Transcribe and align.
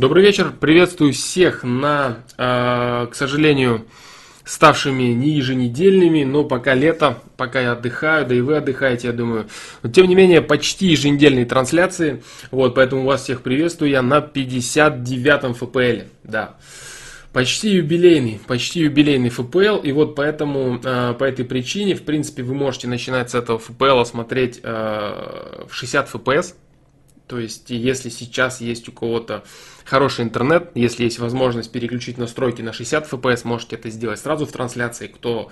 Добрый 0.00 0.24
вечер, 0.24 0.50
приветствую 0.58 1.12
всех 1.12 1.62
на, 1.62 2.24
э, 2.38 3.06
к 3.10 3.14
сожалению, 3.14 3.84
ставшими 4.44 5.12
не 5.12 5.32
еженедельными, 5.32 6.24
но 6.24 6.42
пока 6.42 6.72
лето, 6.72 7.18
пока 7.36 7.60
я 7.60 7.72
отдыхаю, 7.72 8.24
да 8.26 8.34
и 8.34 8.40
вы 8.40 8.56
отдыхаете, 8.56 9.08
я 9.08 9.12
думаю. 9.12 9.48
Но 9.82 9.90
тем 9.90 10.08
не 10.08 10.14
менее, 10.14 10.40
почти 10.40 10.86
еженедельные 10.86 11.44
трансляции, 11.44 12.22
вот, 12.50 12.76
поэтому 12.76 13.04
вас 13.04 13.24
всех 13.24 13.42
приветствую 13.42 13.90
я 13.90 14.00
на 14.00 14.20
59-м 14.20 15.52
ФПЛ, 15.52 16.06
да. 16.24 16.54
Почти 17.34 17.72
юбилейный, 17.72 18.40
почти 18.46 18.80
юбилейный 18.80 19.28
ФПЛ, 19.28 19.80
и 19.82 19.92
вот 19.92 20.14
поэтому, 20.14 20.80
э, 20.82 21.12
по 21.18 21.24
этой 21.24 21.44
причине, 21.44 21.94
в 21.94 22.04
принципе, 22.04 22.42
вы 22.42 22.54
можете 22.54 22.88
начинать 22.88 23.32
с 23.32 23.34
этого 23.34 23.58
ФПЛ 23.58 24.04
смотреть 24.04 24.60
э, 24.62 25.66
в 25.68 25.74
60 25.74 26.08
ФПС, 26.08 26.54
то 27.30 27.38
есть, 27.38 27.70
если 27.70 28.08
сейчас 28.08 28.60
есть 28.60 28.88
у 28.88 28.92
кого-то 28.92 29.44
хороший 29.84 30.24
интернет, 30.24 30.72
если 30.74 31.04
есть 31.04 31.20
возможность 31.20 31.70
переключить 31.70 32.18
настройки 32.18 32.60
на 32.60 32.72
60 32.72 33.08
FPS, 33.08 33.42
можете 33.44 33.76
это 33.76 33.88
сделать 33.88 34.18
сразу 34.18 34.46
в 34.46 34.50
трансляции. 34.50 35.06
Кто 35.06 35.48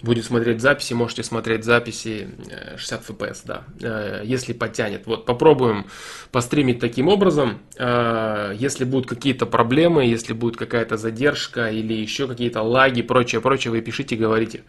будет 0.00 0.24
смотреть 0.24 0.62
записи, 0.62 0.94
можете 0.94 1.22
смотреть 1.22 1.64
записи 1.64 2.30
60 2.74 3.00
э, 3.00 3.12
FPS, 3.12 3.42
да, 3.44 3.64
э, 3.82 4.22
если 4.24 4.54
потянет. 4.54 5.06
Вот 5.06 5.26
попробуем 5.26 5.84
постримить 6.32 6.80
таким 6.80 7.08
образом. 7.08 7.58
Э, 7.76 8.54
если 8.56 8.84
будут 8.84 9.06
какие-то 9.06 9.44
проблемы, 9.44 10.06
если 10.06 10.32
будет 10.32 10.56
какая-то 10.56 10.96
задержка 10.96 11.70
или 11.70 11.92
еще 11.92 12.28
какие-то 12.28 12.62
лаги, 12.62 13.02
прочее, 13.02 13.42
прочее, 13.42 13.72
вы 13.72 13.82
пишите, 13.82 14.16
говорите. 14.16 14.62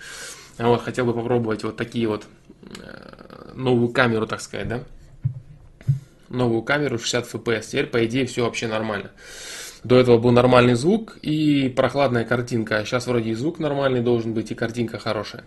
Вот, 0.57 0.83
хотел 0.83 1.05
бы 1.05 1.13
попробовать 1.13 1.63
вот 1.63 1.77
такие 1.77 2.09
вот 2.09 2.25
новую 3.55 3.87
камеру, 3.87 4.27
так 4.27 4.41
сказать, 4.41 4.67
да 4.67 4.83
новую 6.31 6.61
камеру 6.63 6.97
60 6.97 7.33
FPS. 7.33 7.61
Теперь, 7.69 7.87
по 7.87 8.05
идее, 8.05 8.25
все 8.25 8.43
вообще 8.43 8.67
нормально. 8.67 9.11
До 9.83 9.99
этого 9.99 10.17
был 10.17 10.31
нормальный 10.31 10.75
звук 10.75 11.17
и 11.21 11.69
прохладная 11.69 12.23
картинка. 12.23 12.77
А 12.77 12.85
сейчас 12.85 13.07
вроде 13.07 13.31
и 13.31 13.33
звук 13.33 13.59
нормальный 13.59 14.01
должен 14.01 14.33
быть, 14.33 14.51
и 14.51 14.55
картинка 14.55 14.99
хорошая. 14.99 15.43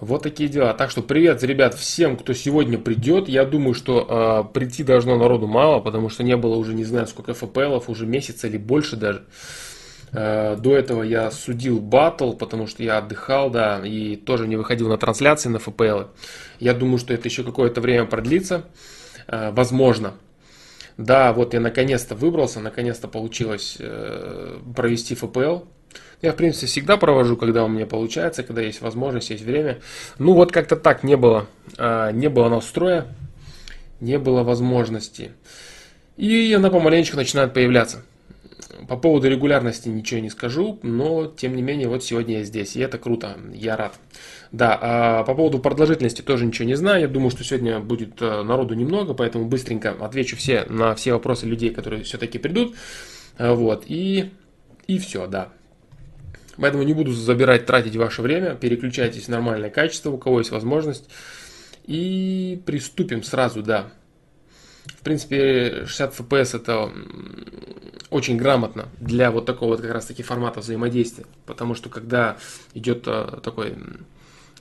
Вот 0.00 0.22
такие 0.22 0.48
дела. 0.48 0.74
Так 0.74 0.90
что 0.90 1.02
привет, 1.02 1.42
ребят, 1.42 1.74
всем, 1.74 2.16
кто 2.16 2.32
сегодня 2.32 2.78
придет. 2.78 3.28
Я 3.28 3.44
думаю, 3.44 3.74
что 3.74 4.44
э, 4.48 4.52
прийти 4.52 4.84
должно 4.84 5.16
народу 5.16 5.46
мало, 5.46 5.80
потому 5.80 6.10
что 6.10 6.22
не 6.22 6.36
было 6.36 6.56
уже 6.56 6.74
не 6.74 6.84
знаю 6.84 7.06
сколько 7.06 7.32
FPL, 7.32 7.82
уже 7.86 8.06
месяца 8.06 8.46
или 8.46 8.56
больше 8.56 8.96
даже. 8.96 9.24
Э, 10.12 10.56
до 10.56 10.76
этого 10.76 11.02
я 11.02 11.30
судил 11.30 11.80
батл, 11.80 12.32
потому 12.32 12.66
что 12.66 12.82
я 12.82 12.98
отдыхал, 12.98 13.50
да, 13.50 13.84
и 13.84 14.16
тоже 14.16 14.46
не 14.46 14.56
выходил 14.56 14.88
на 14.88 14.98
трансляции 14.98 15.48
на 15.48 15.56
FPL. 15.56 16.08
Я 16.60 16.74
думаю, 16.74 16.98
что 16.98 17.14
это 17.14 17.28
еще 17.28 17.42
какое-то 17.44 17.80
время 17.80 18.04
продлится. 18.04 18.64
Э, 19.26 19.50
возможно. 19.50 20.14
Да, 20.96 21.32
вот 21.32 21.54
я 21.54 21.60
наконец-то 21.60 22.14
выбрался, 22.14 22.60
наконец-то 22.60 23.08
получилось 23.08 23.76
э, 23.80 24.58
провести 24.74 25.14
ФПЛ. 25.14 25.60
Я, 26.22 26.32
в 26.32 26.36
принципе, 26.36 26.66
всегда 26.66 26.96
провожу, 26.96 27.36
когда 27.36 27.64
у 27.64 27.68
меня 27.68 27.86
получается, 27.86 28.42
когда 28.42 28.62
есть 28.62 28.80
возможность, 28.80 29.30
есть 29.30 29.44
время. 29.44 29.80
Ну, 30.18 30.34
вот 30.34 30.52
как-то 30.52 30.76
так 30.76 31.02
не 31.02 31.16
было. 31.16 31.46
Э, 31.76 32.10
не 32.12 32.28
было 32.28 32.48
настроя, 32.48 33.06
не 34.00 34.18
было 34.18 34.42
возможности. 34.42 35.32
И 36.16 36.52
она 36.52 36.70
помаленечку 36.70 37.16
начинает 37.16 37.52
появляться. 37.52 38.02
По 38.88 38.96
поводу 38.96 39.28
регулярности 39.28 39.88
ничего 39.88 40.20
не 40.20 40.30
скажу, 40.30 40.78
но 40.82 41.26
тем 41.26 41.56
не 41.56 41.62
менее 41.62 41.88
вот 41.88 42.04
сегодня 42.04 42.38
я 42.38 42.44
здесь, 42.44 42.76
и 42.76 42.80
это 42.80 42.98
круто, 42.98 43.36
я 43.52 43.76
рад. 43.76 43.94
Да, 44.54 44.78
а 44.80 45.24
по 45.24 45.34
поводу 45.34 45.58
продолжительности 45.58 46.22
тоже 46.22 46.46
ничего 46.46 46.68
не 46.68 46.76
знаю, 46.76 47.00
я 47.00 47.08
думаю, 47.08 47.30
что 47.30 47.42
сегодня 47.42 47.80
будет 47.80 48.22
э, 48.22 48.42
народу 48.44 48.74
немного, 48.74 49.12
поэтому 49.12 49.46
быстренько 49.46 49.90
отвечу 49.90 50.36
все 50.36 50.64
на 50.68 50.94
все 50.94 51.12
вопросы 51.12 51.44
людей, 51.44 51.70
которые 51.70 52.04
все-таки 52.04 52.38
придут, 52.38 52.76
э, 53.36 53.52
вот, 53.52 53.82
и, 53.88 54.30
и 54.86 54.98
все, 55.00 55.26
да. 55.26 55.48
Поэтому 56.56 56.84
не 56.84 56.94
буду 56.94 57.10
забирать, 57.10 57.66
тратить 57.66 57.96
ваше 57.96 58.22
время, 58.22 58.54
переключайтесь 58.54 59.24
в 59.24 59.28
нормальное 59.28 59.70
качество, 59.70 60.12
у 60.12 60.18
кого 60.18 60.38
есть 60.38 60.52
возможность, 60.52 61.10
и 61.84 62.62
приступим 62.64 63.24
сразу, 63.24 63.60
да. 63.60 63.88
В 64.86 65.02
принципе, 65.02 65.84
60 65.86 66.16
FPS 66.16 66.56
это 66.56 66.92
очень 68.08 68.36
грамотно 68.36 68.86
для 69.00 69.32
вот 69.32 69.46
такого 69.46 69.70
вот 69.70 69.80
как 69.80 69.90
раз 69.90 70.06
таки 70.06 70.22
формата 70.22 70.60
взаимодействия. 70.60 71.26
Потому 71.44 71.74
что 71.74 71.88
когда 71.88 72.36
идет 72.74 73.08
э, 73.08 73.40
такой 73.42 73.74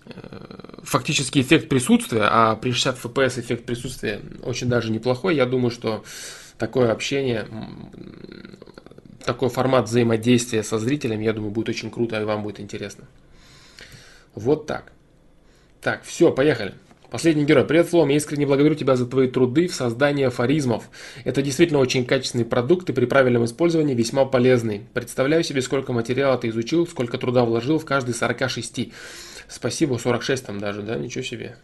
э, 0.05 0.79
фактический 0.83 1.41
эффект 1.41 1.69
присутствия, 1.69 2.23
а 2.29 2.55
при 2.55 2.71
60 2.71 3.03
FPS 3.03 3.39
эффект 3.39 3.65
присутствия 3.65 4.21
очень 4.43 4.69
даже 4.69 4.91
неплохой, 4.91 5.35
я 5.35 5.45
думаю, 5.45 5.71
что 5.71 6.03
такое 6.57 6.91
общение, 6.91 7.47
такой 9.25 9.49
формат 9.49 9.85
взаимодействия 9.85 10.63
со 10.63 10.79
зрителем, 10.79 11.19
я 11.21 11.33
думаю, 11.33 11.51
будет 11.51 11.69
очень 11.69 11.91
круто 11.91 12.19
и 12.19 12.25
вам 12.25 12.43
будет 12.43 12.59
интересно. 12.59 13.05
Вот 14.35 14.65
так. 14.65 14.91
Так, 15.81 16.03
все, 16.03 16.31
поехали. 16.31 16.73
Последний 17.13 17.46
герой. 17.46 17.63
Привет, 17.63 17.90
Флом, 17.90 18.09
я 18.09 18.16
искренне 18.16 18.47
благодарю 18.47 18.74
тебя 18.74 18.96
за 18.96 19.06
твои 19.06 19.28
труды 19.28 19.68
в 19.68 19.75
создании 19.75 20.25
афоризмов. 20.25 20.90
Это 21.25 21.44
действительно 21.44 21.78
очень 21.78 22.06
качественный 22.06 22.44
продукт 22.44 22.90
и 22.90 22.91
при 22.91 23.06
правильном 23.06 23.46
использовании 23.46 23.94
весьма 23.94 24.25
полезный. 24.25 24.81
Представляю 24.96 25.44
себе, 25.44 25.62
сколько 25.62 25.94
материала 25.94 26.40
ты 26.40 26.47
изучил, 26.47 26.88
сколько 26.88 27.19
труда 27.19 27.46
вложил 27.46 27.78
в 27.78 27.85
каждый 27.85 28.16
46. 28.16 28.91
Спасибо, 29.47 30.00
46 30.00 30.44
там 30.44 30.59
даже, 30.59 30.81
да, 30.81 30.96
ничего 30.96 31.24
себе. 31.24 31.56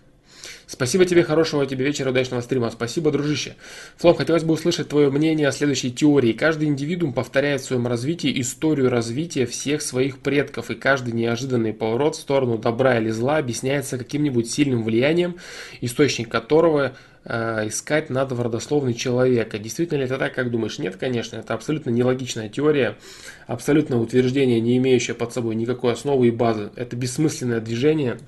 Спасибо 0.69 1.03
тебе, 1.03 1.23
хорошего 1.23 1.65
тебе 1.65 1.83
вечера, 1.83 2.11
удачного 2.11 2.41
стрима. 2.41 2.69
Спасибо, 2.69 3.09
дружище. 3.09 3.55
Флом, 3.97 4.13
хотелось 4.13 4.43
бы 4.43 4.53
услышать 4.53 4.87
твое 4.87 5.09
мнение 5.09 5.47
о 5.47 5.51
следующей 5.51 5.91
теории. 5.91 6.31
Каждый 6.31 6.67
индивидуум 6.67 7.11
повторяет 7.11 7.61
в 7.61 7.65
своем 7.65 7.87
развитии 7.87 8.39
историю 8.39 8.91
развития 8.91 9.47
всех 9.47 9.81
своих 9.81 10.19
предков, 10.19 10.69
и 10.69 10.75
каждый 10.75 11.13
неожиданный 11.13 11.73
поворот 11.73 12.15
в 12.15 12.19
сторону 12.19 12.59
добра 12.59 12.99
или 12.99 13.09
зла 13.09 13.37
объясняется 13.37 13.97
каким-нибудь 13.97 14.47
сильным 14.47 14.83
влиянием, 14.83 15.37
источник 15.81 16.29
которого 16.29 16.95
искать 17.25 18.09
надо 18.09 18.35
в 18.35 18.41
родословной 18.41 18.93
человека. 18.93 19.59
Действительно 19.59 19.99
ли 19.99 20.05
это 20.05 20.17
так, 20.17 20.33
как 20.33 20.51
думаешь? 20.51 20.79
Нет, 20.79 20.95
конечно, 20.95 21.37
это 21.37 21.53
абсолютно 21.53 21.89
нелогичная 21.89 22.49
теория, 22.49 22.97
абсолютно 23.45 23.99
утверждение, 23.99 24.59
не 24.61 24.77
имеющее 24.77 25.15
под 25.15 25.33
собой 25.33 25.55
никакой 25.55 25.93
основы 25.93 26.27
и 26.27 26.31
базы. 26.31 26.71
Это 26.75 26.95
бессмысленное 26.95 27.59
движение. 27.59 28.19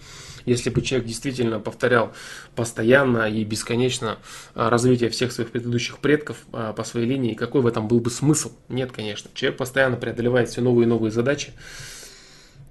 Если 0.45 0.69
бы 0.69 0.81
человек 0.81 1.07
действительно 1.07 1.59
повторял 1.59 2.13
постоянно 2.55 3.29
и 3.29 3.43
бесконечно 3.43 4.17
а, 4.55 4.69
развитие 4.69 5.09
всех 5.09 5.31
своих 5.31 5.51
предыдущих 5.51 5.99
предков 5.99 6.37
а, 6.51 6.73
по 6.73 6.83
своей 6.83 7.07
линии, 7.07 7.33
какой 7.33 7.61
в 7.61 7.67
этом 7.67 7.87
был 7.87 7.99
бы 7.99 8.09
смысл? 8.09 8.51
Нет, 8.69 8.91
конечно. 8.91 9.29
Человек 9.33 9.57
постоянно 9.57 9.97
преодолевает 9.97 10.49
все 10.49 10.61
новые 10.61 10.85
и 10.85 10.89
новые 10.89 11.11
задачи. 11.11 11.51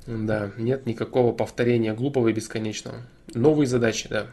Да, 0.06 0.50
нет 0.56 0.86
никакого 0.86 1.32
повторения 1.32 1.92
глупого 1.92 2.28
и 2.28 2.32
бесконечного. 2.32 3.02
Новые 3.34 3.66
задачи, 3.66 4.08
да. 4.08 4.26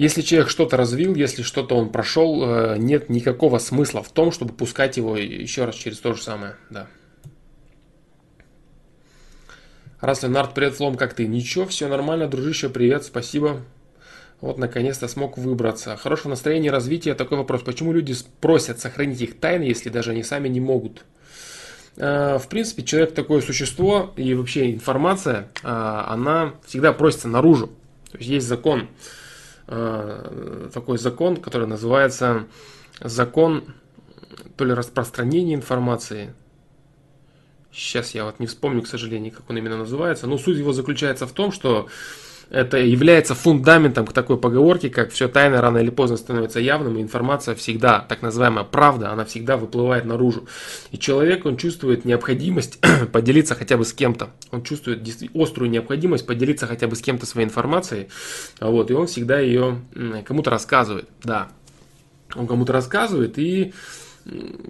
Если 0.00 0.22
человек 0.22 0.48
что-то 0.48 0.78
развил, 0.78 1.14
если 1.14 1.42
что-то 1.42 1.76
он 1.76 1.92
прошел, 1.92 2.42
э, 2.42 2.78
нет 2.78 3.10
никакого 3.10 3.58
смысла 3.58 4.02
в 4.02 4.08
том, 4.10 4.32
чтобы 4.32 4.54
пускать 4.54 4.96
его 4.96 5.14
еще 5.18 5.66
раз 5.66 5.74
через 5.74 5.98
то 5.98 6.14
же 6.14 6.22
самое, 6.22 6.54
да. 6.70 6.86
Раз 10.00 10.22
Ленард, 10.22 10.54
привет, 10.54 10.76
Флом, 10.76 10.96
как 10.96 11.12
ты? 11.12 11.26
Ничего, 11.26 11.66
все 11.66 11.86
нормально, 11.86 12.28
дружище, 12.28 12.70
привет, 12.70 13.04
спасибо. 13.04 13.60
Вот, 14.40 14.56
наконец-то 14.56 15.06
смог 15.06 15.36
выбраться. 15.36 15.94
Хорошего 15.98 16.30
настроения, 16.30 16.70
развития. 16.70 17.12
Такой 17.12 17.36
вопрос. 17.36 17.60
Почему 17.60 17.92
люди 17.92 18.14
просят 18.40 18.80
сохранить 18.80 19.20
их 19.20 19.38
тайны, 19.38 19.64
если 19.64 19.90
даже 19.90 20.12
они 20.12 20.22
сами 20.22 20.48
не 20.48 20.60
могут? 20.60 21.04
А, 21.98 22.38
в 22.38 22.48
принципе, 22.48 22.84
человек 22.84 23.12
такое 23.12 23.42
существо, 23.42 24.14
и 24.16 24.32
вообще 24.32 24.72
информация, 24.72 25.48
а, 25.62 26.06
она 26.08 26.54
всегда 26.66 26.94
просится 26.94 27.28
наружу. 27.28 27.66
То 28.10 28.16
есть 28.16 28.30
есть 28.30 28.46
закон, 28.46 28.88
такой 29.70 30.98
закон, 30.98 31.36
который 31.36 31.66
называется 31.66 32.46
закон 33.00 33.74
то 34.56 34.64
ли 34.64 34.72
распространения 34.72 35.54
информации, 35.54 36.34
Сейчас 37.72 38.14
я 38.14 38.24
вот 38.24 38.40
не 38.40 38.46
вспомню, 38.46 38.82
к 38.82 38.88
сожалению, 38.88 39.32
как 39.32 39.48
он 39.48 39.56
именно 39.58 39.76
называется. 39.76 40.26
Но 40.26 40.38
суть 40.38 40.58
его 40.58 40.72
заключается 40.72 41.26
в 41.26 41.32
том, 41.32 41.52
что 41.52 41.88
это 42.50 42.78
является 42.78 43.34
фундаментом 43.34 44.06
к 44.06 44.12
такой 44.12 44.36
поговорке, 44.36 44.90
как 44.90 45.12
все 45.12 45.28
тайно 45.28 45.60
рано 45.60 45.78
или 45.78 45.90
поздно 45.90 46.16
становится 46.16 46.58
явным, 46.58 46.98
и 46.98 47.02
информация 47.02 47.54
всегда, 47.54 48.00
так 48.00 48.22
называемая 48.22 48.64
правда, 48.64 49.12
она 49.12 49.24
всегда 49.24 49.56
выплывает 49.56 50.04
наружу. 50.04 50.46
И 50.90 50.98
человек, 50.98 51.46
он 51.46 51.56
чувствует 51.56 52.04
необходимость 52.04 52.80
поделиться 53.12 53.54
хотя 53.54 53.76
бы 53.76 53.84
с 53.84 53.92
кем-то. 53.92 54.30
Он 54.50 54.62
чувствует 54.62 55.06
острую 55.34 55.70
необходимость 55.70 56.26
поделиться 56.26 56.66
хотя 56.66 56.88
бы 56.88 56.96
с 56.96 57.00
кем-то 57.00 57.24
своей 57.24 57.46
информацией, 57.46 58.08
вот, 58.60 58.90
и 58.90 58.94
он 58.94 59.06
всегда 59.06 59.38
ее 59.38 59.80
кому-то 60.24 60.50
рассказывает, 60.50 61.08
да. 61.22 61.48
Он 62.34 62.46
кому-то 62.46 62.72
рассказывает 62.72 63.38
и 63.38 63.72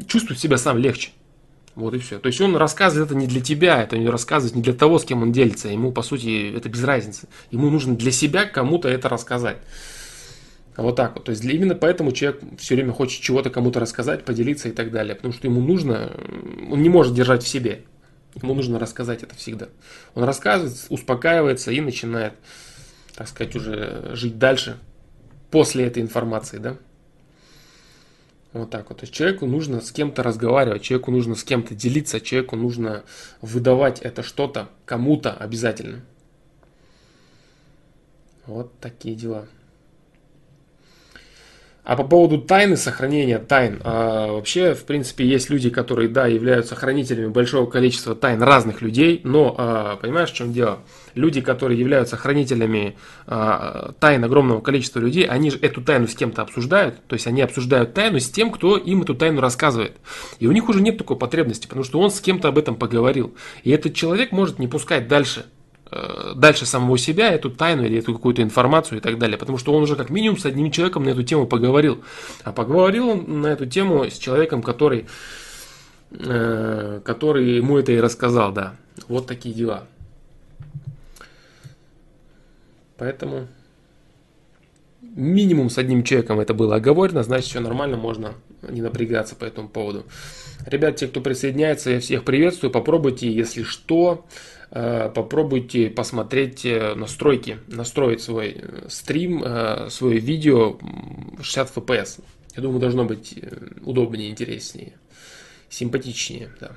чувствует 0.06 0.38
себя 0.38 0.58
сам 0.58 0.78
легче. 0.78 1.10
Вот 1.76 1.94
и 1.94 1.98
все. 1.98 2.18
То 2.18 2.26
есть 2.26 2.40
он 2.40 2.56
рассказывает 2.56 3.10
это 3.10 3.18
не 3.18 3.26
для 3.26 3.40
тебя, 3.40 3.82
это 3.82 3.96
не 3.96 4.08
рассказывает 4.08 4.56
не 4.56 4.62
для 4.62 4.72
того, 4.72 4.98
с 4.98 5.04
кем 5.04 5.22
он 5.22 5.32
делится. 5.32 5.68
Ему, 5.68 5.92
по 5.92 6.02
сути, 6.02 6.54
это 6.54 6.68
без 6.68 6.82
разницы. 6.82 7.28
Ему 7.50 7.70
нужно 7.70 7.96
для 7.96 8.10
себя 8.10 8.44
кому-то 8.44 8.88
это 8.88 9.08
рассказать. 9.08 9.58
Вот 10.76 10.96
так 10.96 11.14
вот. 11.14 11.24
То 11.24 11.30
есть 11.30 11.44
именно 11.44 11.74
поэтому 11.74 12.12
человек 12.12 12.42
все 12.58 12.74
время 12.74 12.92
хочет 12.92 13.22
чего-то 13.22 13.50
кому-то 13.50 13.80
рассказать, 13.80 14.24
поделиться 14.24 14.68
и 14.68 14.72
так 14.72 14.90
далее. 14.90 15.14
Потому 15.14 15.32
что 15.32 15.46
ему 15.46 15.60
нужно, 15.60 16.12
он 16.70 16.82
не 16.82 16.88
может 16.88 17.14
держать 17.14 17.42
в 17.42 17.48
себе. 17.48 17.84
Ему 18.34 18.54
нужно 18.54 18.78
рассказать 18.78 19.22
это 19.22 19.34
всегда. 19.34 19.68
Он 20.14 20.24
рассказывает, 20.24 20.74
успокаивается 20.88 21.70
и 21.72 21.80
начинает, 21.80 22.34
так 23.14 23.28
сказать, 23.28 23.54
уже 23.56 24.10
жить 24.14 24.38
дальше 24.38 24.78
после 25.50 25.86
этой 25.86 26.02
информации, 26.02 26.58
да. 26.58 26.76
Вот 28.52 28.70
так 28.70 28.88
вот. 28.88 28.98
То 28.98 29.04
есть 29.04 29.14
человеку 29.14 29.46
нужно 29.46 29.80
с 29.80 29.92
кем-то 29.92 30.22
разговаривать, 30.22 30.82
человеку 30.82 31.12
нужно 31.12 31.36
с 31.36 31.44
кем-то 31.44 31.74
делиться, 31.74 32.20
человеку 32.20 32.56
нужно 32.56 33.04
выдавать 33.40 34.00
это 34.00 34.22
что-то 34.22 34.68
кому-то 34.84 35.32
обязательно. 35.32 36.00
Вот 38.46 38.72
такие 38.80 39.14
дела. 39.14 39.46
А 41.82 41.96
по 41.96 42.04
поводу 42.04 42.38
тайны, 42.38 42.76
сохранения 42.76 43.38
тайн, 43.38 43.80
а, 43.82 44.32
вообще, 44.32 44.74
в 44.74 44.84
принципе, 44.84 45.26
есть 45.26 45.48
люди, 45.48 45.70
которые, 45.70 46.08
да, 46.08 46.26
являются 46.26 46.76
хранителями 46.76 47.28
большого 47.28 47.68
количества 47.68 48.14
тайн 48.14 48.42
разных 48.42 48.82
людей, 48.82 49.22
но, 49.24 49.54
а, 49.56 49.96
понимаешь, 49.96 50.30
в 50.30 50.34
чем 50.34 50.52
дело? 50.52 50.80
Люди, 51.14 51.40
которые 51.40 51.80
являются 51.80 52.16
хранителями 52.16 52.96
а, 53.26 53.92
тайн 53.98 54.22
огромного 54.22 54.60
количества 54.60 55.00
людей, 55.00 55.24
они 55.24 55.50
же 55.50 55.58
эту 55.58 55.80
тайну 55.80 56.06
с 56.06 56.14
кем-то 56.14 56.42
обсуждают, 56.42 56.96
то 57.06 57.14
есть 57.14 57.26
они 57.26 57.40
обсуждают 57.40 57.94
тайну 57.94 58.20
с 58.20 58.28
тем, 58.28 58.50
кто 58.50 58.76
им 58.76 59.02
эту 59.02 59.14
тайну 59.14 59.40
рассказывает. 59.40 59.96
И 60.38 60.46
у 60.46 60.52
них 60.52 60.68
уже 60.68 60.82
нет 60.82 60.98
такой 60.98 61.16
потребности, 61.16 61.66
потому 61.66 61.84
что 61.84 61.98
он 61.98 62.10
с 62.10 62.20
кем-то 62.20 62.48
об 62.48 62.58
этом 62.58 62.76
поговорил. 62.76 63.34
И 63.64 63.70
этот 63.70 63.94
человек 63.94 64.32
может 64.32 64.58
не 64.58 64.68
пускать 64.68 65.08
дальше 65.08 65.46
дальше 65.90 66.66
самого 66.66 66.98
себя 66.98 67.32
эту 67.32 67.50
тайну 67.50 67.84
или 67.84 67.98
эту 67.98 68.14
какую-то 68.14 68.42
информацию 68.42 68.98
и 68.98 69.00
так 69.00 69.18
далее. 69.18 69.36
Потому 69.36 69.58
что 69.58 69.72
он 69.72 69.82
уже 69.82 69.96
как 69.96 70.10
минимум 70.10 70.38
с 70.38 70.46
одним 70.46 70.70
человеком 70.70 71.04
на 71.04 71.10
эту 71.10 71.22
тему 71.22 71.46
поговорил. 71.46 72.02
А 72.44 72.52
поговорил 72.52 73.08
он 73.08 73.40
на 73.40 73.48
эту 73.48 73.66
тему 73.66 74.04
с 74.04 74.16
человеком, 74.18 74.62
который, 74.62 75.06
э, 76.12 77.00
который 77.04 77.56
ему 77.56 77.78
это 77.78 77.92
и 77.92 78.00
рассказал, 78.00 78.52
да. 78.52 78.76
Вот 79.08 79.26
такие 79.26 79.54
дела. 79.54 79.84
Поэтому 82.96 83.48
минимум 85.00 85.70
с 85.70 85.78
одним 85.78 86.04
человеком 86.04 86.38
это 86.38 86.54
было 86.54 86.76
оговорено, 86.76 87.22
значит 87.22 87.48
все 87.48 87.60
нормально, 87.60 87.96
можно 87.96 88.34
не 88.62 88.82
напрягаться 88.82 89.34
по 89.34 89.44
этому 89.44 89.68
поводу. 89.68 90.04
Ребят, 90.66 90.96
те, 90.96 91.08
кто 91.08 91.22
присоединяется, 91.22 91.90
я 91.90 92.00
всех 92.00 92.24
приветствую. 92.24 92.70
Попробуйте, 92.70 93.32
если 93.32 93.62
что, 93.62 94.26
Э, 94.59 94.59
попробуйте 94.70 95.90
посмотреть 95.90 96.64
э, 96.64 96.94
настройки, 96.94 97.58
настроить 97.66 98.22
свой 98.22 98.56
э, 98.56 98.86
стрим, 98.88 99.44
свое 99.90 100.18
видео 100.18 100.78
60 101.40 101.76
FPS. 101.76 102.22
Я 102.56 102.62
думаю, 102.62 102.80
должно 102.80 103.04
быть 103.04 103.38
удобнее, 103.82 104.30
интереснее, 104.30 104.92
симпатичнее. 105.68 106.50
Да. 106.60 106.72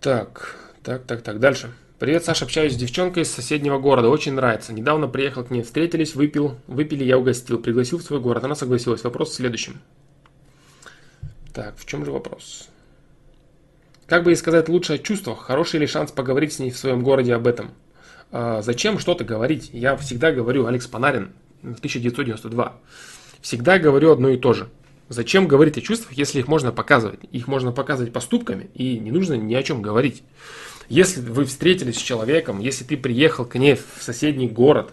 Так, 0.00 0.56
так, 0.82 1.04
так, 1.04 1.22
так, 1.22 1.40
дальше. 1.40 1.72
Привет, 1.98 2.24
Саша, 2.24 2.46
общаюсь 2.46 2.72
с 2.72 2.76
девчонкой 2.76 3.24
из 3.24 3.30
соседнего 3.30 3.78
города, 3.78 4.08
очень 4.08 4.32
нравится. 4.32 4.72
Недавно 4.72 5.06
приехал 5.06 5.44
к 5.44 5.50
ней, 5.50 5.62
встретились, 5.62 6.14
выпил, 6.14 6.56
выпили, 6.66 7.04
я 7.04 7.18
угостил, 7.18 7.58
пригласил 7.58 7.98
в 7.98 8.02
свой 8.02 8.20
город, 8.20 8.42
она 8.42 8.54
согласилась. 8.54 9.04
Вопрос 9.04 9.32
в 9.32 9.34
следующем. 9.34 9.82
Так, 11.52 11.76
в 11.76 11.84
чем 11.84 12.06
же 12.06 12.10
вопрос? 12.10 12.69
Как 14.10 14.24
бы 14.24 14.32
ей 14.32 14.36
сказать 14.36 14.68
лучше 14.68 14.94
о 14.94 14.98
чувствах? 14.98 15.38
Хороший 15.38 15.78
ли 15.78 15.86
шанс 15.86 16.10
поговорить 16.10 16.52
с 16.52 16.58
ней 16.58 16.72
в 16.72 16.76
своем 16.76 17.04
городе 17.04 17.32
об 17.32 17.46
этом? 17.46 17.70
А, 18.32 18.60
зачем 18.60 18.98
что-то 18.98 19.22
говорить? 19.22 19.70
Я 19.72 19.96
всегда 19.96 20.32
говорю, 20.32 20.66
Алекс 20.66 20.88
Панарин, 20.88 21.30
1992. 21.62 22.72
Всегда 23.40 23.78
говорю 23.78 24.10
одно 24.10 24.30
и 24.30 24.36
то 24.36 24.52
же. 24.52 24.68
Зачем 25.08 25.46
говорить 25.46 25.78
о 25.78 25.80
чувствах, 25.80 26.14
если 26.14 26.40
их 26.40 26.48
можно 26.48 26.72
показывать? 26.72 27.20
Их 27.30 27.46
можно 27.46 27.70
показывать 27.70 28.12
поступками, 28.12 28.68
и 28.74 28.98
не 28.98 29.12
нужно 29.12 29.34
ни 29.34 29.54
о 29.54 29.62
чем 29.62 29.80
говорить. 29.80 30.24
Если 30.88 31.20
вы 31.20 31.44
встретились 31.44 31.94
с 31.94 32.02
человеком, 32.02 32.58
если 32.58 32.82
ты 32.82 32.96
приехал 32.96 33.44
к 33.44 33.54
ней 33.54 33.76
в 33.76 34.02
соседний 34.02 34.48
город, 34.48 34.92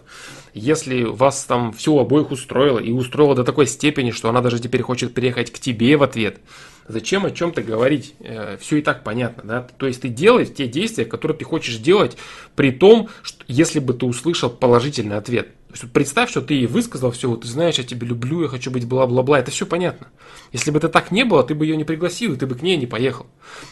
если 0.54 1.02
вас 1.02 1.42
там 1.42 1.72
все 1.72 1.98
обоих 1.98 2.30
устроило, 2.30 2.78
и 2.78 2.92
устроило 2.92 3.34
до 3.34 3.42
такой 3.42 3.66
степени, 3.66 4.12
что 4.12 4.28
она 4.28 4.42
даже 4.42 4.60
теперь 4.60 4.82
хочет 4.82 5.12
приехать 5.12 5.50
к 5.50 5.58
тебе 5.58 5.96
в 5.96 6.04
ответ– 6.04 6.38
Зачем 6.88 7.26
о 7.26 7.30
чем-то 7.30 7.62
говорить? 7.62 8.14
Э, 8.20 8.56
Все 8.58 8.78
и 8.78 8.82
так 8.82 9.04
понятно, 9.04 9.42
да? 9.44 9.66
То 9.76 9.86
есть 9.86 10.00
ты 10.00 10.08
делаешь 10.08 10.48
те 10.54 10.66
действия, 10.66 11.04
которые 11.04 11.36
ты 11.36 11.44
хочешь 11.44 11.76
делать, 11.76 12.16
при 12.56 12.70
том, 12.70 13.10
что 13.22 13.44
если 13.46 13.78
бы 13.78 13.92
ты 13.92 14.06
услышал 14.06 14.48
положительный 14.48 15.18
ответ. 15.18 15.48
То 15.68 15.74
есть 15.74 15.82
вот 15.82 15.92
представь, 15.92 16.30
что 16.30 16.40
ты 16.40 16.54
ей 16.54 16.66
высказал 16.66 17.10
все, 17.10 17.28
вот 17.28 17.42
ты 17.42 17.48
знаешь, 17.48 17.76
я 17.76 17.84
тебя 17.84 18.06
люблю, 18.06 18.40
я 18.40 18.48
хочу 18.48 18.70
быть 18.70 18.86
бла-бла-бла, 18.86 19.38
это 19.38 19.50
все 19.50 19.66
понятно. 19.66 20.08
Если 20.50 20.70
бы 20.70 20.78
это 20.78 20.88
так 20.88 21.10
не 21.10 21.24
было, 21.26 21.44
ты 21.44 21.54
бы 21.54 21.66
ее 21.66 21.76
не 21.76 21.84
пригласил, 21.84 22.32
и 22.32 22.36
ты 22.36 22.46
бы 22.46 22.54
к 22.54 22.62
ней 22.62 22.78
не 22.78 22.86
поехал. 22.86 23.26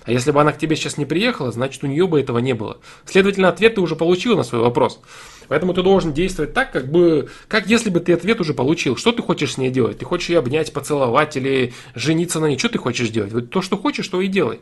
А 0.05 0.13
если 0.13 0.31
бы 0.31 0.39
она 0.39 0.53
к 0.53 0.59
тебе 0.59 0.77
сейчас 0.77 0.99
не 0.99 1.07
приехала, 1.07 1.51
значит 1.53 1.83
у 1.85 1.87
нее 1.87 2.07
бы 2.07 2.21
этого 2.21 2.37
не 2.39 2.53
было. 2.53 2.81
Следовательно, 3.07 3.49
ответ 3.49 3.77
ты 3.77 3.81
уже 3.81 3.97
получил 3.97 4.37
на 4.37 4.43
свой 4.43 4.61
вопрос. 4.61 5.01
Поэтому 5.49 5.73
ты 5.73 5.83
должен 5.83 6.13
действовать 6.13 6.53
так, 6.53 6.71
как 6.71 6.91
бы, 6.91 7.31
как 7.49 7.67
если 7.67 7.89
бы 7.89 8.01
ты 8.01 8.13
ответ 8.13 8.43
уже 8.43 8.53
получил. 8.53 8.97
Что 8.97 9.13
ты 9.13 9.23
хочешь 9.23 9.55
с 9.55 9.59
ней 9.59 9.71
делать? 9.71 9.99
Ты 9.99 10.05
хочешь 10.05 10.29
ее 10.29 10.41
обнять, 10.41 10.75
поцеловать 10.75 11.39
или 11.39 11.73
жениться 11.95 12.41
на 12.41 12.47
ней? 12.47 12.59
Что 12.59 12.69
ты 12.69 12.77
хочешь 12.77 13.09
делать? 13.09 13.33
Вот 13.33 13.49
то, 13.49 13.63
что 13.63 13.79
хочешь, 13.79 14.07
то 14.09 14.21
и 14.21 14.29
делай. 14.29 14.61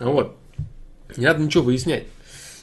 Вот. 0.00 0.36
Не 1.16 1.26
надо 1.26 1.40
ничего 1.40 1.62
выяснять. 1.62 2.04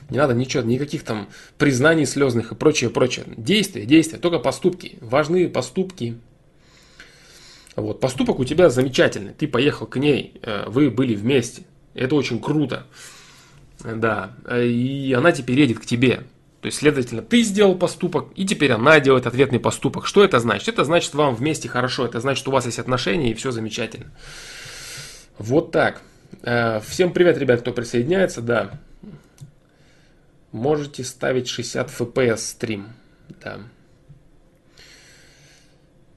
Не 0.09 0.17
надо 0.17 0.33
ничего, 0.33 0.63
никаких 0.63 1.03
там 1.03 1.29
признаний 1.57 2.05
слезных 2.05 2.51
и 2.51 2.55
прочее, 2.55 2.89
прочее. 2.89 3.25
Действия, 3.37 3.85
действия, 3.85 4.19
только 4.19 4.39
поступки. 4.39 4.97
Важны 5.01 5.49
поступки. 5.49 6.17
Вот, 7.75 7.99
поступок 7.99 8.39
у 8.39 8.45
тебя 8.45 8.69
замечательный. 8.69 9.33
Ты 9.33 9.47
поехал 9.47 9.87
к 9.87 9.97
ней, 9.97 10.39
э, 10.41 10.65
вы 10.67 10.89
были 10.89 11.15
вместе. 11.15 11.63
Это 11.93 12.15
очень 12.15 12.39
круто. 12.39 12.85
Да, 13.83 14.35
и 14.51 15.13
она 15.15 15.31
теперь 15.31 15.59
едет 15.59 15.79
к 15.79 15.85
тебе. 15.85 16.23
То 16.61 16.67
есть, 16.67 16.79
следовательно, 16.79 17.21
ты 17.21 17.43
сделал 17.43 17.75
поступок, 17.75 18.29
и 18.35 18.43
теперь 18.43 18.71
она 18.71 18.99
делает 18.99 19.27
ответный 19.27 19.59
поступок. 19.59 20.07
Что 20.07 20.23
это 20.23 20.39
значит? 20.39 20.67
Это 20.67 20.83
значит, 20.83 21.13
вам 21.13 21.35
вместе 21.35 21.69
хорошо, 21.69 22.07
это 22.07 22.19
значит, 22.19 22.47
у 22.47 22.51
вас 22.51 22.65
есть 22.65 22.79
отношения, 22.79 23.29
и 23.29 23.33
все 23.35 23.51
замечательно. 23.51 24.07
Вот 25.37 25.71
так. 25.71 26.01
Э, 26.41 26.79
всем 26.87 27.13
привет, 27.13 27.37
ребят, 27.37 27.61
кто 27.61 27.71
присоединяется, 27.71 28.41
да. 28.41 28.79
Можете 30.55 31.03
ставить 31.03 31.49
60 31.49 31.89
FPS 31.89 32.37
стрим, 32.37 32.85
да. 33.43 33.57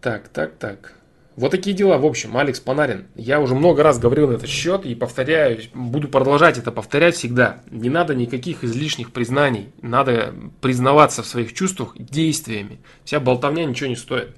Так, 0.00 0.28
так, 0.28 0.54
так. 0.60 0.92
Вот 1.34 1.50
такие 1.50 1.74
дела. 1.74 1.98
В 1.98 2.06
общем, 2.06 2.36
Алекс 2.36 2.60
Панарин. 2.60 3.08
Я 3.16 3.40
уже 3.40 3.56
много 3.56 3.82
раз 3.82 3.98
говорил 3.98 4.28
на 4.28 4.34
этот 4.34 4.48
счет 4.48 4.86
и 4.86 4.94
повторяю, 4.94 5.58
буду 5.74 6.06
продолжать 6.06 6.56
это 6.56 6.70
повторять 6.70 7.16
всегда. 7.16 7.62
Не 7.72 7.90
надо 7.90 8.14
никаких 8.14 8.62
излишних 8.62 9.10
признаний. 9.10 9.72
Надо 9.82 10.32
признаваться 10.60 11.24
в 11.24 11.26
своих 11.26 11.52
чувствах 11.52 11.94
действиями. 11.98 12.78
Вся 13.04 13.18
болтовня 13.18 13.64
ничего 13.64 13.88
не 13.88 13.96
стоит. 13.96 14.36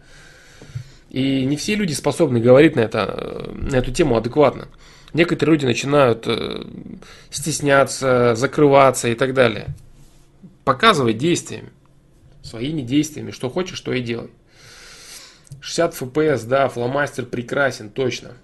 И 1.10 1.44
не 1.44 1.58
все 1.58 1.74
люди 1.74 1.92
способны 1.92 2.40
говорить 2.40 2.74
на, 2.74 2.80
это, 2.80 3.50
на 3.52 3.76
эту 3.76 3.92
тему 3.92 4.16
адекватно. 4.16 4.68
Некоторые 5.12 5.56
люди 5.56 5.66
начинают 5.66 6.24
э, 6.26 6.64
стесняться, 7.28 8.34
закрываться 8.34 9.08
и 9.08 9.14
так 9.14 9.34
далее. 9.34 9.74
Показывай 10.64 11.14
действиями, 11.14 11.72
своими 12.42 12.82
действиями, 12.82 13.30
что 13.30 13.48
хочешь, 13.50 13.80
то 13.80 13.92
и 13.92 14.02
делай. 14.02 14.30
60 15.60 15.94
FPS, 15.94 16.46
да, 16.46 16.68
фломастер 16.68 17.26
прекрасен, 17.26 17.90
точно. 17.90 18.36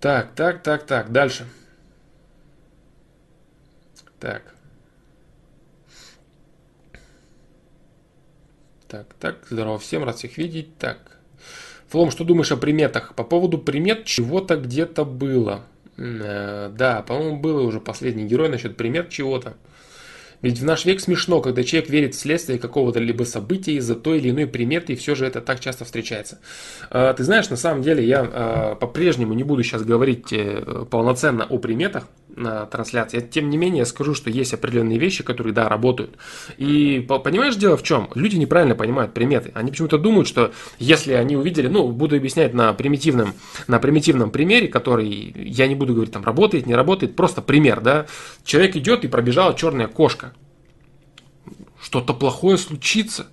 Так, 0.00 0.34
так, 0.34 0.62
так, 0.62 0.86
так, 0.86 1.12
дальше. 1.12 1.46
Так. 4.20 4.54
Так, 8.88 9.12
так, 9.18 9.46
здорово 9.50 9.78
всем, 9.78 10.04
рад 10.04 10.16
всех 10.16 10.38
видеть. 10.38 10.76
Так. 10.78 11.18
Флом, 11.88 12.10
что 12.10 12.24
думаешь 12.24 12.52
о 12.52 12.56
приметах? 12.56 13.14
По 13.14 13.24
поводу 13.24 13.58
примет 13.58 14.04
чего-то 14.04 14.56
где-то 14.56 15.04
было. 15.04 15.64
Э, 15.96 16.70
да, 16.72 17.02
по-моему, 17.02 17.38
было 17.38 17.62
уже 17.62 17.80
последний 17.80 18.24
герой 18.26 18.48
насчет 18.48 18.76
примет 18.76 19.10
чего-то. 19.10 19.56
Ведь 20.42 20.58
в 20.58 20.64
наш 20.64 20.84
век 20.84 21.00
смешно, 21.00 21.40
когда 21.40 21.62
человек 21.62 21.90
верит 21.90 22.14
в 22.14 22.18
следствие 22.18 22.58
какого-то 22.58 23.00
либо 23.00 23.24
события 23.24 23.74
из-за 23.74 23.94
той 23.94 24.18
или 24.18 24.30
иной 24.30 24.46
приметы, 24.46 24.92
и 24.92 24.96
все 24.96 25.14
же 25.14 25.26
это 25.26 25.40
так 25.40 25.60
часто 25.60 25.84
встречается. 25.84 26.38
А, 26.90 27.12
ты 27.14 27.24
знаешь, 27.24 27.48
на 27.50 27.56
самом 27.56 27.82
деле 27.82 28.04
я 28.04 28.20
а, 28.22 28.74
по-прежнему 28.74 29.34
не 29.34 29.42
буду 29.42 29.62
сейчас 29.62 29.82
говорить 29.82 30.32
э, 30.32 30.84
полноценно 30.90 31.44
о 31.44 31.58
приметах, 31.58 32.08
трансляции. 32.34 33.20
Тем 33.20 33.50
не 33.50 33.56
менее, 33.56 33.80
я 33.80 33.86
скажу, 33.86 34.14
что 34.14 34.30
есть 34.30 34.52
определенные 34.54 34.98
вещи, 34.98 35.22
которые, 35.22 35.52
да, 35.52 35.68
работают. 35.68 36.16
И 36.58 37.00
понимаешь, 37.00 37.56
дело 37.56 37.76
в 37.76 37.82
чем? 37.82 38.08
Люди 38.14 38.36
неправильно 38.36 38.74
понимают 38.74 39.14
приметы. 39.14 39.52
Они 39.54 39.70
почему-то 39.70 39.98
думают, 39.98 40.26
что 40.26 40.52
если 40.78 41.12
они 41.12 41.36
увидели, 41.36 41.68
ну, 41.68 41.88
буду 41.88 42.16
объяснять 42.16 42.54
на 42.54 42.72
примитивном, 42.72 43.34
на 43.68 43.78
примитивном 43.78 44.30
примере, 44.30 44.68
который, 44.68 45.34
я 45.36 45.66
не 45.68 45.74
буду 45.74 45.94
говорить, 45.94 46.12
там, 46.12 46.24
работает, 46.24 46.66
не 46.66 46.74
работает, 46.74 47.16
просто 47.16 47.42
пример, 47.42 47.80
да. 47.80 48.06
Человек 48.44 48.76
идет 48.76 49.04
и 49.04 49.08
пробежала 49.08 49.54
черная 49.54 49.86
кошка. 49.86 50.32
что-то 51.80 52.14
плохое 52.14 52.58
случится. 52.58 53.26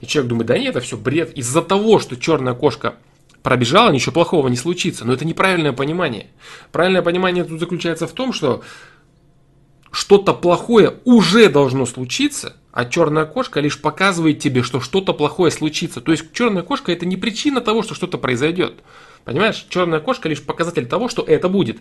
И 0.00 0.06
человек 0.06 0.28
думает, 0.28 0.46
да 0.48 0.58
нет, 0.58 0.76
это 0.76 0.80
все 0.80 0.96
бред. 0.96 1.32
Из-за 1.36 1.62
того, 1.62 1.98
что 1.98 2.16
черная 2.16 2.54
кошка 2.54 2.96
пробежала, 3.46 3.92
ничего 3.92 4.10
плохого 4.10 4.48
не 4.48 4.56
случится. 4.56 5.04
Но 5.04 5.12
это 5.12 5.24
неправильное 5.24 5.72
понимание. 5.72 6.26
Правильное 6.72 7.00
понимание 7.00 7.44
тут 7.44 7.60
заключается 7.60 8.08
в 8.08 8.12
том, 8.12 8.32
что 8.32 8.64
что-то 9.92 10.34
плохое 10.34 10.94
уже 11.04 11.48
должно 11.48 11.86
случиться, 11.86 12.56
а 12.72 12.86
черная 12.86 13.24
кошка 13.24 13.60
лишь 13.60 13.80
показывает 13.80 14.40
тебе, 14.40 14.64
что 14.64 14.80
что-то 14.80 15.12
плохое 15.12 15.52
случится. 15.52 16.00
То 16.00 16.10
есть 16.10 16.32
черная 16.32 16.64
кошка 16.64 16.90
это 16.90 17.06
не 17.06 17.16
причина 17.16 17.60
того, 17.60 17.84
что 17.84 17.94
что-то 17.94 18.18
произойдет. 18.18 18.80
Понимаешь? 19.24 19.64
Черная 19.68 20.00
кошка 20.00 20.28
лишь 20.28 20.42
показатель 20.42 20.86
того, 20.86 21.08
что 21.08 21.22
это 21.22 21.48
будет. 21.48 21.78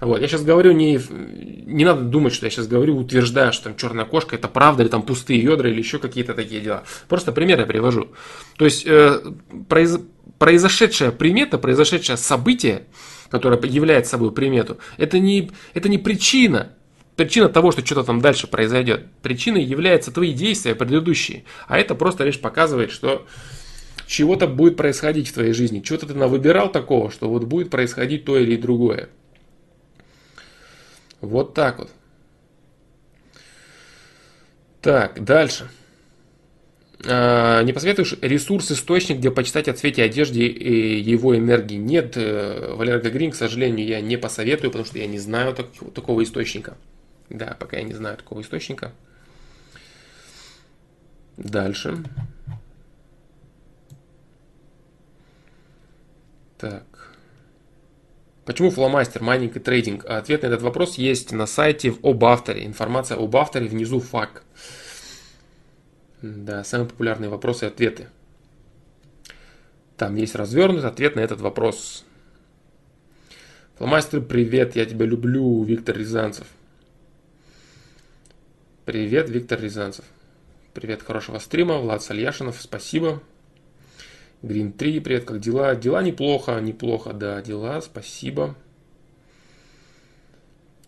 Вот, 0.00 0.20
я 0.20 0.28
сейчас 0.28 0.44
говорю 0.44 0.72
не, 0.72 1.00
не 1.66 1.84
надо 1.84 2.02
думать, 2.02 2.34
что 2.34 2.46
я 2.46 2.50
сейчас 2.50 2.68
говорю, 2.68 2.98
утверждаю, 2.98 3.52
что 3.52 3.64
там 3.64 3.76
черная 3.76 4.04
кошка 4.04 4.36
это 4.36 4.46
правда, 4.46 4.84
или 4.84 4.90
там 4.90 5.02
пустые 5.02 5.40
ядра, 5.40 5.68
или 5.68 5.78
еще 5.78 5.98
какие-то 5.98 6.34
такие 6.34 6.60
дела. 6.60 6.84
Просто 7.08 7.32
пример 7.32 7.58
я 7.58 7.66
привожу. 7.66 8.08
То 8.56 8.64
есть 8.64 8.86
э, 8.86 9.20
произ, 9.68 9.98
произошедшая 10.38 11.10
примета, 11.10 11.58
произошедшее 11.58 12.16
событие, 12.16 12.84
которое 13.30 13.60
является 13.66 14.12
собой 14.12 14.32
примету, 14.32 14.78
это 14.96 15.18
не, 15.18 15.50
это 15.74 15.88
не 15.88 15.98
причина, 15.98 16.72
причина 17.16 17.48
того, 17.48 17.72
что 17.72 17.84
что-то 17.84 18.04
там 18.04 18.20
дальше 18.20 18.46
произойдет. 18.46 19.06
Причиной 19.22 19.62
являются 19.62 20.12
твои 20.12 20.32
действия 20.32 20.74
предыдущие. 20.74 21.44
А 21.66 21.78
это 21.78 21.94
просто 21.94 22.24
лишь 22.24 22.40
показывает, 22.40 22.90
что 22.90 23.26
чего-то 24.06 24.46
будет 24.46 24.76
происходить 24.76 25.28
в 25.28 25.34
твоей 25.34 25.52
жизни. 25.52 25.80
Чего-то 25.80 26.06
ты 26.06 26.14
выбирал 26.14 26.70
такого, 26.70 27.10
что 27.10 27.28
вот 27.28 27.44
будет 27.44 27.70
происходить 27.70 28.24
то 28.24 28.38
или 28.38 28.56
другое. 28.56 29.08
Вот 31.20 31.54
так 31.54 31.78
вот. 31.78 31.90
Так, 34.82 35.24
дальше. 35.24 35.70
А, 37.06 37.62
не 37.62 37.72
посоветуешь 37.72 38.16
ресурс, 38.20 38.70
источник, 38.72 39.18
где 39.18 39.30
почитать 39.30 39.68
о 39.68 39.74
цвете 39.74 40.02
одежды 40.02 40.40
и 40.46 41.00
его 41.00 41.36
энергии? 41.36 41.76
Нет, 41.76 42.16
э, 42.16 42.74
Валера 42.74 42.98
Гагрин, 42.98 43.30
к 43.30 43.34
сожалению, 43.34 43.86
я 43.86 44.00
не 44.00 44.16
посоветую, 44.16 44.70
потому 44.70 44.86
что 44.86 44.98
я 44.98 45.06
не 45.06 45.18
знаю 45.18 45.54
так, 45.54 45.66
такого 45.94 46.22
источника. 46.22 46.76
Да, 47.28 47.56
пока 47.58 47.76
я 47.76 47.82
не 47.82 47.94
знаю 47.94 48.16
такого 48.16 48.40
источника. 48.40 48.92
Дальше. 51.36 52.02
Так. 56.58 56.84
Почему 58.44 58.70
фломастер, 58.70 59.22
майнинг 59.22 59.56
и 59.56 59.60
трейдинг? 59.60 60.04
Ответ 60.04 60.42
на 60.42 60.46
этот 60.46 60.62
вопрос 60.62 60.96
есть 60.96 61.32
на 61.32 61.46
сайте 61.46 61.94
об 62.02 62.24
авторе. 62.24 62.64
Информация 62.66 63.16
об 63.18 63.34
авторе 63.36 63.66
внизу 63.66 64.00
FAQ. 64.00 64.44
Да, 66.24 66.64
самые 66.64 66.88
популярные 66.88 67.28
вопросы 67.28 67.66
и 67.66 67.68
ответы. 67.68 68.08
Там 69.98 70.16
есть 70.16 70.34
развернутый 70.34 70.88
ответ 70.88 71.16
на 71.16 71.20
этот 71.20 71.42
вопрос. 71.42 72.06
Фломастер, 73.76 74.22
привет, 74.22 74.74
я 74.74 74.86
тебя 74.86 75.04
люблю, 75.04 75.62
Виктор 75.64 75.98
Рязанцев. 75.98 76.46
Привет, 78.86 79.28
Виктор 79.28 79.60
Рязанцев. 79.60 80.06
Привет, 80.72 81.02
хорошего 81.02 81.38
стрима, 81.38 81.76
Влад 81.76 82.02
Сальяшинов, 82.02 82.56
спасибо. 82.58 83.22
Green 84.40 84.72
3, 84.72 85.00
привет, 85.00 85.24
как 85.26 85.40
дела? 85.40 85.76
Дела 85.76 86.02
неплохо, 86.02 86.58
неплохо, 86.58 87.12
да, 87.12 87.42
дела, 87.42 87.82
спасибо. 87.82 88.56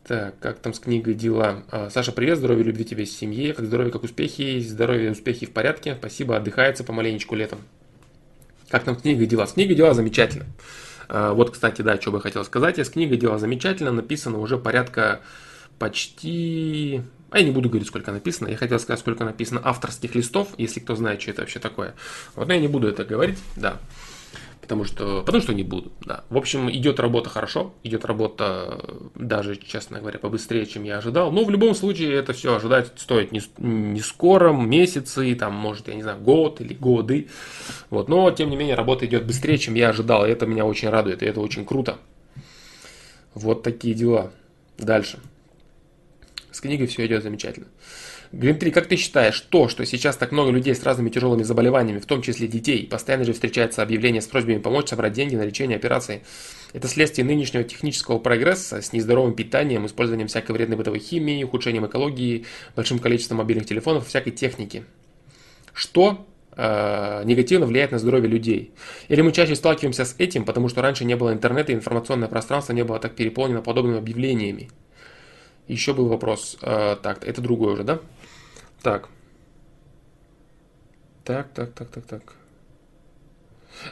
Так, 0.06 0.38
как 0.38 0.60
там 0.60 0.72
с 0.72 0.78
книгой 0.78 1.14
дела? 1.14 1.64
А, 1.68 1.90
Саша, 1.90 2.12
привет, 2.12 2.38
здоровья, 2.38 2.62
любви 2.62 2.84
тебе, 2.84 3.06
семье, 3.06 3.52
как 3.52 3.66
здоровье, 3.66 3.92
как 3.92 4.04
успехи, 4.04 4.60
здоровье, 4.60 5.10
успехи 5.10 5.46
в 5.46 5.50
порядке, 5.50 5.96
спасибо, 5.98 6.36
отдыхается 6.36 6.84
помаленечку 6.84 7.34
летом. 7.34 7.58
Как 8.68 8.84
там 8.84 8.96
с 8.96 9.02
книгой 9.02 9.26
дела? 9.26 9.48
С 9.48 9.54
книгой 9.54 9.74
дела 9.74 9.94
замечательно. 9.94 10.46
А, 11.08 11.32
вот, 11.32 11.50
кстати, 11.50 11.82
да, 11.82 12.00
что 12.00 12.12
бы 12.12 12.18
я 12.18 12.22
хотел 12.22 12.44
сказать. 12.44 12.78
С 12.78 12.88
книгой 12.88 13.16
дела 13.16 13.36
замечательно, 13.38 13.90
написано 13.90 14.38
уже 14.38 14.58
порядка 14.58 15.22
почти 15.80 17.02
а 17.30 17.40
я 17.40 17.44
не 17.44 17.50
буду 17.50 17.68
говорить, 17.68 17.88
сколько 17.88 18.12
написано. 18.12 18.48
Я 18.48 18.56
хотел 18.56 18.78
сказать, 18.78 19.00
сколько 19.00 19.24
написано 19.24 19.60
авторских 19.64 20.14
листов, 20.14 20.50
если 20.56 20.78
кто 20.78 20.94
знает, 20.94 21.20
что 21.20 21.32
это 21.32 21.42
вообще 21.42 21.58
такое. 21.58 21.94
Вот, 22.36 22.46
но 22.46 22.54
я 22.54 22.60
не 22.60 22.68
буду 22.68 22.86
это 22.86 23.04
говорить, 23.04 23.38
да. 23.56 23.78
Потому 24.66 24.82
что, 24.82 25.22
потому 25.22 25.44
что 25.44 25.54
не 25.54 25.62
буду, 25.62 25.92
да. 26.04 26.24
В 26.28 26.36
общем, 26.36 26.68
идет 26.68 26.98
работа 26.98 27.30
хорошо, 27.30 27.72
идет 27.84 28.04
работа 28.04 28.80
даже, 29.14 29.54
честно 29.54 30.00
говоря, 30.00 30.18
побыстрее, 30.18 30.66
чем 30.66 30.82
я 30.82 30.98
ожидал. 30.98 31.30
Но 31.30 31.44
в 31.44 31.50
любом 31.50 31.76
случае 31.76 32.14
это 32.14 32.32
все 32.32 32.56
ожидать 32.56 32.90
стоит 32.96 33.30
не, 33.30 33.40
не 33.58 34.00
скоро, 34.00 34.52
месяцы, 34.52 35.36
там, 35.36 35.54
может, 35.54 35.86
я 35.86 35.94
не 35.94 36.02
знаю, 36.02 36.18
год 36.18 36.60
или 36.60 36.74
годы. 36.74 37.28
Вот, 37.90 38.08
но, 38.08 38.28
тем 38.32 38.50
не 38.50 38.56
менее, 38.56 38.74
работа 38.74 39.06
идет 39.06 39.24
быстрее, 39.24 39.56
чем 39.56 39.74
я 39.74 39.90
ожидал, 39.90 40.26
и 40.26 40.30
это 40.30 40.46
меня 40.46 40.66
очень 40.66 40.88
радует, 40.88 41.22
и 41.22 41.26
это 41.26 41.40
очень 41.40 41.64
круто. 41.64 41.98
Вот 43.34 43.62
такие 43.62 43.94
дела. 43.94 44.32
Дальше. 44.78 45.20
С 46.50 46.60
книгой 46.60 46.88
все 46.88 47.06
идет 47.06 47.22
замечательно. 47.22 47.68
Грин 48.36 48.58
3, 48.58 48.70
как 48.70 48.86
ты 48.86 48.96
считаешь, 48.96 49.40
то, 49.40 49.66
что 49.68 49.86
сейчас 49.86 50.18
так 50.18 50.30
много 50.30 50.50
людей 50.50 50.74
с 50.74 50.82
разными 50.82 51.08
тяжелыми 51.08 51.42
заболеваниями, 51.42 52.00
в 52.00 52.04
том 52.04 52.20
числе 52.20 52.46
детей, 52.46 52.86
постоянно 52.86 53.24
же 53.24 53.32
встречаются 53.32 53.82
объявления 53.82 54.20
с 54.20 54.26
просьбами 54.26 54.58
помочь 54.58 54.90
собрать 54.90 55.14
деньги 55.14 55.36
на 55.36 55.44
лечение 55.46 55.76
операции, 55.76 56.22
это 56.74 56.86
следствие 56.86 57.24
нынешнего 57.24 57.64
технического 57.64 58.18
прогресса 58.18 58.82
с 58.82 58.92
нездоровым 58.92 59.32
питанием, 59.32 59.86
использованием 59.86 60.28
всякой 60.28 60.52
вредной 60.52 60.76
бытовой 60.76 60.98
химии, 60.98 61.44
ухудшением 61.44 61.86
экологии, 61.86 62.44
большим 62.74 62.98
количеством 62.98 63.38
мобильных 63.38 63.66
телефонов, 63.66 64.06
всякой 64.06 64.32
техники. 64.32 64.84
Что 65.72 66.26
э, 66.56 67.22
негативно 67.24 67.64
влияет 67.64 67.92
на 67.92 67.98
здоровье 67.98 68.28
людей. 68.28 68.72
Или 69.08 69.22
мы 69.22 69.32
чаще 69.32 69.54
сталкиваемся 69.54 70.04
с 70.04 70.14
этим, 70.18 70.44
потому 70.44 70.68
что 70.68 70.82
раньше 70.82 71.06
не 71.06 71.16
было 71.16 71.32
интернета, 71.32 71.72
и 71.72 71.74
информационное 71.74 72.28
пространство 72.28 72.74
не 72.74 72.84
было 72.84 72.98
так 72.98 73.14
переполнено 73.14 73.62
подобными 73.62 73.96
объявлениями. 73.96 74.68
Еще 75.68 75.94
был 75.94 76.08
вопрос. 76.08 76.58
А, 76.60 76.96
так, 76.96 77.26
это 77.26 77.40
другой 77.40 77.72
уже, 77.72 77.82
да? 77.82 78.00
Так. 78.82 79.08
Так, 81.24 81.48
так, 81.52 81.72
так, 81.72 81.88
так, 81.90 82.04
так. 82.06 82.22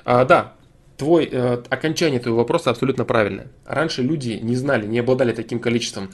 А, 0.05 0.25
да, 0.25 0.55
твой, 0.97 1.29
э, 1.31 1.63
окончание 1.69 2.21
твоего 2.21 2.39
вопроса 2.39 2.71
абсолютно 2.71 3.05
правильное. 3.05 3.49
Раньше 3.67 4.03
люди 4.03 4.39
не 4.43 4.57
знали, 4.57 4.87
не 4.87 5.01
обладали 5.01 5.33
таким 5.33 5.59
количеством 5.59 6.11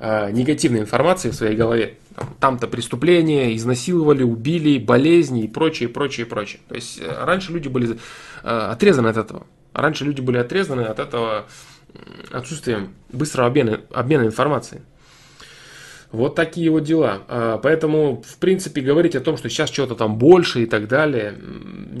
э, 0.00 0.30
негативной 0.32 0.80
информации 0.80 1.30
в 1.30 1.34
своей 1.34 1.56
голове. 1.56 1.94
Там-то 2.40 2.66
преступления, 2.66 3.54
изнасиловали, 3.54 4.22
убили, 4.22 4.78
болезни 4.78 5.44
и 5.44 5.48
прочее, 5.48 5.88
прочее, 5.88 6.26
прочее. 6.26 6.60
То 6.68 6.74
есть 6.74 7.00
э, 7.00 7.24
раньше 7.24 7.52
люди 7.52 7.68
были 7.68 7.96
э, 8.42 8.48
отрезаны 8.48 9.08
от 9.08 9.16
этого. 9.16 9.46
Раньше 9.72 10.04
люди 10.04 10.20
были 10.20 10.38
отрезаны 10.38 10.82
от 10.82 10.98
этого 10.98 11.46
отсутствием 12.32 12.94
быстрого 13.12 13.48
обмена, 13.48 13.80
обмена 13.92 14.24
информацией. 14.24 14.82
Вот 16.16 16.34
такие 16.34 16.70
вот 16.70 16.82
дела. 16.84 17.24
А, 17.28 17.58
поэтому, 17.58 18.22
в 18.26 18.38
принципе, 18.38 18.80
говорить 18.80 19.14
о 19.14 19.20
том, 19.20 19.36
что 19.36 19.50
сейчас 19.50 19.70
что-то 19.70 19.94
там 19.94 20.16
больше 20.16 20.62
и 20.62 20.66
так 20.66 20.88
далее, 20.88 21.34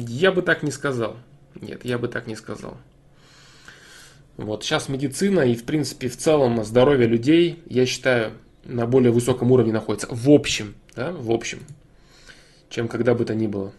я 0.08 0.32
бы 0.32 0.40
так 0.40 0.62
не 0.62 0.70
сказал. 0.70 1.18
Нет, 1.60 1.84
я 1.84 1.98
бы 1.98 2.08
так 2.08 2.26
не 2.26 2.34
сказал. 2.34 2.78
Вот 4.38 4.64
сейчас 4.64 4.88
медицина 4.88 5.40
и, 5.40 5.54
в 5.54 5.64
принципе, 5.64 6.08
в 6.08 6.16
целом 6.16 6.64
здоровье 6.64 7.06
людей, 7.06 7.62
я 7.66 7.84
считаю, 7.84 8.32
на 8.64 8.86
более 8.86 9.12
высоком 9.12 9.52
уровне 9.52 9.74
находится. 9.74 10.08
В 10.10 10.30
общем, 10.30 10.74
да, 10.94 11.12
в 11.12 11.30
общем, 11.30 11.60
чем 12.70 12.88
когда 12.88 13.14
бы 13.14 13.26
то 13.26 13.34
ни 13.34 13.46
было. 13.46 13.72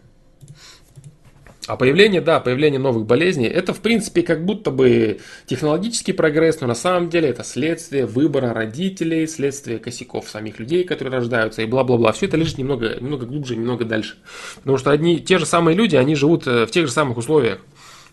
А 1.68 1.76
появление, 1.76 2.22
да, 2.22 2.40
появление 2.40 2.80
новых 2.80 3.04
болезней, 3.04 3.46
это 3.46 3.74
в 3.74 3.80
принципе 3.80 4.22
как 4.22 4.42
будто 4.42 4.70
бы 4.70 5.20
технологический 5.44 6.14
прогресс, 6.14 6.62
но 6.62 6.66
на 6.66 6.74
самом 6.74 7.10
деле 7.10 7.28
это 7.28 7.44
следствие 7.44 8.06
выбора 8.06 8.54
родителей, 8.54 9.26
следствие 9.26 9.78
косяков 9.78 10.30
самих 10.30 10.58
людей, 10.58 10.84
которые 10.84 11.12
рождаются 11.12 11.60
и 11.60 11.66
бла-бла-бла. 11.66 12.12
Все 12.12 12.24
это 12.24 12.38
лежит 12.38 12.56
немного, 12.56 12.96
немного 12.98 13.26
глубже, 13.26 13.54
немного 13.54 13.84
дальше. 13.84 14.16
Потому 14.56 14.78
что 14.78 14.90
одни, 14.90 15.20
те 15.20 15.36
же 15.36 15.44
самые 15.44 15.76
люди, 15.76 15.94
они 15.94 16.14
живут 16.14 16.46
э, 16.46 16.64
в 16.64 16.70
тех 16.70 16.86
же 16.86 16.92
самых 16.92 17.18
условиях. 17.18 17.58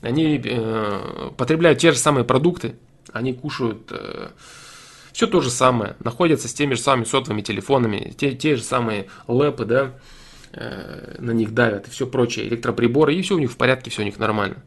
Они 0.01 0.37
э, 0.43 1.29
потребляют 1.37 1.79
те 1.79 1.93
же 1.93 1.97
самые 1.97 2.25
продукты, 2.25 2.75
они 3.13 3.31
кушают 3.31 3.89
э, 3.89 4.31
все 5.13 5.27
то 5.27 5.39
же 5.39 5.49
самое, 5.49 5.95
находятся 6.03 6.49
с 6.49 6.53
теми 6.53 6.73
же 6.73 6.81
самыми 6.81 7.05
сотовыми 7.05 7.41
телефонами, 7.41 8.13
те, 8.17 8.33
те 8.33 8.57
же 8.57 8.63
самые 8.63 9.07
лэпы, 9.29 9.63
да, 9.63 9.93
на 10.55 11.31
них 11.31 11.53
давят 11.53 11.87
и 11.87 11.91
все 11.91 12.07
прочее, 12.07 12.47
электроприборы, 12.47 13.13
и 13.13 13.21
все 13.21 13.35
у 13.35 13.39
них 13.39 13.51
в 13.51 13.57
порядке, 13.57 13.89
все 13.91 14.01
у 14.01 14.05
них 14.05 14.19
нормально. 14.19 14.57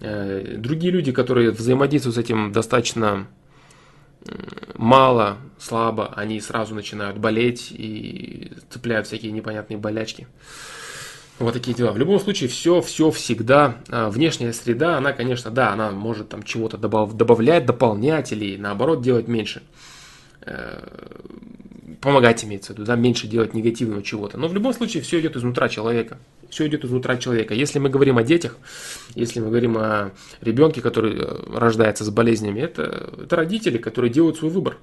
Э, 0.00 0.54
другие 0.56 0.92
люди, 0.92 1.12
которые 1.12 1.50
взаимодействуют 1.50 2.16
с 2.16 2.18
этим 2.18 2.52
достаточно 2.52 3.26
мало, 4.74 5.38
слабо, 5.58 6.12
они 6.14 6.40
сразу 6.40 6.74
начинают 6.74 7.18
болеть 7.18 7.68
и 7.70 8.52
цепляют 8.68 9.06
всякие 9.06 9.32
непонятные 9.32 9.78
болячки. 9.78 10.26
Вот 11.38 11.54
такие 11.54 11.74
дела. 11.76 11.92
В 11.92 11.98
любом 11.98 12.18
случае, 12.18 12.48
все, 12.48 12.80
все 12.80 13.10
всегда. 13.10 13.76
Э, 13.88 14.08
внешняя 14.08 14.52
среда, 14.52 14.98
она, 14.98 15.12
конечно, 15.12 15.50
да, 15.50 15.72
она 15.72 15.90
может 15.90 16.28
там 16.28 16.42
чего-то 16.42 16.76
добав, 16.76 17.14
добавлять, 17.14 17.66
дополнять 17.66 18.32
или 18.32 18.56
наоборот 18.56 19.02
делать 19.02 19.28
меньше 19.28 19.62
помогать 22.00 22.44
имеется 22.44 22.72
в 22.72 22.76
виду, 22.76 22.86
да, 22.86 22.96
меньше 22.96 23.26
делать 23.26 23.54
негативного 23.54 24.02
чего-то. 24.02 24.38
Но 24.38 24.48
в 24.48 24.54
любом 24.54 24.72
случае 24.72 25.02
все 25.02 25.20
идет 25.20 25.36
изнутра 25.36 25.68
человека. 25.68 26.18
Все 26.48 26.66
идет 26.66 26.84
изнутра 26.84 27.16
человека. 27.16 27.54
Если 27.54 27.78
мы 27.78 27.90
говорим 27.90 28.18
о 28.18 28.22
детях, 28.22 28.56
если 29.14 29.40
мы 29.40 29.48
говорим 29.48 29.76
о 29.76 30.12
ребенке, 30.40 30.80
который 30.80 31.16
э, 31.18 31.58
рождается 31.58 32.04
с 32.04 32.10
болезнями, 32.10 32.60
это, 32.60 33.12
это 33.24 33.36
родители, 33.36 33.78
которые 33.78 34.10
делают 34.10 34.38
свой 34.38 34.50
выбор. 34.50 34.78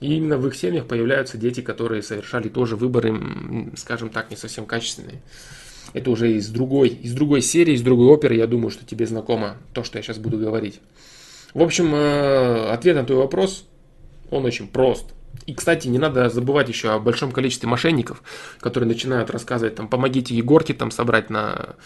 И 0.00 0.16
именно 0.16 0.36
в 0.36 0.46
их 0.46 0.54
семьях 0.54 0.86
появляются 0.86 1.38
дети, 1.38 1.60
которые 1.60 2.02
совершали 2.02 2.48
тоже 2.48 2.76
выборы, 2.76 3.72
скажем 3.76 4.10
так, 4.10 4.30
не 4.30 4.36
совсем 4.36 4.66
качественные. 4.66 5.22
Это 5.94 6.10
уже 6.10 6.32
из 6.32 6.48
другой, 6.48 6.88
из 6.88 7.12
другой 7.14 7.40
серии, 7.40 7.74
из 7.74 7.82
другой 7.82 8.08
оперы, 8.08 8.34
я 8.34 8.46
думаю, 8.46 8.70
что 8.70 8.84
тебе 8.84 9.06
знакомо 9.06 9.56
то, 9.72 9.84
что 9.84 9.98
я 9.98 10.02
сейчас 10.02 10.18
буду 10.18 10.38
говорить. 10.38 10.80
В 11.54 11.62
общем, 11.62 11.94
э, 11.94 12.70
ответ 12.70 12.96
на 12.96 13.04
твой 13.04 13.18
вопрос, 13.18 13.64
он 14.30 14.44
очень 14.44 14.66
прост. 14.66 15.14
И, 15.46 15.54
кстати, 15.54 15.88
не 15.88 15.98
надо 15.98 16.28
забывать 16.30 16.68
еще 16.68 16.92
о 16.92 16.98
большом 16.98 17.30
количестве 17.30 17.68
мошенников, 17.68 18.22
которые 18.60 18.88
начинают 18.88 19.30
рассказывать, 19.30 19.74
там, 19.74 19.88
помогите 19.88 20.34
Егорке 20.34 20.72
там 20.72 20.90
собрать 20.90 21.28
на, 21.28 21.76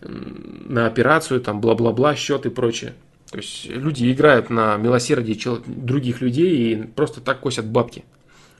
на 0.00 0.86
операцию, 0.86 1.40
там, 1.40 1.60
бла-бла-бла, 1.60 2.14
счет 2.16 2.46
и 2.46 2.50
прочее. 2.50 2.94
То 3.30 3.36
есть 3.36 3.66
люди 3.66 4.10
играют 4.10 4.48
на 4.48 4.76
милосердие 4.78 5.38
других 5.66 6.22
людей 6.22 6.72
и 6.72 6.82
просто 6.82 7.20
так 7.20 7.40
косят 7.40 7.66
бабки. 7.66 8.04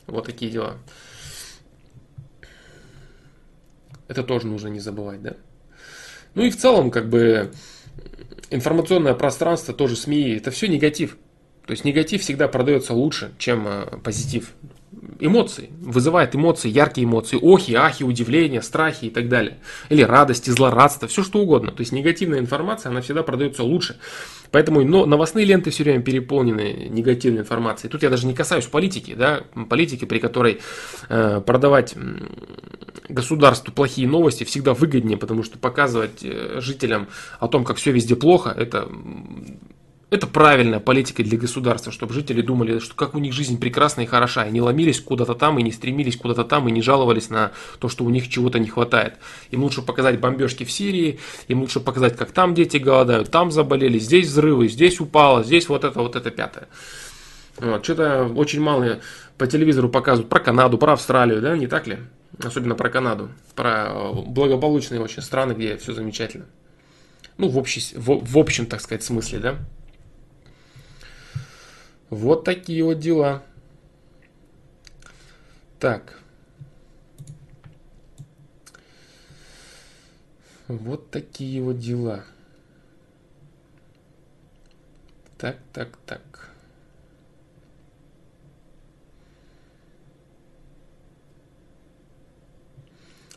Вот 0.06 0.26
такие 0.26 0.50
дела. 0.50 0.74
Это 4.08 4.22
тоже 4.22 4.46
нужно 4.46 4.68
не 4.68 4.80
забывать, 4.80 5.22
да? 5.22 5.36
Ну 6.34 6.42
и 6.42 6.50
в 6.50 6.56
целом, 6.56 6.90
как 6.90 7.08
бы, 7.08 7.50
информационное 8.50 9.14
пространство, 9.14 9.72
тоже 9.74 9.96
СМИ, 9.96 10.36
это 10.36 10.50
все 10.50 10.68
негатив. 10.68 11.16
То 11.68 11.72
есть 11.72 11.84
негатив 11.84 12.22
всегда 12.22 12.48
продается 12.48 12.94
лучше, 12.94 13.32
чем 13.36 13.68
э, 13.68 13.98
позитив. 14.02 14.52
Эмоции, 15.20 15.68
вызывает 15.80 16.34
эмоции, 16.34 16.70
яркие 16.70 17.04
эмоции, 17.04 17.38
охи, 17.40 17.74
ахи, 17.74 18.04
удивления, 18.04 18.62
страхи 18.62 19.06
и 19.06 19.10
так 19.10 19.28
далее. 19.28 19.58
Или 19.90 20.02
радости, 20.02 20.48
злорадство, 20.48 21.08
все 21.08 21.22
что 21.22 21.40
угодно. 21.40 21.70
То 21.70 21.82
есть 21.82 21.92
негативная 21.92 22.38
информация, 22.38 22.88
она 22.88 23.02
всегда 23.02 23.22
продается 23.22 23.64
лучше. 23.64 23.98
Поэтому 24.50 24.82
но 24.82 25.04
новостные 25.04 25.44
ленты 25.44 25.68
все 25.68 25.84
время 25.84 26.02
переполнены 26.02 26.88
негативной 26.88 27.42
информацией. 27.42 27.90
Тут 27.90 28.02
я 28.02 28.08
даже 28.08 28.26
не 28.26 28.32
касаюсь 28.32 28.64
политики, 28.64 29.14
да, 29.14 29.42
политики, 29.68 30.06
при 30.06 30.20
которой 30.20 30.60
э, 31.10 31.42
продавать 31.44 31.94
государству 33.10 33.74
плохие 33.74 34.08
новости 34.08 34.44
всегда 34.44 34.72
выгоднее, 34.72 35.18
потому 35.18 35.42
что 35.42 35.58
показывать 35.58 36.20
э, 36.22 36.60
жителям 36.62 37.08
о 37.40 37.48
том, 37.48 37.64
как 37.64 37.76
все 37.76 37.92
везде 37.92 38.16
плохо, 38.16 38.54
это 38.56 38.88
это 40.10 40.26
правильная 40.26 40.80
политика 40.80 41.22
для 41.22 41.36
государства, 41.36 41.92
чтобы 41.92 42.14
жители 42.14 42.40
думали, 42.40 42.78
что 42.78 42.94
как 42.94 43.14
у 43.14 43.18
них 43.18 43.34
жизнь 43.34 43.60
прекрасна 43.60 44.02
и 44.02 44.06
хороша, 44.06 44.46
и 44.46 44.50
не 44.50 44.62
ломились 44.62 45.00
куда-то 45.00 45.34
там, 45.34 45.58
и 45.58 45.62
не 45.62 45.70
стремились 45.70 46.16
куда-то 46.16 46.44
там, 46.44 46.66
и 46.66 46.72
не 46.72 46.80
жаловались 46.80 47.28
на 47.28 47.52
то, 47.78 47.88
что 47.88 48.04
у 48.04 48.08
них 48.08 48.28
чего-то 48.28 48.58
не 48.58 48.68
хватает. 48.68 49.14
Им 49.50 49.62
лучше 49.62 49.82
показать 49.82 50.18
бомбежки 50.18 50.64
в 50.64 50.72
Сирии, 50.72 51.18
им 51.48 51.60
лучше 51.60 51.80
показать, 51.80 52.16
как 52.16 52.32
там 52.32 52.54
дети 52.54 52.78
голодают, 52.78 53.30
там 53.30 53.50
заболели, 53.50 53.98
здесь 53.98 54.28
взрывы, 54.28 54.68
здесь 54.68 54.98
упало, 54.98 55.44
здесь 55.44 55.68
вот 55.68 55.84
это, 55.84 56.00
вот 56.00 56.16
это 56.16 56.30
пятое. 56.30 56.68
Вот, 57.58 57.84
что-то 57.84 58.24
очень 58.24 58.60
мало 58.60 59.00
по 59.36 59.46
телевизору 59.46 59.90
показывают 59.90 60.30
про 60.30 60.40
Канаду, 60.40 60.78
про 60.78 60.94
Австралию, 60.94 61.42
да, 61.42 61.56
не 61.56 61.66
так 61.66 61.86
ли? 61.86 61.98
Особенно 62.42 62.74
про 62.74 62.88
Канаду, 62.88 63.30
про 63.54 64.12
благополучные 64.12 65.00
очень 65.00 65.22
страны, 65.22 65.52
где 65.52 65.76
все 65.76 65.92
замечательно. 65.92 66.46
Ну, 67.36 67.48
в, 67.48 67.58
общем, 67.58 67.82
в, 68.00 68.32
в 68.32 68.38
общем, 68.38 68.66
так 68.66 68.80
сказать, 68.80 69.02
смысле, 69.02 69.38
да. 69.38 69.58
Вот 72.10 72.44
такие 72.44 72.82
вот 72.82 72.98
дела. 72.98 73.42
Так. 75.78 76.20
Вот 80.66 81.10
такие 81.10 81.62
вот 81.62 81.78
дела. 81.78 82.24
Так, 85.38 85.56
так, 85.72 85.96
так. 86.04 86.50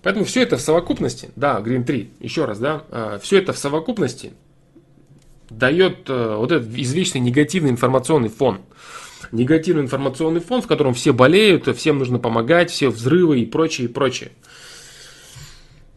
Поэтому 0.01 0.25
все 0.25 0.41
это 0.41 0.57
в 0.57 0.61
совокупности, 0.61 1.29
да, 1.35 1.59
Green 1.61 1.83
3, 1.83 2.13
еще 2.19 2.45
раз, 2.45 2.57
да, 2.57 2.85
а, 2.89 3.19
все 3.19 3.37
это 3.37 3.53
в 3.53 3.57
совокупности 3.57 4.33
дает 5.51 6.09
э, 6.09 6.35
вот 6.35 6.51
этот 6.51 6.69
извечный 6.69 7.21
негативный 7.21 7.71
информационный 7.71 8.29
фон. 8.29 8.61
Негативный 9.31 9.83
информационный 9.83 10.41
фон, 10.41 10.61
в 10.61 10.67
котором 10.67 10.93
все 10.93 11.13
болеют, 11.13 11.67
всем 11.77 11.99
нужно 11.99 12.19
помогать, 12.19 12.71
все 12.71 12.89
взрывы 12.89 13.41
и 13.41 13.45
прочее, 13.45 13.87
и 13.87 13.91
прочее. 13.91 14.31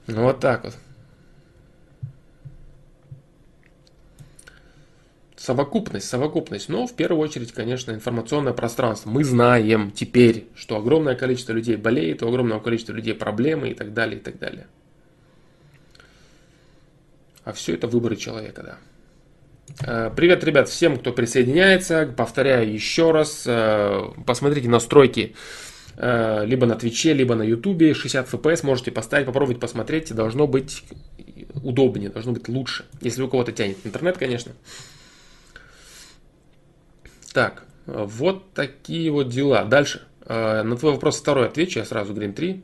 Вот 0.06 0.40
так 0.40 0.64
вот. 0.64 0.76
Совокупность, 5.36 6.08
совокупность. 6.08 6.68
Но 6.68 6.86
в 6.86 6.94
первую 6.94 7.22
очередь, 7.22 7.52
конечно, 7.52 7.92
информационное 7.92 8.54
пространство. 8.54 9.10
Мы 9.10 9.24
знаем 9.24 9.90
теперь, 9.90 10.46
что 10.54 10.76
огромное 10.76 11.14
количество 11.14 11.52
людей 11.52 11.76
болеет, 11.76 12.22
у 12.22 12.28
огромного 12.28 12.60
количества 12.60 12.92
людей 12.92 13.14
проблемы 13.14 13.70
и 13.70 13.74
так 13.74 13.92
далее, 13.92 14.18
и 14.18 14.22
так 14.22 14.38
далее. 14.38 14.66
А 17.44 17.52
все 17.52 17.74
это 17.74 17.88
выборы 17.88 18.16
человека, 18.16 18.62
да. 18.62 18.78
Э, 19.80 20.10
привет, 20.14 20.44
ребят, 20.44 20.68
всем, 20.68 20.98
кто 20.98 21.12
присоединяется. 21.12 22.12
Повторяю 22.16 22.72
еще 22.72 23.10
раз, 23.10 23.44
э, 23.46 24.02
посмотрите 24.26 24.68
настройки 24.68 25.34
э, 25.96 26.44
либо 26.46 26.66
на 26.66 26.76
Твиче, 26.76 27.12
либо 27.12 27.34
на 27.34 27.42
Ютубе. 27.42 27.94
60 27.94 28.32
FPS 28.32 28.64
можете 28.64 28.92
поставить, 28.92 29.26
попробовать 29.26 29.60
посмотреть. 29.60 30.14
Должно 30.14 30.46
быть 30.46 30.84
удобнее, 31.62 32.10
должно 32.10 32.32
быть 32.32 32.48
лучше. 32.48 32.84
Если 33.00 33.22
у 33.22 33.28
кого-то 33.28 33.52
тянет 33.52 33.78
интернет, 33.84 34.18
конечно. 34.18 34.52
Так, 37.32 37.64
вот 37.86 38.52
такие 38.52 39.10
вот 39.10 39.28
дела. 39.28 39.64
Дальше. 39.64 40.06
На 40.26 40.76
твой 40.76 40.92
вопрос 40.92 41.20
второй 41.20 41.48
отвечу, 41.48 41.80
я 41.80 41.84
сразу 41.84 42.14
Green 42.14 42.32
3. 42.32 42.62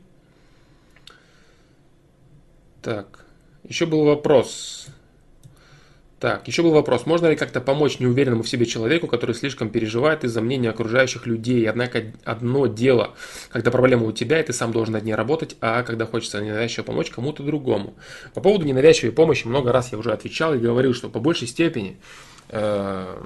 Так, 2.81 3.25
еще 3.67 3.85
был 3.85 4.05
вопрос. 4.05 4.87
Так, 6.21 6.47
еще 6.47 6.61
был 6.61 6.69
вопрос, 6.69 7.07
можно 7.07 7.25
ли 7.25 7.35
как-то 7.35 7.59
помочь 7.61 7.97
неуверенному 7.97 8.43
в 8.43 8.47
себе 8.47 8.67
человеку, 8.67 9.07
который 9.07 9.33
слишком 9.33 9.71
переживает 9.71 10.23
из-за 10.23 10.39
мнения 10.39 10.69
окружающих 10.69 11.25
людей. 11.25 11.67
Однако 11.67 12.03
одно 12.23 12.67
дело, 12.67 13.15
когда 13.49 13.71
проблема 13.71 14.05
у 14.05 14.11
тебя, 14.11 14.39
и 14.39 14.43
ты 14.43 14.53
сам 14.53 14.71
должен 14.71 14.93
над 14.93 15.03
ней 15.03 15.15
работать, 15.15 15.55
а 15.61 15.81
когда 15.81 16.05
хочется 16.05 16.39
ненавязчиво 16.39 16.83
помочь 16.83 17.09
кому-то 17.09 17.41
другому. 17.41 17.95
По 18.35 18.41
поводу 18.41 18.65
ненавязчивой 18.65 19.11
помощи 19.11 19.47
много 19.47 19.71
раз 19.71 19.93
я 19.93 19.97
уже 19.97 20.11
отвечал 20.11 20.53
и 20.53 20.59
говорил, 20.59 20.93
что 20.93 21.09
по 21.09 21.19
большей 21.19 21.47
степени 21.47 21.97
э, 22.49 23.17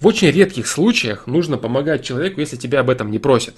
в 0.00 0.06
очень 0.08 0.32
редких 0.32 0.66
случаях 0.66 1.28
нужно 1.28 1.58
помогать 1.58 2.04
человеку, 2.04 2.40
если 2.40 2.56
тебя 2.56 2.80
об 2.80 2.90
этом 2.90 3.12
не 3.12 3.20
просят. 3.20 3.54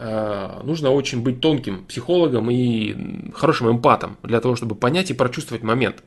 Э, 0.00 0.60
нужно 0.62 0.90
очень 0.90 1.22
быть 1.22 1.40
тонким 1.40 1.84
психологом 1.84 2.50
и 2.50 3.32
хорошим 3.34 3.70
эмпатом 3.70 4.16
для 4.22 4.40
того, 4.40 4.54
чтобы 4.54 4.76
понять 4.76 5.10
и 5.10 5.14
прочувствовать 5.14 5.64
момент. 5.64 6.04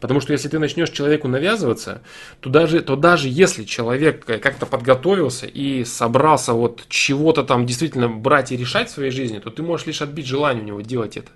Потому 0.00 0.20
что 0.20 0.32
если 0.32 0.48
ты 0.48 0.58
начнешь 0.58 0.88
человеку 0.90 1.28
навязываться, 1.28 2.00
то 2.40 2.48
даже, 2.48 2.80
то 2.80 2.96
даже 2.96 3.28
если 3.28 3.64
человек 3.64 4.24
как-то 4.24 4.64
подготовился 4.64 5.46
и 5.46 5.84
собрался 5.84 6.54
вот 6.54 6.84
чего-то 6.88 7.42
там 7.42 7.66
действительно 7.66 8.08
брать 8.08 8.50
и 8.50 8.56
решать 8.56 8.88
в 8.88 8.92
своей 8.92 9.10
жизни, 9.10 9.38
то 9.40 9.50
ты 9.50 9.62
можешь 9.62 9.86
лишь 9.86 10.00
отбить 10.00 10.26
желание 10.26 10.62
у 10.62 10.66
него 10.66 10.80
делать 10.80 11.18
это. 11.18 11.30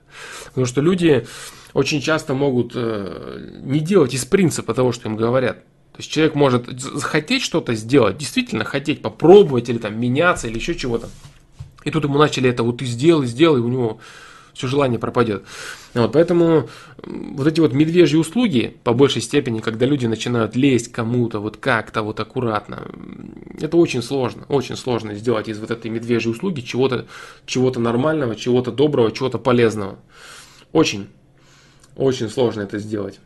Потому 0.47 0.67
что 0.67 0.81
люди 0.81 1.27
очень 1.75 2.01
часто 2.01 2.33
могут 2.33 2.73
э, 2.75 3.51
не 3.61 3.81
делать 3.81 4.15
из 4.15 4.25
принципа 4.25 4.73
того, 4.73 4.93
что 4.93 5.09
им 5.09 5.17
говорят. 5.17 5.59
То 5.93 5.99
есть 5.99 6.11
человек 6.11 6.37
может 6.37 6.81
захотеть 6.81 7.43
что-то 7.43 7.75
сделать, 7.75 8.17
действительно 8.17 8.65
хотеть 8.65 9.03
попробовать 9.03 9.69
или 9.69 9.79
там 9.79 10.01
меняться 10.01 10.47
или 10.47 10.57
еще 10.57 10.75
чего-то. 10.75 11.11
И 11.89 11.91
тут 11.91 12.05
ему 12.05 12.19
начали 12.19 12.51
это 12.51 12.63
вот 12.63 12.79
ты 12.79 12.85
сделай, 12.85 13.27
сделай, 13.27 13.61
у 13.61 13.69
него 13.69 13.99
все 14.53 14.67
желание 14.67 14.99
пропадет. 14.99 15.45
Вот, 15.95 16.13
поэтому 16.13 16.69
вот 17.03 17.47
эти 17.47 17.61
вот 17.61 17.73
медвежьи 17.73 18.19
услуги, 18.19 18.77
по 18.85 18.93
большей 18.93 19.23
степени, 19.23 19.61
когда 19.61 19.87
люди 19.87 20.05
начинают 20.05 20.55
лезть 20.55 20.93
кому-то 20.93 21.41
вот 21.41 21.57
как-то 21.57 22.03
вот 22.03 22.21
аккуратно, 22.21 22.89
это 23.59 23.79
очень 23.79 24.03
сложно, 24.03 24.45
очень 24.49 24.77
сложно 24.77 25.15
сделать 25.15 25.49
из 25.49 25.59
вот 25.59 25.71
этой 25.71 25.91
медвежьей 25.91 26.31
услуги 26.31 26.61
чего-то 26.61 27.07
чего 27.47 27.71
нормального, 27.71 28.37
чего-то 28.37 28.71
доброго, 28.71 29.11
чего-то 29.11 29.39
полезного. 29.39 29.99
Очень, 30.73 31.09
очень 31.97 32.29
сложно 32.29 32.61
это 32.61 32.79
сделать. 32.79 33.19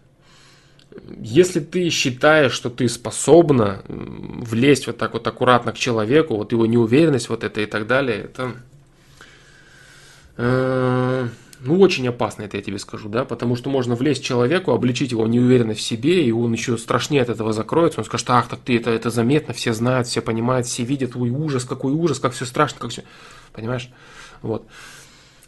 Если 1.20 1.61
ты 1.61 1.88
считаешь, 1.90 2.52
что 2.52 2.70
ты 2.70 2.88
способна 2.88 3.83
влезть 3.88 4.87
вот 4.87 4.98
так 4.98 5.12
вот 5.14 5.26
аккуратно 5.26 5.72
к 5.72 5.78
человеку, 5.78 6.37
вот 6.37 6.52
его 6.52 6.66
неуверенность 6.66 7.28
вот 7.28 7.44
это 7.44 7.61
и 7.61 7.66
так 7.66 7.87
далее, 7.87 8.24
это... 8.24 8.52
Э, 10.37 11.28
ну, 11.64 11.78
очень 11.78 12.09
опасно, 12.09 12.42
это 12.42 12.57
я 12.57 12.62
тебе 12.62 12.78
скажу, 12.78 13.09
да, 13.09 13.24
потому 13.24 13.55
что 13.55 13.70
можно 13.70 13.94
влезть 13.94 14.24
человеку, 14.24 14.72
обличить 14.72 15.12
его 15.12 15.26
неуверенность 15.28 15.81
в 15.81 15.85
себе, 15.85 16.24
и 16.24 16.33
он 16.33 16.52
еще 16.52 16.76
страшнее 16.76 17.22
от 17.22 17.28
этого 17.28 17.52
закроется, 17.52 18.00
он 18.00 18.05
скажет, 18.05 18.28
ах, 18.31 18.48
так 18.48 18.61
ты, 18.61 18.76
это, 18.76 18.90
это 18.90 19.11
заметно, 19.11 19.55
все 19.55 19.72
знают, 19.72 20.09
все 20.09 20.22
понимают, 20.22 20.66
все 20.66 20.83
видят, 20.83 21.14
ой, 21.14 21.31
ужас, 21.31 21.64
какой 21.64 21.92
ужас, 21.92 22.18
как 22.18 22.33
все 22.33 22.46
страшно, 22.46 22.81
как 22.81 22.90
все, 22.90 23.05
понимаешь, 23.52 23.90
вот. 24.40 24.66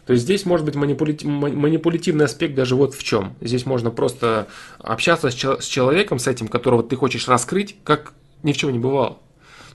То 0.06 0.12
есть 0.12 0.24
здесь 0.24 0.44
может 0.44 0.66
быть 0.66 0.74
манипулятив, 0.74 1.26
манипулятивный 1.26 2.26
аспект 2.26 2.54
даже 2.54 2.76
вот 2.76 2.94
в 2.94 3.02
чем. 3.02 3.34
Здесь 3.40 3.64
можно 3.66 3.90
просто 3.90 4.48
общаться 4.78 5.30
с, 5.30 5.34
человеком, 5.34 6.18
с 6.18 6.26
этим, 6.26 6.48
которого 6.48 6.82
ты 6.82 6.96
хочешь 6.96 7.28
раскрыть, 7.28 7.76
как 7.84 8.12
ни 8.42 8.52
в 8.52 8.56
чем 8.56 8.72
не 8.72 8.78
бывало. 8.78 9.18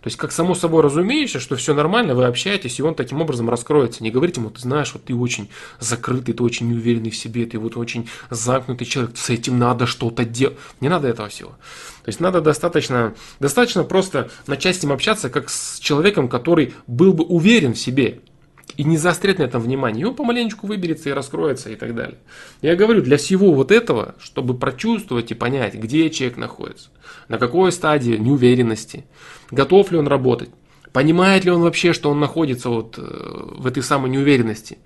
То 0.01 0.07
есть, 0.07 0.15
как 0.15 0.31
само 0.31 0.55
собой 0.55 0.81
разумеется, 0.81 1.41
что 1.41 1.57
все 1.57 1.73
нормально, 1.73 2.15
вы 2.15 2.23
общаетесь, 2.23 2.79
и 2.79 2.83
он 2.83 2.95
таким 2.95 3.21
образом 3.21 3.49
раскроется. 3.49 4.01
Не 4.01 4.11
говорите 4.11 4.39
ему, 4.39 4.49
ты 4.49 4.61
знаешь, 4.61 4.93
вот 4.93 5.03
ты 5.03 5.13
очень 5.13 5.49
закрытый, 5.79 6.33
ты 6.33 6.41
очень 6.41 6.69
неуверенный 6.69 7.09
в 7.09 7.17
себе, 7.17 7.45
ты 7.45 7.59
вот 7.59 7.75
очень 7.75 8.07
замкнутый 8.29 8.87
человек, 8.87 9.17
с 9.17 9.29
этим 9.29 9.59
надо 9.59 9.87
что-то 9.87 10.23
делать. 10.23 10.57
Не 10.79 10.87
надо 10.87 11.09
этого 11.09 11.27
всего. 11.27 11.49
То 11.49 12.07
есть, 12.07 12.21
надо 12.21 12.39
достаточно, 12.39 13.13
достаточно 13.41 13.83
просто 13.83 14.31
начать 14.47 14.77
с 14.77 14.83
ним 14.83 14.93
общаться, 14.93 15.29
как 15.29 15.49
с 15.49 15.79
человеком, 15.79 16.29
который 16.29 16.73
был 16.87 17.11
бы 17.11 17.25
уверен 17.25 17.73
в 17.73 17.79
себе 17.79 18.21
и 18.79 18.85
не 18.85 18.95
заострять 18.95 19.39
на 19.39 19.43
этом 19.43 19.61
внимание, 19.61 20.03
и 20.03 20.05
он 20.05 20.15
помаленечку 20.15 20.65
выберется 20.65 21.09
и 21.09 21.11
раскроется 21.11 21.69
и 21.69 21.75
так 21.75 21.93
далее. 21.93 22.17
Я 22.61 22.77
говорю, 22.77 23.01
для 23.01 23.17
всего 23.17 23.51
вот 23.51 23.73
этого, 23.73 24.15
чтобы 24.21 24.57
прочувствовать 24.57 25.31
и 25.31 25.33
понять, 25.33 25.73
где 25.73 26.09
человек 26.09 26.37
находится, 26.37 26.89
на 27.27 27.37
какой 27.37 27.73
стадии 27.73 28.13
неуверенности, 28.13 29.03
готов 29.51 29.91
ли 29.91 29.97
он 29.97 30.07
работать, 30.07 30.51
понимает 30.93 31.43
ли 31.43 31.51
он 31.51 31.61
вообще, 31.61 31.91
что 31.91 32.09
он 32.09 32.21
находится 32.21 32.69
вот 32.69 32.97
э, 32.97 33.01
в 33.01 33.67
этой 33.67 33.83
самой 33.83 34.11
неуверенности, 34.11 34.77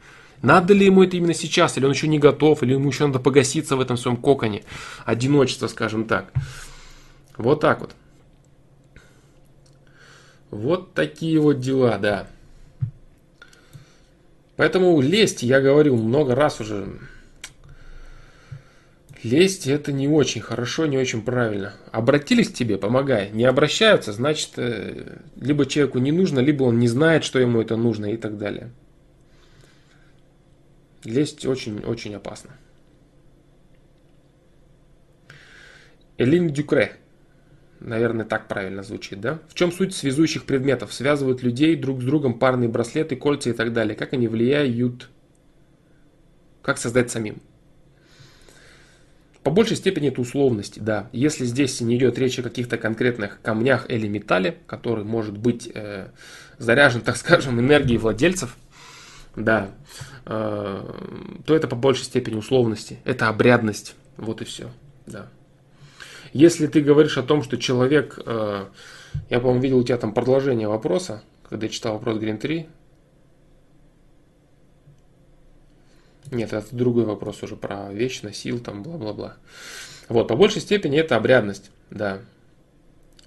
надо 0.42 0.74
ли 0.74 0.88
ему 0.88 1.04
это 1.04 1.18
именно 1.18 1.36
сейчас, 1.36 1.78
или 1.78 1.86
он 1.86 1.92
еще 1.92 2.08
не 2.08 2.18
готов, 2.18 2.64
или 2.64 2.74
ему 2.74 2.90
еще 2.90 3.06
надо 3.06 3.20
погаситься 3.20 3.76
в 3.76 3.80
этом 3.80 3.98
своем 3.98 4.18
коконе, 4.18 4.64
одиночество, 5.06 5.68
скажем 5.68 6.06
так. 6.06 6.34
Вот 7.38 7.60
так 7.60 7.82
вот. 7.82 7.92
Вот 10.50 10.96
такие 10.96 11.40
вот 11.40 11.60
дела, 11.60 12.00
да. 12.00 12.26
Поэтому 14.56 15.02
лезть, 15.02 15.44
я 15.44 15.62
говорил 15.62 15.98
много 15.98 16.36
раз 16.36 16.62
уже, 16.62 17.00
лезть 19.24 19.68
это 19.68 19.92
не 19.92 20.08
очень 20.08 20.42
хорошо, 20.42 20.86
не 20.86 20.98
очень 20.98 21.24
правильно. 21.24 21.74
Обратились 21.92 22.50
к 22.50 22.54
тебе, 22.54 22.78
помогай. 22.78 23.32
Не 23.32 23.46
обращаются, 23.46 24.14
значит, 24.14 24.52
э, 24.58 25.18
либо 25.36 25.66
человеку 25.66 25.98
не 26.00 26.12
нужно, 26.12 26.40
либо 26.40 26.64
он 26.64 26.78
не 26.78 26.88
знает, 26.88 27.24
что 27.24 27.40
ему 27.40 27.62
это 27.62 27.76
нужно 27.78 28.14
и 28.14 28.18
так 28.18 28.38
далее. 28.38 28.72
Лезть 31.04 31.46
очень-очень 31.46 32.16
опасно. 32.16 32.52
Элин 36.18 36.50
Дюкре. 36.50 36.98
Наверное, 37.84 38.26
так 38.26 38.48
правильно 38.48 38.82
звучит, 38.82 39.20
да? 39.20 39.40
В 39.50 39.56
чем 39.56 39.70
суть 39.70 39.94
связующих 39.94 40.46
предметов? 40.46 40.94
Связывают 40.94 41.44
людей 41.44 41.76
друг 41.76 42.02
с 42.02 42.06
другом 42.06 42.40
парные 42.40 42.70
браслеты, 42.70 43.18
кольца 43.18 43.50
и 43.50 43.54
так 43.54 43.74
далее. 43.74 43.94
Как 43.94 44.14
они 44.14 44.30
влияют? 44.30 45.10
Как 46.62 46.78
создать 46.78 47.12
самим? 47.12 47.42
По 49.44 49.52
большей 49.52 49.76
степени 49.76 50.08
это 50.08 50.22
условности, 50.22 50.80
да. 50.80 51.10
Если 51.12 51.44
здесь 51.44 51.82
не 51.82 51.98
идет 51.98 52.18
речь 52.18 52.40
о 52.40 52.44
каких-то 52.44 52.78
конкретных 52.78 53.42
камнях 53.42 53.90
или 53.90 54.08
металле, 54.08 54.60
который 54.66 55.04
может 55.04 55.38
быть 55.38 55.70
э, 55.74 56.08
заряжен, 56.58 57.02
так 57.02 57.18
скажем, 57.18 57.60
энергией 57.60 57.98
владельцев, 57.98 58.56
да, 59.36 59.72
э, 60.26 61.40
то 61.46 61.54
это 61.54 61.68
по 61.68 61.76
большей 61.76 62.06
степени 62.06 62.36
условности. 62.36 63.00
Это 63.04 63.28
обрядность. 63.28 63.96
Вот 64.16 64.42
и 64.42 64.46
все, 64.46 64.72
да. 65.06 65.28
Если 66.34 66.66
ты 66.66 66.82
говоришь 66.82 67.20
о 67.20 67.24
том, 67.24 67.44
что 67.44 67.58
человек, 67.58 68.20
э, 68.26 68.66
я, 69.30 69.40
по-моему, 69.40 69.62
видел 69.62 69.78
у 69.78 69.84
тебя 69.84 69.98
там 69.98 70.14
продолжение 70.14 70.68
вопроса, 70.68 71.24
когда 71.48 71.68
я 71.68 71.72
читал 71.72 71.94
вопрос 71.94 72.18
Green 72.18 72.38
3. 72.38 72.68
Нет, 76.32 76.52
это 76.52 76.76
другой 76.76 77.06
вопрос 77.06 77.44
уже 77.44 77.56
про 77.56 77.94
вечность, 77.94 78.40
сил, 78.40 78.60
там, 78.60 78.82
бла-бла-бла. 78.82 79.38
Вот, 80.10 80.28
по 80.28 80.36
большей 80.36 80.62
степени 80.62 80.98
это 80.98 81.16
обрядность, 81.16 81.70
да. 81.92 82.22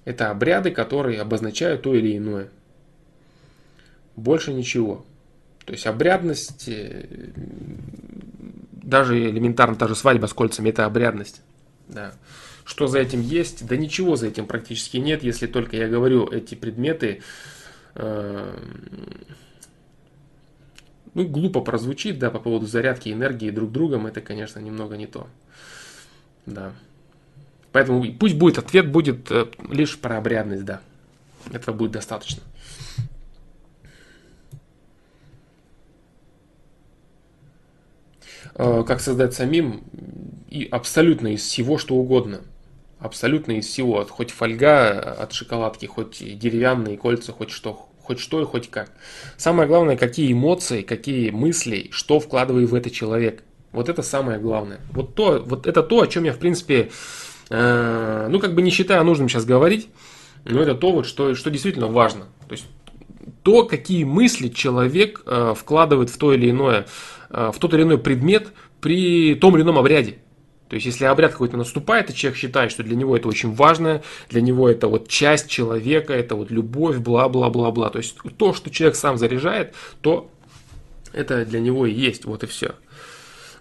Это 0.03 0.29
обряды, 0.29 0.71
которые 0.71 1.21
обозначают 1.21 1.83
то 1.83 1.95
или 1.95 2.17
иное. 2.17 2.49
Больше 4.17 4.53
ничего. 4.53 5.05
То 5.65 5.71
есть 5.71 5.87
обрядность, 5.87 6.67
э, 6.67 7.05
даже 8.71 9.17
элементарно 9.17 9.77
та 9.77 9.87
же 9.87 9.95
свадьба 9.95 10.25
с 10.25 10.33
кольцами, 10.33 10.69
это 10.69 10.85
обрядность. 10.85 11.41
Да. 11.87 12.13
Что 12.67 12.87
за 12.87 12.99
этим 12.99 13.21
есть? 13.21 13.65
Да 13.65 13.77
ничего 13.77 14.17
за 14.17 14.27
этим 14.27 14.45
практически 14.45 14.97
нет, 14.97 15.23
если 15.23 15.47
только 15.47 15.77
я 15.77 15.87
говорю 15.87 16.27
эти 16.27 16.53
предметы. 16.53 17.21
Э, 17.95 18.59
ну, 21.13 21.25
глупо 21.25 21.61
прозвучит, 21.61 22.19
да, 22.19 22.29
по 22.29 22.39
поводу 22.39 22.65
зарядки 22.65 23.07
энергии 23.07 23.51
друг 23.51 23.71
другом, 23.71 24.05
это, 24.05 24.19
конечно, 24.19 24.59
немного 24.59 24.97
не 24.97 25.07
то. 25.07 25.29
Да. 26.45 26.73
Поэтому 27.71 28.03
пусть 28.11 28.35
будет 28.35 28.57
ответ 28.57 28.91
будет 28.91 29.31
э, 29.31 29.45
лишь 29.69 29.97
про 29.97 30.17
обрядность, 30.17 30.65
да. 30.65 30.81
Этого 31.53 31.73
будет 31.73 31.91
достаточно. 31.93 32.43
Э, 38.55 38.83
как 38.85 38.99
создать 38.99 39.33
самим 39.33 39.85
и 40.49 40.67
абсолютно 40.69 41.33
из 41.33 41.43
всего, 41.43 41.77
что 41.77 41.95
угодно– 41.95 42.41
абсолютно 42.99 43.53
из 43.53 43.67
всего. 43.67 44.05
Хоть 44.05 44.31
фольга 44.31 44.99
от 44.99 45.33
шоколадки, 45.33 45.85
хоть 45.85 46.17
деревянные 46.19 46.97
кольца, 46.97 47.31
хоть 47.31 47.51
что, 47.51 47.87
хоть 48.01 48.19
что 48.19 48.41
и 48.41 48.45
хоть 48.45 48.69
как. 48.69 48.91
Самое 49.37 49.67
главное, 49.67 49.97
какие 49.97 50.31
эмоции, 50.31 50.81
какие 50.81 51.29
мысли, 51.29 51.89
что 51.91 52.19
вкладывает 52.19 52.69
в 52.69 52.75
это 52.75 52.89
человек. 52.89 53.43
Вот 53.71 53.89
это 53.89 54.01
самое 54.01 54.39
главное. 54.39 54.79
Вот, 54.91 55.15
то, 55.15 55.43
вот 55.45 55.67
это 55.67 55.83
то, 55.83 56.01
о 56.01 56.07
чем 56.07 56.23
я, 56.23 56.33
в 56.33 56.39
принципе, 56.39 56.89
э, 57.49 58.27
ну, 58.29 58.39
как 58.39 58.55
бы 58.55 58.61
не 58.61 58.71
считаю 58.71 59.03
нужным 59.03 59.29
сейчас 59.29 59.45
говорить, 59.45 59.89
но 60.45 60.61
это 60.61 60.73
то, 60.73 60.91
вот, 60.91 61.05
что, 61.05 61.35
что 61.35 61.49
действительно 61.49 61.87
важно. 61.87 62.25
То 62.47 62.53
есть 62.53 62.65
то, 63.43 63.65
какие 63.65 64.03
мысли 64.03 64.47
человек 64.47 65.21
э, 65.25 65.53
вкладывает 65.55 66.09
в 66.09 66.17
то 66.17 66.33
или 66.33 66.49
иное, 66.49 66.87
э, 67.29 67.51
в 67.53 67.59
тот 67.59 67.73
или 67.73 67.83
иной 67.83 67.97
предмет 67.97 68.49
при 68.81 69.35
том 69.35 69.55
или 69.55 69.63
ином 69.63 69.77
обряде. 69.77 70.17
То 70.69 70.75
есть, 70.75 70.85
если 70.85 71.05
обряд 71.05 71.31
какой-то 71.31 71.57
наступает, 71.57 72.09
и 72.09 72.13
человек 72.13 72.37
считает, 72.37 72.71
что 72.71 72.83
для 72.83 72.95
него 72.95 73.15
это 73.15 73.27
очень 73.27 73.53
важно, 73.53 74.01
для 74.29 74.41
него 74.41 74.69
это 74.69 74.87
вот 74.87 75.07
часть 75.07 75.49
человека, 75.49 76.13
это 76.13 76.35
вот 76.35 76.51
любовь, 76.51 76.97
бла-бла-бла-бла. 76.97 77.89
То 77.89 77.99
есть, 77.99 78.17
то, 78.37 78.53
что 78.53 78.69
человек 78.69 78.95
сам 78.95 79.17
заряжает, 79.17 79.73
то 80.01 80.29
это 81.13 81.45
для 81.45 81.59
него 81.59 81.85
и 81.85 81.93
есть, 81.93 82.25
вот 82.25 82.43
и 82.43 82.47
все. 82.47 82.75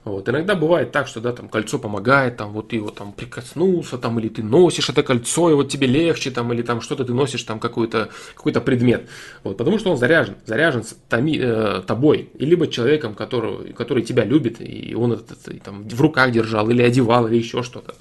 Вот. 0.06 0.28
Иногда 0.28 0.54
бывает 0.54 0.92
так, 0.92 1.08
что 1.08 1.20
да, 1.20 1.32
там 1.32 1.48
кольцо 1.48 1.80
помогает, 1.80 2.36
там 2.36 2.52
вот 2.52 2.68
ты 2.68 2.76
его 2.76 2.90
там 2.90 3.12
прикоснулся, 3.12 3.98
там, 3.98 4.20
или 4.20 4.28
ты 4.28 4.40
носишь 4.40 4.88
это 4.88 5.02
кольцо, 5.02 5.50
и 5.50 5.54
вот 5.54 5.68
тебе 5.68 5.88
легче, 5.88 6.30
там, 6.30 6.52
или 6.52 6.62
там 6.62 6.80
что-то 6.80 7.04
ты 7.04 7.12
носишь, 7.12 7.42
там 7.42 7.58
какой-то 7.58 8.10
какой 8.36 8.52
предмет. 8.52 9.08
Вот, 9.42 9.56
потому 9.56 9.80
что 9.80 9.90
он 9.90 9.96
заряжен, 9.96 10.36
заряжен 10.46 10.84
томи, 11.08 11.36
э, 11.42 11.82
тобой, 11.84 12.30
и 12.38 12.46
либо 12.46 12.68
человеком, 12.68 13.16
который, 13.16 13.72
который 13.72 14.04
тебя 14.04 14.24
любит, 14.24 14.60
и 14.60 14.94
он 14.94 15.14
это, 15.14 15.34
это 15.44 15.58
там 15.58 15.88
в 15.88 16.00
руках 16.00 16.30
держал, 16.30 16.70
или 16.70 16.82
одевал, 16.82 17.26
или 17.26 17.38
еще 17.38 17.64
что-то. 17.64 17.96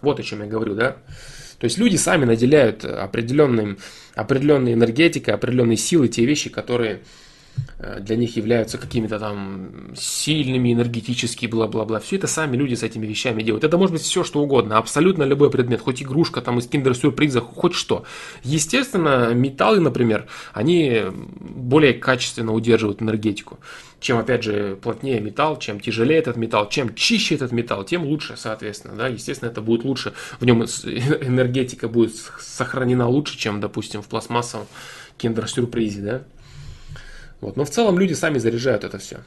Вот 0.00 0.18
о 0.18 0.22
чем 0.22 0.40
я 0.40 0.46
говорю, 0.46 0.74
да. 0.74 0.96
То 1.58 1.66
есть 1.66 1.76
люди 1.76 1.96
сами 1.96 2.24
наделяют 2.24 2.82
определенным, 2.86 3.76
определенной 4.14 4.72
энергетикой, 4.72 5.34
определенной 5.34 5.76
силой 5.76 6.08
те 6.08 6.24
вещи, 6.24 6.48
которые 6.48 7.02
для 8.00 8.16
них 8.16 8.36
являются 8.36 8.78
какими-то 8.78 9.18
там 9.18 9.92
сильными, 9.96 10.72
энергетически, 10.72 11.46
бла-бла-бла. 11.46 11.98
Все 11.98 12.16
это 12.16 12.28
сами 12.28 12.56
люди 12.56 12.74
с 12.74 12.84
этими 12.84 13.06
вещами 13.06 13.42
делают. 13.42 13.64
Это 13.64 13.76
может 13.76 13.92
быть 13.92 14.02
все, 14.02 14.22
что 14.22 14.40
угодно, 14.40 14.78
абсолютно 14.78 15.24
любой 15.24 15.50
предмет, 15.50 15.80
хоть 15.80 16.00
игрушка 16.00 16.40
там 16.40 16.58
из 16.58 16.68
киндер-сюрприза, 16.68 17.40
хоть 17.40 17.74
что. 17.74 18.04
Естественно, 18.44 19.34
металлы, 19.34 19.80
например, 19.80 20.26
они 20.52 21.02
более 21.40 21.94
качественно 21.94 22.52
удерживают 22.52 23.02
энергетику. 23.02 23.58
Чем, 23.98 24.18
опять 24.18 24.44
же, 24.44 24.78
плотнее 24.80 25.20
металл, 25.20 25.58
чем 25.58 25.80
тяжелее 25.80 26.18
этот 26.18 26.36
металл, 26.36 26.68
чем 26.68 26.94
чище 26.94 27.34
этот 27.34 27.52
металл, 27.52 27.84
тем 27.84 28.04
лучше, 28.04 28.34
соответственно. 28.36 28.94
Да? 28.94 29.08
Естественно, 29.08 29.48
это 29.48 29.60
будет 29.60 29.84
лучше, 29.84 30.12
в 30.38 30.44
нем 30.44 30.62
энергетика 30.84 31.88
будет 31.88 32.14
сохранена 32.40 33.08
лучше, 33.08 33.36
чем, 33.38 33.60
допустим, 33.60 34.02
в 34.02 34.06
пластмассовом 34.06 34.66
киндер-сюрпризе. 35.18 36.00
Да? 36.00 36.22
Вот. 37.42 37.56
Но 37.56 37.66
в 37.66 37.70
целом 37.70 37.98
люди 37.98 38.14
сами 38.14 38.38
заряжают 38.38 38.84
это 38.84 38.96
все. 38.96 39.18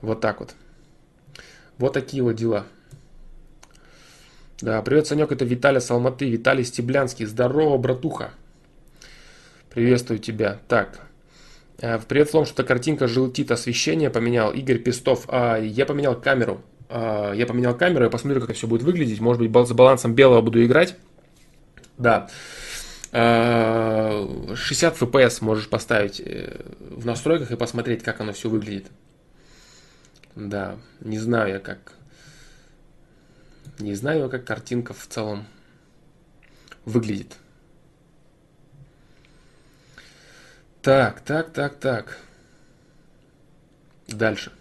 Вот 0.00 0.20
так 0.20 0.38
вот. 0.38 0.54
Вот 1.78 1.92
такие 1.92 2.22
вот 2.22 2.34
дела. 2.34 2.66
Да, 4.60 4.80
привет, 4.82 5.08
Санек, 5.08 5.32
это 5.32 5.44
Виталий 5.44 5.80
Салматы, 5.80 6.30
Виталий 6.30 6.64
Стеблянский. 6.64 7.26
Здорово, 7.26 7.76
братуха. 7.78 8.30
Приветствую 9.68 10.20
тебя. 10.20 10.60
Так, 10.68 11.00
Э, 11.82 11.98
привет, 12.06 12.30
Флом, 12.30 12.44
что-то 12.46 12.62
картинка 12.62 13.08
желтит, 13.08 13.50
освещение 13.50 14.08
поменял. 14.08 14.52
Игорь 14.52 14.78
Пестов. 14.78 15.24
А, 15.26 15.56
я 15.58 15.84
поменял 15.84 16.14
камеру. 16.14 16.62
А, 16.88 17.32
я 17.32 17.44
поменял 17.44 17.76
камеру, 17.76 18.04
я 18.04 18.10
посмотрю, 18.10 18.40
как 18.40 18.50
это 18.50 18.58
все 18.58 18.68
будет 18.68 18.82
выглядеть. 18.82 19.20
Может 19.20 19.42
быть, 19.42 19.68
с 19.68 19.72
балансом 19.72 20.14
белого 20.14 20.40
буду 20.42 20.64
играть. 20.64 20.94
Да. 21.98 22.28
60 23.12 23.14
а, 23.14 25.04
FPS 25.04 25.44
можешь 25.44 25.68
поставить 25.68 26.18
э, 26.20 26.64
в 26.80 27.04
настройках 27.04 27.50
и 27.50 27.56
посмотреть, 27.56 28.02
как 28.02 28.20
оно 28.22 28.32
все 28.32 28.48
выглядит. 28.48 28.90
Да, 30.34 30.78
не 31.00 31.18
знаю 31.18 31.54
я 31.54 31.58
как. 31.60 31.92
Не 33.78 33.94
знаю, 33.94 34.30
как 34.30 34.46
картинка 34.46 34.94
в 34.94 35.06
целом 35.06 35.46
выглядит. 36.86 37.36
Так, 40.80 41.20
так, 41.20 41.52
так, 41.52 41.78
так. 41.78 42.18
Дальше. 44.08 44.52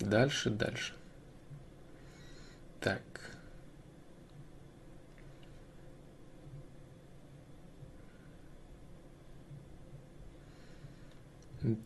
Дальше, 0.00 0.50
дальше. 0.50 0.92
Так. 2.80 3.00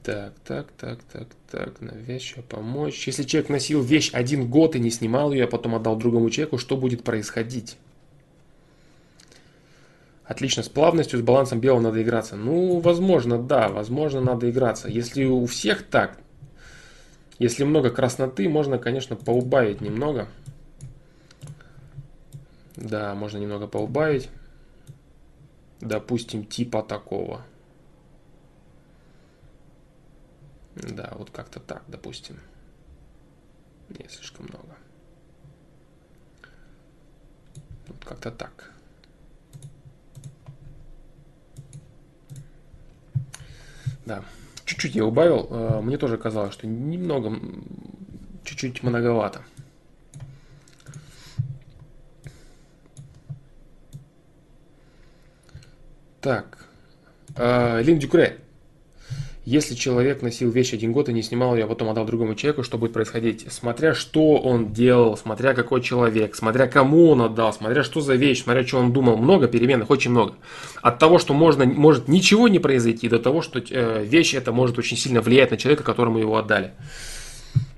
Так, 0.03 0.33
так, 0.45 0.73
так, 0.73 0.99
так, 1.05 1.29
так, 1.49 1.81
на 1.81 1.93
вещь 1.93 2.35
помочь. 2.49 3.07
Если 3.07 3.23
человек 3.23 3.49
носил 3.49 3.81
вещь 3.81 4.11
один 4.12 4.51
год 4.51 4.75
и 4.75 4.81
не 4.81 4.91
снимал 4.91 5.33
ее, 5.33 5.45
а 5.45 5.47
потом 5.47 5.77
отдал 5.77 5.95
другому 5.95 6.31
человеку, 6.31 6.59
что 6.59 6.77
будет 6.77 7.05
происходить? 7.05 7.77
Отлично, 10.25 10.64
с 10.64 10.69
плавностью, 10.69 11.21
с 11.21 11.23
балансом 11.23 11.61
белого 11.61 11.81
надо 11.81 12.03
играться. 12.03 12.35
Ну, 12.35 12.81
возможно, 12.81 13.38
да, 13.38 13.69
возможно, 13.69 14.21
надо 14.21 14.51
играться. 14.51 14.88
Если 14.88 15.25
у 15.25 15.47
всех 15.47 15.85
так, 15.85 16.19
если 17.38 17.62
много 17.62 17.91
красноты, 17.91 18.49
можно, 18.49 18.79
конечно, 18.79 19.14
поубавить 19.14 19.81
немного. 19.81 20.27
Да, 22.75 23.14
можно 23.14 23.38
немного 23.38 23.69
поубавить. 23.69 24.29
Допустим, 25.81 26.45
типа 26.45 26.83
такого. 26.83 27.45
Да, 30.83 31.12
вот 31.17 31.31
как-то 31.31 31.61
так, 31.61 31.83
допустим. 31.88 32.38
Не 33.88 34.09
слишком 34.09 34.47
много. 34.47 34.77
Вот 37.87 38.05
как-то 38.05 38.31
так. 38.31 38.73
Да, 44.05 44.25
чуть-чуть 44.64 44.95
я 44.95 45.05
убавил. 45.05 45.49
Э, 45.51 45.81
мне 45.81 45.99
тоже 45.99 46.17
казалось, 46.17 46.55
что 46.55 46.67
немного, 46.67 47.38
чуть-чуть 48.45 48.83
многовато. 48.83 49.43
Так. 56.21 56.67
Э, 57.37 57.83
Лин 57.83 57.99
Дюкре. 57.99 58.38
Если 59.49 59.75
человек 59.77 60.21
носил 60.21 60.51
вещь 60.51 60.75
один 60.75 60.93
год 60.93 61.09
и 61.09 61.13
не 61.15 61.23
снимал 61.23 61.57
ее, 61.57 61.65
а 61.65 61.67
потом 61.69 61.89
отдал 61.89 62.05
другому 62.05 62.35
человеку, 62.35 62.63
что 62.63 62.77
будет 62.77 62.93
происходить? 62.93 63.51
Смотря 63.51 63.95
что 63.95 64.37
он 64.37 64.75
делал, 64.75 65.17
смотря 65.17 65.55
какой 65.55 65.81
человек, 65.81 66.37
смотря 66.37 66.67
кому 66.67 67.09
он 67.09 67.23
отдал, 67.23 67.55
смотря 67.55 67.83
что 67.83 68.03
за 68.03 68.15
вещь, 68.15 68.43
смотря 68.43 68.67
что 68.67 68.77
он 68.77 68.93
думал. 68.93 69.17
Много 69.17 69.49
переменных, 69.49 69.89
очень 69.89 70.11
много. 70.11 70.35
От 70.83 70.99
того, 70.99 71.19
что 71.19 71.33
можно, 71.33 71.65
может 71.65 72.09
ничего 72.09 72.47
не 72.49 72.59
произойти, 72.59 73.09
до 73.09 73.19
того, 73.19 73.41
что 73.41 73.59
э, 73.59 74.05
вещь 74.05 74.35
это 74.35 74.53
может 74.53 74.77
очень 74.79 74.99
сильно 74.99 75.23
влиять 75.23 75.51
на 75.51 75.57
человека, 75.57 75.83
которому 75.83 76.19
его 76.19 76.37
отдали. 76.37 76.73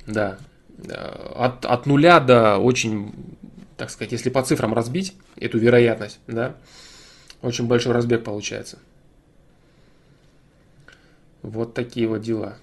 Да. 0.09 0.39
От, 1.37 1.65
от 1.65 1.87
нуля 1.87 2.19
до 2.19 2.59
очень, 2.59 3.13
так 3.77 3.91
сказать, 3.91 4.11
если 4.11 4.29
по 4.29 4.43
цифрам 4.43 4.75
разбить 4.75 5.15
эту 5.37 5.59
вероятность, 5.59 6.19
да, 6.27 6.57
очень 7.43 7.69
большой 7.69 7.93
разбег 7.93 8.25
получается. 8.25 8.79
Вот 11.42 11.74
такие 11.74 12.07
вот 12.07 12.22
дела. 12.22 12.57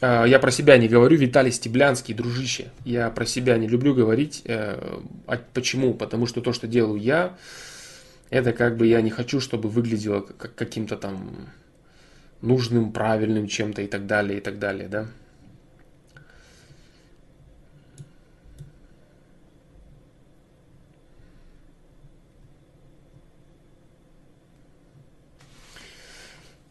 А, 0.00 0.24
я 0.24 0.38
про 0.38 0.50
себя 0.50 0.78
не 0.78 0.88
говорю, 0.88 1.16
Виталий 1.16 1.52
Стеблянский, 1.52 2.14
дружище. 2.14 2.70
Я 2.84 3.10
про 3.10 3.26
себя 3.26 3.58
не 3.58 3.68
люблю 3.68 3.94
говорить. 3.94 4.42
Э, 4.46 5.00
а 5.26 5.38
почему? 5.52 5.94
Потому 5.94 6.26
что 6.26 6.40
то, 6.40 6.52
что 6.52 6.66
делаю 6.66 7.00
я, 7.00 7.36
это 8.30 8.52
как 8.52 8.76
бы 8.76 8.86
я 8.86 9.02
не 9.02 9.10
хочу, 9.10 9.40
чтобы 9.40 9.68
выглядело 9.68 10.20
как 10.20 10.54
каким-то 10.54 10.96
там 10.96 11.48
нужным, 12.40 12.92
правильным 12.92 13.46
чем-то 13.46 13.82
и 13.82 13.86
так 13.86 14.06
далее, 14.06 14.38
и 14.38 14.40
так 14.40 14.58
далее, 14.58 14.88
да. 14.88 15.06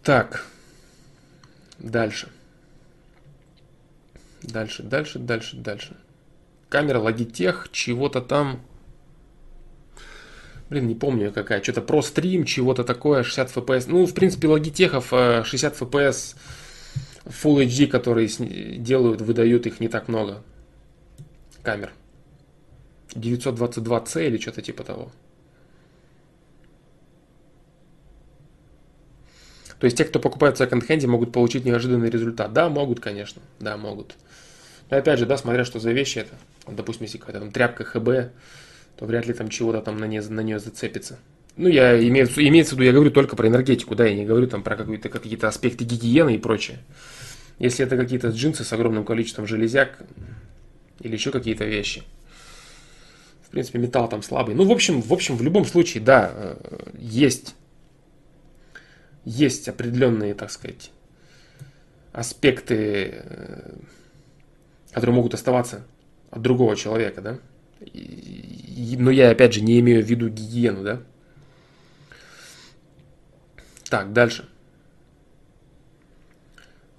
Так, 0.04 0.46
дальше. 1.78 2.30
Дальше, 4.42 4.84
дальше, 4.84 5.20
дальше, 5.20 5.58
дальше. 5.58 5.98
Камера 6.70 7.00
Logitech, 7.00 7.70
чего-то 7.72 8.22
там. 8.22 8.62
Блин, 10.70 10.88
не 10.88 10.96
помню 10.96 11.32
какая. 11.32 11.62
Что-то 11.62 11.82
про 11.82 12.02
стрим, 12.02 12.46
чего-то 12.46 12.84
такое, 12.84 13.24
60 13.24 13.56
FPS. 13.56 13.86
Ну, 13.88 14.06
в 14.06 14.14
принципе, 14.14 14.48
Logitech 14.48 15.44
60 15.44 15.82
FPS 15.82 16.36
Full 17.26 17.66
HD, 17.66 17.88
которые 17.88 18.28
делают, 18.78 19.22
выдают 19.22 19.66
их 19.68 19.80
не 19.80 19.88
так 19.88 20.08
много. 20.08 20.44
Камер. 21.64 21.92
922C 23.10 24.28
или 24.28 24.38
что-то 24.38 24.62
типа 24.62 24.84
того. 24.84 25.12
То 29.80 29.86
есть 29.86 29.98
те, 29.98 30.04
кто 30.04 30.20
покупает 30.20 30.56
в 30.56 30.58
секонд-хенде, 30.58 31.08
могут 31.08 31.32
получить 31.32 31.66
неожиданный 31.66 32.10
результат. 32.10 32.52
Да, 32.54 32.70
могут, 32.70 33.00
конечно. 33.00 33.42
Да, 33.60 33.78
могут. 33.78 34.16
Но 34.90 34.98
опять 34.98 35.20
же, 35.20 35.26
да, 35.26 35.38
смотря 35.38 35.64
что 35.64 35.80
за 35.80 35.92
вещи 35.92 36.20
это. 36.20 36.34
Допустим, 36.68 37.04
если 37.04 37.18
какая-то 37.18 37.40
там 37.40 37.52
тряпка 37.52 37.86
ХБ, 37.86 38.34
то 38.98 39.06
вряд 39.06 39.26
ли 39.26 39.34
там 39.34 39.50
чего-то 39.50 39.82
там 39.82 39.98
на, 39.98 40.06
не, 40.06 40.20
на 40.20 40.42
нее 40.42 40.60
зацепится. 40.60 41.18
Ну, 41.56 41.68
я 41.70 41.98
имею, 42.08 42.28
имеется 42.36 42.76
в 42.76 42.78
виду, 42.78 42.86
я 42.86 42.92
говорю 42.92 43.12
только 43.12 43.36
про 43.36 43.48
энергетику, 43.48 43.96
да, 43.96 44.06
я 44.06 44.16
не 44.16 44.26
говорю 44.26 44.48
там 44.48 44.64
про 44.64 44.76
какие-то 44.76 45.48
аспекты 45.48 45.86
гигиены 45.86 46.36
и 46.36 46.38
прочее. 46.38 46.80
Если 47.58 47.86
это 47.86 47.98
какие-то 47.98 48.30
джинсы 48.30 48.64
с 48.64 48.74
огромным 48.74 49.06
количеством 49.06 49.48
железяк 49.48 50.00
или 51.02 51.14
еще 51.14 51.32
какие-то 51.32 51.66
вещи. 51.66 52.04
В 53.44 53.52
принципе, 53.52 53.80
металл 53.80 54.08
там 54.08 54.22
слабый. 54.22 54.56
Ну, 54.56 54.64
в 54.64 54.72
общем, 54.72 55.02
в 55.02 55.12
общем, 55.12 55.36
в 55.36 55.42
любом 55.42 55.66
случае, 55.66 56.04
да, 56.04 56.32
э, 56.34 56.80
есть 57.00 57.56
есть 59.26 59.68
определенные, 59.68 60.34
так 60.34 60.52
сказать, 60.52 60.92
аспекты, 62.12 63.22
э, 63.24 63.74
которые 64.92 65.16
могут 65.16 65.34
оставаться 65.34 65.86
от 66.32 66.42
другого 66.42 66.76
человека, 66.76 67.22
да. 67.22 67.40
Но 67.82 69.12
я, 69.12 69.32
опять 69.32 69.54
же, 69.54 69.62
не 69.62 69.80
имею 69.80 70.04
в 70.04 70.08
виду 70.08 70.30
гигиену, 70.30 70.84
да. 70.84 71.02
Так, 73.90 74.14
дальше. 74.14 74.48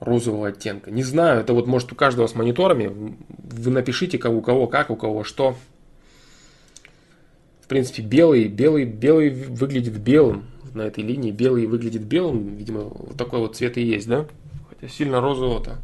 Розового 0.01 0.49
оттенка. 0.49 0.91
Не 0.91 1.03
знаю, 1.03 1.41
это 1.41 1.53
вот 1.53 1.67
может 1.67 1.93
у 1.93 1.95
каждого 1.95 2.27
с 2.27 2.35
мониторами. 2.35 3.17
Вы 3.29 3.71
напишите, 3.71 4.19
кого, 4.19 4.39
у 4.39 4.43
кого 4.43 4.67
как, 4.67 4.91
у 4.91 4.97
кого 4.97 5.25
что. 5.25 5.57
В 7.61 7.67
принципе, 7.69 8.03
белый, 8.03 8.49
белый, 8.49 8.85
белый 8.85 9.31
выглядит 9.31 9.99
белым 9.99 10.47
на 10.75 10.83
этой 10.83 11.05
линии. 11.05 11.31
Белый 11.31 11.67
выглядит 11.67 12.03
белым, 12.03 12.57
видимо, 12.57 12.85
вот 12.85 13.17
такой 13.17 13.41
вот 13.41 13.57
цвет 13.57 13.79
и 13.79 13.83
есть, 13.83 14.09
да? 14.09 14.27
Хотя 14.69 14.89
сильно 14.89 15.21
розового-то. 15.21 15.79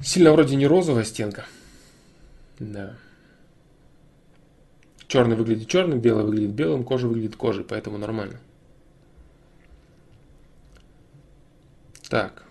Сильно 0.00 0.32
вроде 0.32 0.56
не 0.56 0.66
розовая 0.66 1.04
стенка. 1.04 1.46
Да. 2.58 2.96
Черный 5.08 5.36
выглядит 5.36 5.68
черным, 5.68 6.00
белый 6.00 6.24
выглядит 6.24 6.50
белым, 6.50 6.84
кожа 6.84 7.06
выглядит 7.06 7.36
кожей, 7.36 7.64
поэтому 7.64 7.98
нормально. 7.98 8.40
Так. 12.08 12.44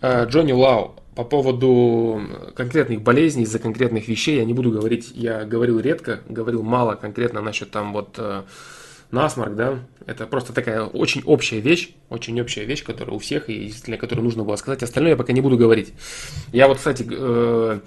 А, 0.00 0.24
Джонни 0.24 0.52
Лау 0.52 0.96
по 1.16 1.24
поводу 1.24 2.20
конкретных 2.54 3.00
болезней, 3.00 3.44
из-за 3.44 3.58
конкретных 3.58 4.06
вещей 4.06 4.36
я 4.36 4.44
не 4.44 4.52
буду 4.52 4.70
говорить, 4.70 5.12
я 5.14 5.44
говорил 5.44 5.80
редко, 5.80 6.20
говорил 6.28 6.62
мало 6.62 6.94
конкретно 6.94 7.40
насчет 7.40 7.70
там 7.70 7.94
вот 7.94 8.16
э, 8.18 8.42
насморк, 9.10 9.56
да, 9.56 9.78
это 10.04 10.26
просто 10.26 10.52
такая 10.52 10.82
очень 10.82 11.22
общая 11.24 11.60
вещь, 11.60 11.94
очень 12.10 12.38
общая 12.38 12.66
вещь, 12.66 12.84
которая 12.84 13.16
у 13.16 13.18
всех 13.18 13.48
и 13.48 13.72
для 13.86 13.96
которой 13.96 14.20
нужно 14.20 14.44
было 14.44 14.56
сказать, 14.56 14.82
остальное 14.82 15.12
я 15.12 15.16
пока 15.16 15.32
не 15.32 15.40
буду 15.40 15.56
говорить. 15.56 15.94
Я 16.52 16.68
вот, 16.68 16.76
кстати, 16.76 17.06
э, 17.10 17.80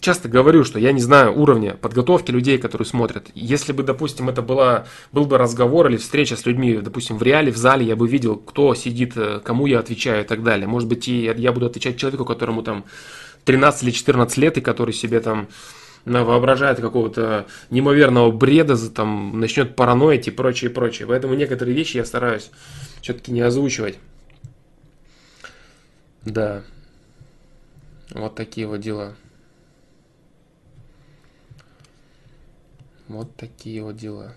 часто 0.00 0.28
говорю, 0.28 0.64
что 0.64 0.78
я 0.78 0.92
не 0.92 1.00
знаю 1.00 1.38
уровня 1.38 1.74
подготовки 1.74 2.30
людей, 2.30 2.58
которые 2.58 2.86
смотрят. 2.86 3.30
Если 3.34 3.72
бы, 3.72 3.82
допустим, 3.82 4.28
это 4.28 4.42
была, 4.42 4.86
был 5.12 5.26
бы 5.26 5.38
разговор 5.38 5.88
или 5.88 5.96
встреча 5.96 6.36
с 6.36 6.46
людьми, 6.46 6.78
допустим, 6.78 7.18
в 7.18 7.22
реале, 7.22 7.52
в 7.52 7.56
зале, 7.56 7.86
я 7.86 7.96
бы 7.96 8.08
видел, 8.08 8.36
кто 8.36 8.74
сидит, 8.74 9.12
э, 9.16 9.40
кому 9.42 9.66
я 9.66 9.78
отвечаю 9.78 10.24
и 10.24 10.26
так 10.26 10.42
далее. 10.42 10.66
Может 10.66 10.88
быть, 10.88 11.08
и 11.08 11.22
я 11.24 11.52
буду 11.52 11.66
отвечать 11.66 11.96
человеку, 11.96 12.24
которому 12.24 12.62
там 12.62 12.84
13 13.44 13.82
или 13.84 13.90
14 13.90 14.36
лет, 14.38 14.58
и 14.58 14.60
который 14.60 14.94
себе 14.94 15.20
там 15.20 15.48
воображает 16.04 16.80
какого-то 16.80 17.46
неимоверного 17.68 18.30
бреда, 18.30 18.76
там, 18.88 19.38
начнет 19.38 19.76
параноить 19.76 20.28
и 20.28 20.30
прочее, 20.30 20.70
и 20.70 20.74
прочее. 20.74 21.06
Поэтому 21.06 21.34
некоторые 21.34 21.76
вещи 21.76 21.98
я 21.98 22.04
стараюсь 22.04 22.50
все-таки 23.02 23.32
не 23.32 23.42
озвучивать. 23.42 23.98
Да. 26.24 26.62
Вот 28.12 28.34
такие 28.34 28.66
вот 28.66 28.80
дела. 28.80 29.14
Вот 33.10 33.34
такие 33.34 33.82
вот 33.82 33.96
дела. 33.96 34.34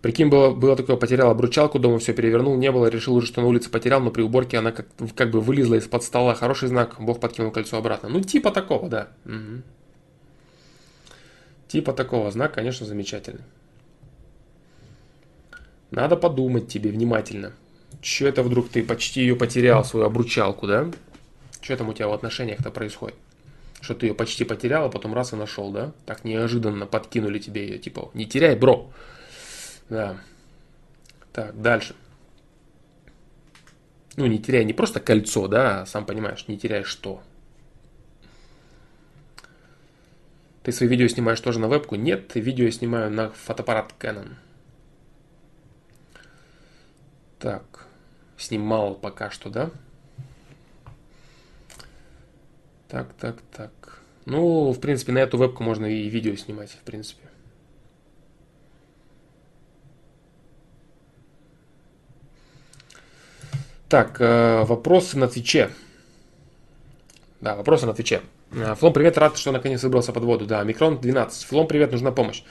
Прикинь, 0.00 0.28
было, 0.28 0.54
было 0.54 0.76
такое, 0.76 0.96
потерял 0.96 1.28
обручалку, 1.28 1.80
дома 1.80 1.98
все 1.98 2.14
перевернул, 2.14 2.56
не 2.56 2.70
было, 2.70 2.86
решил 2.86 3.16
уже, 3.16 3.26
что 3.26 3.40
на 3.40 3.48
улице 3.48 3.68
потерял, 3.68 4.00
но 4.00 4.12
при 4.12 4.22
уборке 4.22 4.58
она 4.58 4.70
как, 4.70 4.86
как 5.16 5.32
бы 5.32 5.40
вылезла 5.40 5.74
из-под 5.74 6.04
стола. 6.04 6.34
Хороший 6.34 6.68
знак, 6.68 6.96
Бог 7.00 7.18
подкинул 7.18 7.50
кольцо 7.50 7.76
обратно. 7.76 8.08
Ну, 8.08 8.20
типа 8.20 8.52
такого, 8.52 8.88
да. 8.88 9.08
Угу. 9.24 9.62
Типа 11.66 11.92
такого 11.94 12.30
знак, 12.30 12.54
конечно, 12.54 12.86
замечательный. 12.86 13.42
Надо 15.90 16.16
подумать 16.16 16.68
тебе 16.68 16.90
внимательно. 16.90 17.52
Че 18.00 18.28
это 18.28 18.44
вдруг 18.44 18.68
ты 18.68 18.84
почти 18.84 19.22
ее 19.22 19.34
потерял, 19.34 19.84
свою 19.84 20.06
обручалку, 20.06 20.68
да? 20.68 20.88
Что 21.60 21.76
там 21.76 21.88
у 21.88 21.92
тебя 21.92 22.06
в 22.06 22.12
отношениях-то 22.12 22.70
происходит? 22.70 23.16
Что 23.80 23.94
ты 23.94 24.06
ее 24.06 24.14
почти 24.14 24.44
потерял, 24.44 24.84
а 24.86 24.90
потом 24.90 25.14
раз 25.14 25.32
и 25.32 25.36
нашел, 25.36 25.70
да? 25.70 25.92
Так 26.06 26.24
неожиданно 26.24 26.86
подкинули 26.86 27.38
тебе 27.38 27.66
ее, 27.66 27.78
типа, 27.78 28.10
не 28.14 28.26
теряй, 28.26 28.56
бро. 28.56 28.92
Да. 29.88 30.20
Так, 31.32 31.60
дальше. 31.60 31.94
Ну, 34.16 34.26
не 34.26 34.38
теряй 34.38 34.64
не 34.64 34.72
просто 34.72 35.00
кольцо, 35.00 35.48
да, 35.48 35.82
а 35.82 35.86
сам 35.86 36.04
понимаешь, 36.04 36.46
не 36.46 36.58
теряй 36.58 36.82
что. 36.82 37.22
Ты 40.62 40.72
свои 40.72 40.88
видео 40.88 41.08
снимаешь 41.08 41.40
тоже 41.40 41.58
на 41.58 41.68
вебку? 41.68 41.94
Нет, 41.94 42.34
видео 42.34 42.66
я 42.66 42.70
снимаю 42.70 43.10
на 43.10 43.30
фотоаппарат 43.30 43.94
Canon. 43.98 44.34
Так, 47.38 47.86
снимал 48.36 48.94
пока 48.94 49.30
что, 49.30 49.48
да? 49.48 49.70
Так, 52.90 53.12
так, 53.20 53.36
так. 53.56 53.70
Ну, 54.26 54.72
в 54.72 54.80
принципе, 54.80 55.12
на 55.12 55.18
эту 55.18 55.38
вебку 55.38 55.62
можно 55.62 55.86
и 55.86 56.08
видео 56.08 56.34
снимать, 56.34 56.70
в 56.70 56.78
принципе. 56.84 57.22
Так, 63.88 64.20
э, 64.20 64.64
вопросы 64.64 65.18
на 65.18 65.28
Твиче. 65.28 65.70
Да, 67.40 67.54
вопросы 67.54 67.86
на 67.86 67.94
Твиче. 67.94 68.22
Э, 68.52 68.74
Флом, 68.74 68.92
привет, 68.92 69.18
рад, 69.18 69.36
что 69.36 69.52
наконец 69.52 69.82
выбрался 69.84 70.12
под 70.12 70.24
воду. 70.24 70.46
Да, 70.46 70.62
микрон 70.64 71.00
12. 71.00 71.44
Флом, 71.44 71.68
привет, 71.68 71.92
нужна 71.92 72.10
помощь. 72.10 72.42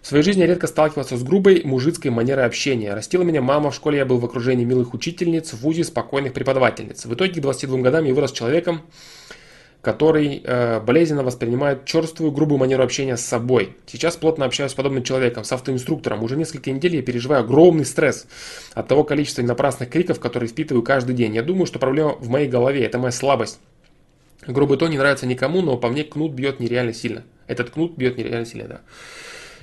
В 0.00 0.06
своей 0.06 0.24
жизни 0.24 0.40
я 0.40 0.46
редко 0.46 0.66
сталкивался 0.66 1.16
с 1.16 1.22
грубой 1.22 1.62
мужицкой 1.64 2.10
манерой 2.10 2.46
общения. 2.46 2.94
Растила 2.94 3.22
меня 3.22 3.42
мама, 3.42 3.70
в 3.70 3.74
школе 3.74 3.98
я 3.98 4.06
был 4.06 4.18
в 4.18 4.24
окружении 4.24 4.64
милых 4.64 4.94
учительниц, 4.94 5.52
в 5.52 5.60
ВУЗе 5.60 5.84
спокойных 5.84 6.32
преподавательниц. 6.32 7.04
В 7.04 7.14
итоге 7.14 7.34
к 7.34 7.40
22 7.40 7.78
годам 7.80 8.04
я 8.04 8.14
вырос 8.14 8.32
человеком, 8.32 8.82
который 9.82 10.40
э, 10.44 10.80
болезненно 10.80 11.24
воспринимает 11.24 11.84
черствую, 11.84 12.30
грубую 12.30 12.58
манеру 12.58 12.84
общения 12.84 13.16
с 13.16 13.22
собой. 13.22 13.76
Сейчас 13.86 14.16
плотно 14.16 14.44
общаюсь 14.44 14.70
с 14.70 14.74
подобным 14.74 15.02
человеком, 15.02 15.42
с 15.42 15.50
автоинструктором. 15.50 16.22
Уже 16.22 16.36
несколько 16.36 16.70
недель 16.70 16.94
я 16.94 17.02
переживаю 17.02 17.42
огромный 17.42 17.84
стресс 17.84 18.28
от 18.74 18.86
того 18.86 19.02
количества 19.02 19.42
напрасных 19.42 19.90
криков, 19.90 20.20
которые 20.20 20.48
испытываю 20.48 20.84
каждый 20.84 21.16
день. 21.16 21.34
Я 21.34 21.42
думаю, 21.42 21.66
что 21.66 21.80
проблема 21.80 22.12
в 22.12 22.28
моей 22.28 22.48
голове, 22.48 22.84
это 22.84 22.98
моя 22.98 23.10
слабость. 23.10 23.58
Грубый 24.46 24.78
тон 24.78 24.90
не 24.90 24.98
нравится 24.98 25.26
никому, 25.26 25.62
но 25.62 25.76
по 25.76 25.88
мне 25.88 26.04
кнут 26.04 26.32
бьет 26.32 26.60
нереально 26.60 26.92
сильно. 26.92 27.24
Этот 27.48 27.70
кнут 27.70 27.96
бьет 27.96 28.16
нереально 28.16 28.46
сильно, 28.46 28.68
да. 28.68 28.80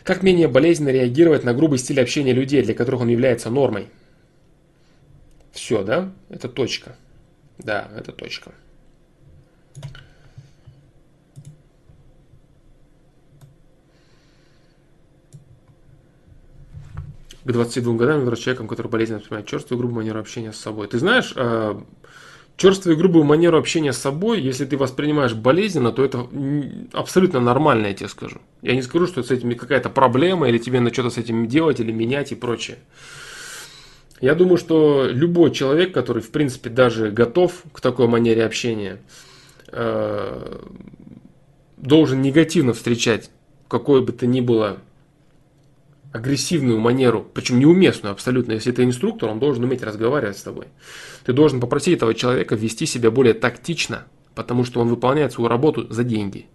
Как 0.03 0.21
менее 0.21 0.49
болезненно 0.49 0.89
реагировать 0.89 1.45
на 1.45 1.53
грубый 1.53 1.79
стиль 1.79 2.01
общения 2.01 2.33
людей, 2.33 2.61
для 2.61 2.73
которых 2.73 3.01
он 3.01 3.07
является 3.07 3.49
нормой? 3.49 3.87
Все, 5.53 5.83
да? 5.83 6.11
Это 6.29 6.49
точка. 6.49 6.97
Да, 7.57 7.89
это 7.95 8.11
точка. 8.11 8.51
К 17.43 17.51
22 17.51 17.93
годам 17.95 18.21
я 18.21 18.39
человеком, 18.39 18.67
который 18.67 18.87
болезненно 18.87 19.19
воспринимает 19.19 19.47
черствую 19.47 19.77
и 19.77 19.79
грубую 19.79 19.97
манеру 19.97 20.19
общения 20.19 20.51
с 20.51 20.57
собой. 20.57 20.87
Ты 20.87 20.99
знаешь, 20.99 21.33
э, 21.35 21.79
черствую 22.57 22.95
и 22.95 22.99
грубую 22.99 23.23
манеру 23.23 23.57
общения 23.57 23.93
с 23.93 23.97
собой, 23.97 24.41
если 24.41 24.65
ты 24.65 24.77
воспринимаешь 24.77 25.33
болезненно, 25.33 25.91
то 25.91 26.03
это 26.03 26.27
абсолютно 26.93 27.39
нормально, 27.39 27.87
я 27.87 27.93
тебе 27.93 28.09
скажу. 28.09 28.39
Я 28.61 28.75
не 28.75 28.81
скажу, 28.81 29.07
что 29.07 29.23
с 29.23 29.31
этим 29.31 29.55
какая-то 29.55 29.89
проблема, 29.89 30.49
или 30.49 30.57
тебе 30.57 30.79
надо 30.79 30.93
что-то 30.93 31.11
с 31.11 31.17
этим 31.17 31.47
делать, 31.47 31.79
или 31.79 31.91
менять 31.91 32.31
и 32.31 32.35
прочее. 32.35 32.77
Я 34.19 34.35
думаю, 34.35 34.57
что 34.57 35.07
любой 35.09 35.51
человек, 35.51 35.93
который, 35.93 36.21
в 36.21 36.31
принципе, 36.31 36.69
даже 36.69 37.09
готов 37.09 37.63
к 37.71 37.79
такой 37.79 38.07
манере 38.07 38.45
общения, 38.45 38.99
э, 39.71 40.59
должен 41.77 42.21
негативно 42.21 42.73
встречать 42.73 43.31
какое 43.69 44.01
бы 44.01 44.11
то 44.11 44.27
ни 44.27 44.41
было 44.41 44.79
агрессивную 46.11 46.79
манеру, 46.79 47.27
причем 47.33 47.59
неуместную 47.59 48.11
абсолютно. 48.11 48.53
Если 48.53 48.71
ты 48.71 48.83
инструктор, 48.83 49.29
он 49.29 49.39
должен 49.39 49.63
уметь 49.63 49.83
разговаривать 49.83 50.37
с 50.37 50.43
тобой. 50.43 50.67
Ты 51.25 51.33
должен 51.33 51.59
попросить 51.59 51.97
этого 51.97 52.13
человека 52.13 52.55
вести 52.55 52.85
себя 52.85 53.11
более 53.11 53.33
тактично, 53.33 54.05
потому 54.35 54.63
что 54.63 54.81
он 54.81 54.87
выполняет 54.87 55.33
свою 55.33 55.49
работу 55.49 55.91
за 55.91 56.03
деньги. 56.03 56.47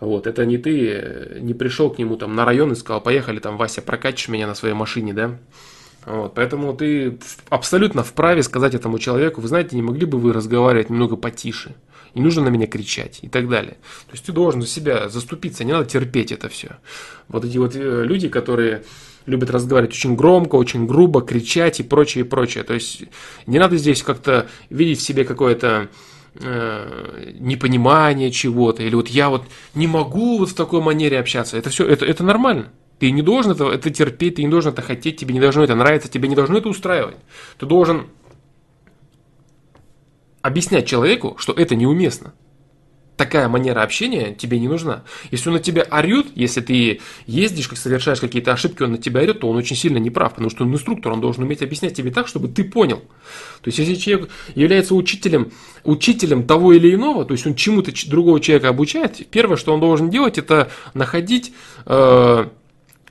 Вот, 0.00 0.28
это 0.28 0.46
не 0.46 0.58
ты 0.58 0.90
э, 0.90 1.38
не 1.40 1.54
пришел 1.54 1.90
к 1.90 1.98
нему 1.98 2.16
там 2.16 2.36
на 2.36 2.44
район 2.44 2.70
и 2.70 2.76
сказал, 2.76 3.00
поехали 3.00 3.40
там, 3.40 3.56
Вася, 3.56 3.82
прокатишь 3.82 4.28
меня 4.28 4.46
на 4.46 4.54
своей 4.54 4.74
машине, 4.74 5.12
да? 5.12 5.38
Вот, 6.06 6.34
поэтому 6.34 6.72
ты 6.72 7.18
абсолютно 7.48 8.04
вправе 8.04 8.44
сказать 8.44 8.74
этому 8.74 9.00
человеку, 9.00 9.40
вы 9.40 9.48
знаете, 9.48 9.74
не 9.74 9.82
могли 9.82 10.06
бы 10.06 10.18
вы 10.18 10.32
разговаривать 10.32 10.88
немного 10.88 11.16
потише? 11.16 11.74
Не 12.14 12.22
нужно 12.22 12.42
на 12.42 12.48
меня 12.48 12.66
кричать 12.66 13.20
и 13.22 13.28
так 13.28 13.48
далее. 13.48 13.76
То 14.06 14.12
есть 14.12 14.24
ты 14.24 14.32
должен 14.32 14.62
за 14.62 14.68
себя 14.68 15.08
заступиться, 15.08 15.64
не 15.64 15.72
надо 15.72 15.86
терпеть 15.86 16.32
это 16.32 16.48
все. 16.48 16.78
Вот 17.28 17.44
эти 17.44 17.58
вот 17.58 17.74
э, 17.76 18.04
люди, 18.04 18.28
которые 18.28 18.84
любят 19.26 19.50
разговаривать 19.50 19.94
очень 19.94 20.16
громко, 20.16 20.56
очень 20.56 20.86
грубо, 20.86 21.20
кричать 21.20 21.80
и 21.80 21.82
прочее, 21.82 22.24
и 22.24 22.28
прочее. 22.28 22.64
То 22.64 22.74
есть 22.74 23.04
не 23.46 23.58
надо 23.58 23.76
здесь 23.76 24.02
как-то 24.02 24.48
видеть 24.70 24.98
в 24.98 25.02
себе 25.02 25.24
какое-то 25.24 25.88
э, 26.34 27.32
непонимание 27.38 28.30
чего-то, 28.30 28.82
или 28.82 28.94
вот 28.94 29.08
я 29.08 29.28
вот 29.28 29.44
не 29.74 29.86
могу 29.86 30.38
вот 30.38 30.48
в 30.50 30.54
такой 30.54 30.80
манере 30.80 31.18
общаться. 31.18 31.56
Это 31.56 31.70
все, 31.70 31.86
это, 31.86 32.06
это 32.06 32.24
нормально. 32.24 32.72
Ты 32.98 33.12
не 33.12 33.22
должен 33.22 33.52
это, 33.52 33.70
это 33.70 33.90
терпеть, 33.90 34.36
ты 34.36 34.42
не 34.42 34.48
должен 34.48 34.72
это 34.72 34.82
хотеть, 34.82 35.18
тебе 35.18 35.32
не 35.32 35.40
должно 35.40 35.62
это 35.62 35.76
нравиться, 35.76 36.08
тебе 36.08 36.28
не 36.28 36.34
должно 36.34 36.58
это 36.58 36.68
устраивать. 36.68 37.16
Ты 37.58 37.66
должен 37.66 38.08
объяснять 40.48 40.86
человеку, 40.86 41.36
что 41.38 41.52
это 41.52 41.76
неуместно. 41.76 42.34
Такая 43.16 43.48
манера 43.48 43.82
общения 43.82 44.32
тебе 44.32 44.60
не 44.60 44.68
нужна. 44.68 45.02
Если 45.32 45.48
он 45.48 45.56
на 45.56 45.60
тебя 45.60 45.84
орет, 45.90 46.26
если 46.36 46.60
ты 46.60 47.00
ездишь, 47.26 47.66
как 47.66 47.76
совершаешь 47.76 48.20
какие-то 48.20 48.52
ошибки, 48.52 48.84
он 48.84 48.92
на 48.92 48.98
тебя 48.98 49.22
орет, 49.22 49.40
то 49.40 49.48
он 49.48 49.56
очень 49.56 49.74
сильно 49.74 49.98
неправ, 49.98 50.34
потому 50.34 50.50
что 50.50 50.62
он 50.62 50.72
инструктор, 50.72 51.12
он 51.12 51.20
должен 51.20 51.42
уметь 51.42 51.60
объяснять 51.60 51.94
тебе 51.94 52.12
так, 52.12 52.28
чтобы 52.28 52.46
ты 52.46 52.62
понял. 52.62 52.98
То 53.60 53.68
есть, 53.68 53.78
если 53.78 53.96
человек 53.96 54.30
является 54.54 54.94
учителем, 54.94 55.50
учителем 55.82 56.46
того 56.46 56.72
или 56.72 56.94
иного, 56.94 57.24
то 57.24 57.34
есть 57.34 57.44
он 57.44 57.56
чему-то 57.56 57.90
другого 58.08 58.38
человека 58.40 58.68
обучает, 58.68 59.26
первое, 59.30 59.56
что 59.56 59.74
он 59.74 59.80
должен 59.80 60.10
делать, 60.10 60.38
это 60.38 60.70
находить 60.94 61.52
э, 61.86 62.46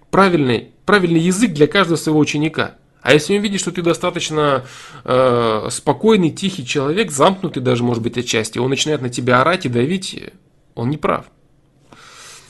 правильный, 0.10 0.70
правильный 0.86 1.20
язык 1.20 1.52
для 1.52 1.68
каждого 1.68 1.98
своего 1.98 2.20
ученика. 2.20 2.78
А 3.08 3.14
если 3.14 3.38
он 3.38 3.42
видит, 3.42 3.62
что 3.62 3.72
ты 3.72 3.82
достаточно 3.82 4.66
э, 5.06 5.68
спокойный, 5.72 6.30
тихий 6.30 6.66
человек, 6.66 7.10
замкнутый 7.10 7.64
даже, 7.64 7.82
может 7.82 8.04
быть, 8.04 8.18
отчасти, 8.18 8.60
он 8.60 8.70
начинает 8.70 9.02
на 9.02 9.08
тебя 9.08 9.40
орать 9.40 9.66
и 9.66 9.70
давить, 9.70 10.22
он 10.76 10.90
не 10.90 10.98
прав. 10.98 11.26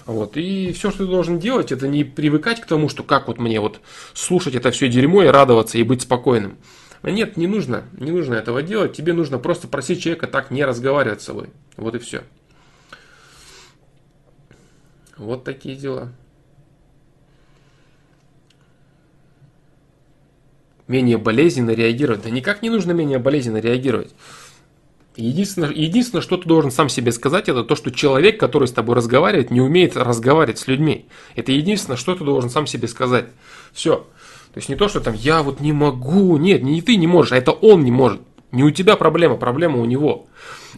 Вот. 0.08 0.36
И 0.36 0.74
все, 0.74 0.90
что 0.90 1.06
ты 1.06 1.12
должен 1.12 1.38
делать, 1.38 1.72
это 1.72 1.88
не 1.88 2.04
привыкать 2.04 2.60
к 2.60 2.66
тому, 2.66 2.90
что 2.90 3.04
как 3.04 3.28
вот 3.28 3.38
мне 3.38 3.60
вот 3.60 3.82
слушать 4.16 4.56
это 4.56 4.72
все 4.72 4.90
дерьмо 4.90 5.22
и 5.22 5.28
радоваться 5.28 5.78
и 5.78 5.84
быть 5.84 6.02
спокойным. 6.02 6.58
Нет, 7.04 7.38
не 7.38 7.46
нужно, 7.46 7.84
не 7.96 8.10
нужно 8.10 8.34
этого 8.34 8.64
делать. 8.64 8.94
Тебе 8.94 9.14
нужно 9.14 9.38
просто 9.38 9.68
просить 9.68 10.02
человека 10.02 10.26
так 10.26 10.50
не 10.50 10.66
разговаривать 10.66 11.22
с 11.22 11.26
собой. 11.26 11.52
Вот 11.76 11.94
и 11.94 12.00
все. 12.00 12.24
Вот 15.18 15.44
такие 15.44 15.76
дела. 15.76 16.12
Менее 20.88 21.18
болезненно 21.18 21.72
реагировать. 21.72 22.24
Да 22.24 22.30
никак 22.30 22.62
не 22.62 22.70
нужно 22.70 22.92
менее 22.92 23.20
болезненно 23.20 23.58
реагировать. 23.58 24.14
Единственное, 25.16 25.72
единственное, 25.72 26.22
что 26.22 26.38
ты 26.38 26.48
должен 26.48 26.70
сам 26.70 26.90
себе 26.90 27.12
сказать, 27.12 27.50
это 27.50 27.64
то, 27.64 27.76
что 27.76 27.90
человек, 27.90 28.40
который 28.40 28.68
с 28.68 28.72
тобой 28.72 28.96
разговаривает, 28.96 29.50
не 29.50 29.62
умеет 29.62 29.98
разговаривать 29.98 30.60
с 30.60 30.68
людьми. 30.68 31.08
Это 31.36 31.52
единственное, 31.52 31.98
что 31.98 32.16
ты 32.16 32.24
должен 32.24 32.52
сам 32.52 32.68
себе 32.68 32.88
сказать. 32.88 33.26
Все. 33.74 34.06
То 34.54 34.60
есть 34.60 34.70
не 34.70 34.76
то, 34.76 34.88
что 34.88 35.02
там 35.02 35.16
я 35.16 35.42
вот 35.42 35.60
не 35.60 35.74
могу. 35.74 36.38
Нет, 36.38 36.62
не 36.62 36.82
ты 36.84 36.98
не 36.98 37.08
можешь, 37.08 37.32
а 37.32 37.38
это 37.38 37.52
он 37.52 37.84
не 37.84 37.92
может. 37.92 38.22
Не 38.52 38.64
у 38.64 38.70
тебя 38.70 38.96
проблема, 38.96 39.38
проблема 39.38 39.80
у 39.80 39.86
него. 39.86 40.28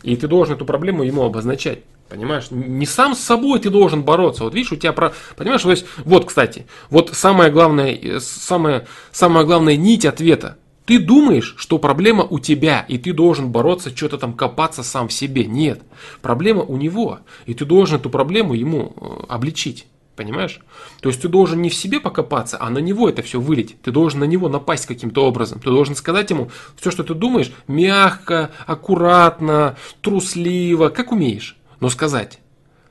И 0.03 0.15
ты 0.15 0.27
должен 0.27 0.55
эту 0.55 0.65
проблему 0.65 1.03
ему 1.03 1.23
обозначать. 1.23 1.79
Понимаешь? 2.09 2.47
Не 2.49 2.87
сам 2.87 3.13
с 3.13 3.19
собой 3.19 3.59
ты 3.59 3.69
должен 3.69 4.03
бороться. 4.03 4.43
Вот 4.43 4.55
видишь, 4.55 4.71
у 4.71 4.75
тебя 4.75 4.93
про... 4.93 5.13
Понимаешь, 5.37 5.61
то 5.61 5.71
есть, 5.71 5.85
вот, 6.05 6.25
кстати, 6.25 6.65
вот 6.89 7.11
самая 7.13 7.51
главная, 7.51 7.93
э, 7.93 8.19
самая, 8.19 8.87
самая 9.11 9.45
главная 9.45 9.75
нить 9.75 10.05
ответа. 10.05 10.57
Ты 10.85 10.97
думаешь, 10.97 11.53
что 11.57 11.77
проблема 11.77 12.23
у 12.23 12.39
тебя, 12.39 12.83
и 12.87 12.97
ты 12.97 13.13
должен 13.13 13.51
бороться, 13.51 13.95
что-то 13.95 14.17
там 14.17 14.33
копаться 14.33 14.81
сам 14.81 15.07
в 15.07 15.13
себе. 15.13 15.45
Нет, 15.45 15.83
проблема 16.23 16.63
у 16.63 16.77
него, 16.77 17.19
и 17.45 17.53
ты 17.53 17.63
должен 17.63 17.97
эту 17.97 18.09
проблему 18.09 18.55
ему 18.55 18.95
э, 18.95 19.25
обличить. 19.29 19.85
Понимаешь? 20.15 20.59
То 20.99 21.07
есть 21.07 21.21
ты 21.21 21.27
должен 21.29 21.61
не 21.61 21.69
в 21.69 21.75
себе 21.75 22.01
покопаться, 22.01 22.57
а 22.59 22.69
на 22.69 22.79
него 22.79 23.07
это 23.07 23.21
все 23.21 23.39
вылить. 23.39 23.79
Ты 23.83 23.91
должен 23.91 24.19
на 24.19 24.25
него 24.25 24.49
напасть 24.49 24.85
каким-то 24.85 25.25
образом. 25.25 25.59
Ты 25.59 25.69
должен 25.69 25.95
сказать 25.95 26.29
ему 26.31 26.49
все, 26.75 26.91
что 26.91 27.03
ты 27.03 27.13
думаешь, 27.13 27.51
мягко, 27.67 28.51
аккуратно, 28.65 29.77
трусливо, 30.01 30.89
как 30.89 31.13
умеешь. 31.13 31.55
Но 31.79 31.89
сказать. 31.89 32.39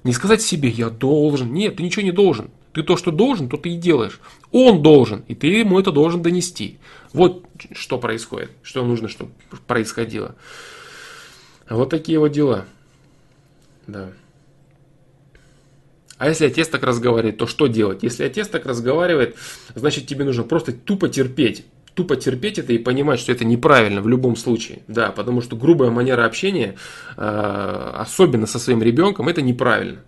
Не 0.04 0.12
сказать 0.12 0.42
себе, 0.42 0.68
я 0.68 0.90
должен. 0.90 1.52
Нет, 1.52 1.76
ты 1.76 1.82
ничего 1.82 2.02
не 2.02 2.12
должен. 2.12 2.50
Ты 2.72 2.82
то, 2.82 2.96
что 2.96 3.10
должен, 3.10 3.48
то 3.48 3.56
ты 3.56 3.70
и 3.70 3.76
делаешь. 3.76 4.20
Он 4.52 4.82
должен, 4.82 5.24
и 5.26 5.34
ты 5.34 5.48
ему 5.48 5.80
это 5.80 5.90
должен 5.90 6.22
донести. 6.22 6.78
Вот 7.12 7.44
что 7.72 7.98
происходит, 7.98 8.50
что 8.62 8.84
нужно, 8.84 9.08
чтобы 9.08 9.32
происходило. 9.66 10.36
Вот 11.68 11.90
такие 11.90 12.18
вот 12.18 12.28
дела. 12.28 12.66
Да. 13.86 14.12
А 16.18 16.28
если 16.28 16.46
отец 16.46 16.68
так 16.68 16.82
разговаривает, 16.82 17.38
то 17.38 17.46
что 17.46 17.68
делать? 17.68 18.02
Если 18.02 18.24
отец 18.24 18.48
так 18.48 18.66
разговаривает, 18.66 19.36
значит 19.74 20.06
тебе 20.06 20.24
нужно 20.24 20.42
просто 20.42 20.72
тупо 20.72 21.08
терпеть. 21.08 21.64
Тупо 21.98 22.14
терпеть 22.14 22.60
это 22.60 22.72
и 22.72 22.78
понимать, 22.78 23.18
что 23.18 23.32
это 23.32 23.44
неправильно 23.44 24.00
в 24.00 24.06
любом 24.06 24.36
случае. 24.36 24.82
Да, 24.86 25.10
потому 25.10 25.40
что 25.42 25.56
грубая 25.56 25.90
манера 25.90 26.26
общения, 26.26 26.76
а, 27.16 27.96
особенно 27.98 28.46
со 28.46 28.60
своим 28.60 28.84
ребенком, 28.84 29.28
это 29.28 29.42
неправильно. 29.42 30.04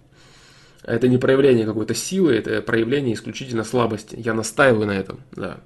Это 0.84 1.08
не 1.08 1.18
проявление 1.18 1.66
какой-то 1.66 1.96
силы, 1.96 2.32
это 2.34 2.62
проявление 2.62 3.14
исключительно 3.14 3.64
слабости. 3.64 4.14
Я 4.16 4.34
настаиваю 4.34 4.86
на 4.86 4.92
этом, 4.92 5.18
да. 5.32 5.56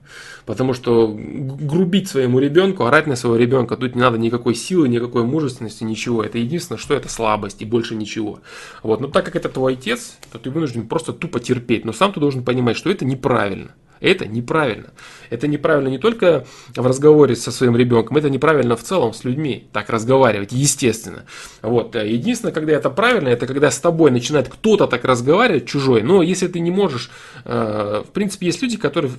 Потому 0.46 0.72
что 0.72 1.14
грубить 1.14 2.08
своему 2.08 2.38
ребенку, 2.38 2.86
орать 2.86 3.06
на 3.06 3.16
своего 3.16 3.36
ребенка, 3.36 3.76
тут 3.76 3.94
не 3.94 4.00
надо 4.00 4.16
никакой 4.16 4.54
силы, 4.54 4.88
никакой 4.88 5.24
мужественности, 5.24 5.84
ничего. 5.84 6.24
Это 6.24 6.38
единственное, 6.38 6.78
что 6.78 6.94
это 6.94 7.10
слабость 7.10 7.60
и 7.60 7.66
больше 7.66 7.96
ничего. 7.96 8.40
Вот. 8.82 9.02
Но 9.02 9.08
так 9.08 9.26
как 9.26 9.36
это 9.36 9.50
твой 9.50 9.74
отец, 9.74 10.16
то 10.32 10.38
ты 10.38 10.48
вынужден 10.48 10.88
просто 10.88 11.12
тупо 11.12 11.38
терпеть. 11.38 11.84
Но 11.84 11.92
сам 11.92 12.14
ты 12.14 12.18
должен 12.18 12.42
понимать, 12.42 12.78
что 12.78 12.90
это 12.90 13.04
неправильно. 13.04 13.74
Это 14.04 14.26
неправильно. 14.26 14.88
Это 15.30 15.48
неправильно 15.48 15.88
не 15.88 15.96
только 15.96 16.44
в 16.76 16.86
разговоре 16.86 17.34
со 17.36 17.50
своим 17.50 17.74
ребенком, 17.74 18.18
это 18.18 18.28
неправильно 18.28 18.76
в 18.76 18.82
целом 18.82 19.14
с 19.14 19.24
людьми 19.24 19.66
так 19.72 19.88
разговаривать, 19.88 20.52
естественно. 20.52 21.24
Вот. 21.62 21.94
Единственное, 21.94 22.52
когда 22.52 22.74
это 22.74 22.90
правильно, 22.90 23.28
это 23.28 23.46
когда 23.46 23.70
с 23.70 23.78
тобой 23.78 24.10
начинает 24.10 24.50
кто-то 24.50 24.88
так 24.88 25.06
разговаривать, 25.06 25.64
чужой. 25.64 26.02
Но 26.02 26.20
если 26.20 26.48
ты 26.48 26.60
не 26.60 26.70
можешь, 26.70 27.10
э, 27.46 28.02
в 28.06 28.10
принципе, 28.10 28.44
есть 28.44 28.60
люди, 28.60 28.76
которые, 28.76 29.10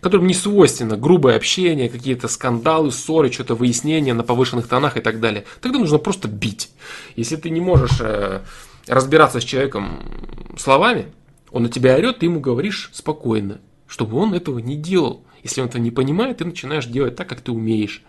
которым 0.00 0.28
не 0.28 0.34
свойственно 0.34 0.96
грубое 0.96 1.34
общение, 1.34 1.88
какие-то 1.88 2.28
скандалы, 2.28 2.92
ссоры, 2.92 3.32
что-то 3.32 3.56
выяснения 3.56 4.14
на 4.14 4.22
повышенных 4.22 4.68
тонах 4.68 4.96
и 4.96 5.00
так 5.00 5.18
далее. 5.18 5.44
Тогда 5.60 5.80
нужно 5.80 5.98
просто 5.98 6.28
бить. 6.28 6.70
Если 7.16 7.34
ты 7.34 7.50
не 7.50 7.60
можешь 7.60 7.98
э, 8.00 8.42
разбираться 8.86 9.40
с 9.40 9.44
человеком 9.44 10.04
словами, 10.56 11.06
он 11.50 11.64
на 11.64 11.68
тебя 11.68 11.96
орет, 11.96 12.20
ты 12.20 12.26
ему 12.26 12.38
говоришь 12.38 12.90
спокойно 12.92 13.58
чтобы 13.88 14.16
он 14.18 14.34
этого 14.34 14.60
не 14.60 14.76
делал. 14.76 15.24
Если 15.42 15.60
он 15.60 15.68
этого 15.68 15.82
не 15.82 15.90
понимает, 15.90 16.38
ты 16.38 16.44
начинаешь 16.44 16.86
делать 16.86 17.16
так, 17.16 17.28
как 17.28 17.40
ты 17.40 17.50
умеешь. 17.50 18.02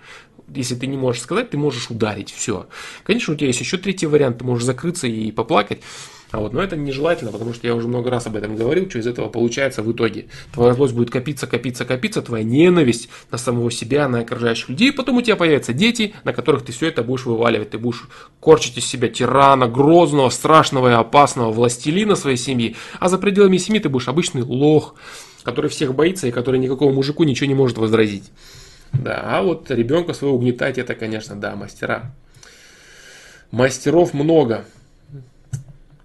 Если 0.53 0.75
ты 0.75 0.87
не 0.87 0.97
можешь 0.97 1.21
сказать, 1.21 1.51
ты 1.51 1.57
можешь 1.57 1.89
ударить, 1.89 2.31
все. 2.31 2.67
Конечно, 3.03 3.33
у 3.33 3.37
тебя 3.37 3.47
есть 3.47 3.59
еще 3.59 3.77
третий 3.77 4.07
вариант, 4.07 4.39
ты 4.39 4.45
можешь 4.45 4.65
закрыться 4.65 5.07
и 5.07 5.31
поплакать. 5.31 5.81
А 6.31 6.39
вот, 6.39 6.53
но 6.53 6.61
это 6.61 6.77
нежелательно, 6.77 7.31
потому 7.31 7.53
что 7.53 7.65
я 7.65 7.73
уже 7.73 7.87
много 7.87 8.11
раз 8.11 8.27
об 8.27 8.35
этом 8.35 8.55
говорил, 8.55 8.87
что 8.87 8.99
из 8.99 9.07
этого 9.07 9.29
получается 9.29 9.81
в 9.81 9.91
итоге. 9.91 10.27
Твоя 10.53 10.75
злость 10.75 10.93
будет 10.93 11.09
копиться, 11.09 11.47
копиться, 11.47 11.85
копиться, 11.85 12.21
твоя 12.21 12.43
ненависть 12.43 13.09
на 13.31 13.39
самого 13.39 13.71
себя, 13.71 14.07
на 14.07 14.19
окружающих 14.19 14.69
людей, 14.69 14.93
потом 14.93 15.17
у 15.17 15.21
тебя 15.23 15.35
появятся 15.35 15.73
дети, 15.73 16.13
на 16.23 16.33
которых 16.33 16.63
ты 16.63 16.71
все 16.71 16.87
это 16.87 17.01
будешь 17.01 17.25
вываливать. 17.25 17.71
Ты 17.71 17.79
будешь 17.79 18.07
корчить 18.39 18.77
из 18.77 18.85
себя 18.85 19.07
тирана, 19.07 19.67
грозного, 19.67 20.29
страшного 20.29 20.89
и 20.89 20.93
опасного 20.93 21.51
властелина 21.51 22.15
своей 22.15 22.37
семьи, 22.37 22.75
а 22.99 23.09
за 23.09 23.17
пределами 23.17 23.57
семьи 23.57 23.79
ты 23.79 23.89
будешь 23.89 24.07
обычный 24.07 24.43
лох, 24.43 24.95
который 25.43 25.69
всех 25.69 25.95
боится 25.95 26.27
и 26.27 26.31
который 26.31 26.59
никакому 26.59 26.91
мужику 26.93 27.23
ничего 27.23 27.47
не 27.47 27.55
может 27.55 27.77
возразить. 27.77 28.31
Да, 28.93 29.21
а 29.23 29.43
вот 29.43 29.69
ребенка 29.71 30.13
своего 30.13 30.35
угнетать 30.35 30.77
это, 30.77 30.95
конечно, 30.95 31.35
да, 31.35 31.55
мастера. 31.55 32.13
Мастеров 33.51 34.13
много. 34.13 34.65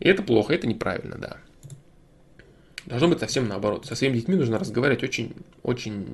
И 0.00 0.08
это 0.08 0.22
плохо, 0.22 0.54
это 0.54 0.66
неправильно, 0.66 1.16
да. 1.16 1.36
Должно 2.86 3.08
быть 3.08 3.20
совсем 3.20 3.48
наоборот. 3.48 3.86
Со 3.86 3.94
своими 3.94 4.18
детьми 4.18 4.34
нужно 4.34 4.58
разговаривать 4.58 5.02
очень, 5.02 5.34
очень 5.62 6.06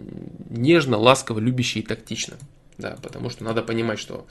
нежно, 0.48 0.96
ласково, 0.96 1.40
любяще 1.40 1.80
и 1.80 1.82
тактично. 1.82 2.36
Да, 2.78 2.96
потому 3.02 3.28
что 3.28 3.44
надо 3.44 3.62
понимать, 3.62 3.98
что 3.98 4.26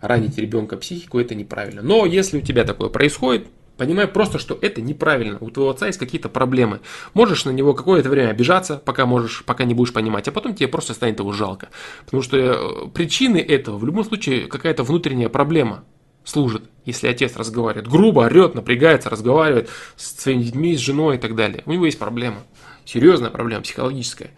ранить 0.00 0.38
ребенка 0.38 0.76
психику 0.76 1.18
это 1.18 1.34
неправильно. 1.34 1.82
Но 1.82 2.06
если 2.06 2.38
у 2.38 2.40
тебя 2.40 2.64
такое 2.64 2.88
происходит, 2.88 3.48
Понимай 3.76 4.06
просто, 4.06 4.38
что 4.38 4.58
это 4.60 4.82
неправильно. 4.82 5.38
У 5.40 5.50
твоего 5.50 5.70
отца 5.70 5.86
есть 5.86 5.98
какие-то 5.98 6.28
проблемы. 6.28 6.80
Можешь 7.14 7.44
на 7.44 7.50
него 7.50 7.74
какое-то 7.74 8.10
время 8.10 8.30
обижаться, 8.30 8.76
пока 8.76 9.06
можешь, 9.06 9.44
пока 9.44 9.64
не 9.64 9.74
будешь 9.74 9.92
понимать, 9.92 10.28
а 10.28 10.32
потом 10.32 10.54
тебе 10.54 10.68
просто 10.68 10.94
станет 10.94 11.18
его 11.18 11.32
жалко. 11.32 11.70
Потому 12.04 12.22
что 12.22 12.36
э, 12.36 12.88
причины 12.92 13.38
этого 13.38 13.78
в 13.78 13.84
любом 13.84 14.04
случае 14.04 14.46
какая-то 14.46 14.84
внутренняя 14.84 15.28
проблема 15.28 15.84
служит, 16.24 16.62
если 16.84 17.08
отец 17.08 17.36
разговаривает 17.36 17.88
грубо, 17.88 18.20
орет, 18.20 18.54
напрягается, 18.54 19.10
разговаривает 19.10 19.68
с 19.96 20.20
своими 20.20 20.42
детьми, 20.42 20.76
с 20.76 20.80
женой 20.80 21.16
и 21.16 21.18
так 21.18 21.34
далее. 21.34 21.62
У 21.66 21.72
него 21.72 21.86
есть 21.86 21.98
проблема. 21.98 22.38
Серьезная 22.84 23.30
проблема, 23.30 23.62
психологическая. 23.62 24.30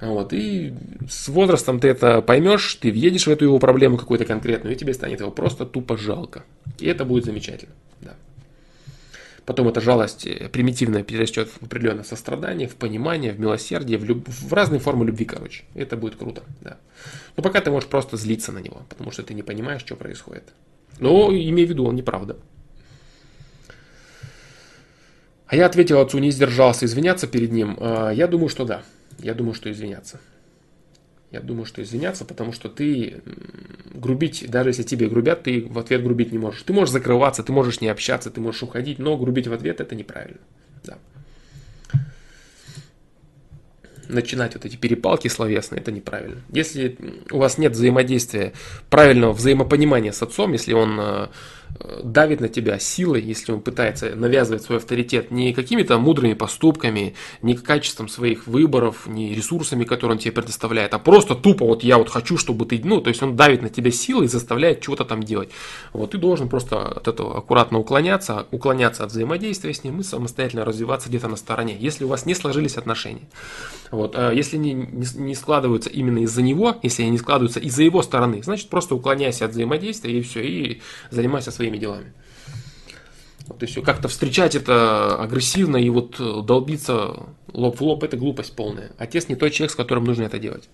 Вот, 0.00 0.32
и 0.32 0.72
с 1.08 1.28
возрастом 1.28 1.78
ты 1.78 1.88
это 1.88 2.22
поймешь, 2.22 2.74
ты 2.76 2.90
въедешь 2.90 3.26
в 3.26 3.30
эту 3.30 3.44
его 3.44 3.58
проблему 3.58 3.98
какую-то 3.98 4.24
конкретную, 4.24 4.74
и 4.74 4.78
тебе 4.78 4.94
станет 4.94 5.20
его 5.20 5.30
просто 5.30 5.66
тупо 5.66 5.96
жалко. 5.98 6.44
И 6.78 6.86
это 6.86 7.04
будет 7.04 7.26
замечательно. 7.26 7.74
Потом 9.46 9.68
эта 9.68 9.80
жалость 9.80 10.26
э, 10.26 10.48
примитивная 10.48 11.02
перерастет 11.02 11.48
в 11.48 11.64
определенное 11.64 12.04
сострадание, 12.04 12.68
в 12.68 12.76
понимание, 12.76 13.32
в 13.32 13.40
милосердие, 13.40 13.98
в, 13.98 14.04
люб... 14.04 14.28
в 14.28 14.52
разные 14.52 14.80
формы 14.80 15.04
любви, 15.06 15.24
короче. 15.24 15.64
Это 15.74 15.96
будет 15.96 16.16
круто, 16.16 16.42
да. 16.60 16.78
Но 17.36 17.42
пока 17.42 17.60
ты 17.60 17.70
можешь 17.70 17.88
просто 17.88 18.16
злиться 18.16 18.52
на 18.52 18.58
него, 18.58 18.82
потому 18.88 19.10
что 19.10 19.22
ты 19.22 19.34
не 19.34 19.42
понимаешь, 19.42 19.80
что 19.80 19.96
происходит. 19.96 20.44
Но 20.98 21.30
имей 21.30 21.66
в 21.66 21.70
виду, 21.70 21.86
он 21.86 21.96
неправда. 21.96 22.36
А 25.46 25.56
я 25.56 25.66
ответил 25.66 25.98
отцу, 25.98 26.18
не 26.18 26.30
сдержался 26.30 26.84
извиняться 26.84 27.26
перед 27.26 27.50
ним. 27.50 27.76
А, 27.80 28.10
я 28.10 28.28
думаю, 28.28 28.48
что 28.48 28.64
да. 28.64 28.82
Я 29.18 29.34
думаю, 29.34 29.54
что 29.54 29.70
извиняться. 29.70 30.20
Я 31.30 31.40
думаю, 31.40 31.64
что 31.64 31.80
извиняться, 31.80 32.24
потому 32.24 32.52
что 32.52 32.68
ты 32.68 33.22
грубить, 33.94 34.50
даже 34.50 34.70
если 34.70 34.82
тебе 34.82 35.08
грубят, 35.08 35.44
ты 35.44 35.64
в 35.64 35.78
ответ 35.78 36.02
грубить 36.02 36.32
не 36.32 36.38
можешь. 36.38 36.62
Ты 36.62 36.72
можешь 36.72 36.92
закрываться, 36.92 37.44
ты 37.44 37.52
можешь 37.52 37.80
не 37.80 37.88
общаться, 37.88 38.30
ты 38.30 38.40
можешь 38.40 38.62
уходить, 38.64 38.98
но 38.98 39.16
грубить 39.16 39.46
в 39.46 39.52
ответ 39.52 39.80
это 39.80 39.94
неправильно. 39.94 40.40
Да. 40.82 40.98
Начинать 44.08 44.54
вот 44.54 44.64
эти 44.64 44.74
перепалки 44.74 45.28
словесные, 45.28 45.80
это 45.80 45.92
неправильно. 45.92 46.42
Если 46.48 46.96
у 47.30 47.38
вас 47.38 47.58
нет 47.58 47.72
взаимодействия, 47.72 48.52
правильного 48.88 49.32
взаимопонимания 49.32 50.10
с 50.10 50.20
отцом, 50.22 50.52
если 50.52 50.72
он 50.72 50.98
э, 50.98 51.28
давит 52.02 52.40
на 52.40 52.48
тебя 52.48 52.78
силой, 52.78 53.22
если 53.22 53.52
он 53.52 53.60
пытается 53.60 54.14
навязывать 54.14 54.62
свой 54.62 54.78
авторитет 54.78 55.30
не 55.30 55.52
какими-то 55.52 55.98
мудрыми 55.98 56.34
поступками, 56.34 57.14
не 57.42 57.54
качеством 57.54 58.08
своих 58.08 58.46
выборов, 58.46 59.06
не 59.06 59.34
ресурсами, 59.34 59.84
которые 59.84 60.16
он 60.16 60.18
тебе 60.18 60.32
предоставляет, 60.32 60.94
а 60.94 60.98
просто 60.98 61.34
тупо 61.34 61.66
вот 61.66 61.82
я 61.82 61.98
вот 61.98 62.08
хочу, 62.08 62.36
чтобы 62.36 62.66
ты, 62.66 62.80
ну, 62.82 63.00
то 63.00 63.08
есть 63.08 63.22
он 63.22 63.36
давит 63.36 63.62
на 63.62 63.68
тебя 63.68 63.90
силой 63.90 64.26
и 64.26 64.28
заставляет 64.28 64.80
чего-то 64.80 65.04
там 65.04 65.22
делать. 65.22 65.50
Вот 65.92 66.10
ты 66.10 66.18
должен 66.18 66.48
просто 66.48 66.86
от 66.88 67.08
этого 67.08 67.38
аккуратно 67.38 67.78
уклоняться, 67.78 68.46
уклоняться 68.50 69.04
от 69.04 69.10
взаимодействия 69.10 69.72
с 69.72 69.84
ним 69.84 70.00
и 70.00 70.02
самостоятельно 70.02 70.64
развиваться 70.64 71.08
где-то 71.08 71.28
на 71.28 71.36
стороне, 71.36 71.76
если 71.78 72.04
у 72.04 72.08
вас 72.08 72.26
не 72.26 72.34
сложились 72.34 72.76
отношения. 72.76 73.28
Вот, 73.90 74.14
а 74.16 74.32
если 74.32 74.56
не, 74.56 74.72
не, 74.72 75.06
не 75.16 75.34
складываются 75.34 75.90
именно 75.90 76.20
из-за 76.20 76.42
него, 76.42 76.76
если 76.82 77.02
они 77.02 77.12
не 77.12 77.18
складываются 77.18 77.60
из-за 77.60 77.82
его 77.82 78.02
стороны, 78.02 78.42
значит 78.42 78.68
просто 78.68 78.94
уклоняйся 78.94 79.46
от 79.46 79.52
взаимодействия 79.52 80.18
и 80.18 80.22
все, 80.22 80.42
и 80.42 80.80
занимайся 81.10 81.50
своими 81.60 81.76
делами. 81.76 82.12
И 83.60 83.66
все. 83.66 83.82
Как-то 83.82 84.08
встречать 84.08 84.54
это 84.54 85.16
агрессивно 85.16 85.76
и 85.76 85.90
вот 85.90 86.16
э, 86.18 86.42
долбиться 86.42 87.26
лоб 87.52 87.78
в 87.78 87.82
лоб, 87.82 88.04
это 88.04 88.16
глупость 88.16 88.54
полная. 88.56 88.92
Отец 88.96 89.28
не 89.28 89.34
тот 89.34 89.52
человек, 89.52 89.72
с 89.72 89.74
которым 89.74 90.04
нужно 90.04 90.22
это 90.22 90.38
делать. 90.38 90.70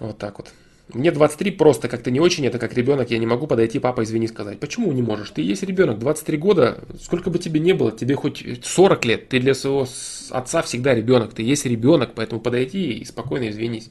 Вот 0.00 0.18
так 0.18 0.38
вот. 0.38 0.48
Мне 0.92 1.12
23 1.12 1.50
просто 1.52 1.86
как-то 1.86 2.10
не 2.10 2.18
очень, 2.18 2.46
это 2.46 2.58
как 2.58 2.72
ребенок, 2.72 3.10
я 3.10 3.18
не 3.18 3.26
могу 3.26 3.46
подойти, 3.46 3.78
папа, 3.78 4.02
извини, 4.02 4.26
сказать. 4.26 4.58
Почему 4.58 4.90
не 4.92 5.02
можешь? 5.02 5.30
Ты 5.30 5.42
есть 5.42 5.62
ребенок, 5.62 5.98
23 5.98 6.38
года, 6.38 6.82
сколько 7.00 7.28
бы 7.28 7.38
тебе 7.38 7.60
не 7.60 7.74
было, 7.74 7.92
тебе 7.92 8.14
хоть 8.14 8.42
40 8.64 9.04
лет, 9.04 9.28
ты 9.28 9.38
для 9.38 9.54
своего 9.54 9.86
отца 10.30 10.62
всегда 10.62 10.94
ребенок, 10.94 11.34
ты 11.34 11.42
есть 11.42 11.66
ребенок, 11.66 12.12
поэтому 12.14 12.40
подойди 12.40 12.92
и 12.92 13.04
спокойно 13.04 13.50
извинись. 13.50 13.90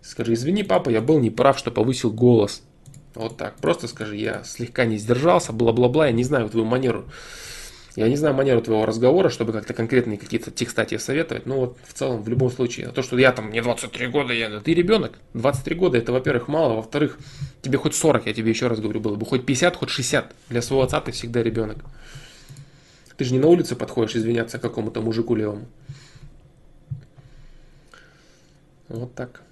Скажи, 0.00 0.32
извини, 0.32 0.62
папа, 0.62 0.88
я 0.88 1.02
был 1.02 1.20
неправ, 1.20 1.58
что 1.58 1.70
повысил 1.70 2.10
голос. 2.10 2.62
Вот 3.14 3.36
так, 3.36 3.56
просто 3.56 3.88
скажи, 3.88 4.16
я 4.16 4.44
слегка 4.44 4.84
не 4.84 4.96
сдержался, 4.96 5.52
бла-бла-бла, 5.52 6.06
я 6.06 6.12
не 6.12 6.24
знаю 6.24 6.48
твою 6.48 6.64
манеру. 6.64 7.06
Я 7.96 8.08
не 8.08 8.14
знаю 8.14 8.36
манеру 8.36 8.62
твоего 8.62 8.86
разговора, 8.86 9.30
чтобы 9.30 9.52
как-то 9.52 9.74
конкретные 9.74 10.16
какие-то 10.16 10.52
текста 10.52 10.84
тебе 10.84 11.00
советовать, 11.00 11.46
но 11.46 11.58
вот 11.58 11.78
в 11.84 11.92
целом, 11.92 12.22
в 12.22 12.28
любом 12.28 12.50
случае, 12.50 12.88
то, 12.88 13.02
что 13.02 13.18
я 13.18 13.32
там, 13.32 13.46
мне 13.46 13.62
23 13.62 14.06
года, 14.06 14.32
я, 14.32 14.60
ты 14.60 14.74
ребенок, 14.74 15.18
23 15.34 15.74
года, 15.74 15.98
это, 15.98 16.12
во-первых, 16.12 16.46
мало, 16.46 16.74
во-вторых, 16.74 17.18
тебе 17.62 17.78
хоть 17.78 17.96
40, 17.96 18.26
я 18.26 18.32
тебе 18.32 18.50
еще 18.50 18.68
раз 18.68 18.78
говорю, 18.78 19.00
было 19.00 19.16
бы, 19.16 19.26
хоть 19.26 19.44
50, 19.44 19.74
хоть 19.74 19.90
60, 19.90 20.32
для 20.48 20.62
своего 20.62 20.84
отца 20.84 21.00
ты 21.00 21.10
всегда 21.10 21.42
ребенок. 21.42 21.78
Ты 23.16 23.24
же 23.24 23.32
не 23.32 23.40
на 23.40 23.48
улице 23.48 23.74
подходишь 23.74 24.14
извиняться 24.14 24.58
какому-то 24.58 25.02
мужику 25.02 25.34
левому. 25.34 25.66
Вот 28.88 29.14
так. 29.14 29.42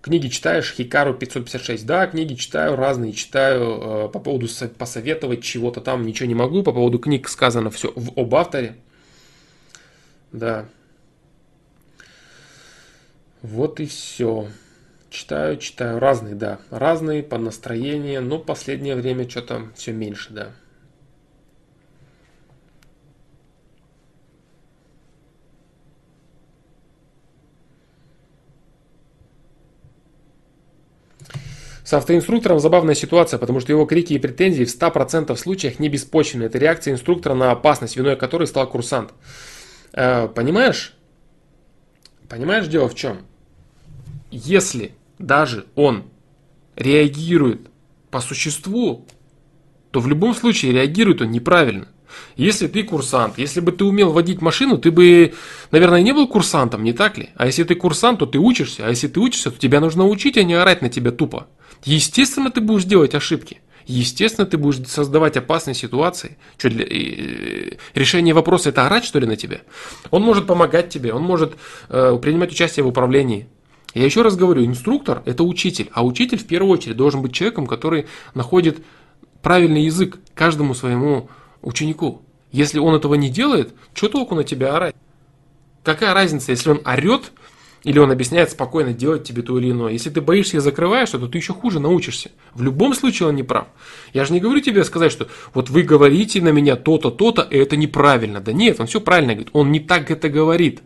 Книги 0.00 0.28
читаешь, 0.28 0.72
Хикару 0.74 1.12
556. 1.12 1.84
Да, 1.84 2.06
книги 2.06 2.34
читаю, 2.34 2.76
разные 2.76 3.12
читаю. 3.12 4.06
Э, 4.06 4.08
по 4.08 4.20
поводу 4.20 4.46
посоветовать 4.78 5.42
чего-то 5.42 5.80
там 5.80 6.06
ничего 6.06 6.28
не 6.28 6.36
могу. 6.36 6.62
По 6.62 6.72
поводу 6.72 7.00
книг 7.00 7.28
сказано 7.28 7.70
все 7.70 7.92
в, 7.96 8.18
об 8.18 8.34
авторе. 8.34 8.76
Да. 10.30 10.66
Вот 13.42 13.80
и 13.80 13.86
все. 13.86 14.46
Читаю, 15.10 15.56
читаю. 15.56 15.98
Разные, 15.98 16.36
да. 16.36 16.60
Разные 16.70 17.24
по 17.24 17.36
настроению. 17.36 18.22
Но 18.22 18.38
последнее 18.38 18.94
время 18.94 19.28
что-то 19.28 19.68
все 19.74 19.92
меньше, 19.92 20.32
да. 20.32 20.52
С 31.88 31.94
автоинструктором 31.94 32.60
забавная 32.60 32.94
ситуация, 32.94 33.38
потому 33.38 33.60
что 33.60 33.72
его 33.72 33.86
крики 33.86 34.12
и 34.12 34.18
претензии 34.18 34.64
в 34.64 34.68
100% 34.68 35.34
случаях 35.36 35.78
не 35.78 35.88
беспочвены. 35.88 36.44
Это 36.44 36.58
реакция 36.58 36.92
инструктора 36.92 37.32
на 37.32 37.50
опасность, 37.50 37.96
виной 37.96 38.14
которой 38.16 38.46
стал 38.46 38.68
курсант. 38.68 39.14
Э, 39.94 40.28
понимаешь? 40.28 40.92
Понимаешь, 42.28 42.66
дело 42.66 42.90
в 42.90 42.94
чем? 42.94 43.20
Если 44.30 44.92
даже 45.18 45.64
он 45.76 46.04
реагирует 46.76 47.70
по 48.10 48.20
существу, 48.20 49.06
то 49.90 50.00
в 50.00 50.08
любом 50.08 50.34
случае 50.34 50.72
реагирует 50.72 51.22
он 51.22 51.30
неправильно. 51.30 51.88
Если 52.36 52.66
ты 52.66 52.82
курсант, 52.82 53.38
если 53.38 53.60
бы 53.60 53.72
ты 53.72 53.86
умел 53.86 54.12
водить 54.12 54.42
машину, 54.42 54.76
ты 54.76 54.90
бы, 54.90 55.32
наверное, 55.70 56.02
не 56.02 56.12
был 56.12 56.28
курсантом, 56.28 56.84
не 56.84 56.92
так 56.92 57.16
ли? 57.16 57.30
А 57.36 57.46
если 57.46 57.64
ты 57.64 57.74
курсант, 57.74 58.18
то 58.18 58.26
ты 58.26 58.36
учишься, 58.38 58.86
а 58.86 58.90
если 58.90 59.08
ты 59.08 59.20
учишься, 59.20 59.50
то 59.50 59.58
тебя 59.58 59.80
нужно 59.80 60.06
учить, 60.06 60.36
а 60.36 60.42
не 60.42 60.52
орать 60.52 60.82
на 60.82 60.90
тебя 60.90 61.12
тупо. 61.12 61.46
Естественно, 61.84 62.50
ты 62.50 62.60
будешь 62.60 62.84
делать 62.84 63.14
ошибки. 63.14 63.60
Естественно, 63.86 64.46
ты 64.46 64.58
будешь 64.58 64.86
создавать 64.86 65.36
опасные 65.38 65.74
ситуации. 65.74 66.36
Что 66.58 66.68
для, 66.68 66.84
э, 66.84 67.76
решение 67.94 68.34
вопроса 68.34 68.68
это 68.68 68.84
орать, 68.84 69.04
что 69.04 69.18
ли, 69.18 69.26
на 69.26 69.36
тебя? 69.36 69.62
Он 70.10 70.22
может 70.22 70.46
помогать 70.46 70.90
тебе, 70.90 71.14
он 71.14 71.22
может 71.22 71.54
э, 71.88 72.18
принимать 72.20 72.52
участие 72.52 72.84
в 72.84 72.88
управлении. 72.88 73.48
Я 73.94 74.04
еще 74.04 74.20
раз 74.20 74.36
говорю, 74.36 74.64
инструктор 74.64 75.22
это 75.24 75.42
учитель, 75.42 75.88
а 75.92 76.04
учитель 76.04 76.38
в 76.38 76.46
первую 76.46 76.70
очередь 76.70 76.96
должен 76.96 77.22
быть 77.22 77.32
человеком, 77.32 77.66
который 77.66 78.06
находит 78.34 78.78
правильный 79.42 79.84
язык 79.84 80.18
каждому 80.34 80.74
своему 80.74 81.30
ученику. 81.62 82.22
Если 82.52 82.78
он 82.78 82.94
этого 82.94 83.14
не 83.14 83.30
делает, 83.30 83.72
что 83.94 84.08
толку 84.08 84.34
на 84.34 84.44
тебя 84.44 84.76
орать? 84.76 84.94
Какая 85.82 86.12
разница, 86.12 86.52
если 86.52 86.70
он 86.70 86.82
орет, 86.84 87.32
или 87.88 87.98
он 87.98 88.10
объясняет 88.10 88.50
спокойно 88.50 88.92
делать 88.92 89.24
тебе 89.24 89.40
то 89.40 89.58
или 89.58 89.70
иное. 89.70 89.94
Если 89.94 90.10
ты 90.10 90.20
боишься 90.20 90.58
и 90.58 90.60
закрываешь, 90.60 91.08
то 91.08 91.26
ты 91.26 91.38
еще 91.38 91.54
хуже 91.54 91.80
научишься. 91.80 92.30
В 92.52 92.62
любом 92.62 92.92
случае 92.94 93.30
он 93.30 93.34
не 93.34 93.42
прав. 93.42 93.68
Я 94.12 94.26
же 94.26 94.34
не 94.34 94.40
говорю 94.40 94.60
тебе 94.60 94.84
сказать, 94.84 95.10
что 95.10 95.26
вот 95.54 95.70
вы 95.70 95.84
говорите 95.84 96.42
на 96.42 96.50
меня 96.50 96.76
то-то, 96.76 97.10
то-то, 97.10 97.40
и 97.40 97.56
это 97.56 97.76
неправильно. 97.76 98.40
Да 98.40 98.52
нет, 98.52 98.78
он 98.78 98.88
все 98.88 99.00
правильно 99.00 99.32
говорит. 99.32 99.48
Он 99.54 99.72
не 99.72 99.80
так 99.80 100.10
это 100.10 100.28
говорит. 100.28 100.82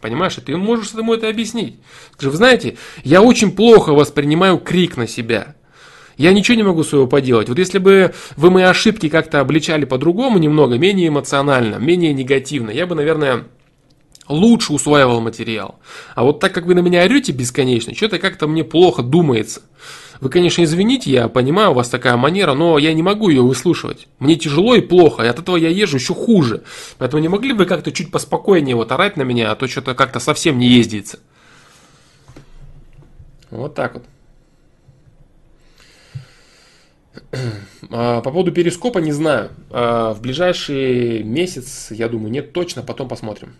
Понимаешь, 0.00 0.36
и 0.36 0.40
ты 0.40 0.56
можешь 0.56 0.90
ему 0.94 1.14
это 1.14 1.28
объяснить. 1.28 1.76
Скажи, 2.14 2.30
вы 2.30 2.36
знаете, 2.36 2.76
я 3.04 3.22
очень 3.22 3.52
плохо 3.52 3.92
воспринимаю 3.92 4.58
крик 4.58 4.96
на 4.96 5.06
себя. 5.06 5.54
Я 6.16 6.32
ничего 6.32 6.56
не 6.56 6.64
могу 6.64 6.82
своего 6.82 7.06
поделать. 7.06 7.50
Вот 7.50 7.58
если 7.60 7.78
бы 7.78 8.14
вы 8.36 8.50
мои 8.50 8.64
ошибки 8.64 9.08
как-то 9.08 9.38
обличали 9.38 9.84
по-другому 9.84 10.38
немного, 10.38 10.76
менее 10.76 11.06
эмоционально, 11.06 11.76
менее 11.76 12.12
негативно, 12.12 12.70
я 12.70 12.88
бы, 12.88 12.96
наверное, 12.96 13.44
лучше 14.32 14.72
усваивал 14.72 15.20
материал. 15.20 15.76
А 16.14 16.22
вот 16.22 16.40
так 16.40 16.52
как 16.52 16.66
вы 16.66 16.74
на 16.74 16.80
меня 16.80 17.02
орете 17.04 17.32
бесконечно, 17.32 17.94
что-то 17.94 18.18
как-то 18.18 18.48
мне 18.48 18.64
плохо 18.64 19.02
думается. 19.02 19.62
Вы, 20.20 20.30
конечно, 20.30 20.62
извините, 20.62 21.10
я 21.10 21.28
понимаю, 21.28 21.72
у 21.72 21.74
вас 21.74 21.88
такая 21.88 22.16
манера, 22.16 22.54
но 22.54 22.78
я 22.78 22.92
не 22.92 23.02
могу 23.02 23.28
ее 23.28 23.42
выслушивать. 23.42 24.06
Мне 24.20 24.36
тяжело 24.36 24.76
и 24.76 24.80
плохо, 24.80 25.24
и 25.24 25.26
от 25.26 25.40
этого 25.40 25.56
я 25.56 25.68
езжу 25.68 25.96
еще 25.96 26.14
хуже. 26.14 26.62
Поэтому 26.98 27.20
не 27.20 27.28
могли 27.28 27.52
бы 27.52 27.66
как-то 27.66 27.90
чуть 27.90 28.12
поспокойнее 28.12 28.76
вот 28.76 28.92
орать 28.92 29.16
на 29.16 29.22
меня, 29.22 29.50
а 29.50 29.56
то 29.56 29.66
что-то 29.66 29.94
как-то 29.94 30.20
совсем 30.20 30.60
не 30.60 30.68
ездится. 30.68 31.18
Вот 33.50 33.74
так 33.74 33.94
вот. 33.94 34.04
А, 37.90 38.20
по 38.20 38.30
поводу 38.30 38.52
перископа 38.52 38.98
не 38.98 39.12
знаю. 39.12 39.50
А, 39.70 40.14
в 40.14 40.20
ближайший 40.20 41.22
месяц, 41.22 41.88
я 41.90 42.08
думаю, 42.08 42.30
нет 42.30 42.52
точно, 42.52 42.82
потом 42.82 43.08
посмотрим. 43.08 43.56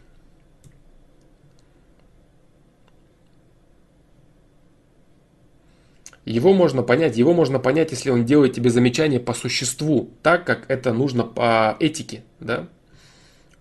Его 6.25 6.53
можно 6.53 6.83
понять, 6.83 7.17
его 7.17 7.35
можно 7.35 7.59
понять, 7.59 7.91
если 7.91 8.11
он 8.11 8.25
делает 8.25 8.53
тебе 8.55 8.71
замечание 8.71 9.19
по 9.19 9.35
существу, 9.35 10.11
так 10.23 10.47
как 10.47 10.71
это 10.71 10.93
нужно 10.93 11.25
по 11.25 11.77
этике, 11.81 12.23
да? 12.39 12.69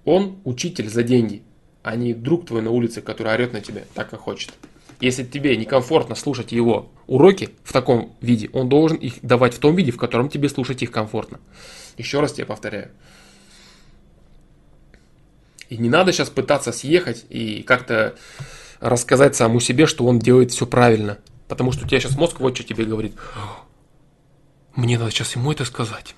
Он 0.05 0.37
учитель 0.43 0.89
за 0.89 1.03
деньги, 1.03 1.41
а 1.81 1.95
не 1.95 2.13
друг 2.13 2.45
твой 2.45 2.61
на 2.61 2.69
улице, 2.69 3.01
который 3.01 3.33
орет 3.33 3.53
на 3.53 3.61
тебя 3.61 3.83
так, 3.95 4.11
как 4.11 4.19
хочет. 4.19 4.51
Если 4.99 5.23
тебе 5.23 5.57
некомфортно 5.57 6.13
слушать 6.13 6.51
его 6.51 6.91
уроки 7.07 7.49
в 7.63 7.73
таком 7.73 8.15
виде, 8.21 8.49
он 8.53 8.69
должен 8.69 8.97
их 8.97 9.15
давать 9.23 9.55
в 9.55 9.59
том 9.59 9.75
виде, 9.75 9.91
в 9.91 9.97
котором 9.97 10.29
тебе 10.29 10.47
слушать 10.47 10.83
их 10.83 10.91
комфортно. 10.91 11.39
Еще 11.97 12.19
раз 12.19 12.33
тебе 12.33 12.45
повторяю. 12.45 12.91
И 15.69 15.77
не 15.77 15.89
надо 15.89 16.13
сейчас 16.13 16.29
пытаться 16.29 16.71
съехать 16.71 17.25
и 17.29 17.63
как-то 17.63 18.15
рассказать 18.79 19.35
самому 19.35 19.59
себе, 19.59 19.87
что 19.87 20.05
он 20.05 20.19
делает 20.19 20.51
все 20.51 20.67
правильно. 20.67 21.17
Потому 21.51 21.73
что 21.73 21.83
у 21.83 21.87
тебя 21.89 21.99
сейчас 21.99 22.15
мозг 22.15 22.39
вот 22.39 22.55
что 22.55 22.63
тебе 22.63 22.85
говорит. 22.85 23.13
Мне 24.73 24.97
надо 24.97 25.11
сейчас 25.11 25.35
ему 25.35 25.51
это 25.51 25.65
сказать 25.65 26.15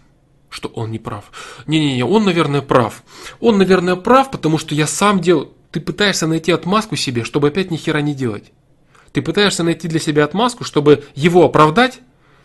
что 0.51 0.67
он 0.67 0.91
не 0.91 0.99
прав. 0.99 1.31
Не-не-не, 1.65 2.05
он, 2.05 2.25
наверное, 2.25 2.61
прав. 2.61 3.01
Он, 3.39 3.57
наверное, 3.57 3.95
прав, 3.95 4.29
потому 4.29 4.59
что 4.59 4.75
я 4.75 4.85
сам 4.85 5.19
делаю. 5.19 5.49
Ты 5.71 5.79
пытаешься 5.79 6.27
найти 6.27 6.51
отмазку 6.51 6.95
себе, 6.95 7.23
чтобы 7.23 7.47
опять 7.47 7.71
ни 7.71 7.77
хера 7.77 8.01
не 8.01 8.13
делать. 8.13 8.51
Ты 9.13 9.23
пытаешься 9.23 9.63
найти 9.63 9.87
для 9.87 9.99
себя 9.99 10.25
отмазку, 10.25 10.63
чтобы 10.63 11.05
его 11.15 11.43
оправдать, 11.43 12.01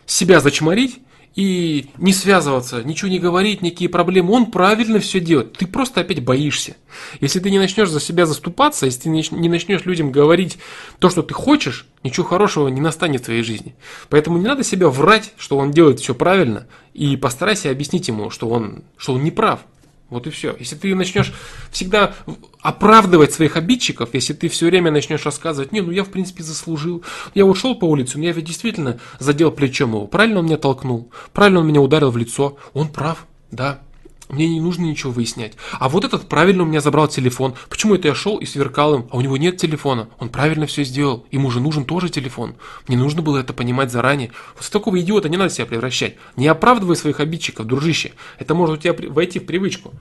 себя 0.07 0.39
зачморить 0.39 1.03
и 1.35 1.89
не 1.97 2.11
связываться, 2.11 2.83
ничего 2.83 3.09
не 3.09 3.19
говорить, 3.19 3.61
никакие 3.61 3.89
проблемы. 3.89 4.33
Он 4.33 4.47
правильно 4.47 4.99
все 4.99 5.19
делает. 5.19 5.53
Ты 5.53 5.67
просто 5.67 6.01
опять 6.01 6.23
боишься. 6.23 6.75
Если 7.21 7.39
ты 7.39 7.49
не 7.49 7.59
начнешь 7.59 7.89
за 7.89 7.99
себя 7.99 8.25
заступаться, 8.25 8.85
если 8.85 9.01
ты 9.01 9.09
не 9.09 9.49
начнешь 9.49 9.85
людям 9.85 10.11
говорить 10.11 10.57
то, 10.99 11.09
что 11.09 11.21
ты 11.21 11.33
хочешь, 11.33 11.85
ничего 12.03 12.25
хорошего 12.25 12.67
не 12.67 12.81
настанет 12.81 13.21
в 13.21 13.25
твоей 13.25 13.43
жизни. 13.43 13.75
Поэтому 14.09 14.37
не 14.37 14.45
надо 14.45 14.63
себя 14.63 14.89
врать, 14.89 15.33
что 15.37 15.57
он 15.57 15.71
делает 15.71 15.99
все 15.99 16.15
правильно, 16.15 16.67
и 16.93 17.15
постарайся 17.15 17.69
объяснить 17.69 18.07
ему, 18.07 18.29
что 18.29 18.49
он, 18.49 18.83
что 18.97 19.13
он 19.13 19.23
не 19.23 19.31
прав. 19.31 19.61
Вот 20.09 20.25
и 20.25 20.29
все. 20.29 20.55
Если 20.57 20.75
ты 20.75 20.95
начнешь 20.95 21.33
всегда 21.71 22.15
оправдывать 22.61 23.33
своих 23.33 23.57
обидчиков, 23.57 24.09
если 24.13 24.33
ты 24.33 24.49
все 24.49 24.65
время 24.65 24.91
начнешь 24.91 25.25
рассказывать, 25.25 25.71
не, 25.71 25.81
ну 25.81 25.91
я 25.91 26.03
в 26.03 26.09
принципе 26.09 26.43
заслужил, 26.43 27.03
я 27.35 27.45
вот 27.45 27.57
шел 27.57 27.75
по 27.75 27.85
улице, 27.85 28.17
у 28.17 28.19
меня 28.19 28.31
ведь 28.31 28.45
действительно 28.45 28.99
задел 29.19 29.51
плечом 29.51 29.91
его, 29.91 30.07
правильно 30.07 30.39
он 30.39 30.45
меня 30.45 30.57
толкнул, 30.57 31.11
правильно 31.33 31.59
он 31.59 31.67
меня 31.67 31.81
ударил 31.81 32.11
в 32.11 32.17
лицо, 32.17 32.57
он 32.73 32.89
прав, 32.89 33.27
да, 33.51 33.81
мне 34.29 34.47
не 34.47 34.61
нужно 34.61 34.83
ничего 34.83 35.11
выяснять. 35.11 35.53
А 35.73 35.89
вот 35.89 36.05
этот 36.05 36.29
правильно 36.29 36.63
у 36.63 36.65
меня 36.67 36.81
забрал 36.81 37.07
телефон. 37.07 37.55
Почему 37.67 37.95
это 37.95 38.07
я 38.07 38.15
шел 38.15 38.37
и 38.37 38.45
сверкал 38.45 38.93
им, 38.95 39.07
а 39.11 39.17
у 39.17 39.21
него 39.21 39.37
нет 39.37 39.57
телефона? 39.57 40.07
Он 40.19 40.29
правильно 40.29 40.67
все 40.67 40.83
сделал. 40.83 41.25
Ему 41.31 41.49
же 41.49 41.59
нужен 41.59 41.83
тоже 41.83 42.09
телефон. 42.09 42.55
Мне 42.87 42.95
нужно 42.95 43.23
было 43.23 43.39
это 43.39 43.53
понимать 43.53 43.91
заранее. 43.91 44.31
Вот 44.53 44.63
с 44.63 44.69
такого 44.69 44.99
идиота 44.99 45.29
не 45.29 45.37
надо 45.37 45.49
себя 45.49 45.65
превращать. 45.65 46.15
Не 46.35 46.47
оправдывай 46.47 46.95
своих 46.95 47.19
обидчиков, 47.19 47.65
дружище. 47.65 48.13
Это 48.37 48.53
может 48.53 48.77
у 48.77 48.81
тебя 48.81 48.95
войти 49.09 49.39
в 49.39 49.45
привычку. 49.45 49.93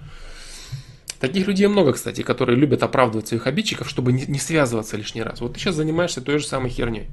Таких 1.20 1.49
людей 1.49 1.66
много, 1.66 1.95
кстати, 1.95 2.22
которые 2.22 2.57
любят 2.57 2.83
оправдывать 2.83 3.26
своих 3.26 3.47
обидчиков, 3.47 3.89
чтобы 3.89 4.12
не, 4.12 4.39
связываться 4.39 4.97
лишний 4.97 5.22
раз. 5.22 5.41
Вот 5.41 5.55
ты 5.55 5.59
сейчас 5.59 5.74
занимаешься 5.74 6.20
той 6.20 6.39
же 6.39 6.47
самой 6.47 6.70
херней. 6.70 7.09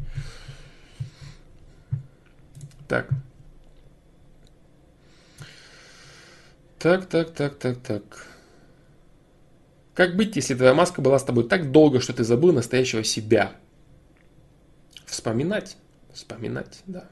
Так. 2.87 3.09
Так, 6.85 7.07
так, 7.07 7.33
так, 7.33 7.57
так, 7.57 7.81
так. 7.81 8.27
Как 9.95 10.15
быть, 10.15 10.35
если 10.35 10.53
твоя 10.53 10.75
маска 10.75 11.01
была 11.01 11.17
с 11.17 11.23
тобой 11.23 11.49
так 11.49 11.71
долго, 11.71 11.99
что 11.99 12.13
ты 12.13 12.23
забыл 12.23 12.53
настоящего 12.53 13.03
себя? 13.03 13.55
Вспоминать. 15.07 15.77
Вспоминать, 16.13 16.83
да. 16.85 17.09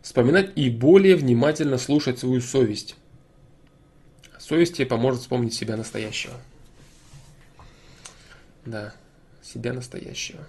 Вспоминать 0.00 0.52
и 0.56 0.70
более 0.70 1.14
внимательно 1.16 1.76
слушать 1.76 2.18
свою 2.18 2.40
совесть. 2.40 2.96
Совесть 4.38 4.76
тебе 4.76 4.86
поможет 4.86 5.20
вспомнить 5.20 5.52
себя 5.52 5.76
настоящего. 5.76 6.32
Да, 8.64 8.94
себя 9.42 9.74
настоящего. 9.74 10.48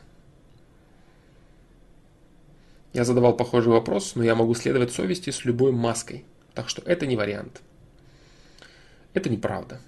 Я 2.93 3.03
задавал 3.03 3.35
похожий 3.35 3.73
вопрос, 3.73 4.15
но 4.15 4.23
я 4.23 4.35
могу 4.35 4.55
следовать 4.55 4.93
совести 4.93 5.31
с 5.31 5.43
любой 5.43 5.73
маской. 5.73 6.23
Так 6.53 6.69
что 6.69 6.81
это 6.83 7.05
не 7.07 7.17
вариант. 7.17 7.61
Это 9.15 9.29
неправда. 9.31 9.81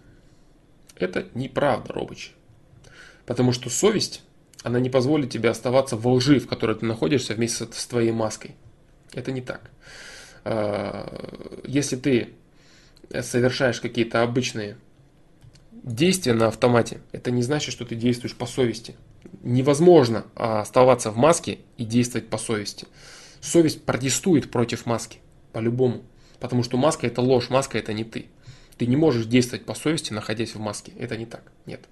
Это 0.95 1.27
неправда, 1.35 1.93
Робыч. 1.93 2.33
Потому 3.27 3.51
что 3.51 3.69
совесть, 3.69 4.23
она 4.63 4.79
не 4.79 4.89
позволит 4.89 5.29
тебе 5.29 5.49
оставаться 5.49 5.95
во 5.95 6.13
лжи, 6.13 6.39
в 6.39 6.47
которой 6.47 6.75
ты 6.75 6.85
находишься 6.87 7.35
вместе 7.35 7.67
с 7.71 7.85
твоей 7.85 8.11
маской. 8.11 8.55
Это 9.13 9.31
не 9.31 9.41
так. 9.41 9.69
А, 10.43 11.61
если 11.63 11.97
ты 11.97 12.29
совершаешь 13.21 13.79
какие-то 13.79 14.23
обычные 14.23 14.77
действия 15.71 16.33
на 16.33 16.47
автомате, 16.47 17.01
это 17.11 17.29
не 17.29 17.43
значит, 17.43 17.71
что 17.71 17.85
ты 17.85 17.93
действуешь 17.93 18.35
по 18.35 18.47
совести 18.47 18.95
невозможно 19.43 20.25
а, 20.35 20.61
оставаться 20.61 21.11
в 21.11 21.17
маске 21.17 21.59
и 21.77 21.85
действовать 21.85 22.29
по 22.29 22.37
совести. 22.37 22.87
Совесть 23.41 23.83
протестует 23.83 24.51
против 24.51 24.85
маски, 24.85 25.19
по-любому. 25.53 26.03
Потому 26.39 26.63
что 26.63 26.77
маска 26.77 27.07
это 27.07 27.21
ложь, 27.21 27.49
маска 27.49 27.77
это 27.77 27.93
не 27.93 28.03
ты. 28.03 28.27
Ты 28.77 28.85
не 28.85 28.95
можешь 28.95 29.25
действовать 29.25 29.65
по 29.65 29.73
совести, 29.73 30.13
находясь 30.13 30.53
в 30.53 30.59
маске. 30.59 30.91
Это 30.99 31.17
не 31.17 31.25
так. 31.25 31.51
Нет. 31.65 31.85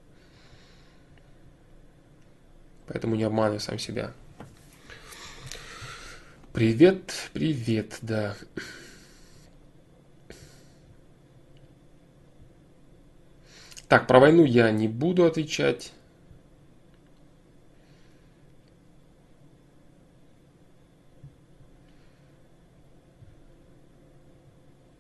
Поэтому 2.88 3.16
не 3.16 3.24
обманывай 3.24 3.60
сам 3.60 3.80
себя. 3.80 4.14
Привет, 6.54 7.30
привет, 7.34 7.98
да. 8.02 8.38
Так, 13.88 14.08
про 14.08 14.20
войну 14.20 14.46
я 14.46 14.72
не 14.72 14.88
буду 14.88 15.26
отвечать. 15.26 15.92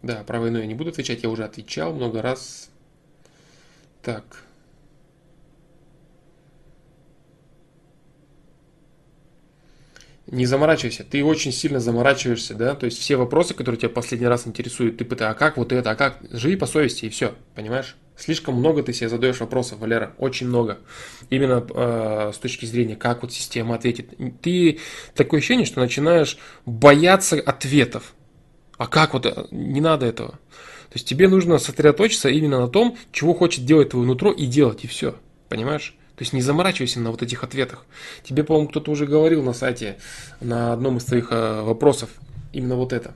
Да, 0.05 0.23
про 0.23 0.39
войну 0.39 0.59
я 0.59 0.67
не 0.67 0.75
буду 0.75 0.91
отвечать, 0.91 1.23
я 1.23 1.29
уже 1.31 1.43
отвечал 1.43 1.91
много 1.91 2.21
раз. 2.21 2.69
Так. 4.03 4.43
Не 10.27 10.45
заморачивайся, 10.45 11.03
ты 11.03 11.23
очень 11.23 11.51
сильно 11.51 11.79
заморачиваешься, 11.79 12.53
да, 12.53 12.75
то 12.75 12.85
есть 12.85 12.99
все 12.99 13.15
вопросы, 13.15 13.55
которые 13.55 13.79
тебя 13.79 13.89
последний 13.89 14.27
раз 14.27 14.45
интересуют, 14.45 14.97
ты 14.97 15.05
пытаешься, 15.05 15.35
а 15.35 15.39
как 15.39 15.57
вот 15.57 15.71
это, 15.71 15.89
а 15.89 15.95
как, 15.95 16.19
живи 16.29 16.55
по 16.55 16.67
совести 16.67 17.05
и 17.05 17.09
все, 17.09 17.33
понимаешь? 17.55 17.95
Слишком 18.15 18.55
много 18.55 18.83
ты 18.83 18.93
себе 18.93 19.09
задаешь 19.09 19.39
вопросов, 19.39 19.79
Валера, 19.79 20.13
очень 20.19 20.47
много. 20.47 20.77
Именно 21.31 21.65
э, 21.67 22.31
с 22.33 22.37
точки 22.37 22.65
зрения, 22.65 22.95
как 22.95 23.23
вот 23.23 23.33
система 23.33 23.73
ответит. 23.73 24.13
Ты 24.41 24.79
такое 25.15 25.39
ощущение, 25.39 25.65
что 25.65 25.79
начинаешь 25.79 26.37
бояться 26.65 27.39
ответов. 27.39 28.13
А 28.77 28.87
как 28.87 29.13
вот, 29.13 29.25
э, 29.25 29.45
не 29.51 29.81
надо 29.81 30.05
этого. 30.05 30.31
То 30.31 30.93
есть 30.95 31.07
тебе 31.07 31.27
нужно 31.27 31.57
сосредоточиться 31.57 32.29
именно 32.29 32.59
на 32.59 32.67
том, 32.67 32.97
чего 33.11 33.33
хочет 33.33 33.65
делать 33.65 33.89
твое 33.89 34.05
нутро 34.05 34.31
и 34.31 34.45
делать, 34.45 34.83
и 34.83 34.87
все. 34.87 35.15
Понимаешь? 35.49 35.95
То 36.15 36.21
есть 36.21 36.33
не 36.33 36.41
заморачивайся 36.41 36.99
на 36.99 37.11
вот 37.11 37.21
этих 37.21 37.43
ответах. 37.43 37.85
Тебе, 38.23 38.43
по-моему, 38.43 38.69
кто-то 38.69 38.91
уже 38.91 39.05
говорил 39.05 39.43
на 39.43 39.53
сайте, 39.53 39.97
на 40.39 40.73
одном 40.73 40.97
из 40.97 41.05
твоих 41.05 41.27
э, 41.31 41.61
вопросов, 41.61 42.09
именно 42.53 42.75
вот 42.75 42.93
это. 42.93 43.15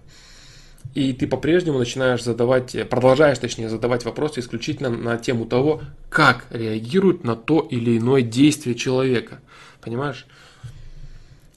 И 0.95 1.14
ты 1.14 1.28
по-прежнему 1.28 1.78
начинаешь 1.78 2.24
задавать, 2.24 2.76
продолжаешь, 2.89 3.38
точнее, 3.38 3.70
задавать 3.70 4.05
вопросы 4.05 4.39
исключительно 4.39 4.89
на 4.89 5.18
тему 5.18 5.45
того, 5.45 5.82
как 6.10 6.45
реагирует 6.49 7.24
на 7.24 7.36
то 7.36 7.60
или 7.60 7.97
иное 7.97 8.22
действие 8.22 8.76
человека. 8.76 9.39
Понимаешь? 9.82 10.26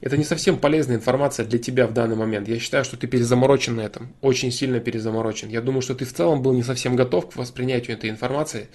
Это 0.03 0.17
не 0.17 0.25
совсем 0.25 0.59
полезная 0.59 0.97
информация 0.97 1.47
для 1.47 1.61
тебя 1.61 1.87
в 1.87 1.95
данный 1.95 2.17
момент. 2.17 2.49
Я 2.49 2.59
считаю, 2.59 2.85
что 2.85 2.97
ты 2.97 3.07
перезаморочен 3.07 3.77
на 3.77 3.83
этом. 3.83 4.13
Очень 4.21 4.51
сильно 4.51 4.81
перезаморочен. 4.81 5.49
Я 5.49 5.61
думаю, 5.61 5.81
что 5.81 5.95
ты 5.95 6.05
в 6.05 6.13
целом 6.13 6.43
был 6.43 6.53
не 6.55 6.65
совсем 6.65 6.97
готов 6.97 7.31
к 7.31 7.37
воспринятию 7.37 7.97
этой 7.97 8.11
информации. 8.11 8.69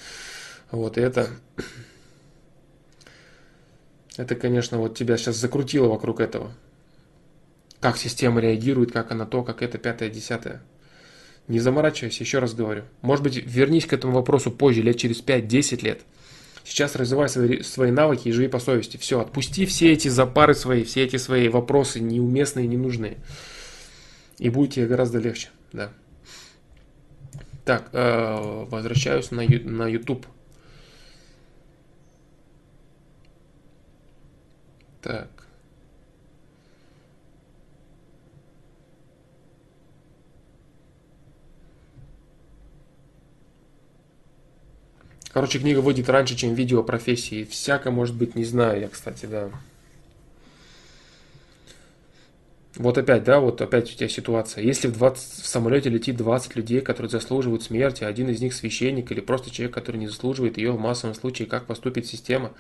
Вот, 0.71 0.97
и 0.97 1.01
это... 1.01 1.30
Это, 4.15 4.34
конечно, 4.34 4.80
вот 4.80 4.97
тебя 4.97 5.15
сейчас 5.15 5.36
закрутило 5.36 5.89
вокруг 5.89 6.21
этого. 6.21 6.51
Как 7.80 7.97
система 7.97 8.41
реагирует, 8.41 8.91
как 8.91 9.11
она 9.11 9.28
то, 9.28 9.43
как 9.43 9.61
это, 9.61 9.78
пятое, 9.78 10.09
десятое. 10.09 10.63
Не 11.47 11.59
заморачивайся, 11.59 12.23
еще 12.23 12.39
раз 12.39 12.55
говорю. 12.55 12.86
Может 13.03 13.23
быть, 13.23 13.36
вернись 13.36 13.86
к 13.86 13.93
этому 13.93 14.13
вопросу 14.13 14.49
позже, 14.49 14.82
лет 14.82 14.97
через 14.97 15.21
5-10 15.21 15.84
лет. 15.84 16.01
Сейчас 16.68 16.97
развивай 16.97 17.30
свои, 17.30 17.61
свои 17.61 17.91
навыки 17.91 18.28
и 18.28 18.32
живи 18.34 18.49
по 18.49 18.59
совести. 18.59 18.97
Все, 18.97 19.22
отпусти 19.22 19.65
все 19.65 19.93
эти 19.93 20.09
запары 20.09 20.53
свои, 20.53 20.84
все 20.84 21.05
эти 21.05 21.15
свои 21.15 21.47
вопросы 21.47 22.01
неуместные, 22.01 22.68
ненужные. 22.68 23.20
И 24.38 24.49
будет 24.49 24.74
тебе 24.74 24.86
гораздо 24.86 25.20
легче. 25.20 25.47
Да. 25.72 25.93
Так, 27.63 27.88
э, 27.93 28.65
возвращаюсь 28.70 29.32
на, 29.32 29.43
на 29.43 29.88
YouTube. 29.88 30.28
Так. 35.01 35.36
Короче, 45.38 45.59
книга 45.59 45.81
выйдет 45.81 46.09
раньше, 46.09 46.35
чем 46.35 46.55
видео 46.55 46.79
о 46.79 46.83
профессии. 46.83 47.43
Всяко, 47.43 47.91
может 47.91 48.15
быть, 48.15 48.33
не 48.33 48.43
знаю 48.43 48.81
я, 48.81 48.88
кстати, 48.88 49.27
да. 49.27 49.51
Вот 52.73 52.97
опять, 52.97 53.23
да, 53.23 53.39
вот 53.39 53.61
опять 53.61 53.93
у 53.93 53.95
тебя 53.95 54.09
ситуация. 54.09 54.63
Если 54.63 54.88
в, 54.88 54.93
20, 54.93 55.43
в 55.43 55.45
самолете 55.45 55.89
летит 55.91 56.17
20 56.17 56.55
людей, 56.55 56.81
которые 56.81 57.11
заслуживают 57.11 57.61
смерти, 57.61 58.03
один 58.03 58.29
из 58.29 58.41
них 58.41 58.55
священник 58.55 59.11
или 59.11 59.19
просто 59.19 59.51
человек, 59.51 59.75
который 59.75 59.97
не 59.97 60.07
заслуживает 60.07 60.57
ее 60.57 60.71
в 60.71 60.79
массовом 60.79 61.13
случае, 61.13 61.47
как 61.47 61.67
поступит 61.67 62.07
система, 62.07 62.53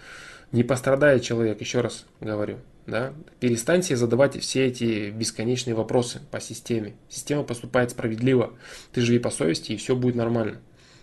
не 0.51 0.61
пострадает 0.61 1.23
человек, 1.23 1.59
еще 1.59 1.81
раз 1.81 2.05
говорю. 2.21 2.59
Да? 2.85 3.11
Перестаньте 3.39 3.95
задавать 3.95 4.39
все 4.39 4.67
эти 4.67 5.09
бесконечные 5.09 5.73
вопросы 5.73 6.21
по 6.29 6.39
системе. 6.39 6.93
Система 7.09 7.41
поступает 7.41 7.89
справедливо. 7.89 8.53
Ты 8.91 9.01
живи 9.01 9.17
по 9.17 9.31
совести, 9.31 9.71
и 9.71 9.77
все 9.77 9.95
будет 9.95 10.13
нормально. 10.13 10.59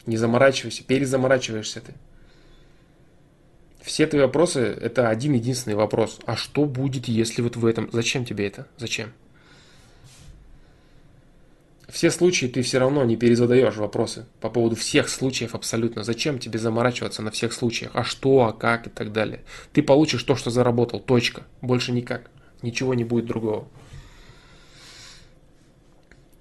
Не 0.07 0.17
заморачивайся, 0.17 0.85
перезаморачиваешься 0.85 1.81
ты. 1.81 1.95
Все 3.81 4.07
твои 4.07 4.23
вопросы– 4.23 4.61
это 4.81 5.09
один 5.11 5.35
единственный 5.35 5.75
вопрос. 5.75 6.19
А 6.25 6.37
что 6.37 6.65
будет, 6.65 7.07
если 7.07 7.43
вот 7.43 7.57
в 7.57 7.67
этом? 7.67 7.91
Зачем 7.93 8.25
тебе 8.25 8.47
это? 8.47 8.67
Зачем? 8.79 9.13
Все 11.89 12.11
случаи 12.11 12.47
ты 12.47 12.63
все 12.63 12.79
равно 12.79 13.05
не 13.05 13.17
перезадаешь 13.17 13.77
вопросы 13.77 14.27
по 14.41 14.49
поводу 14.49 14.75
всех 14.75 15.09
случаев 15.09 15.55
абсолютно. 15.55 16.03
Зачем 16.03 16.39
тебе 16.39 16.59
заморачиваться 16.59 17.23
на 17.23 17.31
всех 17.31 17.53
случаях? 17.53 17.93
А 17.95 18.05
что, 18.05 18.47
а 18.47 18.53
как 18.53 18.87
и 18.87 18.91
так 18.91 19.13
далее. 19.13 19.45
Ты 19.73 19.83
получишь 19.83 20.23
то, 20.25 20.35
что 20.35 20.51
заработал. 20.51 20.99
Точка. 20.99 21.45
Больше 21.61 21.93
никак. 21.93 22.31
Ничего 22.63 22.95
не 22.95 23.05
будет 23.05 23.27
другого. 23.27 23.69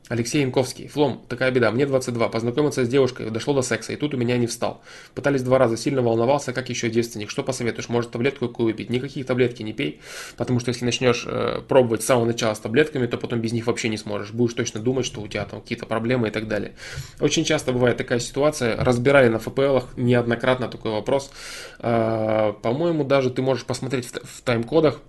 Алексей 0.09 0.41
Янковский. 0.41 0.87
Флом, 0.87 1.21
такая 1.29 1.49
беда. 1.51 1.71
Мне 1.71 1.85
22. 1.85 2.27
Познакомился 2.27 2.83
с 2.83 2.89
девушкой, 2.89 3.29
дошло 3.29 3.53
до 3.53 3.61
секса, 3.61 3.93
и 3.93 3.95
тут 3.95 4.13
у 4.13 4.17
меня 4.17 4.37
не 4.37 4.47
встал. 4.47 4.81
Пытались 5.15 5.43
два 5.43 5.57
раза, 5.57 5.77
сильно 5.77 6.01
волновался, 6.01 6.51
как 6.51 6.69
еще 6.69 6.89
девственник. 6.89 7.29
Что 7.29 7.41
посоветуешь? 7.41 7.87
Может 7.87 8.11
таблетку 8.11 8.49
какую 8.49 8.67
выпить? 8.67 8.89
Никаких 8.89 9.25
таблетки 9.25 9.63
не 9.63 9.71
пей, 9.71 10.01
потому 10.35 10.59
что 10.59 10.69
если 10.69 10.83
начнешь 10.83 11.23
э, 11.25 11.61
пробовать 11.69 12.03
с 12.03 12.05
самого 12.05 12.25
начала 12.25 12.53
с 12.53 12.59
таблетками, 12.59 13.07
то 13.07 13.17
потом 13.17 13.39
без 13.39 13.53
них 13.53 13.65
вообще 13.65 13.87
не 13.87 13.97
сможешь. 13.97 14.31
Будешь 14.31 14.53
точно 14.53 14.81
думать, 14.81 15.05
что 15.05 15.21
у 15.21 15.27
тебя 15.27 15.45
там 15.45 15.61
какие-то 15.61 15.85
проблемы 15.85 16.27
и 16.27 16.31
так 16.31 16.49
далее. 16.49 16.73
Очень 17.21 17.45
часто 17.45 17.71
бывает 17.71 17.95
такая 17.95 18.19
ситуация. 18.19 18.75
Разбирали 18.75 19.29
на 19.29 19.39
ФПЛах 19.39 19.95
неоднократно 19.95 20.67
такой 20.67 20.91
вопрос. 20.91 21.31
Э, 21.79 22.51
по-моему, 22.61 23.05
даже 23.05 23.29
ты 23.29 23.41
можешь 23.41 23.63
посмотреть 23.63 24.07
в, 24.07 24.19
в 24.21 24.41
тайм-кодах 24.41 24.99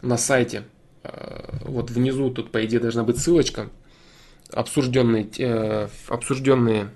на 0.00 0.16
сайте. 0.16 0.62
Э, 1.02 1.42
вот 1.66 1.90
внизу 1.90 2.30
тут, 2.30 2.50
по 2.50 2.64
идее, 2.64 2.80
должна 2.80 3.02
быть 3.02 3.18
ссылочка 3.18 3.68
обсужденные, 4.52 5.28
э, 5.38 5.88
обсужденные 6.08 6.90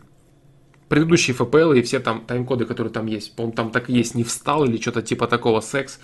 предыдущие 0.90 1.34
ФПЛ 1.34 1.72
и 1.72 1.82
все 1.82 2.00
там 2.00 2.24
тайм-коды, 2.26 2.64
которые 2.66 2.92
там 2.92 3.06
есть. 3.06 3.36
По-моему, 3.36 3.54
там 3.54 3.70
так 3.70 3.88
и 3.88 3.92
есть, 3.92 4.16
не 4.16 4.24
встал 4.24 4.64
или 4.64 4.80
что-то 4.80 5.02
типа 5.02 5.28
такого, 5.28 5.60
секс 5.60 6.00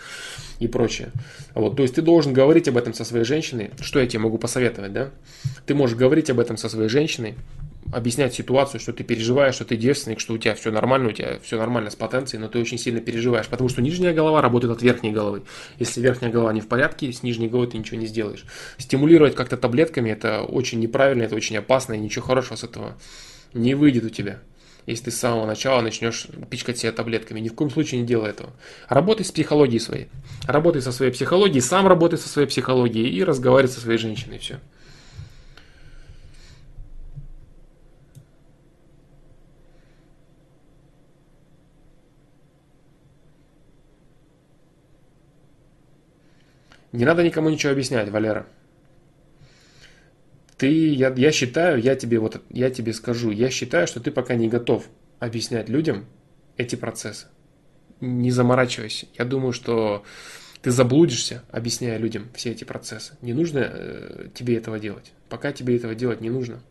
и 0.60 0.68
прочее. 0.68 1.10
Вот, 1.54 1.76
то 1.76 1.82
есть 1.82 1.96
ты 1.96 2.02
должен 2.02 2.32
говорить 2.32 2.68
об 2.68 2.76
этом 2.76 2.94
со 2.94 3.04
своей 3.04 3.24
женщиной. 3.24 3.72
Что 3.80 3.98
я 3.98 4.06
тебе 4.06 4.20
могу 4.20 4.38
посоветовать, 4.38 4.92
да? 4.92 5.10
Ты 5.66 5.74
можешь 5.74 5.96
говорить 5.96 6.30
об 6.30 6.38
этом 6.38 6.56
со 6.56 6.68
своей 6.68 6.88
женщиной, 6.88 7.34
объяснять 7.92 8.34
ситуацию, 8.34 8.80
что 8.80 8.92
ты 8.92 9.04
переживаешь, 9.04 9.54
что 9.54 9.64
ты 9.64 9.76
девственник, 9.76 10.20
что 10.20 10.34
у 10.34 10.38
тебя 10.38 10.54
все 10.54 10.70
нормально, 10.70 11.08
у 11.08 11.12
тебя 11.12 11.38
все 11.42 11.58
нормально 11.58 11.90
с 11.90 11.96
потенцией, 11.96 12.40
но 12.40 12.48
ты 12.48 12.58
очень 12.58 12.78
сильно 12.78 13.00
переживаешь, 13.00 13.48
потому 13.48 13.68
что 13.68 13.82
нижняя 13.82 14.12
голова 14.12 14.40
работает 14.42 14.72
от 14.72 14.82
верхней 14.82 15.12
головы. 15.12 15.42
Если 15.78 16.00
верхняя 16.00 16.30
голова 16.30 16.52
не 16.52 16.60
в 16.60 16.68
порядке, 16.68 17.12
с 17.12 17.22
нижней 17.22 17.48
головой 17.48 17.70
ты 17.70 17.78
ничего 17.78 17.98
не 17.98 18.06
сделаешь. 18.06 18.44
Стимулировать 18.78 19.34
как-то 19.34 19.56
таблетками 19.56 20.10
это 20.10 20.42
очень 20.42 20.80
неправильно, 20.80 21.22
это 21.22 21.34
очень 21.34 21.56
опасно, 21.56 21.94
и 21.94 21.98
ничего 21.98 22.24
хорошего 22.24 22.56
с 22.56 22.64
этого 22.64 22.96
не 23.54 23.74
выйдет 23.74 24.04
у 24.04 24.10
тебя. 24.10 24.40
Если 24.86 25.06
ты 25.06 25.10
с 25.10 25.16
самого 25.16 25.46
начала 25.46 25.80
начнешь 25.80 26.28
пичкать 26.48 26.78
себя 26.78 26.92
таблетками. 26.92 27.40
Ни 27.40 27.48
в 27.48 27.54
коем 27.54 27.70
случае 27.70 28.00
не 28.00 28.06
делай 28.06 28.30
этого. 28.30 28.52
Работай 28.88 29.24
с 29.24 29.32
психологией 29.32 29.80
своей. 29.80 30.08
Работай 30.46 30.80
со 30.80 30.92
своей 30.92 31.10
психологией, 31.10 31.60
сам 31.60 31.88
работай 31.88 32.18
со 32.18 32.28
своей 32.28 32.46
психологией 32.46 33.10
и 33.10 33.24
разговаривай 33.24 33.72
со 33.72 33.80
своей 33.80 33.98
женщиной. 33.98 34.38
Все. 34.38 34.60
Не 46.92 47.04
надо 47.04 47.22
никому 47.22 47.48
ничего 47.50 47.72
объяснять, 47.72 48.08
Валера. 48.08 48.46
Ты, 50.56 50.94
я, 50.94 51.12
я 51.14 51.32
считаю, 51.32 51.80
я 51.80 51.96
тебе 51.96 52.18
вот, 52.18 52.42
я 52.48 52.70
тебе 52.70 52.92
скажу, 52.94 53.30
я 53.30 53.50
считаю, 53.50 53.86
что 53.86 54.00
ты 54.00 54.10
пока 54.10 54.34
не 54.34 54.48
готов 54.48 54.88
объяснять 55.18 55.68
людям 55.68 56.06
эти 56.56 56.76
процессы. 56.76 57.26
Не 58.00 58.30
заморачивайся. 58.30 59.06
Я 59.18 59.24
думаю, 59.24 59.52
что 59.52 60.04
ты 60.62 60.70
заблудишься, 60.70 61.42
объясняя 61.50 61.98
людям 61.98 62.28
все 62.34 62.50
эти 62.50 62.64
процессы. 62.64 63.14
Не 63.20 63.34
нужно 63.34 63.70
э, 63.70 64.28
тебе 64.34 64.56
этого 64.56 64.78
делать. 64.78 65.12
Пока 65.28 65.52
тебе 65.52 65.76
этого 65.76 65.94
делать 65.94 66.20
не 66.20 66.30
нужно. 66.30 66.62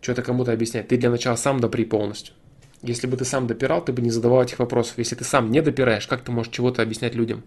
Что-то 0.00 0.22
кому-то 0.22 0.52
объяснять. 0.52 0.88
Ты 0.88 0.98
для 0.98 1.10
начала 1.10 1.36
сам 1.36 1.60
допри 1.60 1.84
полностью. 1.84 2.34
Если 2.82 3.06
бы 3.06 3.16
ты 3.16 3.24
сам 3.24 3.46
допирал, 3.46 3.82
ты 3.82 3.92
бы 3.92 4.02
не 4.02 4.10
задавал 4.10 4.42
этих 4.42 4.58
вопросов. 4.58 4.98
Если 4.98 5.14
ты 5.14 5.24
сам 5.24 5.50
не 5.50 5.62
допираешь, 5.62 6.06
как 6.06 6.22
ты 6.22 6.30
можешь 6.30 6.52
чего-то 6.52 6.82
объяснять 6.82 7.14
людям? 7.14 7.42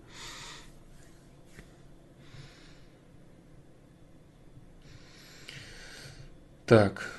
Так. 6.68 7.10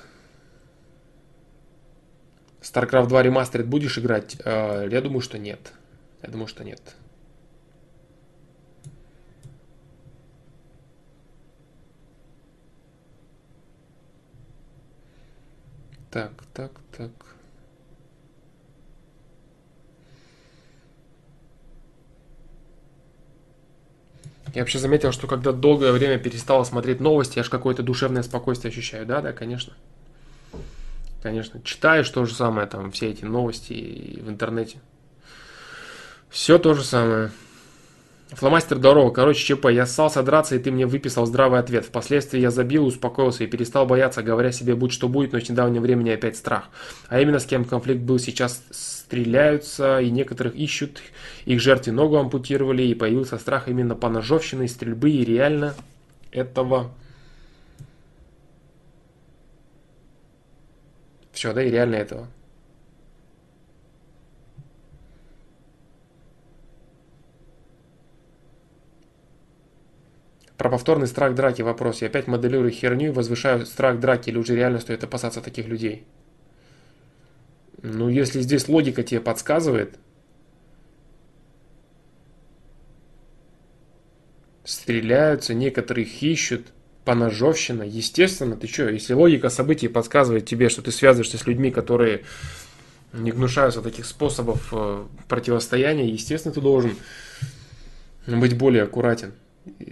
StarCraft 2.61 3.07
2 3.07 3.23
ремастерит 3.23 3.65
будешь 3.67 3.97
играть? 3.97 4.37
Э, 4.45 4.87
я 4.91 5.01
думаю, 5.01 5.21
что 5.21 5.39
нет. 5.39 5.73
Я 6.21 6.29
думаю, 6.29 6.47
что 6.47 6.63
нет. 6.63 6.95
Так, 16.11 16.31
так, 16.53 16.71
так. 16.95 17.11
Я 24.53 24.61
вообще 24.61 24.79
заметил, 24.79 25.11
что 25.11 25.27
когда 25.27 25.51
долгое 25.51 25.91
время 25.91 26.17
перестала 26.17 26.63
смотреть 26.63 26.99
новости, 26.99 27.37
я 27.37 27.41
аж 27.41 27.49
какое-то 27.49 27.83
душевное 27.83 28.23
спокойствие 28.23 28.71
ощущаю. 28.71 29.05
Да, 29.05 29.21
да, 29.21 29.33
конечно. 29.33 29.73
Конечно. 31.21 31.61
Читаешь 31.63 32.09
то 32.09 32.25
же 32.25 32.33
самое, 32.33 32.67
там, 32.67 32.91
все 32.91 33.09
эти 33.09 33.25
новости 33.25 34.19
в 34.21 34.29
интернете. 34.29 34.79
Все 36.29 36.57
то 36.57 36.73
же 36.73 36.83
самое. 36.83 37.31
Фломастер 38.31 38.77
здорово. 38.77 39.09
Короче, 39.09 39.55
ЧП. 39.55 39.69
Я 39.71 39.87
ссался 39.87 40.21
драться, 40.21 40.55
и 40.55 40.59
ты 40.59 40.71
мне 40.71 40.85
выписал 40.85 41.25
здравый 41.25 41.59
ответ. 41.59 41.85
Впоследствии 41.85 42.39
я 42.39 42.51
забил, 42.51 42.85
успокоился 42.85 43.43
и 43.43 43.47
перестал 43.47 43.87
бояться, 43.87 44.21
говоря 44.21 44.51
себе, 44.51 44.75
будь 44.75 44.91
что 44.91 45.09
будет, 45.09 45.33
но 45.33 45.39
с 45.39 45.49
недавнего 45.49 45.81
времени 45.81 46.11
опять 46.11 46.37
страх. 46.37 46.69
А 47.07 47.19
именно 47.19 47.39
с 47.39 47.45
кем 47.45 47.65
конфликт 47.65 48.01
был 48.01 48.19
сейчас 48.19 48.63
стреляются, 48.69 49.99
и 49.99 50.11
некоторых 50.11 50.55
ищут, 50.55 51.01
их 51.45 51.59
жертве 51.59 51.91
ногу 51.91 52.17
ампутировали, 52.17 52.83
и 52.83 52.93
появился 52.93 53.39
страх 53.39 53.67
именно 53.67 53.95
по 53.95 54.09
ножовщине, 54.09 54.67
стрельбы, 54.67 55.09
и 55.09 55.25
реально 55.25 55.73
этого... 56.31 56.91
Все, 61.31 61.51
да, 61.53 61.63
и 61.63 61.71
реально 61.71 61.95
этого. 61.95 62.27
Про 70.59 70.69
повторный 70.69 71.07
страх 71.07 71.35
драки 71.35 71.61
вопрос. 71.61 72.01
Я 72.01 72.09
опять 72.09 72.27
моделирую 72.27 72.69
херню 72.69 73.07
и 73.07 73.11
возвышаю 73.11 73.65
страх 73.65 73.97
драки, 74.01 74.29
или 74.29 74.37
уже 74.37 74.57
реально 74.57 74.81
стоит 74.81 75.01
опасаться 75.05 75.39
таких 75.39 75.67
людей? 75.67 76.05
Ну, 77.81 78.09
если 78.09 78.41
здесь 78.41 78.67
логика 78.67 79.01
тебе 79.03 79.21
подсказывает, 79.21 79.97
стреляются, 84.65 85.53
некоторых 85.53 86.21
ищут, 86.21 86.67
поножовщина, 87.05 87.83
естественно, 87.83 88.57
ты 88.57 88.67
что, 88.67 88.89
если 88.89 89.13
логика 89.13 89.47
событий 89.47 89.87
подсказывает 89.87 90.45
тебе, 90.45 90.67
что 90.67 90.81
ты 90.81 90.91
связываешься 90.91 91.37
с 91.37 91.47
людьми, 91.47 91.71
которые 91.71 92.25
не 93.13 93.31
гнушаются 93.31 93.81
таких 93.81 94.05
способов 94.05 94.67
э, 94.73 95.05
противостояния, 95.29 96.09
естественно, 96.09 96.53
ты 96.53 96.59
должен 96.59 96.97
быть 98.27 98.57
более 98.57 98.83
аккуратен. 98.83 99.31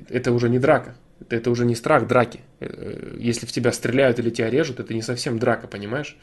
Это 0.10 0.32
уже 0.32 0.50
не 0.50 0.60
драка, 0.60 0.96
это 1.30 1.52
уже 1.52 1.66
не 1.66 1.76
страх 1.76 2.08
драки. 2.08 2.42
Э, 2.60 3.16
если 3.20 3.46
в 3.46 3.52
тебя 3.52 3.72
стреляют 3.72 4.20
или 4.20 4.30
тебя 4.30 4.50
режут, 4.50 4.80
это 4.80 4.94
не 4.94 5.02
совсем 5.02 5.40
драка, 5.40 5.68
понимаешь? 5.68 6.18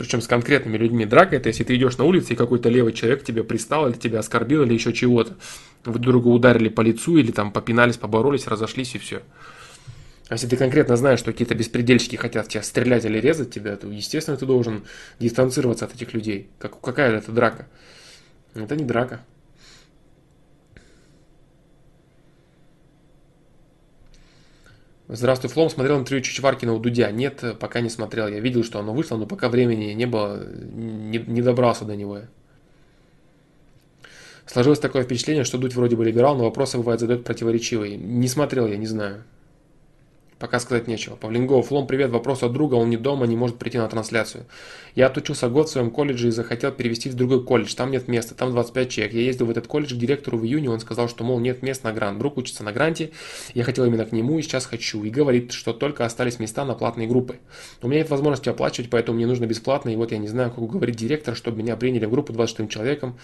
причем 0.00 0.22
с 0.22 0.26
конкретными 0.26 0.78
людьми. 0.78 1.04
Драка 1.04 1.36
это 1.36 1.50
если 1.50 1.62
ты 1.62 1.76
идешь 1.76 1.98
на 1.98 2.04
улице 2.04 2.32
и 2.32 2.36
какой-то 2.36 2.70
левый 2.70 2.94
человек 2.94 3.22
тебе 3.22 3.44
пристал 3.44 3.86
или 3.86 3.98
тебя 3.98 4.20
оскорбил 4.20 4.62
или 4.62 4.72
еще 4.72 4.94
чего-то. 4.94 5.36
Вы 5.84 5.98
друг 5.98 6.22
друга 6.22 6.28
ударили 6.28 6.70
по 6.70 6.80
лицу 6.80 7.18
или 7.18 7.30
там 7.32 7.52
попинались, 7.52 7.98
поборолись, 7.98 8.46
разошлись 8.46 8.94
и 8.94 8.98
все. 8.98 9.20
А 10.30 10.34
если 10.34 10.46
ты 10.46 10.56
конкретно 10.56 10.96
знаешь, 10.96 11.18
что 11.18 11.32
какие-то 11.32 11.54
беспредельщики 11.54 12.16
хотят 12.16 12.48
тебя 12.48 12.62
стрелять 12.62 13.04
или 13.04 13.18
резать 13.18 13.50
тебя, 13.50 13.76
то, 13.76 13.88
естественно, 13.88 14.38
ты 14.38 14.46
должен 14.46 14.84
дистанцироваться 15.18 15.84
от 15.84 15.94
этих 15.94 16.14
людей. 16.14 16.48
Как, 16.58 16.80
какая 16.80 17.14
это 17.18 17.30
драка? 17.30 17.66
Это 18.54 18.76
не 18.76 18.84
драка. 18.84 19.20
Здравствуй, 25.12 25.50
Флом. 25.50 25.68
Смотрел 25.70 25.98
интервью 25.98 26.22
Чичваркина 26.22 26.72
у 26.72 26.78
Дудя. 26.78 27.10
Нет, 27.10 27.42
пока 27.58 27.80
не 27.80 27.90
смотрел. 27.90 28.28
Я 28.28 28.38
видел, 28.38 28.62
что 28.62 28.78
оно 28.78 28.94
вышло, 28.94 29.16
но 29.16 29.26
пока 29.26 29.48
времени 29.48 29.92
не 29.92 30.06
было, 30.06 30.46
не, 30.46 31.18
не 31.18 31.42
добрался 31.42 31.84
до 31.84 31.96
него. 31.96 32.20
Сложилось 34.46 34.78
такое 34.78 35.02
впечатление, 35.02 35.42
что 35.42 35.58
Дудь 35.58 35.74
вроде 35.74 35.96
бы 35.96 36.04
либерал, 36.04 36.36
но 36.36 36.44
вопросы 36.44 36.76
бывает 36.78 37.00
задает 37.00 37.24
противоречивые. 37.24 37.96
Не 37.96 38.28
смотрел 38.28 38.68
я, 38.68 38.76
не 38.76 38.86
знаю. 38.86 39.24
Пока 40.40 40.58
сказать 40.58 40.88
нечего. 40.88 41.16
Павлингов, 41.16 41.66
Флом, 41.66 41.86
привет. 41.86 42.10
Вопрос 42.12 42.42
от 42.42 42.54
друга, 42.54 42.76
он 42.76 42.88
не 42.88 42.96
дома, 42.96 43.26
не 43.26 43.36
может 43.36 43.58
прийти 43.58 43.76
на 43.76 43.86
трансляцию. 43.88 44.46
Я 44.94 45.08
отучился 45.08 45.50
год 45.50 45.68
в 45.68 45.70
своем 45.70 45.90
колледже 45.90 46.28
и 46.28 46.30
захотел 46.30 46.72
перевести 46.72 47.10
в 47.10 47.14
другой 47.14 47.44
колледж. 47.44 47.74
Там 47.74 47.90
нет 47.90 48.08
места, 48.08 48.34
там 48.34 48.50
25 48.50 48.88
человек. 48.88 49.14
Я 49.14 49.20
ездил 49.20 49.44
в 49.44 49.50
этот 49.50 49.66
колледж 49.66 49.94
к 49.94 49.98
директору 49.98 50.38
в 50.38 50.46
июне, 50.46 50.70
он 50.70 50.80
сказал, 50.80 51.10
что, 51.10 51.24
мол, 51.24 51.40
нет 51.40 51.62
мест 51.62 51.84
на 51.84 51.92
грант. 51.92 52.18
Друг 52.18 52.38
учится 52.38 52.64
на 52.64 52.72
гранте, 52.72 53.10
я 53.52 53.64
хотел 53.64 53.84
именно 53.84 54.06
к 54.06 54.12
нему 54.12 54.38
и 54.38 54.42
сейчас 54.42 54.64
хочу. 54.64 55.04
И 55.04 55.10
говорит, 55.10 55.52
что 55.52 55.74
только 55.74 56.06
остались 56.06 56.38
места 56.38 56.64
на 56.64 56.72
платные 56.72 57.06
группы. 57.06 57.36
У 57.82 57.88
меня 57.88 57.98
нет 57.98 58.08
возможности 58.08 58.48
оплачивать, 58.48 58.88
поэтому 58.88 59.16
мне 59.16 59.26
нужно 59.26 59.44
бесплатно. 59.44 59.90
И 59.90 59.96
вот 59.96 60.10
я 60.10 60.16
не 60.16 60.28
знаю, 60.28 60.48
как 60.48 60.60
уговорить 60.60 60.96
директора, 60.96 61.34
чтобы 61.34 61.58
меня 61.58 61.76
приняли 61.76 62.06
в 62.06 62.10
группу 62.10 62.32
26 62.32 62.70
человеком. 62.70 63.18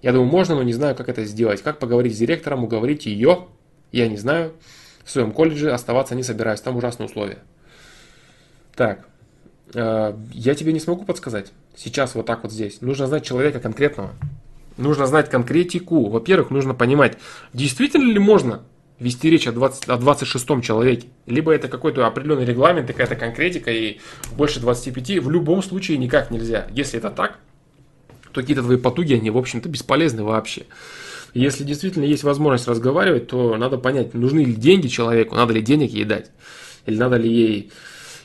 Я 0.00 0.12
думаю, 0.12 0.30
можно, 0.30 0.54
но 0.54 0.62
не 0.62 0.72
знаю, 0.72 0.96
как 0.96 1.10
это 1.10 1.26
сделать. 1.26 1.60
Как 1.60 1.78
поговорить 1.78 2.14
с 2.14 2.18
директором, 2.18 2.64
уговорить 2.64 3.04
ее, 3.04 3.48
я 3.92 4.08
не 4.08 4.16
знаю 4.16 4.54
в 5.04 5.10
своем 5.10 5.32
колледже 5.32 5.72
оставаться 5.72 6.14
не 6.14 6.22
собираюсь, 6.22 6.60
там 6.60 6.76
ужасные 6.76 7.06
условия. 7.06 7.38
Так, 8.74 9.06
э, 9.74 10.14
я 10.32 10.54
тебе 10.54 10.72
не 10.72 10.80
смогу 10.80 11.04
подсказать. 11.04 11.52
Сейчас 11.76 12.14
вот 12.14 12.26
так 12.26 12.42
вот 12.42 12.52
здесь. 12.52 12.80
Нужно 12.80 13.06
знать 13.06 13.24
человека 13.24 13.60
конкретного. 13.60 14.10
Нужно 14.76 15.06
знать 15.06 15.28
конкретику. 15.28 16.08
Во-первых, 16.08 16.50
нужно 16.50 16.74
понимать, 16.74 17.18
действительно 17.52 18.10
ли 18.10 18.18
можно 18.18 18.62
вести 18.98 19.30
речь 19.30 19.46
о, 19.46 19.52
20, 19.52 19.88
о 19.88 19.96
26 19.96 20.62
человеке. 20.62 21.08
Либо 21.26 21.52
это 21.52 21.68
какой-то 21.68 22.06
определенный 22.06 22.44
регламент, 22.44 22.86
какая-то 22.86 23.16
конкретика, 23.16 23.70
и 23.70 23.98
больше 24.36 24.60
25 24.60 25.18
в 25.22 25.30
любом 25.30 25.62
случае 25.62 25.98
никак 25.98 26.30
нельзя. 26.30 26.66
Если 26.70 26.98
это 26.98 27.10
так, 27.10 27.38
то 28.32 28.40
какие-то 28.40 28.62
твои 28.62 28.78
потуги, 28.78 29.14
они, 29.14 29.30
в 29.30 29.36
общем-то, 29.36 29.68
бесполезны 29.68 30.22
вообще. 30.22 30.64
Если 31.34 31.64
действительно 31.64 32.04
есть 32.04 32.24
возможность 32.24 32.68
разговаривать, 32.68 33.28
то 33.28 33.56
надо 33.56 33.78
понять, 33.78 34.12
нужны 34.14 34.40
ли 34.40 34.54
деньги 34.54 34.88
человеку, 34.88 35.34
надо 35.34 35.54
ли 35.54 35.62
денег 35.62 35.90
ей 35.90 36.04
дать, 36.04 36.30
или 36.84 36.96
надо 36.96 37.16
ли 37.16 37.32
ей 37.32 37.72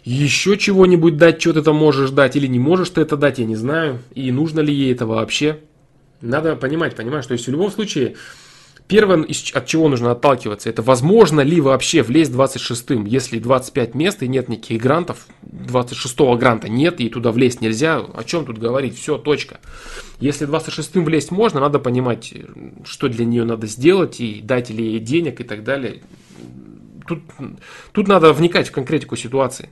еще 0.04 0.58
чего-нибудь 0.58 1.18
дать, 1.18 1.42
что 1.42 1.54
ты 1.54 1.62
там 1.62 1.76
можешь 1.76 2.12
дать, 2.12 2.36
или 2.36 2.48
не 2.48 2.60
можешь 2.60 2.90
ты 2.90 3.02
это 3.02 3.18
дать, 3.18 3.40
я 3.40 3.46
не 3.46 3.58
знаю. 3.58 4.00
И 4.16 4.32
нужно 4.32 4.62
ли 4.62 4.74
ей 4.74 4.94
это 4.94 5.06
вообще. 5.06 5.60
Надо 6.22 6.56
понимать, 6.56 6.96
понимаешь, 6.96 7.26
то 7.26 7.34
есть 7.34 7.46
в 7.46 7.52
любом 7.52 7.72
случае, 7.72 8.16
первое, 8.88 9.26
от 9.54 9.66
чего 9.66 9.90
нужно 9.90 10.12
отталкиваться, 10.12 10.70
это 10.70 10.82
возможно 10.82 11.42
ли 11.42 11.60
вообще 11.60 12.02
влезть 12.02 12.32
26-м, 12.32 13.06
если 13.06 13.40
25 13.40 13.96
мест 13.96 14.24
и 14.24 14.28
нет 14.28 14.50
никаких 14.50 14.82
грантов, 14.82 15.28
26-го 15.44 16.36
гранта 16.38 16.70
нет 16.70 17.00
и 17.00 17.10
туда 17.10 17.32
влезть 17.32 17.62
нельзя, 17.62 17.98
о 17.98 18.24
чем 18.24 18.46
тут 18.46 18.58
говорить, 18.58 18.98
все, 18.98 19.18
точка. 19.18 19.60
Если 20.20 20.48
26-м 20.48 21.04
влезть 21.04 21.32
можно, 21.32 21.60
надо 21.60 21.80
понимать, 21.80 22.34
что 22.86 23.10
для 23.10 23.26
нее 23.26 23.44
надо 23.44 23.68
сделать 23.68 24.20
и 24.20 24.42
дать 24.42 24.70
ли 24.70 24.92
ей 24.92 25.00
денег 25.00 25.42
и 25.42 25.44
так 25.44 25.64
далее. 25.64 26.02
Тут, 27.08 27.22
тут 27.92 28.08
надо 28.08 28.34
вникать 28.34 28.68
в 28.68 28.72
конкретику 28.72 29.16
ситуации. 29.16 29.70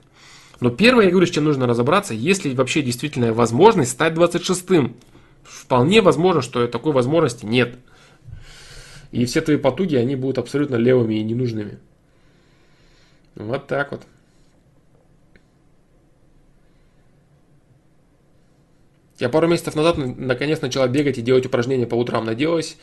Но 0.60 0.70
первое, 0.70 1.04
я 1.06 1.10
говорю, 1.10 1.26
с 1.26 1.30
чем 1.30 1.44
нужно 1.44 1.66
разобраться, 1.66 2.14
есть 2.14 2.44
ли 2.44 2.54
вообще 2.54 2.80
действительно 2.80 3.32
возможность 3.32 3.90
стать 3.90 4.14
26-м. 4.14 4.94
Вполне 5.42 6.00
возможно, 6.00 6.42
что 6.42 6.66
такой 6.66 6.92
возможности 6.92 7.44
нет. 7.44 7.78
И 9.12 9.24
все 9.24 9.40
твои 9.40 9.56
потуги, 9.56 9.96
они 9.96 10.16
будут 10.16 10.38
абсолютно 10.38 10.76
левыми 10.76 11.14
и 11.14 11.22
ненужными. 11.22 11.78
Вот 13.34 13.66
так 13.66 13.92
вот. 13.92 14.02
Я 19.18 19.28
пару 19.28 19.48
месяцев 19.48 19.74
назад 19.74 19.96
наконец 19.96 20.60
начала 20.60 20.88
бегать 20.88 21.18
и 21.18 21.22
делать 21.22 21.46
упражнения 21.46 21.86
по 21.86 21.94
утрам. 21.94 22.24
Надеялась, 22.24 22.76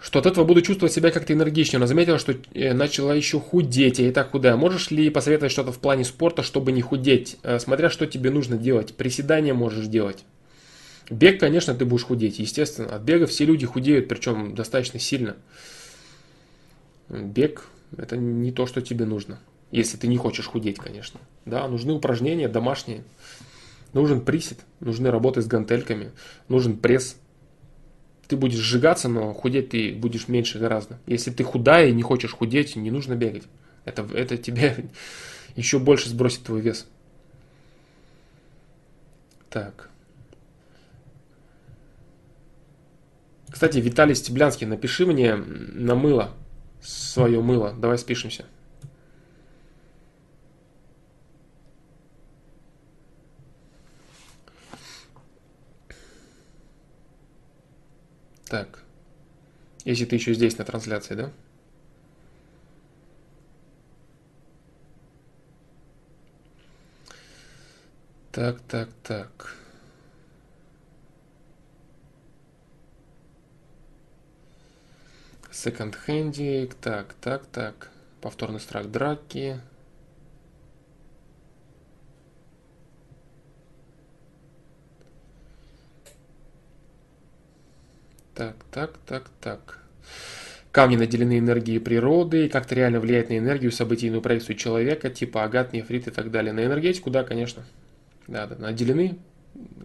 что 0.00 0.18
от 0.18 0.26
этого 0.26 0.44
буду 0.44 0.62
чувствовать 0.62 0.92
себя 0.92 1.10
как-то 1.10 1.32
энергичнее, 1.32 1.80
но 1.80 1.86
заметила, 1.86 2.18
что 2.18 2.34
э, 2.54 2.72
начала 2.72 3.14
еще 3.14 3.40
худеть, 3.40 3.98
я 3.98 4.08
и 4.08 4.12
так 4.12 4.30
худая. 4.30 4.56
Можешь 4.56 4.90
ли 4.90 5.10
посоветовать 5.10 5.52
что-то 5.52 5.72
в 5.72 5.78
плане 5.78 6.04
спорта, 6.04 6.42
чтобы 6.42 6.72
не 6.72 6.80
худеть? 6.80 7.38
Э, 7.42 7.58
смотря 7.58 7.90
что 7.90 8.06
тебе 8.06 8.30
нужно 8.30 8.56
делать. 8.56 8.94
Приседания 8.94 9.54
можешь 9.54 9.86
делать. 9.86 10.24
Бег, 11.10 11.40
конечно, 11.40 11.74
ты 11.74 11.84
будешь 11.84 12.04
худеть, 12.04 12.38
естественно. 12.38 12.94
От 12.94 13.02
бега 13.02 13.26
все 13.26 13.44
люди 13.44 13.66
худеют, 13.66 14.08
причем 14.08 14.54
достаточно 14.54 14.98
сильно. 14.98 15.36
Бег– 17.08 17.66
это 17.96 18.16
не 18.16 18.52
то, 18.52 18.66
что 18.66 18.80
тебе 18.80 19.04
нужно. 19.04 19.38
Если 19.70 19.96
ты 19.96 20.06
не 20.06 20.16
хочешь 20.16 20.46
худеть, 20.46 20.78
конечно. 20.78 21.20
Да, 21.44 21.66
нужны 21.68 21.92
упражнения 21.92 22.48
домашние. 22.48 23.04
Нужен 23.92 24.22
присед, 24.22 24.58
нужны 24.80 25.10
работы 25.10 25.42
с 25.42 25.46
гантельками, 25.46 26.12
нужен 26.48 26.76
пресс. 26.76 27.16
Ты 28.26 28.36
будешь 28.36 28.58
сжигаться, 28.58 29.08
но 29.08 29.32
худеть 29.34 29.70
ты 29.70 29.92
будешь 29.92 30.28
меньше 30.28 30.58
гораздо. 30.58 30.98
Если 31.06 31.30
ты 31.30 31.44
худая 31.44 31.88
и 31.88 31.92
не 31.92 32.02
хочешь 32.02 32.32
худеть, 32.32 32.74
не 32.76 32.90
нужно 32.90 33.14
бегать. 33.14 33.44
Это, 33.84 34.08
это 34.14 34.36
тебе 34.36 34.88
еще 35.56 35.78
больше 35.78 36.08
сбросит 36.08 36.42
твой 36.44 36.60
вес. 36.60 36.86
Так. 39.50 39.90
Кстати, 43.54 43.78
Виталий 43.78 44.16
Стеблянский, 44.16 44.66
напиши 44.66 45.06
мне 45.06 45.36
на 45.36 45.94
мыло, 45.94 46.34
свое 46.82 47.40
мыло. 47.40 47.72
Давай 47.72 47.98
спишемся. 47.98 48.46
Так. 58.46 58.82
Если 59.84 60.04
ты 60.04 60.16
еще 60.16 60.34
здесь 60.34 60.58
на 60.58 60.64
трансляции, 60.64 61.14
да? 61.14 61.32
Так, 68.32 68.60
так, 68.62 68.88
так. 69.04 69.56
Хендик, 75.70 76.74
так, 76.74 77.14
так, 77.14 77.46
так. 77.46 77.90
Повторный 78.20 78.60
страх 78.60 78.90
драки. 78.90 79.60
Так, 88.34 88.56
так, 88.70 88.98
так, 89.06 89.30
так. 89.40 89.78
Камни 90.72 90.96
наделены 90.96 91.38
энергией 91.38 91.78
природы 91.78 92.48
как-то 92.48 92.74
реально 92.74 92.98
влияет 92.98 93.28
на 93.28 93.38
энергию, 93.38 93.70
событийную 93.70 94.20
проекцию 94.20 94.56
человека, 94.56 95.08
типа 95.08 95.44
агат, 95.44 95.72
нефрит 95.72 96.08
и 96.08 96.10
так 96.10 96.32
далее. 96.32 96.52
На 96.52 96.64
энергетику, 96.64 97.10
да, 97.10 97.22
конечно. 97.22 97.64
Да, 98.26 98.46
да, 98.46 98.56
наделены, 98.56 99.18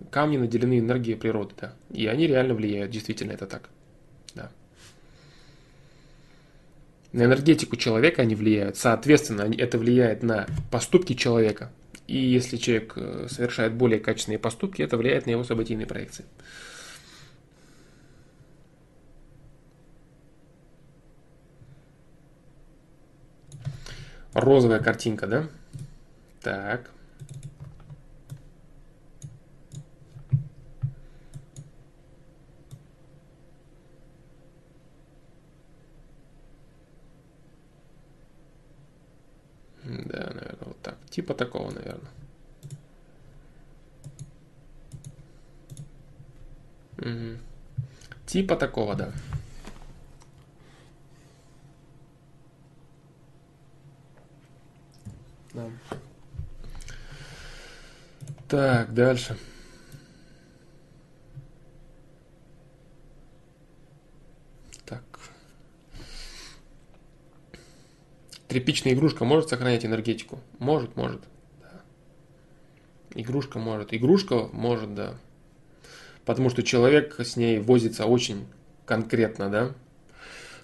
камни 0.09 0.37
наделены 0.37 0.79
энергией 0.79 1.15
природы, 1.15 1.53
да. 1.61 1.73
И 1.91 2.07
они 2.07 2.25
реально 2.25 2.55
влияют, 2.55 2.91
действительно, 2.91 3.33
это 3.33 3.45
так. 3.45 3.69
Да. 4.33 4.49
На 7.11 7.23
энергетику 7.23 7.75
человека 7.75 8.21
они 8.21 8.35
влияют. 8.35 8.77
Соответственно, 8.77 9.51
это 9.57 9.77
влияет 9.77 10.21
на 10.21 10.47
поступки 10.69 11.13
человека. 11.13 11.71
И 12.07 12.17
если 12.17 12.57
человек 12.57 12.93
э, 12.95 13.27
совершает 13.29 13.73
более 13.73 13.99
качественные 13.99 14.39
поступки, 14.39 14.81
это 14.81 14.97
влияет 14.97 15.25
на 15.25 15.31
его 15.31 15.43
событийные 15.43 15.87
проекции. 15.87 16.25
Розовая 24.33 24.79
картинка, 24.79 25.27
да? 25.27 25.49
Так. 26.41 26.91
Да, 39.89 40.19
наверное, 40.19 40.57
вот 40.61 40.81
так. 40.81 40.97
Типа 41.09 41.33
такого, 41.33 41.71
наверное. 41.71 42.11
Угу. 46.99 47.39
Типа 48.27 48.55
такого, 48.55 48.95
да. 48.95 49.11
Да. 55.53 55.71
Так, 58.47 58.93
дальше. 58.93 59.37
Так. 64.85 65.03
Тряпичная 68.49 68.93
игрушка 68.93 69.25
может 69.25 69.47
сохранять 69.47 69.85
энергетику? 69.85 70.39
Может, 70.57 70.95
может. 70.95 71.21
Да. 71.61 71.81
Игрушка 73.13 73.59
может. 73.59 73.93
Игрушка 73.93 74.49
может, 74.51 74.95
да. 74.95 75.13
Потому 76.25 76.49
что 76.49 76.63
человек 76.63 77.15
с 77.19 77.35
ней 77.35 77.59
возится 77.59 78.07
очень 78.07 78.47
конкретно, 78.87 79.49
да. 79.49 79.75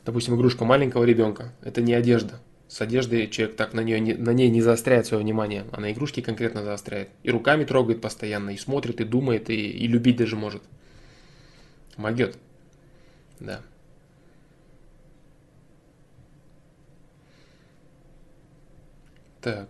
Допустим, 0.04 0.36
игрушка 0.36 0.66
маленького 0.66 1.04
ребенка. 1.04 1.54
Это 1.62 1.84
не 1.84 1.94
одежда. 1.94 2.40
С 2.68 2.82
одеждой 2.82 3.28
человек 3.28 3.56
так 3.56 3.74
на, 3.74 3.82
нее, 3.82 4.18
на 4.18 4.32
ней 4.32 4.50
не 4.50 4.64
заостряет 4.64 5.06
свое 5.06 5.22
внимание, 5.22 5.66
а 5.72 5.80
на 5.80 5.92
игрушки 5.92 6.22
конкретно 6.22 6.64
заостряет. 6.64 7.10
И 7.22 7.30
руками 7.30 7.66
трогает 7.66 8.02
постоянно, 8.02 8.50
и 8.50 8.58
смотрит, 8.58 9.00
и 9.00 9.04
думает, 9.04 9.52
и, 9.52 9.70
и 9.70 9.88
любить 9.88 10.18
даже 10.18 10.36
может. 10.36 10.64
Могет. 11.98 12.40
Да. 13.40 13.62
Так. 19.46 19.70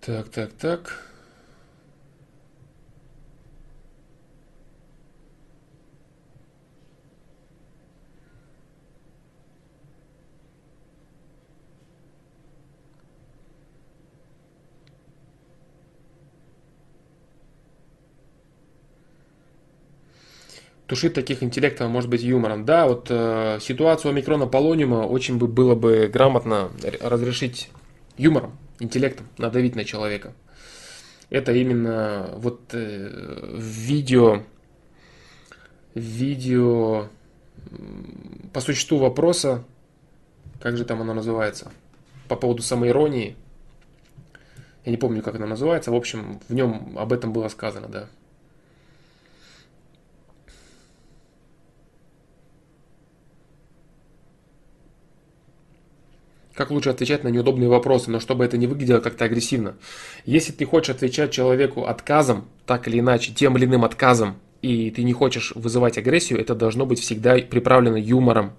Так, 0.00 0.28
так, 0.28 0.52
так. 0.52 1.09
Тушить 20.90 21.14
таких 21.14 21.42
интеллектов 21.42 21.88
может 21.88 22.10
быть 22.10 22.22
юмором. 22.22 22.64
Да, 22.64 22.86
вот 22.86 23.06
э, 23.10 23.58
ситуацию 23.60 24.10
омикрона 24.10 24.46
полониума 24.46 25.06
очень 25.06 25.38
бы 25.38 25.46
было 25.46 25.76
бы 25.76 26.10
грамотно 26.12 26.70
разрешить 27.00 27.70
юмором, 28.18 28.58
интеллектом, 28.80 29.28
надавить 29.38 29.76
на 29.76 29.84
человека. 29.84 30.34
Это 31.30 31.52
именно 31.52 32.30
вот 32.36 32.60
э, 32.72 33.56
видео, 33.56 34.42
видео 35.94 37.08
по 38.52 38.60
существу 38.60 38.98
вопроса, 38.98 39.64
как 40.60 40.76
же 40.76 40.84
там 40.84 41.00
оно 41.00 41.14
называется? 41.14 41.70
по 42.30 42.36
поводу 42.36 42.62
самоиронии. 42.62 43.36
Я 44.84 44.92
не 44.92 44.96
помню, 44.96 45.20
как 45.20 45.34
она 45.34 45.46
называется. 45.46 45.90
В 45.90 45.96
общем, 45.96 46.40
в 46.48 46.54
нем 46.54 46.96
об 46.96 47.12
этом 47.12 47.32
было 47.32 47.48
сказано, 47.48 47.88
да. 47.88 48.08
Как 56.60 56.70
лучше 56.70 56.90
отвечать 56.90 57.24
на 57.24 57.28
неудобные 57.28 57.70
вопросы, 57.70 58.10
но 58.10 58.20
чтобы 58.20 58.44
это 58.44 58.58
не 58.58 58.66
выглядело 58.66 59.00
как-то 59.00 59.24
агрессивно. 59.24 59.76
Если 60.26 60.52
ты 60.52 60.66
хочешь 60.66 60.94
отвечать 60.94 61.30
человеку 61.30 61.86
отказом, 61.86 62.44
так 62.66 62.86
или 62.86 63.00
иначе, 63.00 63.32
тем 63.32 63.56
или 63.56 63.64
иным 63.64 63.82
отказом, 63.82 64.36
и 64.60 64.90
ты 64.90 65.02
не 65.02 65.14
хочешь 65.14 65.52
вызывать 65.54 65.96
агрессию, 65.96 66.38
это 66.38 66.54
должно 66.54 66.84
быть 66.84 67.00
всегда 67.00 67.36
приправлено 67.38 67.96
юмором. 67.96 68.52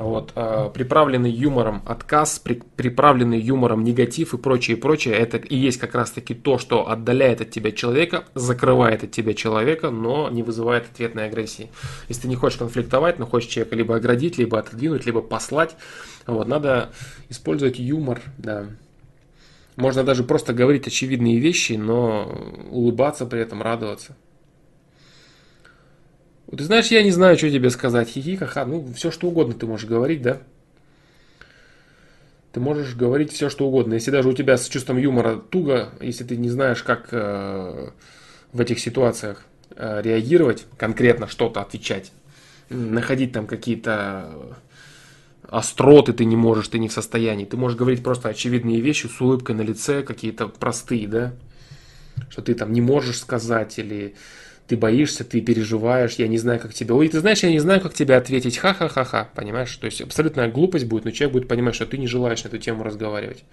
Вот, 0.00 0.32
э, 0.34 0.70
приправленный 0.74 1.30
юмором 1.30 1.82
отказ, 1.86 2.40
при, 2.40 2.60
приправленный 2.74 3.38
юмором 3.38 3.84
негатив 3.84 4.34
и 4.34 4.38
прочее, 4.38 4.76
прочее, 4.76 5.14
это 5.14 5.36
и 5.36 5.54
есть 5.54 5.78
как 5.78 5.94
раз 5.94 6.10
таки 6.10 6.34
то, 6.34 6.58
что 6.58 6.88
отдаляет 6.88 7.40
от 7.40 7.50
тебя 7.50 7.70
человека, 7.70 8.24
закрывает 8.34 9.04
от 9.04 9.12
тебя 9.12 9.32
человека, 9.32 9.90
но 9.90 10.28
не 10.28 10.42
вызывает 10.42 10.86
ответной 10.90 11.26
агрессии. 11.26 11.70
Если 12.08 12.22
ты 12.22 12.28
не 12.28 12.34
хочешь 12.34 12.58
конфликтовать, 12.58 13.20
но 13.20 13.26
хочешь 13.26 13.50
человека 13.50 13.76
либо 13.76 13.94
оградить, 13.94 14.38
либо 14.38 14.58
отодвинуть, 14.58 15.06
либо 15.06 15.20
послать, 15.20 15.76
вот, 16.26 16.46
надо 16.48 16.90
использовать 17.28 17.78
юмор, 17.78 18.22
да. 18.38 18.66
Можно 19.76 20.04
даже 20.04 20.22
просто 20.22 20.52
говорить 20.52 20.86
очевидные 20.86 21.38
вещи, 21.38 21.72
но 21.72 22.30
улыбаться 22.70 23.26
при 23.26 23.40
этом, 23.40 23.62
радоваться. 23.62 24.16
Ты 26.54 26.64
знаешь, 26.64 26.88
я 26.88 27.02
не 27.02 27.10
знаю, 27.10 27.38
что 27.38 27.50
тебе 27.50 27.70
сказать. 27.70 28.10
Хихи, 28.10 28.36
ха-ха. 28.36 28.66
Ну, 28.66 28.92
все 28.94 29.10
что 29.10 29.28
угодно 29.28 29.54
ты 29.54 29.66
можешь 29.66 29.88
говорить, 29.88 30.20
да? 30.20 30.42
Ты 32.52 32.60
можешь 32.60 32.94
говорить 32.94 33.32
все 33.32 33.48
что 33.48 33.66
угодно. 33.66 33.94
Если 33.94 34.10
даже 34.10 34.28
у 34.28 34.34
тебя 34.34 34.58
с 34.58 34.68
чувством 34.68 34.98
юмора 34.98 35.36
туго, 35.36 35.88
если 36.02 36.24
ты 36.24 36.36
не 36.36 36.50
знаешь, 36.50 36.82
как 36.82 37.08
э, 37.10 37.90
в 38.52 38.60
этих 38.60 38.78
ситуациях 38.78 39.46
э, 39.74 40.02
реагировать, 40.02 40.66
конкретно 40.76 41.26
что-то 41.26 41.62
отвечать, 41.62 42.12
находить 42.68 43.32
там 43.32 43.46
какие-то 43.46 44.58
остроты 45.52 46.14
ты 46.14 46.24
не 46.24 46.34
можешь, 46.34 46.68
ты 46.68 46.78
не 46.78 46.88
в 46.88 46.92
состоянии. 46.92 47.44
Ты 47.44 47.58
можешь 47.58 47.76
говорить 47.76 48.02
просто 48.02 48.30
очевидные 48.30 48.80
вещи 48.80 49.06
с 49.06 49.20
улыбкой 49.20 49.54
на 49.54 49.60
лице, 49.60 50.02
какие-то 50.02 50.48
простые, 50.48 51.06
да? 51.06 51.34
Что 52.30 52.40
ты 52.40 52.54
там 52.54 52.72
не 52.72 52.80
можешь 52.80 53.18
сказать 53.18 53.78
или 53.78 54.14
ты 54.66 54.78
боишься, 54.78 55.24
ты 55.24 55.42
переживаешь, 55.42 56.14
я 56.14 56.26
не 56.26 56.38
знаю, 56.38 56.58
как 56.58 56.72
тебе. 56.72 56.94
Ой, 56.94 57.06
ты 57.08 57.20
знаешь, 57.20 57.42
я 57.42 57.50
не 57.50 57.58
знаю, 57.58 57.82
как 57.82 57.92
тебе 57.92 58.16
ответить. 58.16 58.56
Ха-ха-ха-ха, 58.56 59.28
понимаешь? 59.34 59.76
То 59.76 59.84
есть 59.84 60.00
абсолютная 60.00 60.50
глупость 60.50 60.86
будет, 60.86 61.04
но 61.04 61.10
человек 61.10 61.34
будет 61.34 61.48
понимать, 61.48 61.74
что 61.74 61.84
ты 61.84 61.98
не 61.98 62.06
желаешь 62.06 62.42
на 62.44 62.48
эту 62.48 62.56
тему 62.56 62.82
разговаривать. 62.82 63.44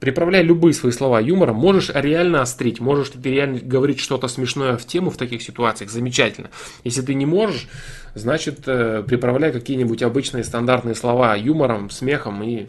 Приправляй 0.00 0.44
любые 0.44 0.74
свои 0.74 0.92
слова 0.92 1.20
юмором, 1.20 1.56
можешь 1.56 1.90
реально 1.92 2.42
острить, 2.42 2.78
можешь 2.78 3.10
ты 3.10 3.30
реально 3.30 3.58
говорить 3.58 3.98
что-то 3.98 4.28
смешное 4.28 4.76
в 4.76 4.86
тему 4.86 5.10
в 5.10 5.16
таких 5.16 5.42
ситуациях, 5.42 5.90
замечательно. 5.90 6.50
Если 6.84 7.02
ты 7.02 7.14
не 7.14 7.26
можешь, 7.26 7.68
значит, 8.14 8.60
э, 8.66 9.02
приправляй 9.04 9.50
какие-нибудь 9.50 10.02
обычные 10.02 10.44
стандартные 10.44 10.94
слова 10.94 11.34
юмором, 11.34 11.90
смехом 11.90 12.44
и 12.44 12.68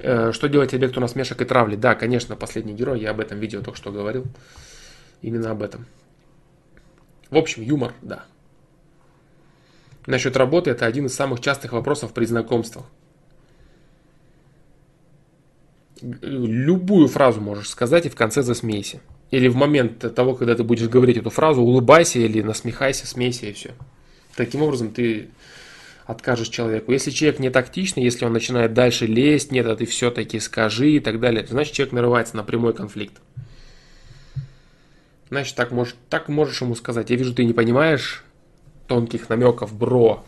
э, 0.00 0.32
что 0.32 0.48
делать 0.48 0.74
объекту 0.74 1.00
насмешек 1.00 1.40
и 1.42 1.44
травли? 1.44 1.76
Да, 1.76 1.94
конечно, 1.94 2.34
последний 2.34 2.74
герой, 2.74 3.00
я 3.00 3.10
об 3.10 3.20
этом 3.20 3.38
видео 3.38 3.60
только 3.60 3.78
что 3.78 3.92
говорил. 3.92 4.26
Именно 5.22 5.52
об 5.52 5.62
этом. 5.62 5.86
В 7.30 7.36
общем, 7.36 7.62
юмор, 7.62 7.92
да. 8.02 8.24
Насчет 10.06 10.36
работы 10.36 10.70
это 10.70 10.86
один 10.86 11.06
из 11.06 11.14
самых 11.14 11.40
частых 11.40 11.72
вопросов 11.72 12.12
при 12.12 12.24
знакомствах. 12.24 12.84
Любую 16.02 17.08
фразу 17.08 17.40
можешь 17.40 17.68
сказать 17.68 18.06
и 18.06 18.08
в 18.08 18.14
конце 18.14 18.42
засмейся. 18.42 19.00
Или 19.30 19.48
в 19.48 19.56
момент 19.56 20.14
того, 20.14 20.34
когда 20.34 20.54
ты 20.54 20.64
будешь 20.64 20.88
говорить 20.88 21.16
эту 21.16 21.30
фразу, 21.30 21.62
улыбайся 21.62 22.18
или 22.18 22.42
насмехайся, 22.42 23.06
смейся 23.06 23.46
и 23.46 23.52
все. 23.52 23.70
Таким 24.34 24.62
образом 24.62 24.90
ты 24.90 25.30
откажешь 26.06 26.48
человеку. 26.48 26.92
Если 26.92 27.10
человек 27.10 27.38
не 27.38 27.50
тактичный, 27.50 28.02
если 28.02 28.24
он 28.24 28.32
начинает 28.32 28.74
дальше 28.74 29.06
лезть, 29.06 29.52
нет, 29.52 29.66
а 29.66 29.76
ты 29.76 29.86
все-таки 29.86 30.40
скажи 30.40 30.92
и 30.92 31.00
так 31.00 31.20
далее, 31.20 31.46
значит 31.46 31.74
человек 31.74 31.92
нарывается 31.92 32.36
на 32.36 32.42
прямой 32.42 32.74
конфликт. 32.74 33.20
Значит, 35.28 35.54
так, 35.54 35.70
можешь, 35.70 35.94
так 36.08 36.28
можешь 36.28 36.60
ему 36.60 36.74
сказать. 36.74 37.10
Я 37.10 37.16
вижу, 37.16 37.32
ты 37.32 37.44
не 37.44 37.52
понимаешь 37.52 38.24
тонких 38.88 39.28
намеков, 39.28 39.72
бро. 39.72 40.24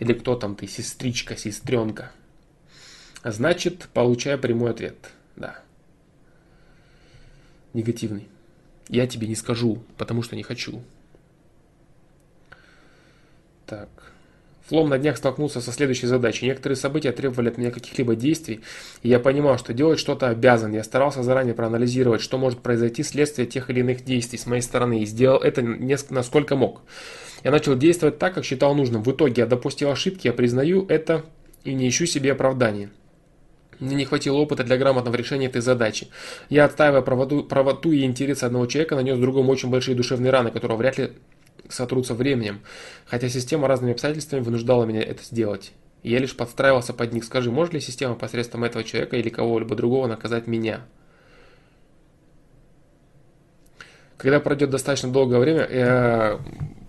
Или 0.00 0.14
кто 0.14 0.34
там 0.34 0.56
ты, 0.56 0.66
сестричка, 0.66 1.36
сестренка. 1.36 2.10
Значит, 3.24 3.88
получаю 3.92 4.38
прямой 4.38 4.70
ответ. 4.70 4.96
Да. 5.36 5.58
Негативный. 7.72 8.28
Я 8.88 9.06
тебе 9.06 9.28
не 9.28 9.36
скажу, 9.36 9.82
потому 9.96 10.22
что 10.22 10.36
не 10.36 10.42
хочу. 10.42 10.82
Так. 13.66 13.88
Флом 14.68 14.88
на 14.88 14.98
днях 14.98 15.16
столкнулся 15.16 15.60
со 15.60 15.72
следующей 15.72 16.06
задачей. 16.06 16.46
Некоторые 16.46 16.76
события 16.76 17.12
требовали 17.12 17.48
от 17.48 17.58
меня 17.58 17.70
каких-либо 17.70 18.14
действий, 18.14 18.60
и 19.02 19.08
я 19.08 19.18
понимал, 19.18 19.58
что 19.58 19.72
делать 19.72 19.98
что-то 19.98 20.28
обязан. 20.28 20.72
Я 20.72 20.84
старался 20.84 21.22
заранее 21.22 21.54
проанализировать, 21.54 22.20
что 22.20 22.38
может 22.38 22.60
произойти 22.60 23.02
вследствие 23.02 23.46
тех 23.46 23.70
или 23.70 23.80
иных 23.80 24.04
действий 24.04 24.38
с 24.38 24.46
моей 24.46 24.62
стороны, 24.62 25.02
и 25.02 25.06
сделал 25.06 25.38
это 25.38 25.62
насколько 25.62 26.54
мог. 26.54 26.82
Я 27.44 27.50
начал 27.50 27.76
действовать 27.76 28.18
так, 28.18 28.34
как 28.34 28.44
считал 28.44 28.74
нужным. 28.74 29.02
В 29.02 29.10
итоге 29.10 29.42
я 29.42 29.46
допустил 29.46 29.90
ошибки, 29.90 30.28
я 30.28 30.32
признаю 30.32 30.86
это 30.86 31.24
и 31.64 31.74
не 31.74 31.88
ищу 31.88 32.06
себе 32.06 32.32
оправданий. 32.32 32.88
Мне 33.82 33.96
не 33.96 34.04
хватило 34.04 34.36
опыта 34.36 34.62
для 34.62 34.78
грамотного 34.78 35.16
решения 35.16 35.46
этой 35.46 35.60
задачи. 35.60 36.06
Я, 36.48 36.66
отстаивая 36.66 37.02
правоту, 37.02 37.42
правоту 37.42 37.90
и 37.90 38.04
интерес 38.04 38.44
одного 38.44 38.66
человека, 38.66 38.94
нанес 38.94 39.18
другому 39.18 39.50
очень 39.50 39.70
большие 39.70 39.96
душевные 39.96 40.30
раны, 40.30 40.52
которые 40.52 40.78
вряд 40.78 40.98
ли 40.98 41.12
сотрутся 41.68 42.14
временем, 42.14 42.60
хотя 43.06 43.28
система 43.28 43.66
разными 43.66 43.92
обстоятельствами 43.92 44.40
вынуждала 44.40 44.84
меня 44.84 45.02
это 45.02 45.24
сделать. 45.24 45.72
я 46.04 46.20
лишь 46.20 46.36
подстраивался 46.36 46.92
под 46.92 47.12
них. 47.12 47.24
Скажи, 47.24 47.50
может 47.50 47.74
ли 47.74 47.80
система 47.80 48.14
посредством 48.14 48.62
этого 48.62 48.84
человека 48.84 49.16
или 49.16 49.30
кого-либо 49.30 49.74
другого 49.74 50.06
наказать 50.06 50.46
меня? 50.46 50.82
Когда 54.16 54.38
пройдет 54.38 54.70
достаточно 54.70 55.10
долгое 55.10 55.40
время, 55.40 55.66
э, 55.68 56.38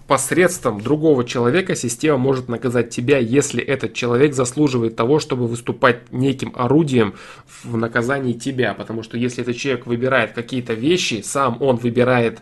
посредством 0.08 0.82
другого 0.82 1.24
человека 1.24 1.76
система 1.76 2.18
может 2.18 2.50
наказать 2.50 2.90
тебя, 2.90 3.18
если 3.18 3.64
этот 3.64 3.94
человек 3.94 4.34
заслуживает 4.34 4.96
того, 4.96 5.20
чтобы 5.20 5.48
выступать 5.48 6.12
неким 6.12 6.52
орудием 6.56 7.16
в 7.64 7.78
наказании 7.78 8.34
тебя. 8.34 8.74
Потому 8.74 9.04
что 9.04 9.18
если 9.18 9.44
этот 9.44 9.56
человек 9.56 9.86
выбирает 9.86 10.34
какие-то 10.34 10.74
вещи, 10.74 11.22
сам 11.24 11.58
он 11.62 11.78
выбирает 11.78 12.42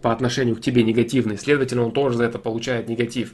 по 0.00 0.12
отношению 0.12 0.56
к 0.56 0.60
тебе 0.60 0.82
негативный, 0.82 1.38
следовательно, 1.38 1.84
он 1.84 1.92
тоже 1.92 2.16
за 2.16 2.24
это 2.24 2.38
получает 2.38 2.88
негатив. 2.88 3.32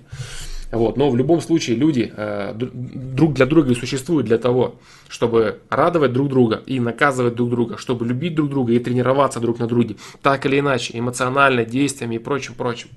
Вот. 0.71 0.99
Но 0.99 1.09
в 1.09 1.17
любом 1.17 1.41
случае 1.41 1.77
люди 1.77 2.13
э, 2.15 2.53
друг 2.55 3.33
для 3.35 3.47
друга 3.47 3.73
и 3.73 3.75
существуют 3.75 4.27
для 4.27 4.37
того, 4.37 4.77
чтобы 5.09 5.61
радовать 5.71 6.13
друг 6.13 6.29
друга 6.29 6.63
и 6.67 6.79
наказывать 6.79 7.35
друг 7.35 7.49
друга, 7.51 7.79
чтобы 7.79 8.05
любить 8.05 8.35
друг 8.35 8.51
друга 8.51 8.75
и 8.75 8.79
тренироваться 8.79 9.41
друг 9.41 9.59
на 9.59 9.67
друге, 9.67 9.97
так 10.21 10.45
или 10.45 10.59
иначе, 10.61 10.99
эмоционально, 10.99 11.65
действиями 11.65 12.17
и 12.17 12.19
прочим, 12.19 12.55
прочим. 12.55 12.91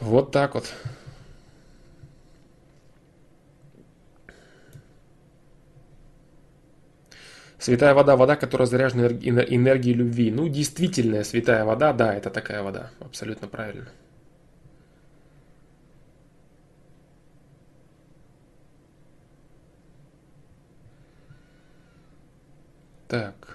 Вот 0.00 0.32
так 0.32 0.54
вот. 0.54 0.72
Святая 7.58 7.92
вода, 7.92 8.16
вода, 8.16 8.36
которая 8.36 8.66
заряжена 8.66 9.06
энергией 9.06 9.94
любви. 9.94 10.30
Ну, 10.30 10.48
действительно, 10.48 11.22
святая 11.24 11.64
вода, 11.64 11.92
да, 11.92 12.14
это 12.14 12.30
такая 12.30 12.62
вода. 12.62 12.90
Абсолютно 13.00 13.48
правильно. 13.48 13.88
Так. 23.08 23.49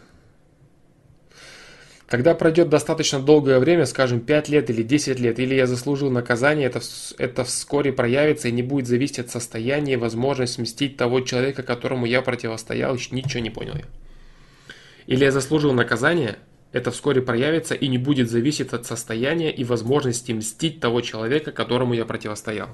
Когда 2.08 2.36
пройдет 2.36 2.70
достаточно 2.70 3.20
долгое 3.20 3.60
время, 3.60 3.88
скажем, 3.88 4.20
5 4.20 4.50
лет 4.50 4.70
или 4.70 4.84
10 4.84 5.20
лет, 5.20 5.40
или 5.40 5.56
я 5.56 5.66
заслужил 5.66 6.12
наказание, 6.12 6.68
это, 6.68 6.80
это 7.18 7.44
вскоре 7.44 7.92
проявится 7.92 8.48
и 8.48 8.52
не 8.52 8.62
будет 8.62 8.86
зависеть 8.86 9.20
от 9.20 9.32
состояния 9.32 9.94
и 9.94 9.98
возможности 9.98 10.62
мстить 10.62 10.98
того 10.98 11.22
человека, 11.22 11.64
которому 11.64 12.06
я 12.06 12.22
противостоял, 12.22 12.96
ничего 13.10 13.42
не 13.42 13.50
понял 13.50 13.76
я. 13.76 13.86
Или 15.08 15.24
я 15.24 15.32
заслужил 15.32 15.74
наказание, 15.74 16.38
это 16.72 16.92
вскоре 16.92 17.24
проявится 17.24 17.74
и 17.74 17.88
не 17.88 17.98
будет 17.98 18.30
зависеть 18.30 18.74
от 18.74 18.86
состояния 18.86 19.52
и 19.52 19.64
возможности 19.64 20.32
мстить 20.32 20.80
того 20.80 21.02
человека, 21.02 21.52
которому 21.52 21.96
я 21.96 22.06
противостоял. 22.06 22.70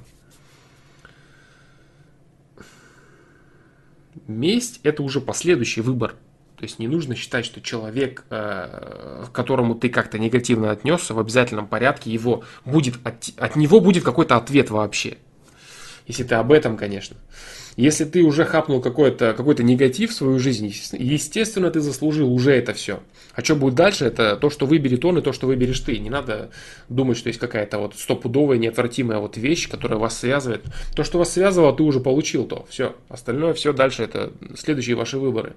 Месть– 4.28 4.82
это 4.84 5.04
уже 5.04 5.22
последующий 5.22 5.82
выбор– 5.82 6.16
то 6.62 6.66
есть 6.66 6.78
не 6.78 6.88
нужно 6.88 7.16
считать, 7.16 7.44
что 7.44 7.60
человек, 7.60 8.24
э, 8.30 9.26
к 9.26 9.32
которому 9.32 9.74
ты 9.74 9.90
как-то 9.90 10.20
негативно 10.20 10.70
отнесся, 10.70 11.16
в 11.16 11.20
обязательном 11.20 11.66
порядке 11.66 12.12
его 12.12 12.44
будет 12.66 13.00
от, 13.04 13.30
от 13.36 13.56
него 13.56 13.80
будет 13.80 14.04
какой-то 14.04 14.36
ответ 14.36 14.70
вообще. 14.70 15.18
Если 16.06 16.24
ты 16.24 16.36
об 16.36 16.52
этом, 16.52 16.78
конечно. 16.78 17.18
Если 17.78 18.06
ты 18.06 18.22
уже 18.22 18.46
хапнул 18.46 18.80
какой-то 18.80 19.34
какой 19.34 19.56
негатив 19.64 20.12
в 20.12 20.14
свою 20.14 20.38
жизнь, 20.38 20.72
естественно, 20.92 21.72
ты 21.72 21.80
заслужил 21.80 22.32
уже 22.32 22.52
это 22.52 22.76
все. 22.76 23.00
А 23.34 23.44
что 23.44 23.56
будет 23.56 23.74
дальше, 23.74 24.06
это 24.06 24.36
то, 24.36 24.52
что 24.52 24.68
выберет 24.68 25.04
он 25.04 25.18
и 25.18 25.24
то, 25.24 25.34
что 25.34 25.48
выберешь 25.48 25.80
ты. 25.80 25.98
Не 25.98 26.12
надо 26.12 26.52
думать, 26.90 27.18
что 27.18 27.30
есть 27.30 27.40
какая-то 27.40 27.80
вот 27.80 27.96
стопудовая, 27.96 28.60
неотвратимая 28.60 29.18
вот 29.18 29.36
вещь, 29.36 29.68
которая 29.68 29.98
вас 29.98 30.20
связывает. 30.20 30.64
То, 30.96 31.04
что 31.04 31.18
вас 31.18 31.34
связывало, 31.34 31.76
ты 31.76 31.82
уже 31.82 32.02
получил 32.02 32.46
то. 32.46 32.68
Все. 32.70 32.96
Остальное 33.10 33.56
все 33.56 33.74
дальше 33.74 34.04
это 34.04 34.32
следующие 34.56 34.96
ваши 34.96 35.18
выборы. 35.18 35.56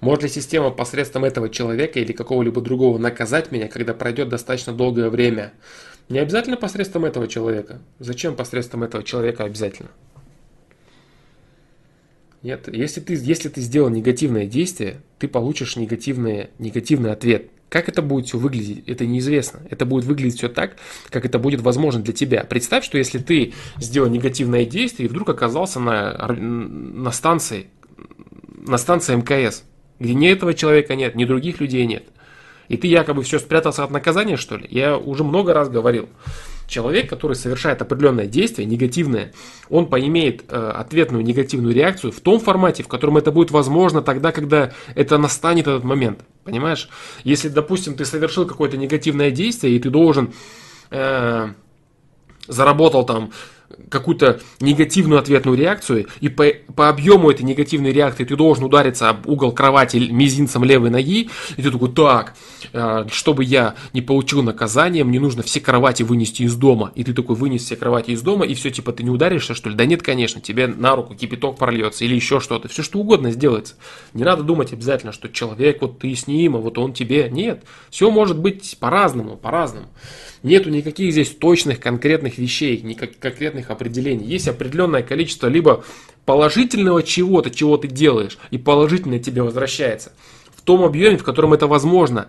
Может 0.00 0.22
ли 0.22 0.28
система 0.28 0.70
посредством 0.70 1.24
этого 1.24 1.48
человека 1.48 1.98
или 1.98 2.12
какого-либо 2.12 2.60
другого 2.60 2.98
наказать 2.98 3.50
меня, 3.50 3.68
когда 3.68 3.94
пройдет 3.94 4.28
достаточно 4.28 4.72
долгое 4.72 5.10
время? 5.10 5.52
Не 6.08 6.20
обязательно 6.20 6.56
посредством 6.56 7.04
этого 7.04 7.28
человека. 7.28 7.80
Зачем 7.98 8.36
посредством 8.36 8.84
этого 8.84 9.02
человека 9.02 9.44
обязательно? 9.44 9.90
Нет, 12.42 12.68
если 12.72 13.00
ты, 13.00 13.14
если 13.14 13.48
ты 13.48 13.60
сделал 13.60 13.90
негативное 13.90 14.46
действие, 14.46 15.02
ты 15.18 15.26
получишь 15.26 15.76
негативный, 15.76 16.50
негативный 16.58 17.12
ответ. 17.12 17.50
Как 17.68 17.88
это 17.88 18.00
будет 18.00 18.26
все 18.26 18.38
выглядеть, 18.38 18.84
это 18.88 19.04
неизвестно. 19.04 19.60
Это 19.68 19.84
будет 19.84 20.04
выглядеть 20.04 20.38
все 20.38 20.48
так, 20.48 20.76
как 21.10 21.26
это 21.26 21.38
будет 21.38 21.60
возможно 21.60 22.00
для 22.00 22.14
тебя. 22.14 22.44
Представь, 22.44 22.84
что 22.84 22.96
если 22.96 23.18
ты 23.18 23.52
сделал 23.78 24.08
негативное 24.08 24.64
действие 24.64 25.08
и 25.08 25.10
вдруг 25.10 25.28
оказался 25.28 25.80
на, 25.80 26.28
на 26.28 27.10
станции, 27.10 27.66
на 28.66 28.78
станции 28.78 29.16
МКС, 29.16 29.64
где 29.98 30.14
ни 30.14 30.28
этого 30.28 30.54
человека 30.54 30.94
нет, 30.94 31.14
ни 31.14 31.24
других 31.24 31.60
людей 31.60 31.86
нет. 31.86 32.04
И 32.68 32.76
ты 32.76 32.86
якобы 32.86 33.22
все 33.22 33.38
спрятался 33.38 33.82
от 33.82 33.90
наказания, 33.90 34.36
что 34.36 34.56
ли? 34.56 34.66
Я 34.70 34.96
уже 34.96 35.24
много 35.24 35.54
раз 35.54 35.68
говорил. 35.68 36.08
Человек, 36.66 37.08
который 37.08 37.34
совершает 37.34 37.80
определенное 37.80 38.26
действие, 38.26 38.66
негативное, 38.66 39.32
он 39.70 39.86
поимеет 39.86 40.44
э, 40.48 40.72
ответную 40.74 41.24
негативную 41.24 41.74
реакцию 41.74 42.12
в 42.12 42.20
том 42.20 42.38
формате, 42.38 42.82
в 42.82 42.88
котором 42.88 43.16
это 43.16 43.32
будет 43.32 43.50
возможно 43.50 44.02
тогда, 44.02 44.32
когда 44.32 44.72
это 44.94 45.16
настанет 45.16 45.66
этот 45.66 45.82
момент. 45.82 46.20
Понимаешь? 46.44 46.90
Если, 47.24 47.48
допустим, 47.48 47.94
ты 47.94 48.04
совершил 48.04 48.46
какое-то 48.46 48.76
негативное 48.76 49.30
действие, 49.30 49.76
и 49.76 49.78
ты 49.78 49.88
должен 49.88 50.34
э, 50.90 51.48
заработал 52.48 53.06
там 53.06 53.32
какую-то 53.90 54.40
негативную 54.60 55.20
ответную 55.20 55.56
реакцию, 55.56 56.06
и 56.20 56.28
по, 56.28 56.46
по 56.74 56.88
объему 56.88 57.30
этой 57.30 57.42
негативной 57.42 57.92
реакции 57.92 58.24
ты 58.24 58.36
должен 58.36 58.64
удариться 58.64 59.08
об 59.08 59.26
угол 59.28 59.52
кровати 59.52 59.96
мизинцем 59.96 60.64
левой 60.64 60.90
ноги, 60.90 61.30
и 61.56 61.62
ты 61.62 61.70
такой, 61.70 61.90
так, 61.92 62.34
э, 62.72 63.06
чтобы 63.10 63.44
я 63.44 63.74
не 63.92 64.02
получил 64.02 64.42
наказание, 64.42 65.04
мне 65.04 65.20
нужно 65.20 65.42
все 65.42 65.60
кровати 65.60 66.02
вынести 66.02 66.42
из 66.42 66.54
дома. 66.54 66.92
И 66.94 67.04
ты 67.04 67.12
такой 67.12 67.36
вынес 67.36 67.64
все 67.64 67.76
кровати 67.76 68.10
из 68.10 68.22
дома, 68.22 68.44
и 68.44 68.54
все, 68.54 68.70
типа, 68.70 68.92
ты 68.92 69.02
не 69.02 69.10
ударишься, 69.10 69.54
что 69.54 69.70
ли? 69.70 69.76
Да 69.76 69.84
нет, 69.86 70.02
конечно, 70.02 70.40
тебе 70.40 70.66
на 70.66 70.94
руку 70.96 71.14
кипяток 71.14 71.58
прольется 71.58 72.04
или 72.04 72.14
еще 72.14 72.40
что-то. 72.40 72.68
Все, 72.68 72.82
что 72.82 72.98
угодно 72.98 73.30
сделается. 73.30 73.74
Не 74.14 74.24
надо 74.24 74.42
думать 74.42 74.72
обязательно, 74.72 75.12
что 75.12 75.28
человек, 75.28 75.80
вот 75.80 75.98
ты 75.98 76.14
с 76.14 76.26
ним, 76.26 76.56
а 76.56 76.58
вот 76.58 76.78
он 76.78 76.92
тебе. 76.92 77.28
Нет, 77.30 77.64
все 77.90 78.10
может 78.10 78.38
быть 78.38 78.76
по-разному, 78.80 79.36
по-разному. 79.36 79.88
Нету 80.42 80.70
никаких 80.70 81.12
здесь 81.12 81.30
точных, 81.30 81.80
конкретных 81.80 82.38
вещей, 82.38 82.80
никаких 82.82 83.18
конкретных 83.18 83.70
определений. 83.70 84.26
Есть 84.26 84.48
определенное 84.48 85.02
количество 85.02 85.48
либо 85.48 85.84
положительного 86.24 87.02
чего-то, 87.02 87.50
чего 87.50 87.76
ты 87.76 87.88
делаешь, 87.88 88.38
и 88.50 88.58
положительное 88.58 89.18
тебе 89.18 89.42
возвращается. 89.42 90.12
В 90.54 90.62
том 90.62 90.84
объеме, 90.84 91.16
в 91.16 91.24
котором 91.24 91.54
это 91.54 91.66
возможно 91.66 92.28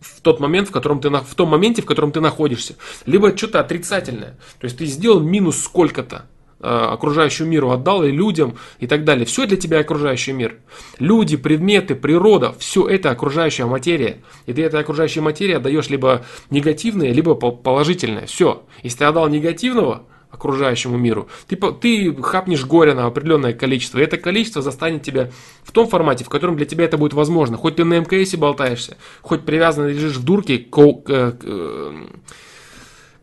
в 0.00 0.20
тот 0.22 0.40
момент, 0.40 0.68
в 0.68 0.72
котором 0.72 1.00
ты 1.00 1.10
в 1.10 1.34
том 1.34 1.48
моменте, 1.48 1.82
в 1.82 1.86
котором 1.86 2.12
ты 2.12 2.20
находишься, 2.20 2.76
либо 3.04 3.36
что-то 3.36 3.60
отрицательное. 3.60 4.38
То 4.58 4.64
есть 4.64 4.78
ты 4.78 4.86
сделал 4.86 5.20
минус 5.20 5.60
сколько-то, 5.60 6.26
окружающему 6.60 7.48
миру 7.48 7.70
отдал, 7.70 8.04
и 8.04 8.10
людям, 8.10 8.56
и 8.78 8.86
так 8.86 9.04
далее. 9.04 9.24
Все 9.24 9.46
для 9.46 9.56
тебя 9.56 9.80
окружающий 9.80 10.32
мир. 10.32 10.56
Люди, 10.98 11.36
предметы, 11.36 11.94
природа, 11.94 12.54
все 12.58 12.86
это 12.86 13.10
окружающая 13.10 13.66
материя. 13.66 14.18
И 14.46 14.52
ты 14.52 14.62
этой 14.62 14.80
окружающей 14.80 15.20
материи 15.20 15.54
отдаешь 15.54 15.88
либо 15.88 16.24
негативное, 16.50 17.12
либо 17.12 17.34
положительное. 17.34 18.26
Все. 18.26 18.62
Если 18.82 18.98
ты 18.98 19.04
отдал 19.04 19.28
негативного, 19.28 20.06
окружающему 20.30 20.96
миру. 20.96 21.28
Ты, 21.48 21.56
ты 21.56 22.14
хапнешь 22.22 22.64
горе 22.64 22.94
на 22.94 23.06
определенное 23.06 23.52
количество, 23.52 23.98
и 23.98 24.02
это 24.02 24.16
количество 24.16 24.62
застанет 24.62 25.02
тебя 25.02 25.30
в 25.62 25.72
том 25.72 25.88
формате, 25.88 26.24
в 26.24 26.28
котором 26.28 26.56
для 26.56 26.66
тебя 26.66 26.84
это 26.84 26.96
будет 26.96 27.14
возможно. 27.14 27.56
Хоть 27.56 27.76
ты 27.76 27.84
на 27.84 27.98
МКСе 27.98 28.36
болтаешься, 28.36 28.96
хоть 29.22 29.42
привязан 29.44 29.88
лежишь 29.88 30.16
в 30.16 30.24
дурке 30.24 30.58
к, 30.58 30.76
к, 30.76 31.32
к, 31.32 31.92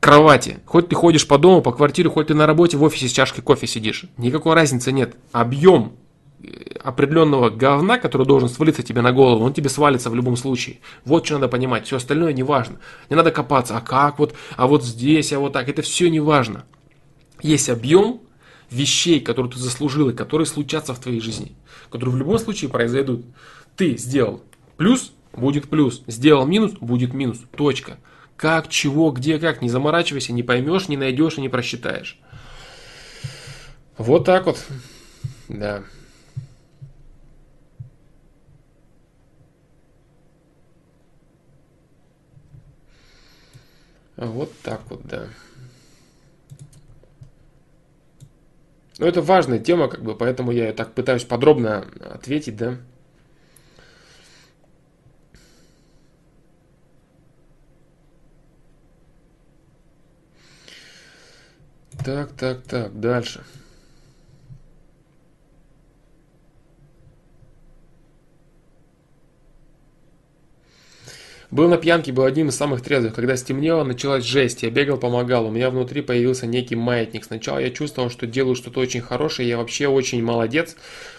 кровати. 0.08 0.60
Хоть 0.66 0.88
ты 0.88 0.96
ходишь 0.96 1.28
по 1.28 1.38
дому, 1.38 1.62
по 1.62 1.74
квартире, 1.74 2.10
хоть 2.10 2.28
ты 2.28 2.34
на 2.34 2.48
работе 2.48 2.78
в 2.78 2.84
офисе 2.84 3.10
с 3.10 3.12
чашкой 3.12 3.42
кофе 3.42 3.68
сидишь. 3.68 4.06
Никакой 4.16 4.56
разницы 4.56 4.94
нет. 4.94 5.18
Объем 5.34 5.98
э, 6.42 6.48
определенного 6.82 7.50
говна, 7.50 7.98
который 7.98 8.26
должен 8.26 8.48
свалиться 8.48 8.84
тебе 8.84 9.02
на 9.02 9.12
голову, 9.12 9.44
он 9.44 9.54
тебе 9.54 9.68
свалится 9.68 10.10
в 10.10 10.16
любом 10.16 10.38
случае. 10.38 10.80
Вот 11.04 11.26
что 11.26 11.36
надо 11.36 11.50
понимать. 11.50 11.88
Все 11.88 11.98
остальное 11.98 12.32
не 12.32 12.44
важно. 12.44 12.78
Не 13.10 13.18
надо 13.18 13.32
копаться. 13.32 13.76
А 13.76 13.82
как 13.82 14.18
вот, 14.18 14.34
а 14.56 14.68
вот 14.68 14.86
здесь, 14.86 15.34
а 15.34 15.40
вот 15.40 15.52
так. 15.52 15.68
Это 15.68 15.82
все 15.82 16.10
не 16.10 16.22
важно. 16.22 16.64
Есть 17.42 17.70
объем 17.70 18.22
вещей, 18.72 19.20
которые 19.20 19.52
ты 19.52 19.60
заслужил 19.60 20.08
и 20.08 20.14
которые 20.14 20.46
случатся 20.46 20.94
в 20.94 21.00
твоей 21.00 21.20
жизни. 21.20 21.52
Которые 21.90 22.16
в 22.16 22.18
любом 22.18 22.40
случае 22.40 22.70
произойдут. 22.70 23.26
Ты 23.76 23.98
сделал 23.98 24.42
плюс, 24.78 25.12
будет 25.34 25.68
плюс. 25.68 26.02
Сделал 26.08 26.48
минус, 26.48 26.72
будет 26.80 27.14
минус. 27.14 27.42
Точка. 27.58 27.98
Как, 28.38 28.70
чего, 28.70 29.10
где, 29.10 29.40
как, 29.40 29.64
не 29.64 29.70
заморачивайся, 29.70 30.32
не 30.32 30.44
поймешь, 30.44 30.88
не 30.88 30.96
найдешь 30.96 31.38
и 31.38 31.42
не 31.42 31.50
просчитаешь. 31.50 32.20
Вот 33.98 34.26
так 34.26 34.46
вот. 34.46 34.64
Да. 35.50 35.84
Вот 44.16 44.52
так 44.62 44.82
вот, 44.90 45.02
да. 45.08 45.28
Но 49.00 49.08
это 49.08 49.22
важная 49.22 49.60
тема, 49.60 49.88
как 49.88 50.04
бы, 50.04 50.16
поэтому 50.16 50.52
я 50.52 50.74
так 50.74 50.94
пытаюсь 50.94 51.24
подробно 51.24 51.88
ответить, 52.02 52.56
да. 52.56 52.78
Так, 62.08 62.32
так, 62.38 62.64
так, 62.64 62.98
дальше. 63.02 63.44
Был 71.52 71.68
на 71.68 71.76
пьянке, 71.76 72.14
был 72.14 72.24
одним 72.24 72.48
из 72.48 72.56
самых 72.56 72.82
трезвых. 72.82 73.14
Когда 73.14 73.36
стемнело, 73.36 73.84
началась 73.84 74.24
жесть. 74.24 74.64
Я 74.64 74.70
бегал, 74.70 74.98
помогал. 74.98 75.48
У 75.48 75.52
меня 75.52 75.70
внутри 75.70 76.02
появился 76.02 76.48
некий 76.48 76.78
маятник. 76.78 77.26
Сначала 77.26 77.60
я 77.60 77.72
чувствовал, 77.72 78.10
что 78.10 78.26
делаю 78.26 78.56
что-то 78.56 78.80
очень 78.80 79.02
хорошее. 79.02 79.50
Я 79.50 79.58
вообще 79.58 79.88
очень 79.88 80.24
молодец. 80.24 80.78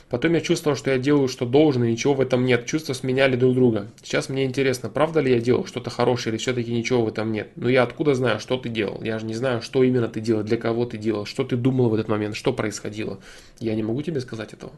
Потом 0.09 0.32
я 0.32 0.40
чувствовал, 0.40 0.76
что 0.76 0.90
я 0.90 0.98
делаю, 0.98 1.28
что 1.28 1.44
должен, 1.44 1.85
и 1.85 1.90
ничего 1.90 2.14
в 2.14 2.20
этом 2.20 2.47
нет. 2.47 2.64
Чувства 2.64 2.94
сменяли 2.94 3.36
друг 3.36 3.55
друга. 3.55 3.89
Сейчас 4.02 4.30
мне 4.30 4.44
интересно, 4.44 4.89
правда 4.89 5.20
ли 5.20 5.32
я 5.32 5.39
делал 5.39 5.66
что-то 5.66 5.90
хорошее, 5.90 6.32
или 6.32 6.39
все-таки 6.39 6.72
ничего 6.72 7.05
в 7.05 7.09
этом 7.09 7.30
нет. 7.30 7.51
Но 7.56 7.68
я 7.68 7.82
откуда 7.82 8.14
знаю, 8.14 8.40
что 8.40 8.56
ты 8.56 8.70
делал? 8.70 9.02
Я 9.02 9.18
же 9.18 9.26
не 9.26 9.35
знаю, 9.35 9.60
что 9.60 9.82
именно 9.82 10.09
ты 10.09 10.20
делал, 10.20 10.43
для 10.43 10.56
кого 10.56 10.86
ты 10.86 10.97
делал, 10.97 11.26
что 11.26 11.44
ты 11.44 11.56
думал 11.56 11.90
в 11.90 11.94
этот 11.94 12.09
момент, 12.09 12.36
что 12.36 12.55
происходило. 12.55 13.18
Я 13.60 13.74
не 13.74 13.82
могу 13.82 14.01
тебе 14.01 14.20
сказать 14.20 14.55
этого. 14.55 14.72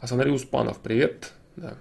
Асанри 0.00 0.30
Успанов, 0.30 0.78
привет. 0.78 1.32
Да. 1.56 1.74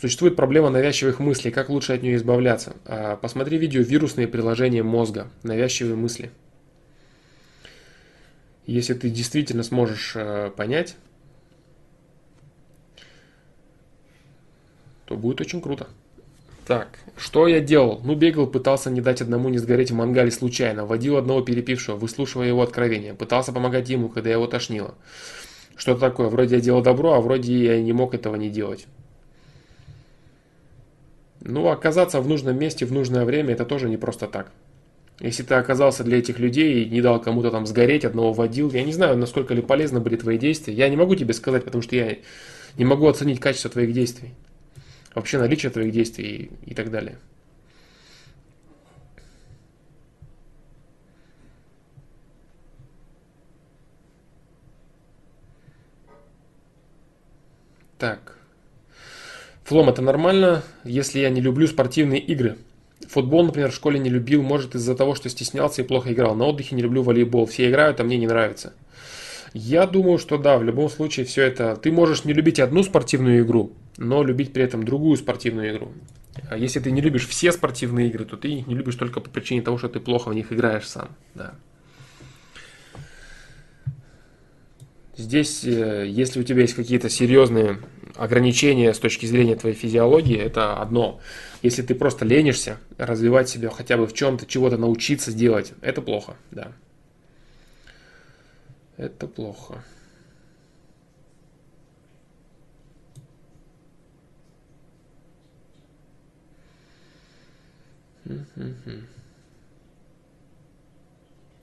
Существует 0.00 0.34
проблема 0.34 0.70
навязчивых 0.70 1.18
мыслей, 1.18 1.50
как 1.50 1.68
лучше 1.68 1.92
от 1.92 2.02
нее 2.02 2.16
избавляться. 2.16 2.74
А, 2.86 3.16
посмотри 3.16 3.58
видео 3.58 3.82
«Вирусные 3.82 4.28
приложения 4.28 4.82
мозга. 4.82 5.28
Навязчивые 5.42 5.94
мысли». 5.94 6.30
Если 8.66 8.94
ты 8.94 9.10
действительно 9.10 9.62
сможешь 9.62 10.12
э, 10.14 10.50
понять, 10.56 10.96
то 15.06 15.16
будет 15.16 15.40
очень 15.40 15.60
круто. 15.60 15.88
Так, 16.66 17.00
что 17.16 17.48
я 17.48 17.58
делал? 17.58 18.00
Ну, 18.04 18.14
бегал, 18.14 18.46
пытался 18.46 18.90
не 18.90 19.00
дать 19.00 19.20
одному 19.20 19.48
не 19.48 19.58
сгореть 19.58 19.90
в 19.90 19.94
мангале 19.94 20.30
случайно. 20.30 20.86
Водил 20.86 21.16
одного 21.16 21.40
перепившего, 21.40 21.96
выслушивая 21.96 22.46
его 22.46 22.62
откровения. 22.62 23.12
Пытался 23.12 23.52
помогать 23.52 23.88
ему, 23.88 24.08
когда 24.08 24.30
его 24.30 24.46
тошнило. 24.46 24.94
Что-то 25.74 25.98
такое. 25.98 26.28
Вроде 26.28 26.56
я 26.56 26.60
делал 26.60 26.80
добро, 26.80 27.14
а 27.14 27.20
вроде 27.20 27.64
я 27.64 27.82
не 27.82 27.92
мог 27.92 28.14
этого 28.14 28.36
не 28.36 28.50
делать. 28.50 28.86
Ну, 31.40 31.68
оказаться 31.68 32.20
в 32.20 32.28
нужном 32.28 32.56
месте 32.56 32.86
в 32.86 32.92
нужное 32.92 33.24
время, 33.24 33.54
это 33.54 33.64
тоже 33.64 33.88
не 33.88 33.96
просто 33.96 34.28
так. 34.28 34.52
Если 35.20 35.42
ты 35.42 35.54
оказался 35.54 36.02
для 36.02 36.18
этих 36.18 36.38
людей 36.38 36.82
и 36.82 36.88
не 36.88 37.02
дал 37.02 37.20
кому-то 37.20 37.50
там 37.50 37.66
сгореть, 37.66 38.06
одного 38.06 38.32
водил, 38.32 38.70
я 38.72 38.82
не 38.82 38.92
знаю, 38.92 39.18
насколько 39.18 39.52
ли 39.52 39.60
полезны 39.60 40.00
были 40.00 40.16
твои 40.16 40.38
действия. 40.38 40.72
Я 40.72 40.88
не 40.88 40.96
могу 40.96 41.14
тебе 41.14 41.34
сказать, 41.34 41.64
потому 41.64 41.82
что 41.82 41.94
я 41.94 42.16
не 42.78 42.86
могу 42.86 43.06
оценить 43.06 43.38
качество 43.38 43.70
твоих 43.70 43.92
действий. 43.92 44.30
Вообще 45.14 45.38
наличие 45.38 45.70
твоих 45.70 45.92
действий 45.92 46.50
и, 46.64 46.70
и 46.70 46.74
так 46.74 46.90
далее. 46.90 47.18
Так. 57.98 58.38
Флом, 59.64 59.90
это 59.90 60.00
нормально, 60.00 60.62
если 60.84 61.18
я 61.18 61.28
не 61.28 61.42
люблю 61.42 61.66
спортивные 61.66 62.20
игры? 62.20 62.56
Футбол, 63.10 63.44
например, 63.44 63.72
в 63.72 63.74
школе 63.74 63.98
не 63.98 64.08
любил, 64.08 64.40
может 64.42 64.76
из-за 64.76 64.94
того, 64.94 65.16
что 65.16 65.28
стеснялся 65.28 65.82
и 65.82 65.84
плохо 65.84 66.12
играл. 66.12 66.36
На 66.36 66.44
отдыхе 66.44 66.76
не 66.76 66.82
люблю 66.82 67.02
волейбол. 67.02 67.46
Все 67.46 67.68
играют, 67.68 67.98
а 67.98 68.04
мне 68.04 68.16
не 68.16 68.28
нравится. 68.28 68.72
Я 69.52 69.88
думаю, 69.88 70.18
что 70.18 70.38
да, 70.38 70.58
в 70.58 70.62
любом 70.62 70.88
случае 70.88 71.26
все 71.26 71.42
это... 71.42 71.74
Ты 71.74 71.90
можешь 71.90 72.24
не 72.24 72.32
любить 72.32 72.60
одну 72.60 72.84
спортивную 72.84 73.42
игру, 73.42 73.72
но 73.96 74.22
любить 74.22 74.52
при 74.52 74.62
этом 74.62 74.84
другую 74.84 75.16
спортивную 75.16 75.72
игру. 75.72 75.92
А 76.48 76.56
если 76.56 76.78
ты 76.78 76.92
не 76.92 77.00
любишь 77.00 77.26
все 77.26 77.50
спортивные 77.50 78.06
игры, 78.06 78.24
то 78.24 78.36
ты 78.36 78.46
их 78.46 78.68
не 78.68 78.76
любишь 78.76 78.94
только 78.94 79.18
по 79.18 79.28
причине 79.28 79.62
того, 79.62 79.76
что 79.76 79.88
ты 79.88 79.98
плохо 79.98 80.28
в 80.28 80.34
них 80.34 80.52
играешь 80.52 80.88
сам. 80.88 81.08
Да. 81.34 81.54
Здесь, 85.16 85.64
э, 85.64 86.06
если 86.08 86.38
у 86.38 86.44
тебя 86.44 86.62
есть 86.62 86.74
какие-то 86.74 87.10
серьезные 87.10 87.80
ограничения 88.14 88.94
с 88.94 88.98
точки 89.00 89.26
зрения 89.26 89.56
твоей 89.56 89.74
физиологии, 89.74 90.38
это 90.38 90.74
одно. 90.74 91.20
Если 91.62 91.82
ты 91.82 91.94
просто 91.94 92.24
ленишься 92.24 92.78
развивать 92.96 93.48
себя 93.48 93.70
хотя 93.70 93.96
бы 93.96 94.06
в 94.06 94.14
чем-то, 94.14 94.46
чего-то 94.46 94.78
научиться 94.78 95.30
сделать, 95.30 95.72
это 95.82 96.00
плохо, 96.00 96.36
да. 96.50 96.72
Это 98.96 99.26
плохо. 99.26 99.84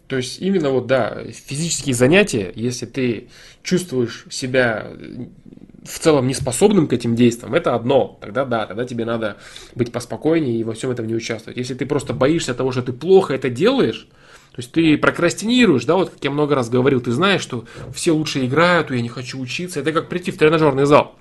То 0.08 0.16
есть 0.16 0.40
именно 0.42 0.70
вот, 0.70 0.88
да, 0.88 1.24
физические 1.32 1.94
занятия, 1.94 2.52
если 2.56 2.86
ты 2.86 3.30
чувствуешь 3.62 4.26
себя 4.30 4.94
в 5.88 6.00
целом 6.00 6.28
не 6.28 6.34
способным 6.34 6.88
к 6.88 6.94
этим 6.94 7.16
действиям, 7.16 7.56
это 7.56 7.74
одно. 7.74 8.18
Тогда 8.22 8.46
да, 8.46 8.66
тогда 8.66 8.86
тебе 8.86 9.06
надо 9.06 9.38
быть 9.74 9.92
поспокойнее 9.92 10.60
и 10.60 10.64
во 10.64 10.74
всем 10.74 10.92
этом 10.92 11.08
не 11.08 11.16
участвовать. 11.16 11.58
Если 11.58 11.74
ты 11.74 11.86
просто 11.86 12.14
боишься 12.14 12.54
того, 12.54 12.72
что 12.72 12.82
ты 12.82 12.92
плохо 12.92 13.34
это 13.34 13.50
делаешь, 13.50 14.08
то 14.52 14.60
есть 14.62 14.72
ты 14.72 14.98
прокрастинируешь, 14.98 15.86
да, 15.86 15.96
вот 15.96 16.10
как 16.10 16.24
я 16.24 16.32
много 16.32 16.56
раз 16.56 16.70
говорил, 16.70 17.00
ты 17.00 17.12
знаешь, 17.12 17.42
что 17.42 17.66
все 17.94 18.12
лучше 18.12 18.46
играют, 18.46 18.92
я 18.92 19.02
не 19.02 19.10
хочу 19.10 19.40
учиться. 19.40 19.80
Это 19.80 19.94
как 19.94 20.10
прийти 20.10 20.32
в 20.32 20.38
тренажерный 20.38 20.86
зал. 20.86 21.16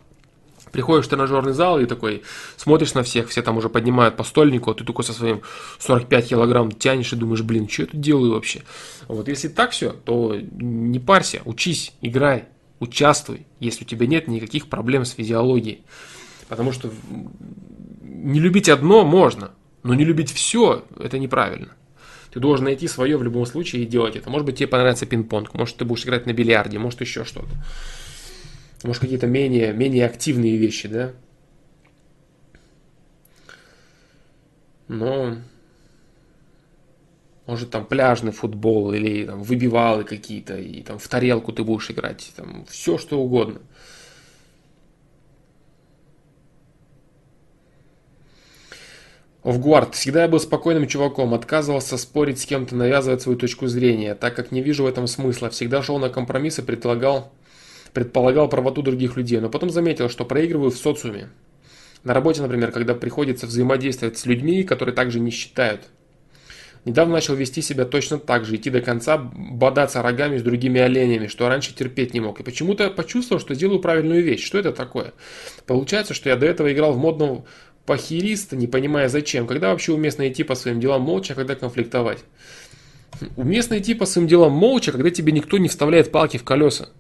Приходишь 0.73 1.07
в 1.07 1.09
тренажерный 1.11 1.53
зал 1.53 1.79
и 1.79 1.87
такой 1.87 2.23
смотришь 2.57 2.95
на 2.95 3.03
всех, 3.03 3.29
все 3.29 3.43
там 3.43 3.57
уже 3.57 3.69
поднимают 3.69 4.17
по 4.17 4.25
стольнику, 4.25 4.71
а 4.71 4.75
ты 4.75 4.85
такой 4.85 5.05
со 5.05 5.13
своим 5.13 5.43
45 5.79 6.29
килограмм 6.29 6.73
тянешь 6.73 7.13
и 7.13 7.17
думаешь, 7.17 7.43
блин, 7.43 7.69
что 7.69 7.83
я 7.83 7.89
тут 7.89 8.01
делаю 8.01 8.33
вообще? 8.33 8.63
Вот 9.07 9.29
если 9.29 9.49
так 9.49 9.71
все, 9.71 9.93
то 9.93 10.37
не 10.37 10.99
парься, 10.99 11.41
учись, 11.45 11.93
играй, 12.01 12.47
участвуй, 12.81 13.47
если 13.61 13.85
у 13.85 13.87
тебя 13.87 14.07
нет 14.07 14.29
никаких 14.29 14.69
проблем 14.69 15.05
с 15.05 15.13
физиологией. 15.13 15.85
Потому 16.49 16.73
что 16.73 16.93
не 18.03 18.41
любить 18.41 18.69
одно 18.69 19.05
можно, 19.05 19.53
но 19.83 19.95
не 19.95 20.05
любить 20.05 20.31
все 20.31 20.85
это 20.99 21.19
неправильно. 21.19 21.73
Ты 22.33 22.41
должен 22.41 22.67
найти 22.67 22.87
свое 22.87 23.17
в 23.17 23.23
любом 23.23 23.47
случае 23.47 23.83
и 23.83 23.87
делать 23.87 24.17
это. 24.17 24.29
Может 24.29 24.47
быть, 24.47 24.59
тебе 24.59 24.69
понравится 24.69 25.07
пинг-понг, 25.07 25.55
может, 25.55 25.77
ты 25.77 25.85
будешь 25.85 26.05
играть 26.05 26.27
на 26.27 26.33
бильярде, 26.33 26.79
может, 26.79 27.01
еще 27.01 27.25
что-то. 27.25 27.49
Может, 28.85 29.01
какие-то 29.01 29.27
менее, 29.27 29.73
менее 29.73 30.05
активные 30.05 30.57
вещи, 30.57 30.89
да? 30.89 31.13
Но 34.89 35.39
может 37.47 37.71
там 37.71 37.87
пляжный 37.87 38.33
футбол 38.33 38.93
или 38.93 39.25
там 39.25 39.43
выбивалы 39.43 40.05
какие-то, 40.05 40.57
и 40.57 40.83
там 40.83 40.99
в 40.99 41.09
тарелку 41.09 41.53
ты 41.53 41.63
будешь 41.63 41.91
играть, 41.91 42.33
там 42.37 42.67
все 42.69 42.99
что 42.99 43.19
угодно. 43.21 43.61
В 49.45 49.61
Гуард 49.61 49.95
всегда 49.95 50.23
я 50.23 50.29
был 50.29 50.41
спокойным 50.41 50.89
чуваком, 50.89 51.33
отказывался 51.33 51.97
спорить 51.99 52.41
с 52.41 52.47
кем-то, 52.47 52.75
навязывать 52.75 53.23
свою 53.23 53.39
точку 53.39 53.69
зрения, 53.69 54.17
так 54.17 54.35
как 54.35 54.51
не 54.51 54.61
вижу 54.61 54.83
в 54.83 54.89
этом 54.89 55.07
смысла. 55.07 55.51
Всегда 55.51 55.85
шел 55.85 56.01
на 56.01 56.09
компромиссы, 56.09 56.65
предполагал, 56.65 57.33
предполагал 57.93 58.49
правоту 58.49 58.83
других 58.83 59.17
людей, 59.17 59.39
но 59.39 59.49
потом 59.49 59.71
заметил, 59.71 60.09
что 60.09 60.25
проигрываю 60.25 60.73
в 60.73 60.77
социуме. 60.77 61.29
На 62.03 62.13
работе, 62.13 62.43
например, 62.43 62.73
когда 62.73 62.97
приходится 62.97 63.47
взаимодействовать 63.47 64.19
с 64.19 64.27
людьми, 64.27 64.65
которые 64.65 64.97
также 64.97 65.21
не 65.21 65.31
считают– 65.31 65.83
Недавно 66.87 67.15
начал 67.15 67.35
вести 67.35 67.63
себя 67.63 67.85
точно 67.85 68.19
так 68.19 68.45
же, 68.45 68.55
идти 68.55 68.71
до 68.71 68.81
конца, 68.81 69.19
бодаться 69.19 70.03
рогами 70.03 70.39
с 70.39 70.43
другими 70.43 70.81
оленями, 70.81 71.27
что 71.27 71.49
раньше 71.49 71.75
терпеть 71.75 72.15
не 72.15 72.21
мог. 72.21 72.39
И 72.39 72.45
почему-то 72.45 72.91
почувствовал, 72.91 73.41
что 73.41 73.57
делаю 73.57 73.81
правильную 73.81 74.23
вещь. 74.23 74.47
Что 74.47 74.57
это 74.57 74.71
такое? 74.71 75.13
Получается, 75.67 76.15
что 76.15 76.29
я 76.29 76.37
до 76.37 76.47
этого 76.47 76.73
играл 76.73 76.93
в 76.93 76.99
модного 76.99 77.45
похериста, 77.87 78.55
не 78.55 78.69
понимая 78.69 79.09
зачем. 79.09 79.49
Когда 79.49 79.73
вообще 79.73 79.95
уместно 79.95 80.29
идти 80.29 80.45
по 80.45 80.55
своим 80.55 80.79
делам 80.79 81.03
молча, 81.03 81.33
а 81.33 81.37
когда 81.37 81.57
конфликтовать? 81.57 82.21
Уместно 83.35 83.81
идти 83.81 83.95
по 83.95 84.07
своим 84.07 84.29
делам 84.29 84.53
молча, 84.53 84.93
когда 84.93 85.11
тебе 85.11 85.33
никто 85.33 85.59
не 85.59 85.69
вставляет 85.69 86.13
палки 86.13 86.37
в 86.37 86.45
колеса. 86.45 86.91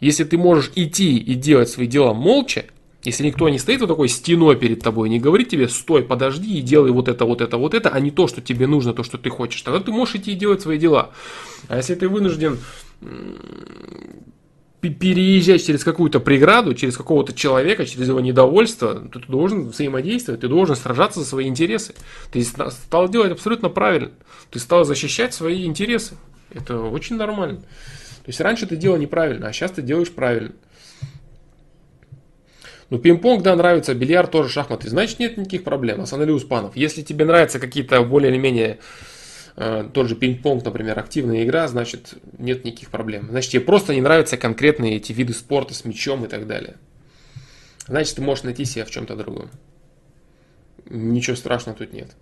Если 0.00 0.24
ты 0.24 0.38
можешь 0.38 0.72
идти 0.74 1.18
и 1.18 1.34
делать 1.34 1.68
свои 1.68 1.86
дела 1.86 2.14
молча, 2.14 2.64
если 3.02 3.24
никто 3.24 3.48
не 3.48 3.58
стоит 3.58 3.80
вот 3.80 3.86
такой 3.86 4.08
стеной 4.08 4.56
перед 4.56 4.80
тобой, 4.80 5.08
не 5.08 5.20
говорит 5.20 5.48
тебе, 5.48 5.68
стой, 5.68 6.02
подожди 6.02 6.58
и 6.58 6.62
делай 6.62 6.90
вот 6.90 7.08
это, 7.08 7.24
вот 7.24 7.40
это, 7.40 7.56
вот 7.56 7.74
это, 7.74 7.90
а 7.90 8.00
не 8.00 8.10
то, 8.10 8.26
что 8.26 8.40
тебе 8.40 8.66
нужно, 8.66 8.92
то, 8.92 9.04
что 9.04 9.18
ты 9.18 9.30
хочешь, 9.30 9.62
тогда 9.62 9.80
ты 9.80 9.92
можешь 9.92 10.16
идти 10.16 10.32
и 10.32 10.34
делать 10.34 10.62
свои 10.62 10.78
дела. 10.78 11.10
А 11.68 11.76
если 11.76 11.94
ты 11.94 12.08
вынужден 12.08 12.58
переезжать 14.80 15.64
через 15.64 15.84
какую-то 15.84 16.20
преграду, 16.20 16.74
через 16.74 16.96
какого-то 16.96 17.32
человека, 17.32 17.84
через 17.86 18.08
его 18.08 18.20
недовольство, 18.20 19.08
ты 19.12 19.20
должен 19.28 19.68
взаимодействовать, 19.68 20.40
ты 20.40 20.48
должен 20.48 20.76
сражаться 20.76 21.20
за 21.20 21.26
свои 21.26 21.46
интересы. 21.46 21.94
Ты 22.32 22.42
стал 22.44 23.08
делать 23.08 23.32
абсолютно 23.32 23.68
правильно. 23.70 24.10
Ты 24.50 24.58
стал 24.58 24.84
защищать 24.84 25.34
свои 25.34 25.64
интересы. 25.66 26.14
Это 26.52 26.80
очень 26.80 27.16
нормально. 27.16 27.58
То 27.58 28.30
есть 28.30 28.40
раньше 28.40 28.66
ты 28.66 28.76
делал 28.76 28.98
неправильно, 28.98 29.48
а 29.48 29.52
сейчас 29.52 29.72
ты 29.72 29.82
делаешь 29.82 30.10
правильно. 30.10 30.52
Ну, 32.90 32.98
пинг-понг, 32.98 33.42
да, 33.42 33.54
нравится, 33.54 33.94
бильярд 33.94 34.30
тоже, 34.30 34.48
шахматы. 34.48 34.88
Значит, 34.88 35.18
нет 35.18 35.36
никаких 35.36 35.64
проблем. 35.64 36.00
Асанали 36.00 36.30
Успанов. 36.30 36.74
Если 36.74 37.02
тебе 37.02 37.26
нравятся 37.26 37.58
какие-то 37.58 38.02
более 38.02 38.30
или 38.30 38.38
менее 38.38 38.78
э, 39.56 39.88
тот 39.92 40.08
же 40.08 40.16
пинг-понг, 40.16 40.64
например, 40.64 40.98
активная 40.98 41.44
игра, 41.44 41.68
значит, 41.68 42.14
нет 42.38 42.64
никаких 42.64 42.90
проблем. 42.90 43.28
Значит, 43.30 43.52
тебе 43.52 43.60
просто 43.60 43.94
не 43.94 44.00
нравятся 44.00 44.38
конкретные 44.38 44.96
эти 44.96 45.12
виды 45.12 45.34
спорта 45.34 45.74
с 45.74 45.84
мячом 45.84 46.24
и 46.24 46.28
так 46.28 46.46
далее. 46.46 46.76
Значит, 47.86 48.16
ты 48.16 48.22
можешь 48.22 48.44
найти 48.44 48.64
себя 48.64 48.86
в 48.86 48.90
чем-то 48.90 49.16
другом. 49.16 49.50
Ничего 50.88 51.36
страшного 51.36 51.76
тут 51.76 51.92
нет. 51.92 52.16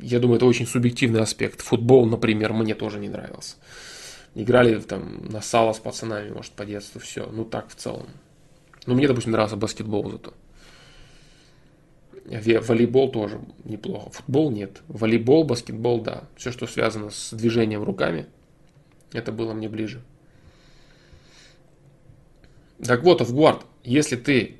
Я 0.00 0.20
думаю, 0.20 0.36
это 0.36 0.46
очень 0.46 0.66
субъективный 0.66 1.22
аспект. 1.22 1.60
Футбол, 1.60 2.06
например, 2.06 2.52
мне 2.52 2.76
тоже 2.76 3.00
не 3.00 3.08
нравился. 3.08 3.56
Играли 4.36 4.78
там 4.80 5.28
на 5.28 5.40
сало 5.40 5.72
с 5.72 5.78
пацанами, 5.78 6.30
может, 6.30 6.52
по 6.52 6.64
детству, 6.64 7.00
все. 7.00 7.26
Ну, 7.26 7.44
так 7.44 7.68
в 7.68 7.74
целом. 7.74 8.06
Ну, 8.86 8.94
мне, 8.94 9.08
допустим, 9.08 9.32
нравился 9.32 9.56
баскетбол 9.56 10.10
зато. 10.10 10.34
Волейбол 12.24 13.10
тоже 13.10 13.40
неплохо. 13.64 14.10
Футбол 14.10 14.50
нет. 14.50 14.82
Волейбол, 14.88 15.44
баскетбол, 15.44 16.00
да. 16.00 16.24
Все, 16.36 16.52
что 16.52 16.66
связано 16.66 17.10
с 17.10 17.34
движением 17.34 17.82
руками, 17.82 18.26
это 19.12 19.30
было 19.30 19.52
мне 19.52 19.68
ближе. 19.68 20.02
Так 22.82 23.02
вот, 23.02 23.20
Авгуард, 23.20 23.64
если 23.84 24.16
ты 24.16 24.56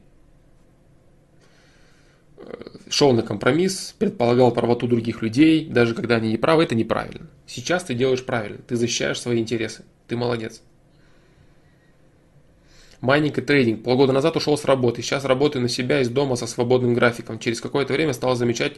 э, 2.36 2.64
шел 2.88 3.12
на 3.12 3.22
компромисс, 3.22 3.94
предполагал 3.98 4.52
правоту 4.52 4.86
других 4.86 5.20
людей, 5.20 5.66
даже 5.68 5.94
когда 5.94 6.16
они 6.16 6.30
не 6.30 6.36
правы, 6.36 6.64
это 6.64 6.74
неправильно. 6.74 7.26
Сейчас 7.46 7.84
ты 7.84 7.94
делаешь 7.94 8.24
правильно, 8.24 8.59
ты 8.59 8.76
защищаешь 8.76 9.20
свои 9.20 9.40
интересы, 9.40 9.84
ты 10.06 10.16
молодец. 10.16 10.62
Майнинг 13.05 13.36
и 13.36 13.43
трейдинг. 13.43 13.82
Полгода 13.82 14.14
назад 14.14 14.35
ушел 14.36 14.56
с 14.56 14.64
работы. 14.64 15.02
Сейчас 15.02 15.26
работаю 15.26 15.60
на 15.60 15.68
себя 15.68 16.01
из 16.01 16.09
дома 16.09 16.36
со 16.36 16.47
свободным 16.47 16.94
графиком. 16.94 17.39
Через 17.39 17.60
какое-то 17.60 17.93
время 17.93 18.14
стал 18.14 18.35
замечать, 18.35 18.76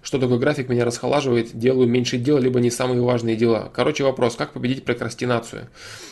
что 0.00 0.20
такой 0.20 0.38
график 0.38 0.68
меня 0.68 0.84
расхолаживает, 0.84 1.58
делаю 1.58 1.88
меньше 1.88 2.16
дел, 2.16 2.38
либо 2.38 2.60
не 2.60 2.70
самые 2.70 3.02
важные 3.02 3.34
дела. 3.34 3.72
Короче, 3.74 4.04
вопрос, 4.04 4.36
как 4.36 4.52
победить 4.52 4.84
прокрастинацию? 4.84 5.66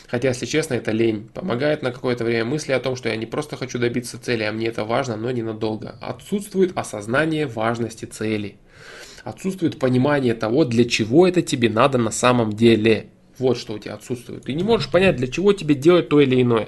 Хотя, 0.07 0.27
если 0.27 0.45
честно, 0.45 0.73
это 0.73 0.91
лень. 0.91 1.29
Помогает 1.33 1.83
на 1.83 1.93
какое-то 1.93 2.25
время 2.25 2.43
мысли 2.43 2.73
о 2.73 2.81
том, 2.81 2.97
что 2.97 3.07
я 3.07 3.15
не 3.15 3.25
просто 3.25 3.55
хочу 3.55 3.79
добиться 3.79 4.21
цели, 4.21 4.43
а 4.43 4.51
мне 4.51 4.67
это 4.67 4.83
важно, 4.83 5.15
но 5.15 5.31
ненадолго. 5.31 5.95
Отсутствует 6.01 6.77
осознание 6.77 7.47
важности 7.47 8.03
цели. 8.03 8.57
Отсутствует 9.23 9.79
понимание 9.79 10.33
того, 10.33 10.65
для 10.65 10.83
чего 10.83 11.25
это 11.25 11.41
тебе 11.41 11.69
надо 11.69 11.97
на 11.97 12.11
самом 12.11 12.51
деле. 12.51 13.07
Вот 13.39 13.57
что 13.57 13.73
у 13.73 13.79
тебя 13.79 13.93
отсутствует. 13.93 14.43
Ты 14.43 14.53
не 14.53 14.63
можешь 14.63 14.91
понять, 14.91 15.15
для 15.15 15.27
чего 15.27 15.53
тебе 15.53 15.75
делать 15.75 16.09
то 16.09 16.19
или 16.19 16.41
иное. 16.41 16.67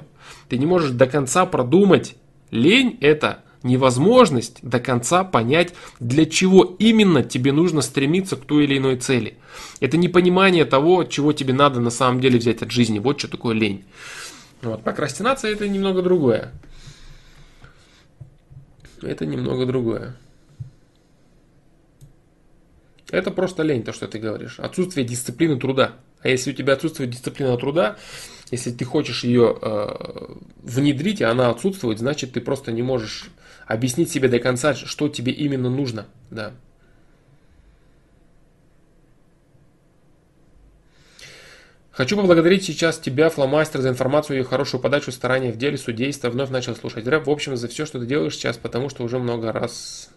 Ты 0.49 0.57
не 0.57 0.65
можешь 0.65 0.91
до 0.91 1.07
конца 1.07 1.45
продумать. 1.45 2.15
Лень– 2.51 2.97
это 3.01 3.43
невозможность 3.63 4.59
до 4.61 4.79
конца 4.79 5.23
понять, 5.23 5.73
для 5.99 6.25
чего 6.25 6.75
именно 6.77 7.23
тебе 7.23 7.51
нужно 7.51 7.81
стремиться 7.81 8.35
к 8.35 8.45
той 8.45 8.65
или 8.65 8.77
иной 8.77 8.97
цели. 8.97 9.37
Это 9.79 9.97
непонимание 9.97 10.65
того, 10.65 11.03
чего 11.03 11.33
тебе 11.33 11.53
надо 11.53 11.79
на 11.79 11.89
самом 11.89 12.21
деле 12.21 12.37
взять 12.37 12.61
от 12.61 12.71
жизни. 12.71 12.99
Вот 12.99 13.19
что 13.19 13.27
такое 13.27 13.55
лень. 13.55 13.83
Вот. 14.61 14.83
Прокрастинация– 14.83 15.51
это 15.53 15.67
немного 15.67 16.01
другое. 16.01 16.51
Это 19.01 19.25
немного 19.25 19.65
другое. 19.65 20.15
Это 23.09 23.31
просто 23.31 23.63
лень, 23.63 23.83
то, 23.83 23.93
что 23.93 24.07
ты 24.07 24.19
говоришь. 24.19 24.59
Отсутствие 24.59 25.05
дисциплины 25.05 25.59
труда. 25.59 25.95
А 26.21 26.29
если 26.29 26.51
у 26.51 26.53
тебя 26.53 26.73
отсутствует 26.73 27.11
дисциплина 27.11 27.55
труда, 27.57 27.97
если 28.55 28.71
ты 28.71 28.85
хочешь 28.85 29.23
ее 29.23 29.57
э, 29.61 30.35
внедрить, 30.63 31.21
и 31.21 31.23
она 31.23 31.49
отсутствует, 31.49 31.99
значит 31.99 32.33
ты 32.33 32.41
просто 32.41 32.71
не 32.71 32.81
можешь 32.81 33.29
объяснить 33.67 34.09
себе 34.09 34.29
до 34.29 34.39
конца, 34.39 34.73
что 34.73 35.09
тебе 35.09 35.31
именно 35.31 35.69
нужно. 35.69 36.07
Да. 36.31 36.53
Хочу 41.91 42.17
поблагодарить 42.17 42.65
сейчас 42.65 42.99
тебя, 42.99 43.29
фломастер, 43.29 43.79
за 43.79 43.89
информацию 43.89 44.39
и 44.39 44.43
хорошую 44.43 44.81
подачу 44.81 45.13
старания 45.13 45.53
в 45.53 45.57
деле 45.57 45.77
судейства. 45.77 46.29
Вновь 46.29 46.49
начал 46.49 46.75
слушать 46.75 47.07
рэп. 47.07 47.27
В 47.27 47.31
общем, 47.31 47.55
за 47.55 47.69
все, 47.69 47.85
что 47.85 47.99
ты 47.99 48.05
делаешь 48.05 48.35
сейчас, 48.35 48.57
потому 48.57 48.89
что 48.89 49.03
уже 49.03 49.17
много 49.17 49.53
раз 49.53 50.09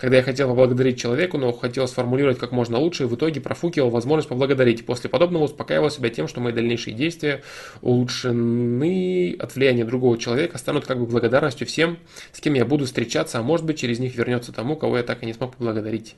когда 0.00 0.16
я 0.16 0.22
хотел 0.22 0.48
поблагодарить 0.48 0.98
человеку, 0.98 1.36
но 1.36 1.52
хотел 1.52 1.86
сформулировать 1.86 2.38
как 2.38 2.52
можно 2.52 2.78
лучше, 2.78 3.02
и 3.02 3.06
в 3.06 3.14
итоге 3.16 3.42
профукивал 3.42 3.90
возможность 3.90 4.30
поблагодарить. 4.30 4.86
После 4.86 5.10
подобного 5.10 5.44
успокаивал 5.44 5.90
себя 5.90 6.08
тем, 6.08 6.26
что 6.26 6.40
мои 6.40 6.54
дальнейшие 6.54 6.94
действия 6.94 7.42
улучшены 7.82 9.36
от 9.38 9.54
влияния 9.54 9.84
другого 9.84 10.16
человека, 10.16 10.56
станут 10.56 10.86
как 10.86 10.98
бы 10.98 11.06
благодарностью 11.06 11.66
всем, 11.66 11.98
с 12.32 12.40
кем 12.40 12.54
я 12.54 12.64
буду 12.64 12.86
встречаться, 12.86 13.38
а 13.38 13.42
может 13.42 13.66
быть 13.66 13.78
через 13.78 13.98
них 13.98 14.14
вернется 14.16 14.52
тому, 14.52 14.74
кого 14.74 14.96
я 14.96 15.02
так 15.02 15.22
и 15.22 15.26
не 15.26 15.34
смог 15.34 15.54
поблагодарить. 15.56 16.16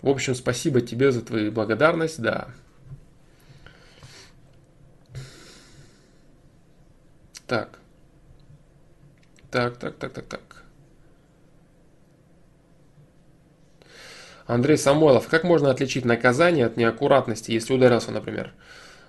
В 0.00 0.08
общем, 0.08 0.34
спасибо 0.34 0.80
тебе 0.80 1.12
за 1.12 1.20
твою 1.20 1.52
благодарность, 1.52 2.18
да. 2.22 2.48
Так. 7.46 7.78
Так, 9.50 9.76
так, 9.76 9.96
так, 9.96 10.12
так, 10.14 10.24
так. 10.24 10.57
Андрей 14.48 14.78
Самойлов, 14.78 15.28
как 15.28 15.44
можно 15.44 15.70
отличить 15.70 16.06
наказание 16.06 16.64
от 16.64 16.78
неаккуратности, 16.78 17.52
если 17.52 17.74
ударился, 17.74 18.10
например? 18.10 18.52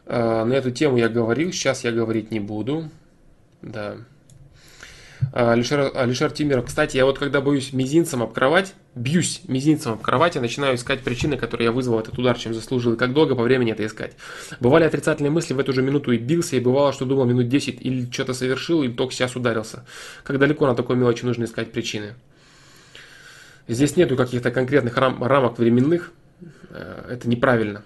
Э, 0.06 0.44
на 0.44 0.52
эту 0.52 0.70
тему 0.70 0.98
я 0.98 1.08
говорил, 1.08 1.54
сейчас 1.54 1.86
я 1.86 1.94
говорить 1.94 2.30
не 2.30 2.42
буду. 2.42 2.90
Да. 3.62 3.96
Э, 5.32 5.52
Алишер, 5.52 5.92
Алишер 5.96 6.32
Тимиров, 6.32 6.66
кстати, 6.66 6.98
я 6.98 7.06
вот 7.06 7.20
когда 7.20 7.40
боюсь 7.40 7.72
мизинцем 7.72 8.22
об 8.22 8.34
кровать, 8.34 8.74
бьюсь 8.96 9.40
мизинцем 9.48 9.94
об 9.94 10.02
кровать, 10.02 10.36
я 10.36 10.42
начинаю 10.42 10.76
искать 10.76 11.00
причины, 11.06 11.38
которые 11.38 11.68
я 11.68 11.72
вызвал 11.72 12.02
этот 12.02 12.20
удар, 12.20 12.38
чем 12.38 12.54
заслужил, 12.54 12.96
и 12.96 12.98
как 12.98 13.14
долго 13.14 13.34
по 13.34 13.44
времени 13.44 13.72
это 13.72 13.86
искать. 13.86 14.18
Бывали 14.60 14.84
отрицательные 14.84 15.32
мысли 15.32 15.54
в 15.54 15.60
эту 15.60 15.72
же 15.72 15.82
минуту 15.82 16.12
и 16.12 16.18
бился, 16.18 16.58
и 16.58 16.60
бывало, 16.60 16.92
что 16.92 17.06
думал 17.06 17.24
минут 17.24 17.48
10 17.48 17.78
или 17.80 18.12
что-то 18.12 18.34
совершил, 18.34 18.84
и 18.84 18.90
только 18.90 19.14
сейчас 19.14 19.38
ударился. 19.38 19.86
Как 20.24 20.38
далеко 20.38 20.68
на 20.68 20.76
такой 20.76 20.98
мелочи 20.98 21.24
нужно 21.24 21.46
искать 21.46 21.72
причины? 21.72 22.16
Здесь 23.70 23.96
нету 23.96 24.18
каких-то 24.18 24.50
конкретных 24.50 24.98
рам- 24.98 25.24
рамок 25.24 25.60
временных. 25.60 26.12
Э, 26.72 27.06
это 27.12 27.30
неправильно 27.30 27.84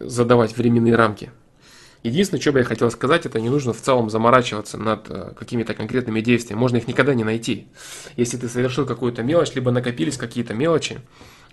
задавать 0.00 0.56
временные 0.56 0.96
рамки. 0.96 1.30
Единственное, 2.02 2.40
что 2.40 2.50
бы 2.50 2.58
я 2.58 2.64
хотел 2.64 2.90
сказать, 2.90 3.24
это 3.24 3.40
не 3.40 3.48
нужно 3.48 3.72
в 3.72 3.80
целом 3.80 4.10
заморачиваться 4.10 4.76
над 4.76 5.08
э, 5.08 5.34
какими-то 5.38 5.74
конкретными 5.74 6.20
действиями. 6.20 6.58
Можно 6.58 6.78
их 6.78 6.88
никогда 6.88 7.14
не 7.14 7.22
найти. 7.22 7.68
Если 8.16 8.38
ты 8.38 8.48
совершил 8.48 8.86
какую-то 8.86 9.22
мелочь, 9.22 9.54
либо 9.54 9.70
накопились 9.70 10.16
какие-то 10.16 10.52
мелочи, 10.52 10.98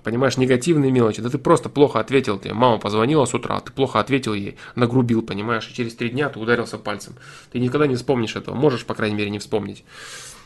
понимаешь, 0.03 0.37
негативные 0.37 0.91
мелочи, 0.91 1.21
да 1.21 1.29
ты 1.29 1.37
просто 1.37 1.69
плохо 1.69 1.99
ответил, 1.99 2.39
тебе 2.39 2.55
мама 2.55 2.79
позвонила 2.79 3.25
с 3.25 3.33
утра, 3.35 3.59
ты 3.59 3.71
плохо 3.71 3.99
ответил 3.99 4.33
ей, 4.33 4.57
нагрубил, 4.73 5.21
понимаешь, 5.21 5.69
и 5.69 5.73
через 5.73 5.95
три 5.95 6.09
дня 6.09 6.29
ты 6.29 6.39
ударился 6.39 6.79
пальцем. 6.79 7.15
Ты 7.51 7.59
никогда 7.59 7.85
не 7.85 7.95
вспомнишь 7.95 8.35
этого, 8.35 8.55
можешь, 8.55 8.85
по 8.85 8.95
крайней 8.95 9.15
мере, 9.15 9.29
не 9.29 9.37
вспомнить. 9.39 9.83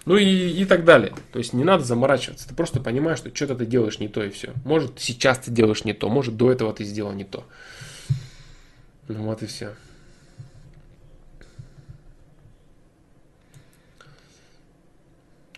Ну 0.05 0.17
и, 0.17 0.25
и 0.25 0.65
так 0.65 0.85
далее. 0.85 1.13
То 1.31 1.39
есть 1.39 1.53
не 1.53 1.63
надо 1.63 1.83
заморачиваться. 1.83 2.47
Ты 2.47 2.55
просто 2.55 2.79
понимаешь, 2.79 3.19
что 3.19 3.35
что-то 3.35 3.55
ты 3.55 3.65
делаешь 3.65 3.99
не 3.99 4.07
то 4.07 4.23
и 4.23 4.29
все. 4.29 4.53
Может, 4.65 4.99
сейчас 4.99 5.39
ты 5.39 5.51
делаешь 5.51 5.83
не 5.83 5.93
то, 5.93 6.09
может, 6.09 6.37
до 6.37 6.51
этого 6.51 6.73
ты 6.73 6.83
сделал 6.83 7.11
не 7.11 7.25
то. 7.25 7.45
Ну 9.07 9.23
вот 9.23 9.43
и 9.43 9.45
все. 9.45 9.73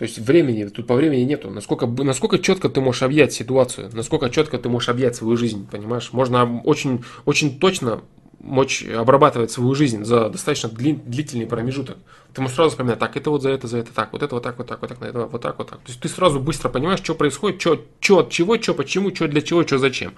То 0.02 0.06
есть 0.06 0.18
времени, 0.18 0.66
тут 0.66 0.88
по 0.88 0.96
времени 0.96 1.22
нету. 1.22 1.52
Насколько, 1.52 1.86
насколько 1.86 2.40
четко 2.40 2.70
ты 2.70 2.82
можешь 2.82 3.04
объять 3.04 3.34
ситуацию, 3.34 3.92
насколько 3.94 4.32
четко 4.32 4.58
ты 4.58 4.68
можешь 4.68 4.90
объять 4.90 5.16
свою 5.16 5.38
жизнь, 5.38 5.68
понимаешь? 5.70 6.12
Можно 6.12 6.60
очень, 6.62 7.04
очень 7.26 7.60
точно 7.60 8.02
мочь 8.44 8.84
обрабатывать 8.84 9.52
свою 9.52 9.76
жизнь 9.76 10.04
за 10.04 10.30
достаточно 10.30 10.70
длительный 10.70 11.46
промежуток. 11.46 11.98
Ты 12.34 12.42
можешь 12.42 12.56
сразу 12.56 12.72
вспоминать, 12.72 13.00
так, 13.00 13.16
это 13.16 13.30
вот 13.30 13.42
за 13.42 13.50
это, 13.50 13.68
за 13.68 13.80
это, 13.80 13.94
так, 13.94 14.14
вот 14.14 14.24
это 14.24 14.36
вот 14.36 14.44
так, 14.44 14.58
вот 14.58 14.68
так, 14.68 14.82
вот 14.82 14.90
так, 14.90 15.02
это 15.02 15.26
вот 15.26 15.42
так, 15.42 15.58
вот 15.58 15.70
так. 15.70 15.80
То 15.80 15.88
есть 15.90 16.00
ты 16.00 16.10
сразу 16.10 16.40
быстро 16.40 16.70
понимаешь, 16.70 17.00
что 17.00 17.16
происходит, 17.16 17.62
что, 17.62 17.84
что 18.00 18.20
от 18.20 18.30
чего, 18.30 18.60
что 18.60 18.74
почему, 18.74 19.14
что 19.14 19.28
для 19.28 19.42
чего, 19.42 19.66
что 19.66 19.78
зачем. 19.78 20.14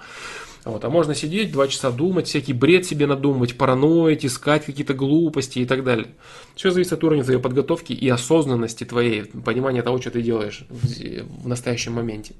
Вот, 0.64 0.82
а 0.82 0.88
можно 0.88 1.14
сидеть 1.14 1.52
два 1.52 1.68
часа 1.68 1.90
думать, 1.90 2.26
всякий 2.26 2.54
бред 2.54 2.86
себе 2.86 3.06
надумывать, 3.06 3.58
параноить, 3.58 4.24
искать 4.24 4.64
какие-то 4.64 4.94
глупости 4.94 5.58
и 5.58 5.66
так 5.66 5.84
далее. 5.84 6.08
Все 6.54 6.70
зависит 6.70 6.94
от 6.94 7.04
уровня 7.04 7.22
твоей 7.22 7.40
подготовки 7.40 7.92
и 7.92 8.08
осознанности 8.08 8.84
твоей, 8.84 9.24
понимания 9.24 9.82
того, 9.82 10.00
что 10.00 10.10
ты 10.10 10.22
делаешь 10.22 10.64
в, 10.70 11.42
в 11.42 11.48
настоящем 11.48 11.92
моменте. 11.92 12.34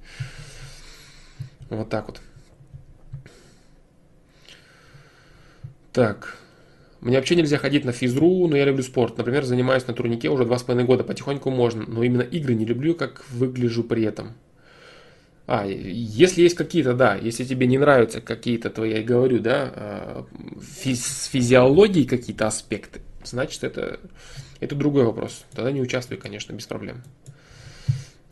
Вот 1.69 1.91
так 1.91 2.07
вот. 2.07 2.21
Так. 5.95 6.37
Мне 7.01 7.17
вообще 7.17 7.37
нельзя 7.37 7.57
ходить 7.57 7.85
на 7.85 7.93
физру, 7.93 8.49
но 8.49 8.57
я 8.57 8.65
люблю 8.65 8.83
спорт. 8.83 9.17
Например, 9.17 9.45
занимаюсь 9.45 9.87
на 9.87 9.95
турнике 9.95 10.29
уже 10.29 10.45
два 10.45 10.59
с 10.59 10.63
половиной 10.63 10.87
года. 10.87 11.05
Потихоньку 11.05 11.51
можно, 11.51 11.85
но 11.87 12.03
именно 12.03 12.23
игры 12.23 12.55
не 12.55 12.65
люблю, 12.65 12.95
как 12.95 13.25
выгляжу 13.31 13.85
при 13.85 14.03
этом. 14.03 14.35
А, 15.47 15.67
если 15.67 16.43
есть 16.43 16.57
какие-то, 16.57 16.95
да, 16.95 17.15
если 17.15 17.45
тебе 17.45 17.67
не 17.67 17.79
нравятся 17.79 18.21
какие-то 18.21 18.71
твои, 18.71 18.95
я 18.95 19.03
говорю, 19.03 19.39
да, 19.39 19.73
а, 19.75 20.27
физ, 20.61 21.27
физиологии 21.27 22.05
какие-то 22.05 22.47
аспекты, 22.47 23.03
значит, 23.23 23.63
это, 23.63 24.01
это 24.61 24.75
другой 24.75 25.05
вопрос. 25.05 25.45
Тогда 25.55 25.71
не 25.71 25.83
участвуй, 25.83 26.17
конечно, 26.17 26.55
без 26.55 26.67
проблем. 26.67 27.03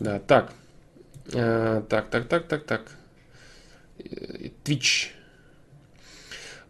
Да, 0.01 0.19
так. 0.19 0.53
Э, 1.33 1.83
так, 1.89 2.09
так, 2.09 2.27
так, 2.27 2.49
так, 2.49 2.65
так. 2.65 2.83
Э, 3.99 4.49
Twitch. 4.65 5.11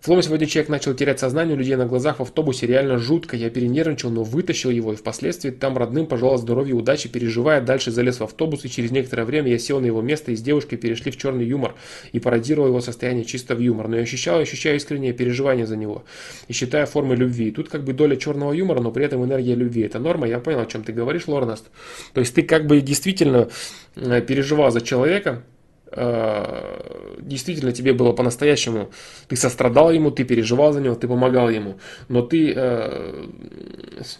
Флоу 0.03 0.21
сегодня 0.21 0.49
человек 0.49 0.69
начал 0.69 0.95
терять 0.95 1.21
сознание 1.21 1.55
у 1.55 1.59
людей 1.61 1.77
на 1.77 1.87
глазах 1.87 2.19
в 2.19 2.23
автобусе, 2.23 2.67
реально 2.67 2.99
жутко. 2.99 3.37
Я 3.37 3.51
перенервничал, 3.51 4.11
но 4.11 4.25
вытащил 4.25 4.71
его, 4.71 4.93
и 4.93 4.97
впоследствии 4.97 5.51
там 5.51 5.79
родным 5.79 6.07
пожелал 6.07 6.39
здоровья, 6.39 6.75
удачи, 6.75 7.09
переживая, 7.09 7.61
дальше 7.61 7.93
залез 7.93 8.19
в 8.19 8.25
автобус, 8.25 8.65
и 8.65 8.69
через 8.69 8.91
некоторое 8.91 9.25
время 9.25 9.53
я 9.53 9.61
сел 9.61 9.79
на 9.79 9.87
его 9.87 10.03
место, 10.03 10.33
и 10.33 10.35
с 10.35 10.43
девушкой 10.43 10.77
перешли 10.77 11.13
в 11.13 11.17
черный 11.17 11.45
юмор, 11.45 11.77
и 12.11 12.19
пародировал 12.19 12.67
его 12.67 12.81
состояние 12.81 13.25
чисто 13.25 13.55
в 13.55 13.61
юмор. 13.61 13.87
Но 13.87 13.95
я 13.95 14.03
ощущал 14.03 14.41
и 14.41 14.43
ощущаю 14.43 14.75
искреннее 14.75 15.13
переживание 15.13 15.67
за 15.67 15.77
него, 15.77 16.03
и 16.49 16.53
считаю 16.53 16.89
формой 16.89 17.17
любви. 17.17 17.51
И 17.51 17.53
тут 17.53 17.69
как 17.69 17.85
бы 17.85 17.93
доля 17.93 18.17
черного 18.17 18.53
юмора, 18.53 18.81
но 18.81 18.91
при 18.91 19.05
этом 19.05 19.25
энергия 19.25 19.55
любви. 19.55 19.83
Это 19.83 20.01
норма, 20.01 20.27
я 20.27 20.41
понял, 20.41 20.59
о 20.59 20.67
чем 20.67 20.83
ты 20.83 20.93
говоришь, 20.93 21.29
Лорнаст. 21.29 21.71
То 22.13 22.19
есть 22.19 22.35
ты 22.35 22.43
как 22.43 22.67
бы 22.67 22.81
действительно 22.81 23.51
э, 23.95 24.21
переживал 24.21 24.73
за 24.73 24.81
человека, 24.81 25.45
действительно 25.95 27.73
тебе 27.73 27.93
было 27.93 28.13
по-настоящему, 28.13 28.91
ты 29.29 29.37
сострадал 29.37 29.91
ему, 29.91 30.11
ты 30.11 30.25
переживал 30.25 30.73
за 30.73 30.81
него, 30.81 30.95
ты 30.95 31.09
помогал 31.09 31.51
ему, 31.51 31.79
но 32.09 32.23
ты, 32.23 32.53
э, 32.55 33.27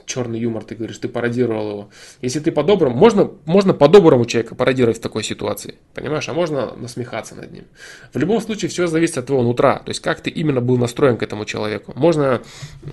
черный 0.07 0.39
юмор, 0.41 0.65
ты 0.65 0.75
говоришь, 0.75 0.99
ты 0.99 1.09
пародировал 1.09 1.71
его. 1.71 1.89
Если 2.21 2.41
ты 2.41 2.53
по-доброму, 2.53 2.97
можно, 2.97 3.31
можно 3.45 3.75
по-доброму 3.75 4.25
человека 4.25 4.55
пародировать 4.55 4.99
в 4.99 5.01
такой 5.01 5.23
ситуации, 5.23 5.75
понимаешь, 5.95 6.29
а 6.29 6.33
можно 6.33 6.75
насмехаться 6.77 7.35
над 7.35 7.53
ним. 7.53 7.65
В 8.13 8.19
любом 8.19 8.41
случае 8.41 8.69
все 8.69 8.87
зависит 8.87 9.19
от 9.19 9.27
твоего 9.27 9.43
нутра, 9.43 9.79
то 9.79 9.91
есть 9.91 10.01
как 10.01 10.21
ты 10.21 10.31
именно 10.31 10.61
был 10.61 10.77
настроен 10.77 11.17
к 11.17 11.23
этому 11.23 11.45
человеку. 11.45 11.93
Можно 11.97 12.43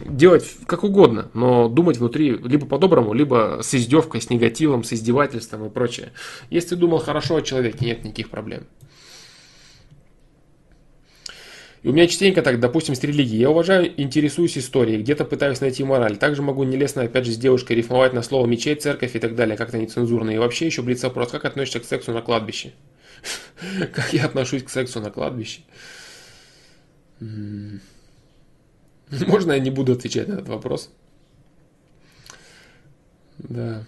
делать 0.05 0.45
как 0.65 0.83
угодно, 0.83 1.29
но 1.33 1.67
думать 1.67 1.97
внутри 1.97 2.31
либо 2.31 2.65
по-доброму, 2.65 3.13
либо 3.13 3.59
с 3.61 3.73
издевкой, 3.75 4.21
с 4.21 4.29
негативом, 4.29 4.83
с 4.83 4.93
издевательством 4.93 5.65
и 5.65 5.69
прочее. 5.69 6.11
Если 6.49 6.69
ты 6.69 6.75
думал 6.75 6.99
хорошо 6.99 7.37
о 7.37 7.41
человеке, 7.41 7.85
нет 7.85 8.03
никаких 8.03 8.29
проблем. 8.29 8.63
И 11.81 11.87
у 11.87 11.93
меня 11.93 12.07
частенько 12.07 12.41
так, 12.41 12.59
допустим, 12.59 12.93
с 12.93 13.03
религией. 13.03 13.39
Я 13.39 13.49
уважаю, 13.49 13.89
интересуюсь 14.01 14.57
историей, 14.57 15.01
где-то 15.01 15.23
пытаюсь 15.23 15.61
найти 15.61 15.83
мораль. 15.83 16.17
Также 16.17 16.41
могу 16.41 16.63
нелестно, 16.63 17.03
опять 17.03 17.25
же, 17.25 17.31
с 17.31 17.37
девушкой 17.37 17.77
рифмовать 17.77 18.13
на 18.13 18.21
слово 18.21 18.47
мечеть, 18.47 18.81
церковь 18.81 19.15
и 19.15 19.19
так 19.19 19.35
далее, 19.35 19.55
как-то 19.55 19.77
нецензурно. 19.77 20.31
И 20.31 20.37
вообще 20.37 20.65
еще 20.65 20.81
блиц 20.81 21.03
вопрос, 21.03 21.31
как 21.31 21.45
относишься 21.45 21.79
к 21.79 21.85
сексу 21.85 22.11
на 22.11 22.21
кладбище? 22.21 22.73
Как 23.93 24.13
я 24.13 24.25
отношусь 24.25 24.63
к 24.63 24.69
сексу 24.69 25.01
на 25.01 25.11
кладбище? 25.11 25.61
Можно 27.19 27.79
я 29.53 29.59
не 29.59 29.71
буду 29.71 29.93
отвечать 29.93 30.27
на 30.27 30.35
этот 30.35 30.47
вопрос? 30.47 30.89
Да. 33.39 33.85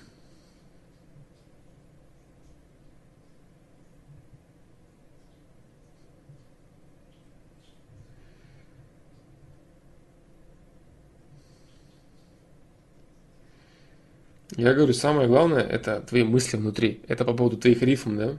Я 14.57 14.73
говорю, 14.73 14.94
самое 14.94 15.28
главное, 15.28 15.61
это 15.61 16.02
твои 16.02 16.23
мысли 16.23 16.57
внутри. 16.57 17.02
Это 17.07 17.23
по 17.23 17.34
поводу 17.34 17.57
твоих 17.57 17.82
рифм, 17.82 18.18
да? 18.18 18.38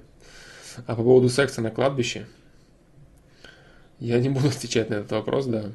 А 0.86 0.94
по 0.94 1.02
поводу 1.02 1.28
секса 1.28 1.60
на 1.62 1.70
кладбище, 1.70 2.26
я 3.98 4.18
не 4.20 4.28
буду 4.28 4.48
отвечать 4.56 4.90
на 4.90 4.94
этот 4.94 5.12
вопрос, 5.12 5.47
да. 5.47 5.72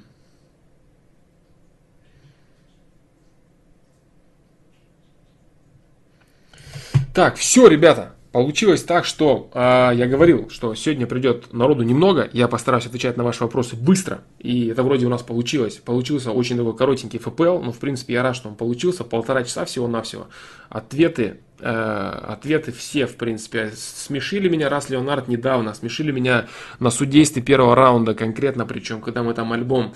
Так, 7.14 7.36
все, 7.38 7.68
ребята. 7.68 8.17
Получилось 8.38 8.84
так, 8.84 9.04
что 9.04 9.50
э, 9.52 9.94
я 9.96 10.06
говорил, 10.06 10.48
что 10.52 10.76
сегодня 10.76 11.08
придет 11.08 11.52
народу 11.54 11.82
немного, 11.82 12.30
я 12.34 12.48
постараюсь 12.48 12.86
отвечать 12.86 13.18
на 13.18 13.24
ваши 13.24 13.44
вопросы 13.44 13.76
быстро, 13.76 14.22
и 14.38 14.68
это 14.68 14.84
вроде 14.84 15.08
у 15.08 15.10
нас 15.10 15.24
получилось. 15.24 15.78
Получился 15.78 16.30
очень 16.30 16.56
такой 16.56 16.78
коротенький 16.78 17.18
ФПЛ, 17.18 17.58
но 17.58 17.72
в 17.72 17.80
принципе 17.80 18.14
я 18.14 18.22
рад, 18.22 18.36
что 18.36 18.50
он 18.50 18.54
получился, 18.54 19.04
полтора 19.04 19.44
часа 19.44 19.66
всего-навсего. 19.66 20.28
Ответы, 20.70 21.40
э, 21.60 21.68
ответы 21.68 22.72
все 22.72 23.08
в 23.08 23.16
принципе 23.16 23.72
смешили 23.76 24.50
меня, 24.50 24.70
раз 24.70 24.92
Леонард 24.92 25.28
недавно, 25.28 25.74
смешили 25.74 26.12
меня 26.12 26.46
на 26.80 26.92
судействе 26.92 27.42
первого 27.42 27.74
раунда 27.74 28.14
конкретно, 28.14 28.68
причем 28.68 29.02
когда 29.02 29.24
мы 29.24 29.34
там 29.34 29.52
альбом 29.52 29.96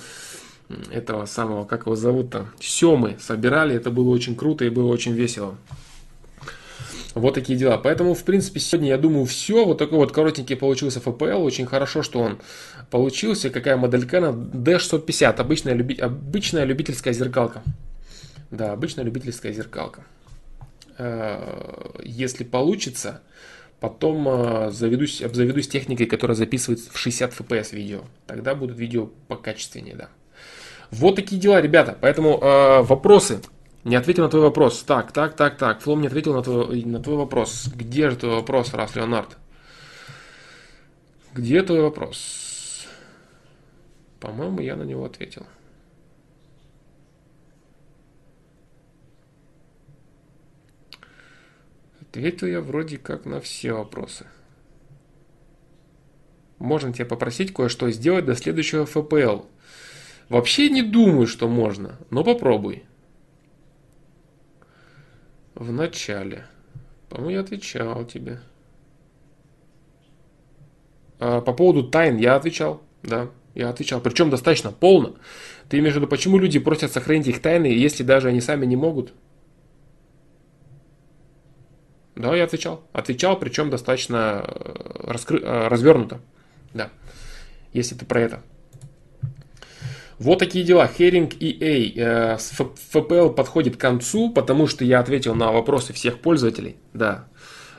этого 0.91 1.27
самого, 1.27 1.65
как 1.65 1.81
его 1.81 1.95
зовут-то, 1.95 2.47
Семы 2.59 3.17
собирали, 3.19 3.75
это 3.75 3.91
было 3.91 4.09
очень 4.09 4.35
круто 4.35 4.65
и 4.65 4.69
было 4.69 4.91
очень 4.91 5.11
весело. 5.11 5.57
Вот 7.13 7.33
такие 7.33 7.59
дела. 7.59 7.77
Поэтому, 7.77 8.13
в 8.13 8.23
принципе, 8.23 8.59
сегодня, 8.59 8.89
я 8.89 8.97
думаю, 8.97 9.25
все. 9.25 9.65
Вот 9.65 9.77
такой 9.77 9.97
вот 9.97 10.11
коротенький 10.11 10.55
получился 10.55 10.99
FPL. 10.99 11.43
Очень 11.43 11.65
хорошо, 11.65 12.03
что 12.03 12.19
он 12.19 12.39
получился. 12.89 13.49
Какая 13.49 13.75
модель 13.75 14.05
Canon? 14.05 14.51
D650. 14.51 15.35
Обычная, 15.35 15.73
люби... 15.73 15.95
обычная 15.95 16.63
любительская 16.63 17.13
зеркалка. 17.13 17.63
Да, 18.49 18.71
обычная 18.71 19.03
любительская 19.03 19.51
зеркалка. 19.51 20.03
Э, 20.97 21.89
если 22.03 22.45
получится, 22.45 23.21
потом 23.81 24.27
э, 24.27 24.71
заведусь, 24.71 25.21
обзаведусь 25.21 25.67
техникой, 25.67 26.05
которая 26.05 26.35
записывает 26.35 26.79
в 26.79 26.97
60 26.97 27.33
FPS 27.33 27.75
видео. 27.75 28.01
Тогда 28.25 28.55
будут 28.55 28.77
видео 28.77 29.09
покачественнее, 29.27 29.95
да. 29.95 30.09
Вот 30.91 31.15
такие 31.15 31.41
дела, 31.41 31.61
ребята. 31.61 31.97
Поэтому 31.99 32.37
э, 32.41 32.81
вопросы 32.83 33.41
не 33.83 33.95
ответил 33.95 34.23
на 34.23 34.29
твой 34.29 34.43
вопрос. 34.43 34.83
Так, 34.83 35.11
так, 35.11 35.35
так, 35.35 35.57
так. 35.57 35.81
Флом 35.81 36.01
не 36.01 36.07
ответил 36.07 36.33
на 36.33 36.43
твой, 36.43 36.83
на 36.83 37.01
твой 37.01 37.17
вопрос. 37.17 37.67
Где 37.73 38.09
же 38.09 38.17
твой 38.17 38.35
вопрос, 38.35 38.73
Раф 38.73 38.95
Леонард? 38.95 39.37
Где 41.33 41.63
твой 41.63 41.81
вопрос? 41.81 42.87
По-моему, 44.19 44.59
я 44.59 44.75
на 44.75 44.83
него 44.83 45.05
ответил. 45.05 45.47
Ответил 52.01 52.47
я 52.47 52.61
вроде 52.61 52.97
как 52.97 53.25
на 53.25 53.39
все 53.39 53.73
вопросы. 53.73 54.27
Можно 56.59 56.93
тебя 56.93 57.05
попросить 57.05 57.53
кое-что 57.53 57.89
сделать 57.89 58.25
до 58.25 58.35
следующего 58.35 58.85
ФПЛ. 58.85 59.45
Вообще 60.29 60.69
не 60.69 60.83
думаю, 60.83 61.25
что 61.25 61.47
можно, 61.47 61.97
но 62.11 62.23
попробуй 62.23 62.83
в 65.61 65.71
начале. 65.71 66.45
По-моему, 67.09 67.31
я 67.31 67.39
отвечал 67.41 68.05
тебе. 68.05 68.39
А, 71.19 71.41
по 71.41 71.53
поводу 71.53 71.83
тайн 71.83 72.17
я 72.17 72.35
отвечал, 72.35 72.81
да, 73.03 73.29
я 73.53 73.69
отвечал. 73.69 74.01
Причем 74.01 74.29
достаточно 74.29 74.71
полно. 74.71 75.15
Ты 75.69 75.79
имеешь 75.79 75.93
в 75.93 75.97
виду, 75.97 76.07
почему 76.07 76.37
люди 76.37 76.59
просят 76.59 76.91
сохранить 76.91 77.27
их 77.27 77.41
тайны, 77.41 77.67
если 77.67 78.03
даже 78.03 78.29
они 78.29 78.41
сами 78.41 78.65
не 78.65 78.75
могут? 78.75 79.13
Да, 82.15 82.35
я 82.35 82.43
отвечал. 82.43 82.83
Отвечал, 82.91 83.39
причем 83.39 83.69
достаточно 83.69 84.43
э, 84.45 85.03
раскры... 85.03 85.39
Э, 85.39 85.67
развернуто. 85.67 86.19
Да. 86.73 86.89
Если 87.71 87.95
ты 87.95 88.05
про 88.05 88.19
это. 88.21 88.43
Вот 90.21 90.37
такие 90.37 90.63
дела. 90.63 90.87
Херинг 90.87 91.33
EA. 91.33 91.93
Э, 91.95 92.37
ФПЛ 92.37 93.29
подходит 93.29 93.77
к 93.77 93.79
концу, 93.79 94.29
потому 94.29 94.67
что 94.67 94.85
я 94.85 94.99
ответил 94.99 95.33
на 95.33 95.51
вопросы 95.51 95.93
всех 95.93 96.19
пользователей. 96.19 96.75
Да, 96.93 97.27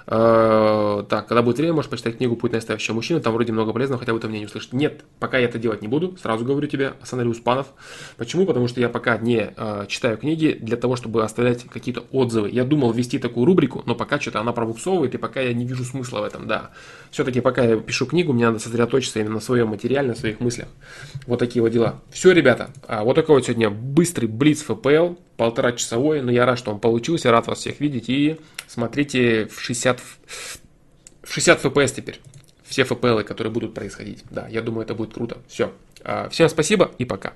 так, 0.06 1.26
когда 1.26 1.42
будет 1.42 1.58
время, 1.58 1.74
можешь 1.74 1.90
почитать 1.90 2.16
книгу 2.16 2.36
«Путь 2.36 2.52
настоящего 2.52 2.94
мужчины», 2.94 3.20
там 3.20 3.32
вроде 3.32 3.52
много 3.52 3.72
полезного, 3.72 4.00
хотя 4.00 4.12
бы 4.12 4.18
это 4.18 4.28
мнение 4.28 4.46
услышать. 4.46 4.72
Нет, 4.72 5.04
пока 5.18 5.38
я 5.38 5.44
это 5.44 5.58
делать 5.58 5.82
не 5.82 5.88
буду, 5.88 6.16
сразу 6.20 6.44
говорю 6.44 6.66
тебе, 6.66 6.94
Асанари 7.00 7.28
Успанов. 7.28 7.68
Почему? 8.16 8.46
Потому 8.46 8.68
что 8.68 8.80
я 8.80 8.88
пока 8.88 9.18
не 9.18 9.52
э, 9.56 9.86
читаю 9.88 10.16
книги 10.16 10.58
для 10.60 10.76
того, 10.76 10.96
чтобы 10.96 11.22
оставлять 11.24 11.64
какие-то 11.64 12.04
отзывы. 12.10 12.50
Я 12.50 12.64
думал 12.64 12.92
ввести 12.92 13.18
такую 13.18 13.46
рубрику, 13.46 13.82
но 13.86 13.94
пока 13.94 14.20
что-то 14.20 14.40
она 14.40 14.52
пробуксовывает, 14.52 15.14
и 15.14 15.18
пока 15.18 15.40
я 15.40 15.52
не 15.52 15.64
вижу 15.64 15.84
смысла 15.84 16.20
в 16.20 16.24
этом, 16.24 16.46
да. 16.46 16.70
Все-таки 17.10 17.40
пока 17.40 17.62
я 17.62 17.76
пишу 17.76 18.06
книгу, 18.06 18.32
мне 18.32 18.46
надо 18.46 18.58
сосредоточиться 18.58 19.20
именно 19.20 19.34
на 19.34 19.40
своем 19.40 19.68
материале, 19.68 20.08
на 20.08 20.14
своих 20.14 20.40
мыслях. 20.40 20.68
Вот 21.26 21.38
такие 21.38 21.62
вот 21.62 21.70
дела. 21.70 22.00
Все, 22.10 22.32
ребята, 22.32 22.70
а 22.86 23.04
вот 23.04 23.14
такой 23.14 23.36
вот 23.36 23.44
сегодня 23.44 23.70
быстрый 23.70 24.26
блиц 24.26 24.62
ФПЛ, 24.62 25.14
полтора 25.42 25.72
часовой, 25.72 26.22
но 26.22 26.30
я 26.30 26.46
рад, 26.46 26.56
что 26.56 26.70
он 26.70 26.78
получился, 26.78 27.32
рад 27.32 27.48
вас 27.48 27.58
всех 27.58 27.80
видеть 27.80 28.08
и 28.08 28.38
смотрите 28.68 29.46
в 29.46 29.60
60, 29.60 29.98
в 29.98 31.32
60 31.32 31.64
FPS 31.64 31.94
теперь. 31.96 32.20
Все 32.62 32.82
FPL, 32.82 33.24
которые 33.24 33.52
будут 33.52 33.74
происходить. 33.74 34.22
Да, 34.30 34.46
я 34.46 34.62
думаю, 34.62 34.84
это 34.84 34.94
будет 34.94 35.14
круто. 35.14 35.38
Все. 35.48 35.72
А, 36.04 36.28
всем 36.28 36.48
спасибо 36.48 36.92
и 36.98 37.04
пока. 37.04 37.32